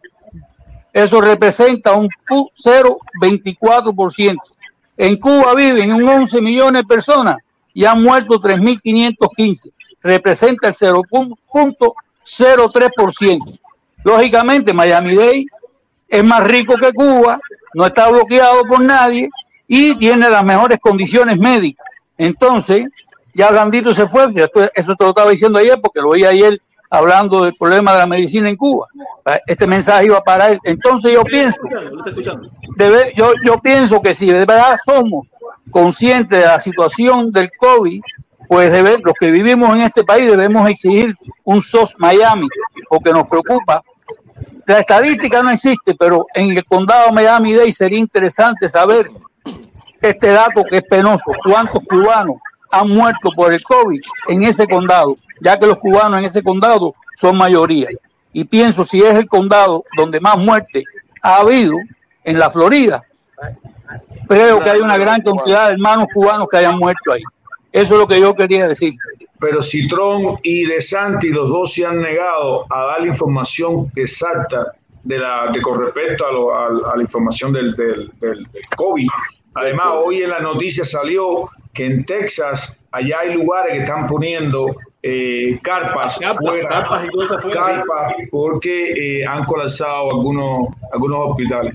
[0.93, 4.37] Eso representa un 0,24%.
[4.97, 7.37] En Cuba viven un 11 millones de personas
[7.75, 9.73] y han muerto 3.515.
[10.03, 13.59] Representa el 0.03%.
[14.05, 15.47] Lógicamente, Miami-Dade
[16.09, 17.39] es más rico que Cuba,
[17.75, 19.31] no está bloqueado por nadie
[19.75, 21.87] y tiene las mejores condiciones médicas.
[22.19, 22.91] Entonces,
[23.33, 24.25] ya Gandito se fue,
[24.75, 26.61] eso te lo estaba diciendo ayer porque lo oí ayer
[26.91, 28.87] hablando del problema de la medicina en Cuba.
[29.47, 30.59] Este mensaje iba para él.
[30.65, 31.59] Entonces yo pienso,
[32.77, 35.27] debe, yo, yo pienso que si de verdad somos
[35.71, 38.03] conscientes de la situación del COVID,
[38.49, 42.47] pues debe, los que vivimos en este país debemos exigir un SOS Miami,
[42.91, 43.83] porque nos preocupa.
[44.67, 49.11] La estadística no existe, pero en el condado Miami-Dade sería interesante saber
[50.03, 52.37] este dato que es penoso, cuántos cubanos
[52.71, 56.95] han muerto por el COVID en ese condado, ya que los cubanos en ese condado
[57.21, 57.89] son mayoría.
[58.33, 60.85] Y pienso si es el condado donde más muerte
[61.23, 61.77] ha habido
[62.25, 63.03] en la Florida,
[64.29, 67.23] creo que hay una gran cantidad de hermanos cubanos que hayan muerto ahí.
[67.71, 68.95] Eso es lo que yo quería decir.
[69.39, 73.91] Pero si Trump y De Santi, los dos se han negado a dar la información
[73.97, 74.73] exacta
[75.03, 76.25] de la que con respecto
[76.55, 79.09] a, la información del, del, COVID.
[79.55, 84.77] Además, hoy en la noticia salió que en Texas allá hay lugares que están poniendo
[85.03, 86.69] eh, carpas, fuera,
[87.53, 91.75] carpas, porque eh, han colapsado algunos, algunos hospitales.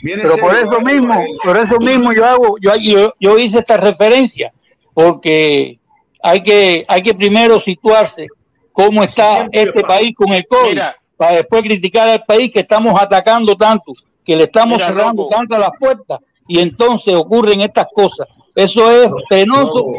[0.00, 4.52] Pero por eso mismo, por eso mismo yo hago, yo, yo, yo hice esta referencia,
[4.94, 5.78] porque
[6.22, 8.28] hay que, hay que primero situarse
[8.72, 10.78] cómo está este país con el COVID,
[11.16, 13.92] para después criticar al país que estamos atacando tanto,
[14.24, 18.26] que le estamos cerrando tanto las puertas, y entonces ocurren estas cosas.
[18.54, 19.92] Eso es penoso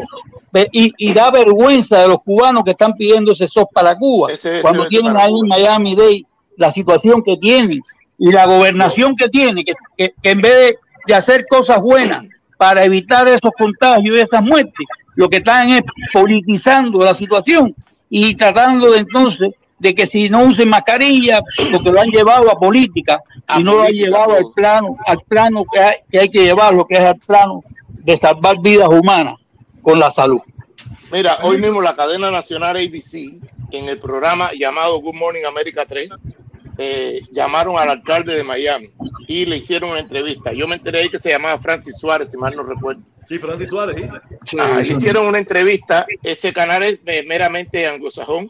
[0.72, 4.28] y, da vergüenza de los cubanos que están pidiendo ese SOS para Cuba,
[4.60, 7.80] cuando tienen ahí en Miami Day la situación que tienen
[8.18, 9.74] y la gobernación que tiene, que,
[10.22, 12.24] en vez de, hacer cosas buenas
[12.56, 17.74] para evitar esos contagios y esas muertes, lo que están es politizando la situación
[18.08, 19.50] y tratando de entonces
[19.80, 21.40] de que si no usen mascarilla,
[21.72, 23.20] porque lo han llevado a política
[23.58, 26.86] y no lo han llevado al plano, al plano que hay, que hay que llevarlo,
[26.86, 29.34] que es al plano de salvar vidas humanas
[29.82, 30.40] con la salud.
[31.10, 33.34] Mira, hoy mismo la cadena nacional ABC,
[33.72, 36.10] en el programa llamado Good Morning America 3,
[36.78, 38.90] eh, llamaron al alcalde de Miami
[39.26, 40.52] y le hicieron una entrevista.
[40.52, 43.02] Yo me enteré ahí que se llamaba Francis Suárez, si mal no recuerdo.
[43.28, 43.96] Sí, Francis Suárez,
[44.44, 44.56] sí.
[44.56, 46.06] le hicieron una entrevista.
[46.22, 48.48] Este canal es meramente anglosajón.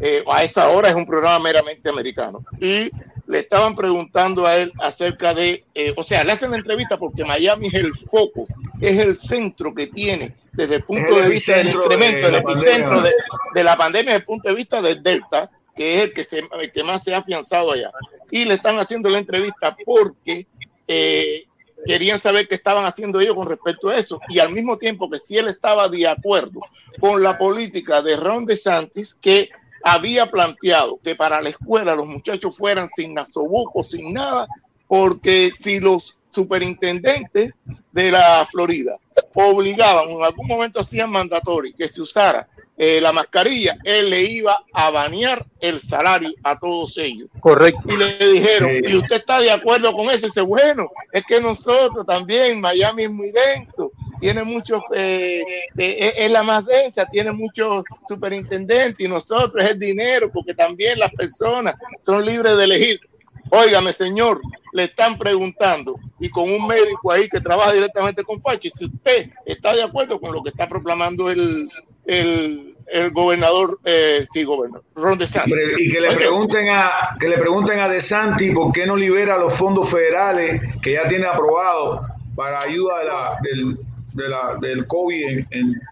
[0.00, 2.44] Eh, a esa hora es un programa meramente americano.
[2.60, 2.90] Y
[3.26, 7.24] le estaban preguntando a él acerca de, eh, o sea, le hacen la entrevista porque
[7.24, 8.44] Miami es el foco,
[8.80, 13.12] es el centro que tiene desde el punto de vista del incremento, el epicentro de,
[13.54, 16.42] de, la pandemia desde el punto de vista del Delta, que es el que, se,
[16.74, 17.92] que más se ha afianzado allá.
[18.30, 20.46] Y le están haciendo la entrevista porque
[20.88, 21.44] eh,
[21.86, 24.20] querían saber qué estaban haciendo ellos con respecto a eso.
[24.28, 26.60] Y al mismo tiempo que si él estaba de acuerdo
[26.98, 29.50] con la política de Ron DeSantis, que
[29.82, 34.46] había planteado que para la escuela los muchachos fueran sin nasobuco, sin nada,
[34.86, 37.52] porque si los superintendentes
[37.92, 38.98] de la Florida
[39.34, 44.64] obligaban, en algún momento hacían mandatorio que se usara eh, la mascarilla, él le iba
[44.72, 47.28] a banear el salario a todos ellos.
[47.40, 47.82] Correcto.
[47.86, 50.26] Y le dijeron, ¿y usted está de acuerdo con eso?
[50.26, 55.44] dice, bueno, es que nosotros también, Miami es muy denso, tiene muchos, eh,
[55.76, 60.98] eh, es la más densa, tiene muchos superintendentes y nosotros es el dinero, porque también
[60.98, 63.09] las personas son libres de elegir.
[63.50, 64.40] Óigame, señor,
[64.72, 69.30] le están preguntando y con un médico ahí que trabaja directamente con Pachi, si usted
[69.44, 71.68] está de acuerdo con lo que está proclamando el,
[72.06, 75.54] el, el gobernador, eh, sí, gobernador, Ron DeSantis.
[75.78, 79.52] Y que le pregunten a que le pregunten a DeSantis por qué no libera los
[79.54, 82.06] fondos federales que ya tiene aprobado
[82.36, 83.78] para ayuda de la, del,
[84.14, 85.82] de la, del COVID en, en,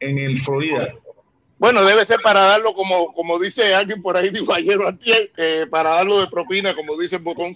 [0.00, 0.94] en el Florida.
[1.58, 4.78] Bueno, debe ser para darlo como, como dice alguien por ahí, dijo ayer
[5.36, 7.54] eh, para darlo de propina, como dice el botón.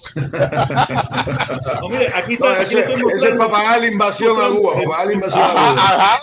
[1.81, 4.89] no, mire, aquí está, no, aquí eso, es para pagar la invasión a Cuba, para
[4.89, 5.73] pagar la invasión a Cuba.
[5.73, 6.23] Ajá.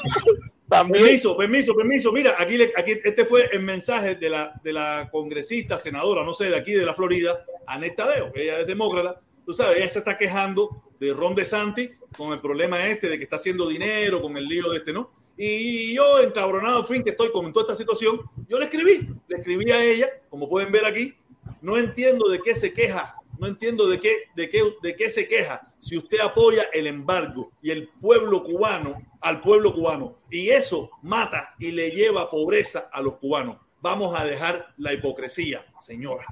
[0.70, 2.12] Permiso, permiso, permiso.
[2.12, 6.50] Mira, aquí, aquí este fue el mensaje de la, de la congresista, senadora, no sé,
[6.50, 9.20] de aquí de la Florida, Aneta Deo, que ella es demócrata.
[9.46, 13.24] Tú sabes, ella se está quejando de Ron DeSantis con el problema este de que
[13.24, 15.12] está haciendo dinero, con el lío de este, ¿no?
[15.42, 18.20] Y yo, encabronado, fin, que estoy con toda esta situación,
[18.50, 21.16] yo le escribí, le escribí a ella, como pueden ver aquí,
[21.62, 25.28] no entiendo de qué se queja no entiendo de qué, de qué, de qué se
[25.28, 30.92] queja si usted apoya el embargo y el pueblo cubano al pueblo cubano y eso
[31.04, 33.58] mata y le lleva pobreza a los cubanos.
[33.82, 36.26] Vamos a dejar la hipocresía, señora.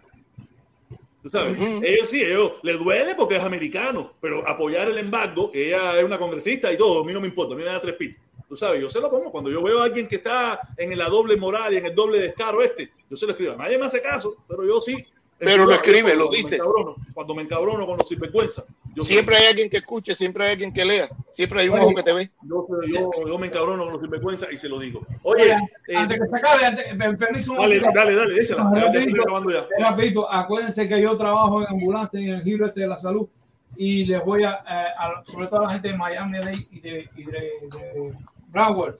[1.23, 5.97] Tú sabes, ellos sí, ellos le duele porque es americano, pero apoyar el embargo, ella
[5.97, 7.95] es una congresista y todo, a mí no me importa, a mí me da tres
[7.95, 8.21] pitos.
[8.47, 11.09] Tú sabes, yo se lo pongo cuando yo veo a alguien que está en la
[11.09, 13.55] doble moral y en el doble descaro este, yo se lo escribo.
[13.55, 15.05] Nadie me hace caso, pero yo sí.
[15.39, 16.57] Pero lo escribe, lo dice.
[17.13, 18.63] cuando me encabrono con los sinvergüenza.
[19.03, 22.01] Siempre hay alguien que escuche, siempre hay alguien que lea, siempre hay un ojo que
[22.01, 22.31] te ve.
[22.41, 25.05] Yo, yo, yo, me encabrono con los sinvergüenza y se lo digo.
[25.21, 25.51] Oye,
[25.87, 27.53] eh, antes que se acabe, antes, me permiso.
[27.55, 28.71] Dale, dale, dale, déjala.
[28.73, 29.23] Rapidito,
[29.77, 33.27] rapidito, acuérdense que yo trabajo en ambulancia en el giro este de la salud
[33.75, 36.37] y les voy a, eh, a sobre todo a la gente de Miami
[36.71, 38.13] y de, y de, de
[38.57, 38.97] Broward,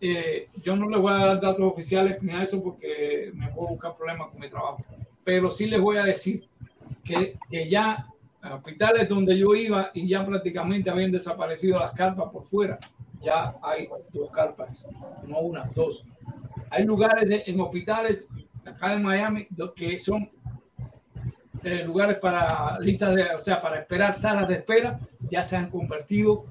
[0.00, 3.68] eh, yo no les voy a dar datos oficiales ni a eso porque me puedo
[3.68, 4.82] buscar problemas con mi trabajo.
[5.22, 6.48] Pero sí les voy a decir
[7.04, 8.06] que, que ya
[8.54, 12.78] hospitales donde yo iba y ya prácticamente habían desaparecido las carpas por fuera,
[13.20, 14.88] ya hay dos carpas,
[15.26, 16.04] no una, dos.
[16.70, 18.28] Hay lugares en hospitales
[18.64, 20.30] acá en Miami que son
[21.64, 24.98] eh, lugares para listas de, o sea, para esperar salas de espera,
[25.30, 26.46] ya se han convertido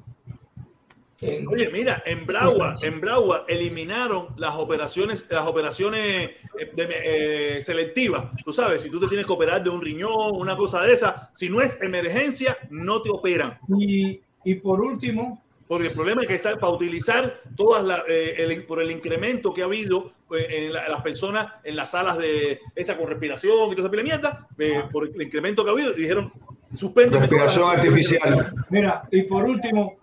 [1.48, 8.26] Oye, mira, en Broward, en Broward eliminaron las operaciones, las operaciones eh, de, eh, selectivas.
[8.44, 11.32] Tú sabes, si tú te tienes que operar de un riñón, una cosa de esa,
[11.34, 13.60] si no es emergencia, no te operan.
[13.78, 18.36] Y, y por último, porque el problema es que está para utilizar todas las, eh,
[18.38, 22.98] el, por el incremento que ha habido en, las personas en las salas de esa
[22.98, 24.48] con respiración y toda esa pila mierda,
[24.92, 26.32] por el incremento que ha habido, dijeron
[26.74, 27.20] suspende.
[27.20, 28.54] Respiración artificial.
[28.70, 29.98] Mira, y por último,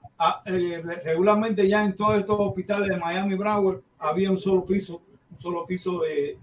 [1.05, 5.67] regularmente ya en todos estos hospitales de Miami Broward había un solo piso, un solo
[5.67, 6.39] piso de,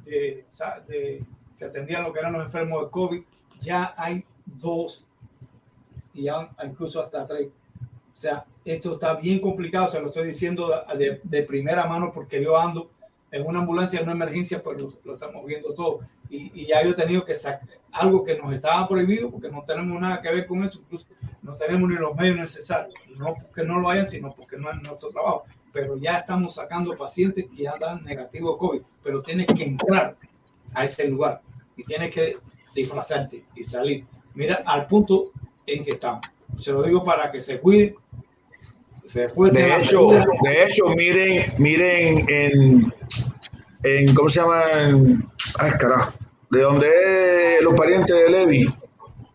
[1.58, 3.22] que atendían lo que eran los enfermos de COVID.
[3.61, 5.08] Ya hay dos
[6.14, 7.48] y ya incluso hasta tres.
[7.48, 10.72] O sea, esto está bien complicado, se lo estoy diciendo
[11.24, 12.91] de, primera mano porque yo ando
[13.32, 16.01] en una ambulancia, en una emergencia, pues lo, estamos viendo todo.
[16.30, 20.00] Y, ya yo he tenido que sacar algo que nos estaba prohibido, porque no tenemos
[20.00, 21.08] nada que ver con eso, incluso
[21.42, 24.82] no tenemos ni los medios necesarios, no porque no lo hayan, sino porque no es
[24.82, 25.43] nuestro trabajo.
[25.72, 30.16] Pero ya estamos sacando pacientes que ya dan negativo COVID, pero tienes que entrar
[30.74, 31.42] a ese lugar
[31.76, 32.38] y tienes que
[32.74, 34.06] disfrazarte y salir.
[34.34, 35.32] Mira al punto
[35.66, 36.22] en que estamos.
[36.58, 37.95] Se lo digo para que se cuide.
[39.14, 39.26] De
[39.77, 40.09] hecho,
[40.43, 42.93] de hecho, miren, miren en,
[43.84, 44.64] en ¿cómo se llama?
[45.59, 46.14] Ay, carajo.
[46.49, 48.73] De donde los parientes de Levi,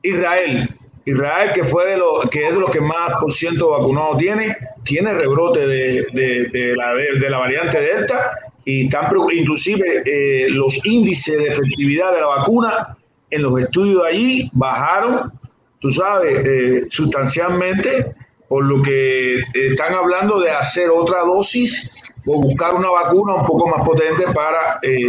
[0.02, 0.68] Israel.
[1.06, 4.56] Israel, que fue de lo, que es de los que más por ciento vacunado tiene,
[4.84, 8.32] tiene rebrote de, de, la, de, la variante Delta
[8.64, 12.96] y están, inclusive eh, los índices de efectividad de la vacuna
[13.30, 15.32] en los estudios allí bajaron,
[15.80, 18.14] tú sabes, eh, sustancialmente,
[18.48, 21.92] por lo que están hablando de hacer otra dosis
[22.26, 25.08] o buscar una vacuna un poco más potente para eh,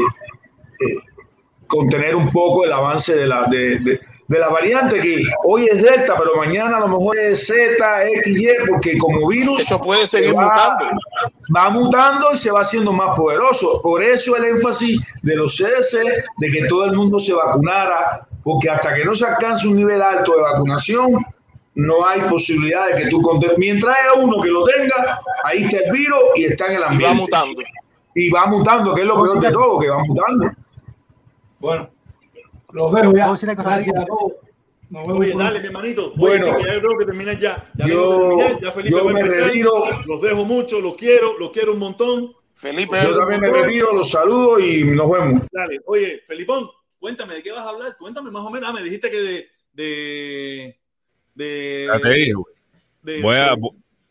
[1.68, 3.44] contener un poco el avance de la...
[3.44, 7.56] de, de la variante que hoy es Delta, pero mañana a lo mejor es Z,
[8.24, 9.62] XY, porque como virus.
[9.62, 10.86] Eso puede seguir va, mutando.
[11.56, 13.82] Va mutando y se va haciendo más poderoso.
[13.84, 18.70] Por eso el énfasis de los CDC de que todo el mundo se vacunara, porque
[18.70, 21.24] hasta que no se alcance un nivel alto de vacunación,
[21.76, 23.52] no hay posibilidad de que tú contes.
[23.58, 27.06] Mientras haya uno que lo tenga, ahí está el virus y está en el ambiente.
[27.26, 27.62] Y va mutando.
[28.16, 30.52] Y va mutando, que es lo peor de todo, que va mutando.
[31.66, 31.90] Bueno,
[32.74, 33.56] los dejo ya.
[33.56, 34.34] Gracias a todos.
[34.94, 36.14] Oye, dale, mi hermanito.
[36.16, 37.72] Bueno, Oye, ya creo que terminas ya.
[37.74, 39.52] Ya, yo, ya Felipe va a empezar.
[40.06, 42.36] Los dejo mucho, los quiero, los quiero un montón.
[42.54, 45.42] Felipe, yo también me retiro, los saludo y nos vemos.
[45.52, 46.70] Dale, oye, Felipón,
[47.00, 47.98] cuéntame de qué vas a hablar.
[47.98, 48.70] Cuéntame más o menos.
[48.70, 49.48] Ah, me dijiste que de.
[49.74, 50.80] de,
[51.34, 52.34] de ya te dije,
[53.02, 53.56] de, voy a.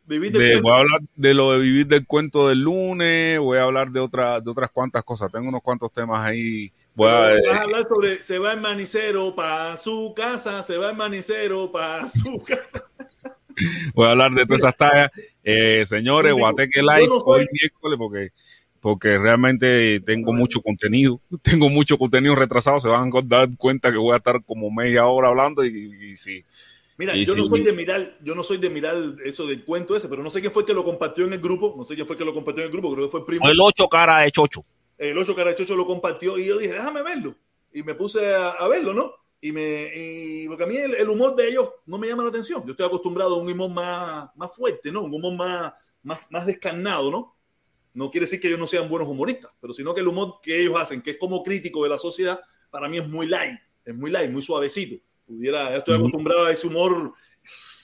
[0.07, 3.63] De, de, voy a hablar de lo de vivir del cuento del lunes, voy a
[3.63, 5.31] hablar de, otra, de otras cuantas cosas.
[5.31, 9.35] Tengo unos cuantos temas ahí Voy a, vas a hablar sobre se va el manicero
[9.35, 12.85] para su casa, se va el manicero para su casa.
[13.95, 15.11] Voy a hablar de todas esas tallas.
[15.43, 18.31] Eh, señores, Guateque Live hoy miércoles porque
[18.81, 23.97] porque realmente tengo mucho contenido, tengo mucho contenido retrasado, se van a dar cuenta que
[23.97, 26.45] voy a estar como media hora hablando y, sí.
[26.99, 30.07] Mira, yo no soy de mirar, yo no soy de mirar eso del cuento ese,
[30.09, 32.17] pero no sé quién fue que lo compartió en el grupo, no sé quién fue
[32.17, 33.49] que lo compartió en el grupo, creo que fue el primo.
[33.49, 34.65] El ocho cara de chocho
[34.99, 37.37] el 8 Carachocho lo compartió y yo dije, déjame verlo.
[37.73, 39.13] Y me puse a, verlo, ¿no?
[39.41, 42.65] Y me, y porque a mí el, humor de ellos no me llama la atención.
[42.65, 45.03] Yo estoy acostumbrado a un humor más, más fuerte, ¿no?
[45.03, 47.37] Un humor más, más, más descarnado, ¿no?
[47.95, 50.61] No quiere decir que ellos no sean buenos humoristas, pero sino que el humor que
[50.61, 52.41] ellos hacen, que es como crítico de la sociedad,
[52.71, 55.03] para mí es muy light, es muy light, muy suavecito.
[55.27, 57.15] Pudiera, ya estoy acostumbrado a ese humor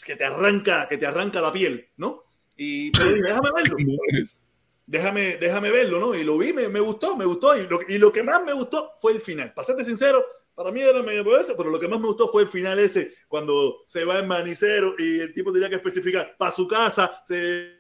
[0.04, 2.24] que te arranca, que te arranca la piel, ¿no?
[2.56, 3.76] Y pero dije, déjame verlo.
[4.90, 6.16] Déjame, déjame verlo, ¿no?
[6.16, 7.56] Y lo vi, me, me gustó, me gustó.
[7.56, 9.54] Y lo, y lo que más me gustó fue el final.
[9.54, 10.20] Para serte sincero,
[10.52, 13.14] para mí era medio eso, pero lo que más me gustó fue el final ese,
[13.28, 17.70] cuando se va en manicero y el tipo tenía que especificar para su casa, se...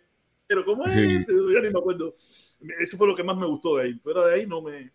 [0.46, 1.26] pero ¿cómo es?
[1.26, 1.32] Sí.
[1.52, 2.14] Ya ni me acuerdo.
[2.80, 4.92] Eso fue lo que más me gustó de ahí, pero de ahí no me...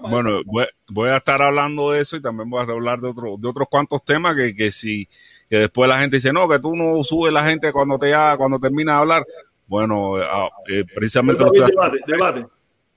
[0.00, 3.36] Bueno, voy, voy a estar hablando de eso y también voy a hablar de, otro,
[3.38, 5.08] de otros cuantos temas que, que si
[5.48, 8.58] que después la gente dice, no, que tú no subes la gente cuando te cuando
[8.58, 9.26] termina de hablar.
[9.68, 12.46] Bueno, ah, eh, precisamente lo estoy debate, debate.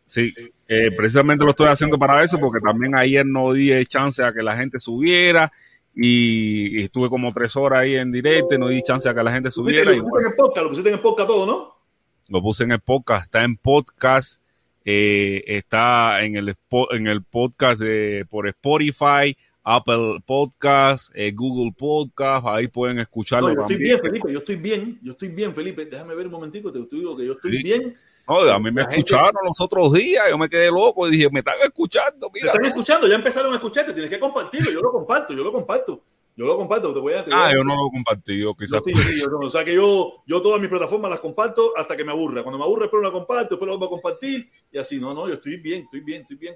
[0.05, 0.33] Sí,
[0.67, 4.41] eh, precisamente lo estoy haciendo para eso, porque también ayer no di chance a que
[4.41, 5.51] la gente subiera
[5.93, 9.23] y, y estuve como tres horas ahí en directo, y no di chance a que
[9.23, 9.93] la gente subiera.
[9.93, 11.81] y Lo pusiste bueno, en el podcast, lo pusiste en el podcast todo, ¿no?
[12.31, 14.41] lo puse en el podcast, está en podcast,
[14.85, 16.55] eh, está en el,
[16.91, 23.53] en el podcast de, por Spotify, Apple Podcast, eh, Google Podcast, ahí pueden escucharlo No,
[23.55, 23.99] yo estoy también.
[24.01, 25.85] bien, Felipe, yo estoy bien, yo estoy bien, Felipe.
[25.85, 27.63] Déjame ver un momentico, te digo que yo estoy Sí.
[27.63, 27.97] bien.
[28.27, 31.11] No, a mí me La gente- escucharon los otros días, yo me quedé loco y
[31.11, 32.47] dije, me están escuchando, mira.
[32.47, 34.71] están escuchando, ya empezaron a escucharte, tienes que compartirlo.
[34.71, 36.01] Yo lo comparto, yo lo comparto.
[36.33, 37.25] Yo lo comparto, te voy a.
[37.25, 38.81] te voy Ah, yo no lo compartí, yo quizás.
[38.85, 39.47] Sí, sí, yo no.
[39.47, 42.41] O sea que yo, yo todas mis plataformas las comparto hasta que me aburra.
[42.41, 44.97] Cuando me aburre, después la comparto, después la vuelvo a compartir y así.
[44.97, 46.55] No, no, yo estoy bien, estoy bien, estoy bien.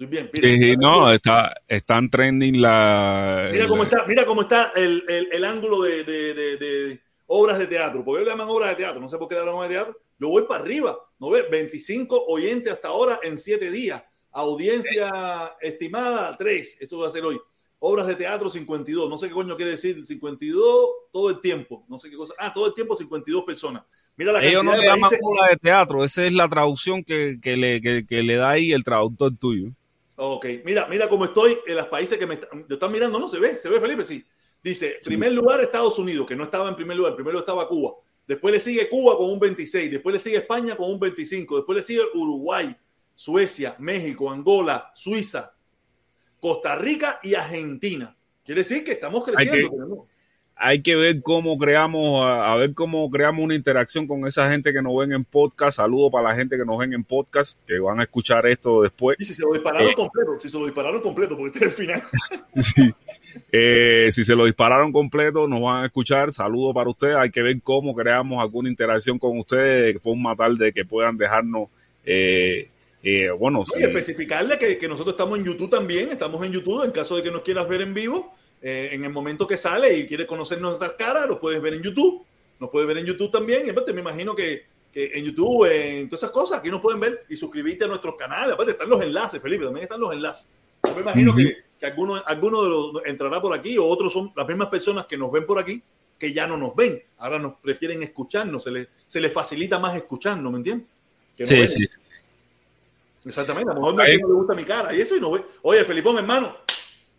[0.00, 0.30] Estoy bien.
[0.32, 3.50] Mira, Sí, no, está, están trending la.
[3.52, 7.58] mira cómo está, mira cómo está el, el, el ángulo de, de, de, de obras
[7.58, 8.02] de teatro.
[8.02, 9.74] Porque ellos le llaman obras de teatro, no sé por qué le llaman obras de
[9.74, 9.98] teatro.
[10.18, 11.44] Yo voy para arriba, ¿no ves?
[11.50, 14.02] 25 oyentes hasta ahora en 7 días.
[14.32, 16.78] Audiencia estimada, 3.
[16.80, 17.38] Esto va a ser hoy.
[17.80, 19.06] Obras de teatro, 52.
[19.06, 20.64] No sé qué coño quiere decir 52
[21.12, 21.84] todo el tiempo.
[21.90, 22.32] No sé qué cosa.
[22.38, 23.82] Ah, todo el tiempo 52 personas.
[24.16, 27.58] Mira la Ellos no le llaman obra de teatro, esa es la traducción que, que
[27.58, 29.72] le, que, que le da ahí el traductor tuyo.
[30.22, 33.26] Ok, mira, mira cómo estoy en los países que me están, están mirando, ¿no?
[33.26, 33.56] ¿Se ve?
[33.56, 34.04] ¿Se ve, Felipe?
[34.04, 34.22] Sí.
[34.62, 37.94] Dice, primer lugar Estados Unidos, que no estaba en primer lugar, primero estaba Cuba.
[38.26, 41.76] Después le sigue Cuba con un 26, después le sigue España con un 25, después
[41.76, 42.76] le sigue Uruguay,
[43.14, 45.54] Suecia, México, Angola, Suiza,
[46.38, 48.14] Costa Rica y Argentina.
[48.44, 49.70] Quiere decir que estamos Hay creciendo.
[49.70, 50.06] que- tenemos-
[50.62, 54.82] Hay que ver cómo creamos, a, ver cómo creamos una interacción con esa gente que
[54.82, 55.78] nos ven en podcast.
[55.78, 59.16] Saludo para la gente que nos ven en podcast, que van a escuchar esto después.
[59.18, 61.80] Y si se lo dispararon Eh, completo, si se lo dispararon completo, porque este es
[61.80, 62.02] el final.
[62.56, 62.94] Sí.
[63.50, 66.30] Eh, si se lo dispararon completo, nos van a escuchar.
[66.32, 67.16] Saludo para ustedes.
[67.16, 71.16] Hay que ver cómo creamos alguna interacción con ustedes, de forma tal de que puedan
[71.16, 71.70] dejarnos,
[72.04, 72.68] eh,
[73.02, 76.90] eh, bueno, y especificarle que, que nosotros estamos en YouTube también, estamos en YouTube, en
[76.90, 80.06] caso de que nos quieras ver en vivo, eh, en el momento que sale y
[80.06, 82.24] quieres conocer nuestras caras, lo puedes ver en YouTube,
[82.58, 86.08] nos puedes ver en YouTube también, y aparte me imagino que, que en YouTube, en
[86.08, 89.02] todas esas cosas, aquí nos pueden ver y suscribirte a nuestros canales, aparte están los
[89.02, 90.48] enlaces, Felipe, también están los enlaces.
[90.84, 94.32] Yo me imagino que, que alguno, alguno de los entrará por aquí o otros son
[94.36, 95.82] las mismas personas que nos ven por aquí
[96.20, 99.96] que ya no nos ven, ahora nos prefieren escucharnos, se les, se les facilita más
[99.96, 100.86] escucharnos, ¿me entiendes?
[101.34, 101.96] Que Sí, sí, sí.
[103.24, 105.42] Exactamente, a lo mejor no le gusta mi cara y eso y no ve.
[105.62, 106.56] Oye, Felipón, hermano,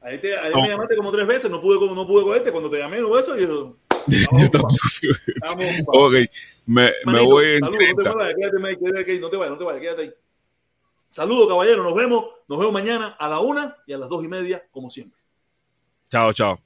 [0.01, 0.61] ahí, te, ahí No.
[0.61, 3.37] me llamaste como tres veces, no pude, no pude cogerte cuando te llamé, no eso
[3.37, 3.77] y yo,
[5.41, 6.13] vamos, ok,
[6.65, 8.13] me, me Manito, voy en saludos, no te 30.
[8.13, 10.13] vayas, quédate ahí, quédate ahí, no te vayas, no te vayas, quédate ahí.
[11.11, 14.27] Saludos, caballero, nos vemos, nos vemos mañana a la una y a las dos y
[14.27, 15.19] media, como siempre.
[16.09, 16.59] Chao, chao.